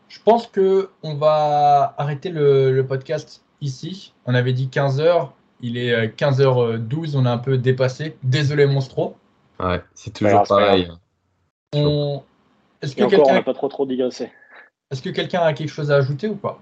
Je 0.08 0.20
pense 0.24 0.48
que 0.48 0.92
on 1.04 1.16
va 1.16 1.96
arrêter 1.98 2.30
le, 2.30 2.82
podcast 2.88 3.44
ici. 3.60 4.14
On 4.26 4.36
avait 4.36 4.54
dit 4.54 4.68
15h. 4.68 5.30
Il 5.62 5.78
est 5.78 6.16
15h12. 6.16 7.18
On 7.18 7.26
a 7.26 7.32
un 7.32 7.38
peu 7.38 7.58
dépassé. 7.58 8.16
Désolé, 8.24 8.66
Monstro. 8.66 9.18
Ouais, 9.60 9.82
c'est 9.94 10.14
toujours 10.14 10.44
pareil. 10.44 10.90
Est-ce 11.74 12.96
que 12.96 13.06
quelqu'un 13.10 13.34
n'a 13.34 13.42
pas 13.42 13.54
trop 13.54 13.68
trop 13.68 13.86
digressé 13.86 14.32
Est-ce 14.92 15.02
que 15.02 15.10
quelqu'un 15.10 15.42
a 15.42 15.54
quelque 15.54 15.70
chose 15.70 15.92
à 15.92 15.96
ajouter 15.96 16.28
ou 16.28 16.36
pas? 16.36 16.62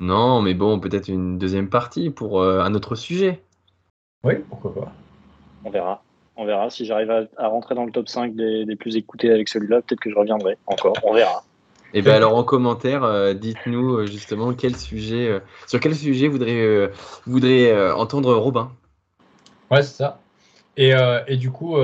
Non, 0.00 0.42
mais 0.42 0.54
bon, 0.54 0.78
peut-être 0.78 1.08
une 1.08 1.38
deuxième 1.38 1.68
partie 1.68 2.10
pour 2.10 2.40
euh, 2.40 2.60
un 2.60 2.74
autre 2.74 2.94
sujet. 2.94 3.42
Oui, 4.24 4.34
pourquoi 4.48 4.74
pas. 4.74 4.92
On 5.64 5.70
verra. 5.70 6.02
On 6.36 6.44
verra. 6.44 6.68
Si 6.68 6.84
j'arrive 6.84 7.28
à, 7.36 7.48
rentrer 7.48 7.74
dans 7.74 7.84
le 7.84 7.92
top 7.92 8.08
5 8.08 8.34
des, 8.34 8.76
plus 8.76 8.96
écoutés 8.96 9.30
avec 9.30 9.48
celui-là, 9.48 9.80
peut-être 9.80 10.00
que 10.00 10.10
je 10.10 10.16
reviendrai 10.16 10.58
encore. 10.66 10.94
On 11.02 11.14
verra. 11.14 11.44
Et 11.94 12.00
eh 12.00 12.02
bien 12.02 12.14
alors 12.14 12.34
en 12.36 12.42
commentaire, 12.42 13.04
euh, 13.04 13.32
dites-nous 13.32 13.98
euh, 13.98 14.06
justement 14.06 14.52
quel 14.52 14.76
sujet, 14.76 15.40
sur 15.66 15.80
quel 15.80 15.94
sujet 15.94 16.28
voudrait, 16.28 16.90
voudrait 17.26 17.92
entendre 17.92 18.34
Robin. 18.34 18.72
Ouais, 19.70 19.82
c'est 19.82 19.96
ça. 19.96 20.20
Et, 20.76 20.92
et, 21.26 21.36
du 21.36 21.50
coup, 21.50 21.76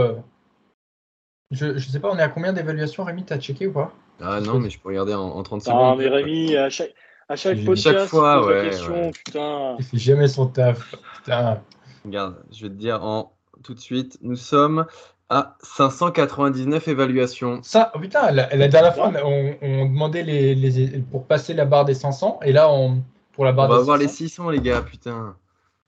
je 1.50 1.66
ne 1.66 1.78
sais 1.78 2.00
pas, 2.00 2.10
on 2.10 2.18
est 2.18 2.22
à 2.22 2.28
combien 2.28 2.52
d'évaluations, 2.52 3.04
Rémi 3.04 3.24
T'as 3.24 3.38
checké 3.38 3.68
ou 3.68 3.72
pas? 3.72 3.92
Ah 4.20 4.40
non, 4.40 4.58
mais 4.58 4.68
je 4.68 4.78
peux 4.78 4.90
regarder 4.90 5.14
en, 5.14 5.28
en 5.28 5.42
30 5.42 5.62
secondes. 5.62 5.80
Ah, 5.80 5.94
mais 5.96 6.08
Rémi, 6.08 6.56
à 6.56 6.68
chaque, 6.68 6.92
à 7.32 7.36
chaque 7.36 7.64
podcast, 7.64 7.98
chaque 7.98 8.08
fois, 8.08 8.46
ouais, 8.46 8.68
question, 8.68 9.10
putain. 9.10 9.76
Il 9.78 9.84
fait 9.86 9.98
jamais 9.98 10.28
son 10.28 10.48
taf. 10.48 10.94
Putain. 11.16 11.62
Regarde, 12.04 12.36
je 12.52 12.64
vais 12.64 12.68
te 12.68 12.74
dire 12.74 13.02
en 13.02 13.32
tout 13.64 13.72
de 13.72 13.80
suite, 13.80 14.18
nous 14.20 14.36
sommes 14.36 14.84
à 15.30 15.56
599 15.62 16.88
évaluations. 16.88 17.60
Ça, 17.62 17.90
oh 17.94 17.98
putain, 17.98 18.30
la, 18.32 18.68
dernière 18.68 18.94
fois, 18.94 19.10
on, 19.24 19.86
demandait 19.86 20.24
les, 20.24 20.54
les, 20.54 20.98
pour 20.98 21.26
passer 21.26 21.54
la 21.54 21.64
barre 21.64 21.86
des 21.86 21.94
500, 21.94 22.40
et 22.42 22.52
là, 22.52 22.70
on, 22.70 23.02
pour 23.32 23.46
la 23.46 23.52
barre 23.52 23.70
on 23.70 23.76
va 23.76 23.80
voir 23.80 23.96
les 23.96 24.08
600, 24.08 24.50
les 24.50 24.60
gars, 24.60 24.82
putain. 24.82 25.34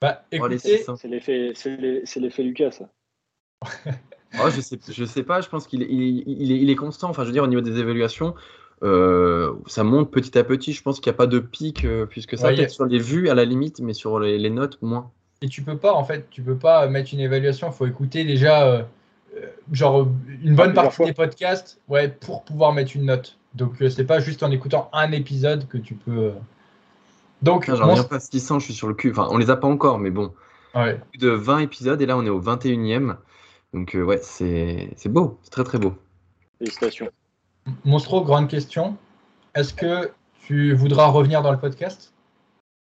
Bah, 0.00 0.22
écoutez, 0.32 0.56
c'est 0.58 1.08
l'effet, 1.08 1.52
c'est 1.54 2.20
l'effet 2.20 2.42
Lucas, 2.42 2.70
ça. 2.70 2.88
oh, 4.42 4.48
je 4.48 4.62
sais, 4.62 4.78
je 4.88 5.04
sais 5.04 5.22
pas. 5.22 5.42
Je 5.42 5.48
pense 5.50 5.66
qu'il 5.66 5.82
il, 5.82 6.22
il, 6.26 6.52
est, 6.52 6.58
il 6.58 6.70
est 6.70 6.76
constant. 6.76 7.10
Enfin, 7.10 7.22
je 7.22 7.28
veux 7.28 7.32
dire, 7.32 7.44
au 7.44 7.48
niveau 7.48 7.60
des 7.60 7.78
évaluations, 7.78 8.34
euh, 8.82 9.52
ça 9.66 9.84
monte 9.84 10.10
petit 10.10 10.36
à 10.38 10.44
petit. 10.44 10.72
Je 10.72 10.82
pense 10.82 11.00
qu'il 11.00 11.10
n'y 11.10 11.14
a 11.14 11.18
pas 11.18 11.26
de 11.26 11.38
pic 11.38 11.84
euh, 11.84 12.06
puisque 12.06 12.36
ça, 12.36 12.48
peut-être 12.48 12.70
sur 12.70 12.86
les 12.86 12.98
vues 12.98 13.28
à 13.28 13.34
la 13.34 13.44
limite, 13.44 13.80
mais 13.80 13.94
sur 13.94 14.18
les, 14.18 14.50
notes, 14.50 14.80
moins. 14.82 15.10
Et 15.42 15.48
tu 15.48 15.62
peux 15.62 15.76
pas, 15.76 15.92
en 15.92 16.04
fait, 16.04 16.28
tu 16.30 16.42
peux 16.42 16.56
pas 16.56 16.86
mettre 16.88 17.12
une 17.12 17.20
évaluation. 17.20 17.68
Il 17.68 17.72
faut 17.72 17.86
écouter 17.86 18.24
déjà, 18.24 18.66
euh, 18.66 18.82
genre, 19.72 20.08
une 20.42 20.54
bonne 20.54 20.74
partie 20.74 21.04
des 21.04 21.12
podcasts 21.12 21.80
ouais, 21.88 22.08
pour 22.08 22.44
pouvoir 22.44 22.72
mettre 22.72 22.96
une 22.96 23.06
note. 23.06 23.38
Donc, 23.54 23.80
euh, 23.80 23.88
c'est 23.88 24.04
pas 24.04 24.20
juste 24.20 24.42
en 24.42 24.50
écoutant 24.50 24.90
un 24.92 25.12
épisode 25.12 25.68
que 25.68 25.78
tu 25.78 25.94
peux. 25.94 26.32
Donc, 27.42 27.66
J'en 27.66 27.88
reviens 27.88 28.04
pas 28.04 28.16
à 28.16 28.20
600, 28.20 28.58
je 28.58 28.64
suis 28.64 28.74
sur 28.74 28.88
le 28.88 28.94
cul. 28.94 29.10
Enfin, 29.10 29.28
on 29.30 29.38
les 29.38 29.50
a 29.50 29.56
pas 29.56 29.68
encore, 29.68 29.98
mais 29.98 30.10
bon. 30.10 30.32
ouais. 30.74 31.00
Plus 31.10 31.18
de 31.18 31.28
20 31.28 31.58
épisodes 31.58 32.00
et 32.00 32.06
là, 32.06 32.16
on 32.16 32.24
est 32.24 32.30
au 32.30 32.40
21e. 32.40 33.16
Donc, 33.74 33.94
euh, 33.96 34.02
ouais, 34.02 34.18
c'est 34.22 34.90
c'est 34.96 35.08
beau. 35.08 35.38
C'est 35.42 35.50
très, 35.50 35.64
très 35.64 35.78
beau. 35.78 35.94
Félicitations. 36.58 37.10
Monstro, 37.84 38.22
grande 38.22 38.48
question. 38.48 38.96
Est-ce 39.54 39.72
que 39.72 40.10
tu 40.46 40.74
voudras 40.74 41.06
revenir 41.06 41.42
dans 41.42 41.52
le 41.52 41.58
podcast? 41.58 42.12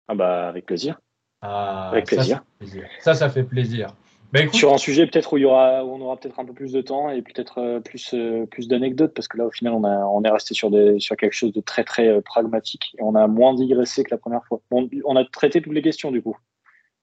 Ah 0.08 0.14
bah 0.14 0.48
avec 0.48 0.66
plaisir. 0.66 0.98
Ah, 1.42 1.88
Avec 1.88 2.08
ça, 2.08 2.16
plaisir. 2.16 2.36
ça 2.36 2.42
fait 2.42 2.58
plaisir. 2.58 2.88
Ça, 3.00 3.14
ça 3.14 3.28
fait 3.28 3.44
plaisir. 3.44 3.94
Bah, 4.32 4.40
écoute, 4.42 4.54
Sur 4.54 4.72
un 4.72 4.78
sujet 4.78 5.06
peut-être 5.06 5.32
où 5.32 5.38
il 5.38 5.40
y 5.40 5.44
aura, 5.44 5.84
où 5.84 5.92
on 5.92 6.00
aura 6.00 6.16
peut-être 6.16 6.38
un 6.38 6.44
peu 6.44 6.52
plus 6.52 6.72
de 6.72 6.80
temps 6.80 7.10
et 7.10 7.20
peut-être 7.20 7.58
euh, 7.58 7.80
plus 7.80 8.14
euh, 8.14 8.46
plus 8.46 8.68
d'anecdotes 8.68 9.12
parce 9.12 9.26
que 9.26 9.36
là 9.36 9.46
au 9.46 9.50
final 9.50 9.72
on 9.72 9.82
a 9.82 10.04
on 10.06 10.22
est 10.22 10.30
resté 10.30 10.54
sur 10.54 10.70
des 10.70 11.00
sur 11.00 11.16
quelque 11.16 11.32
chose 11.32 11.52
de 11.52 11.60
très 11.60 11.82
très 11.82 12.06
euh, 12.06 12.20
pragmatique 12.20 12.94
et 12.98 13.02
on 13.02 13.16
a 13.16 13.26
moins 13.26 13.54
digressé 13.54 14.04
que 14.04 14.10
la 14.12 14.18
première 14.18 14.44
fois. 14.44 14.60
On 14.70 15.16
a 15.16 15.24
traité 15.24 15.60
toutes 15.60 15.72
les 15.72 15.82
questions 15.82 16.12
du 16.12 16.22
coup. 16.22 16.36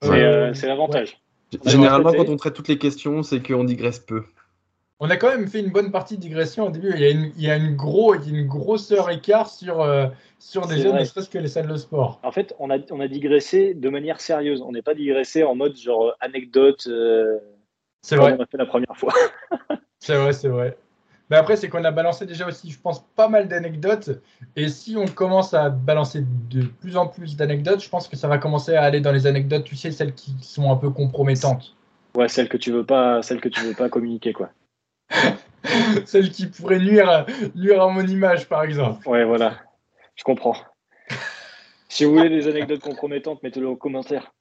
C'est 0.04 0.12
euh, 0.12 0.54
l'avantage. 0.64 1.20
Ouais, 1.54 1.60
Généralement, 1.66 2.14
quand 2.14 2.30
on 2.30 2.38
traite 2.38 2.54
toutes 2.54 2.68
les 2.68 2.78
questions, 2.78 3.24
c'est 3.24 3.46
qu'on 3.46 3.64
digresse 3.64 4.00
peu. 4.00 4.24
On 5.00 5.10
a 5.10 5.18
quand 5.18 5.30
même 5.30 5.48
fait 5.48 5.60
une 5.60 5.72
bonne 5.72 5.92
partie 5.92 6.16
de 6.18 6.22
digression 6.22 6.68
au 6.68 6.70
début. 6.72 6.92
Il 6.96 7.02
y 7.02 7.06
a 7.06 7.10
une, 7.12 7.32
il 7.38 7.44
y 7.44 7.50
a 7.50 7.56
une, 7.56 7.76
gros, 7.76 8.16
il 8.16 8.32
y 8.32 8.36
a 8.36 8.40
une 8.40 8.48
grosseur 8.48 9.10
écart 9.12 9.50
sur, 9.50 9.82
euh, 9.82 10.08
sur 10.40 10.68
déjà 10.68 10.92
ne 10.92 11.04
serait-ce 11.04 11.30
que 11.30 11.38
les 11.38 11.48
salles 11.48 11.68
de 11.68 11.78
sport. 11.78 12.20
En 12.24 12.32
fait, 12.32 12.56
on 12.60 12.72
a 12.72 12.78
on 12.92 13.00
a 13.00 13.08
digressé 13.08 13.74
de 13.76 13.90
manière 13.90 14.20
sérieuse. 14.20 14.62
On 14.62 14.72
n'est 14.72 14.82
pas 14.82 14.96
digressé 14.96 15.44
en 15.44 15.56
mode 15.56 15.78
genre 15.78 16.08
euh, 16.08 16.12
anecdote. 16.20 16.88
euh, 16.88 17.38
C'est 18.02 18.16
vrai, 18.16 18.36
on 18.38 18.42
a 18.42 18.46
fait 18.48 18.58
la 18.58 18.66
première 18.66 18.96
fois. 18.98 19.14
c'est 20.00 20.16
vrai, 20.16 20.34
c'est 20.34 20.50
vrai. 20.50 20.78
Mais 21.30 21.36
après, 21.36 21.58
c'est 21.58 21.68
qu'on 21.68 21.84
a 21.84 21.92
balancé 21.92 22.26
déjà 22.26 22.48
aussi, 22.48 22.72
je 22.72 22.80
pense, 22.80 23.06
pas 23.16 23.28
mal 23.28 23.50
d'anecdotes. 23.50 24.12
Et 24.56 24.70
si 24.70 24.96
on 24.96 25.06
commence 25.06 25.54
à 25.54 25.70
balancer 25.70 26.24
de 26.50 26.64
plus 26.64 26.96
en 26.96 27.08
plus 27.08 27.36
d'anecdotes, 27.36 27.84
je 27.84 27.90
pense 27.90 28.08
que 28.08 28.16
ça 28.16 28.30
va 28.30 28.38
commencer 28.38 28.76
à 28.76 28.84
aller 28.84 29.02
dans 29.02 29.12
les 29.12 29.28
anecdotes, 29.28 29.66
tu 29.66 29.76
sais, 29.76 29.92
celles 29.92 30.14
qui 30.14 30.34
sont 30.42 30.72
un 30.72 30.78
peu 30.78 30.90
compromettantes. 30.90 31.76
Ouais, 32.16 32.30
celle 32.30 32.48
que 32.48 32.56
tu 32.56 32.72
veux 32.72 32.86
pas, 32.86 33.22
celle 33.22 33.42
que 33.42 33.50
tu 33.50 33.60
veux 33.60 33.74
pas 33.74 33.90
communiquer 33.90 34.32
quoi. 34.32 34.50
celles 36.06 36.32
qui 36.32 36.48
pourraient 36.48 36.80
nuire 36.80 37.10
à, 37.10 37.26
nuire 37.56 37.82
à 37.82 37.90
mon 37.90 38.06
image, 38.06 38.48
par 38.48 38.64
exemple. 38.64 39.08
Ouais, 39.08 39.24
voilà. 39.24 39.58
Je 40.16 40.24
comprends. 40.24 40.56
Si 41.90 42.06
vous 42.06 42.14
voulez 42.14 42.30
des 42.30 42.48
anecdotes 42.48 42.82
compromettantes, 42.82 43.42
mettez-le 43.44 43.70
en 43.70 43.76
commentaire. 43.76 44.34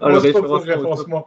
Ah, 0.00 0.06
référencement. 0.06 1.26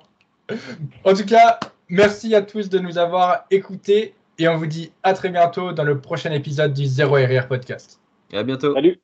En 1.03 1.13
tout 1.13 1.25
cas, 1.25 1.59
merci 1.89 2.33
à 2.33 2.41
tous 2.41 2.69
de 2.69 2.79
nous 2.79 2.97
avoir 2.97 3.45
écoutés 3.51 4.15
et 4.39 4.47
on 4.47 4.57
vous 4.57 4.67
dit 4.67 4.91
à 5.03 5.13
très 5.13 5.29
bientôt 5.29 5.73
dans 5.73 5.83
le 5.83 5.99
prochain 5.99 6.31
épisode 6.31 6.73
du 6.73 6.85
Zéro 6.85 7.15
RR 7.15 7.47
Podcast. 7.47 7.99
Et 8.31 8.37
à 8.37 8.43
bientôt. 8.43 8.73
Salut 8.73 9.03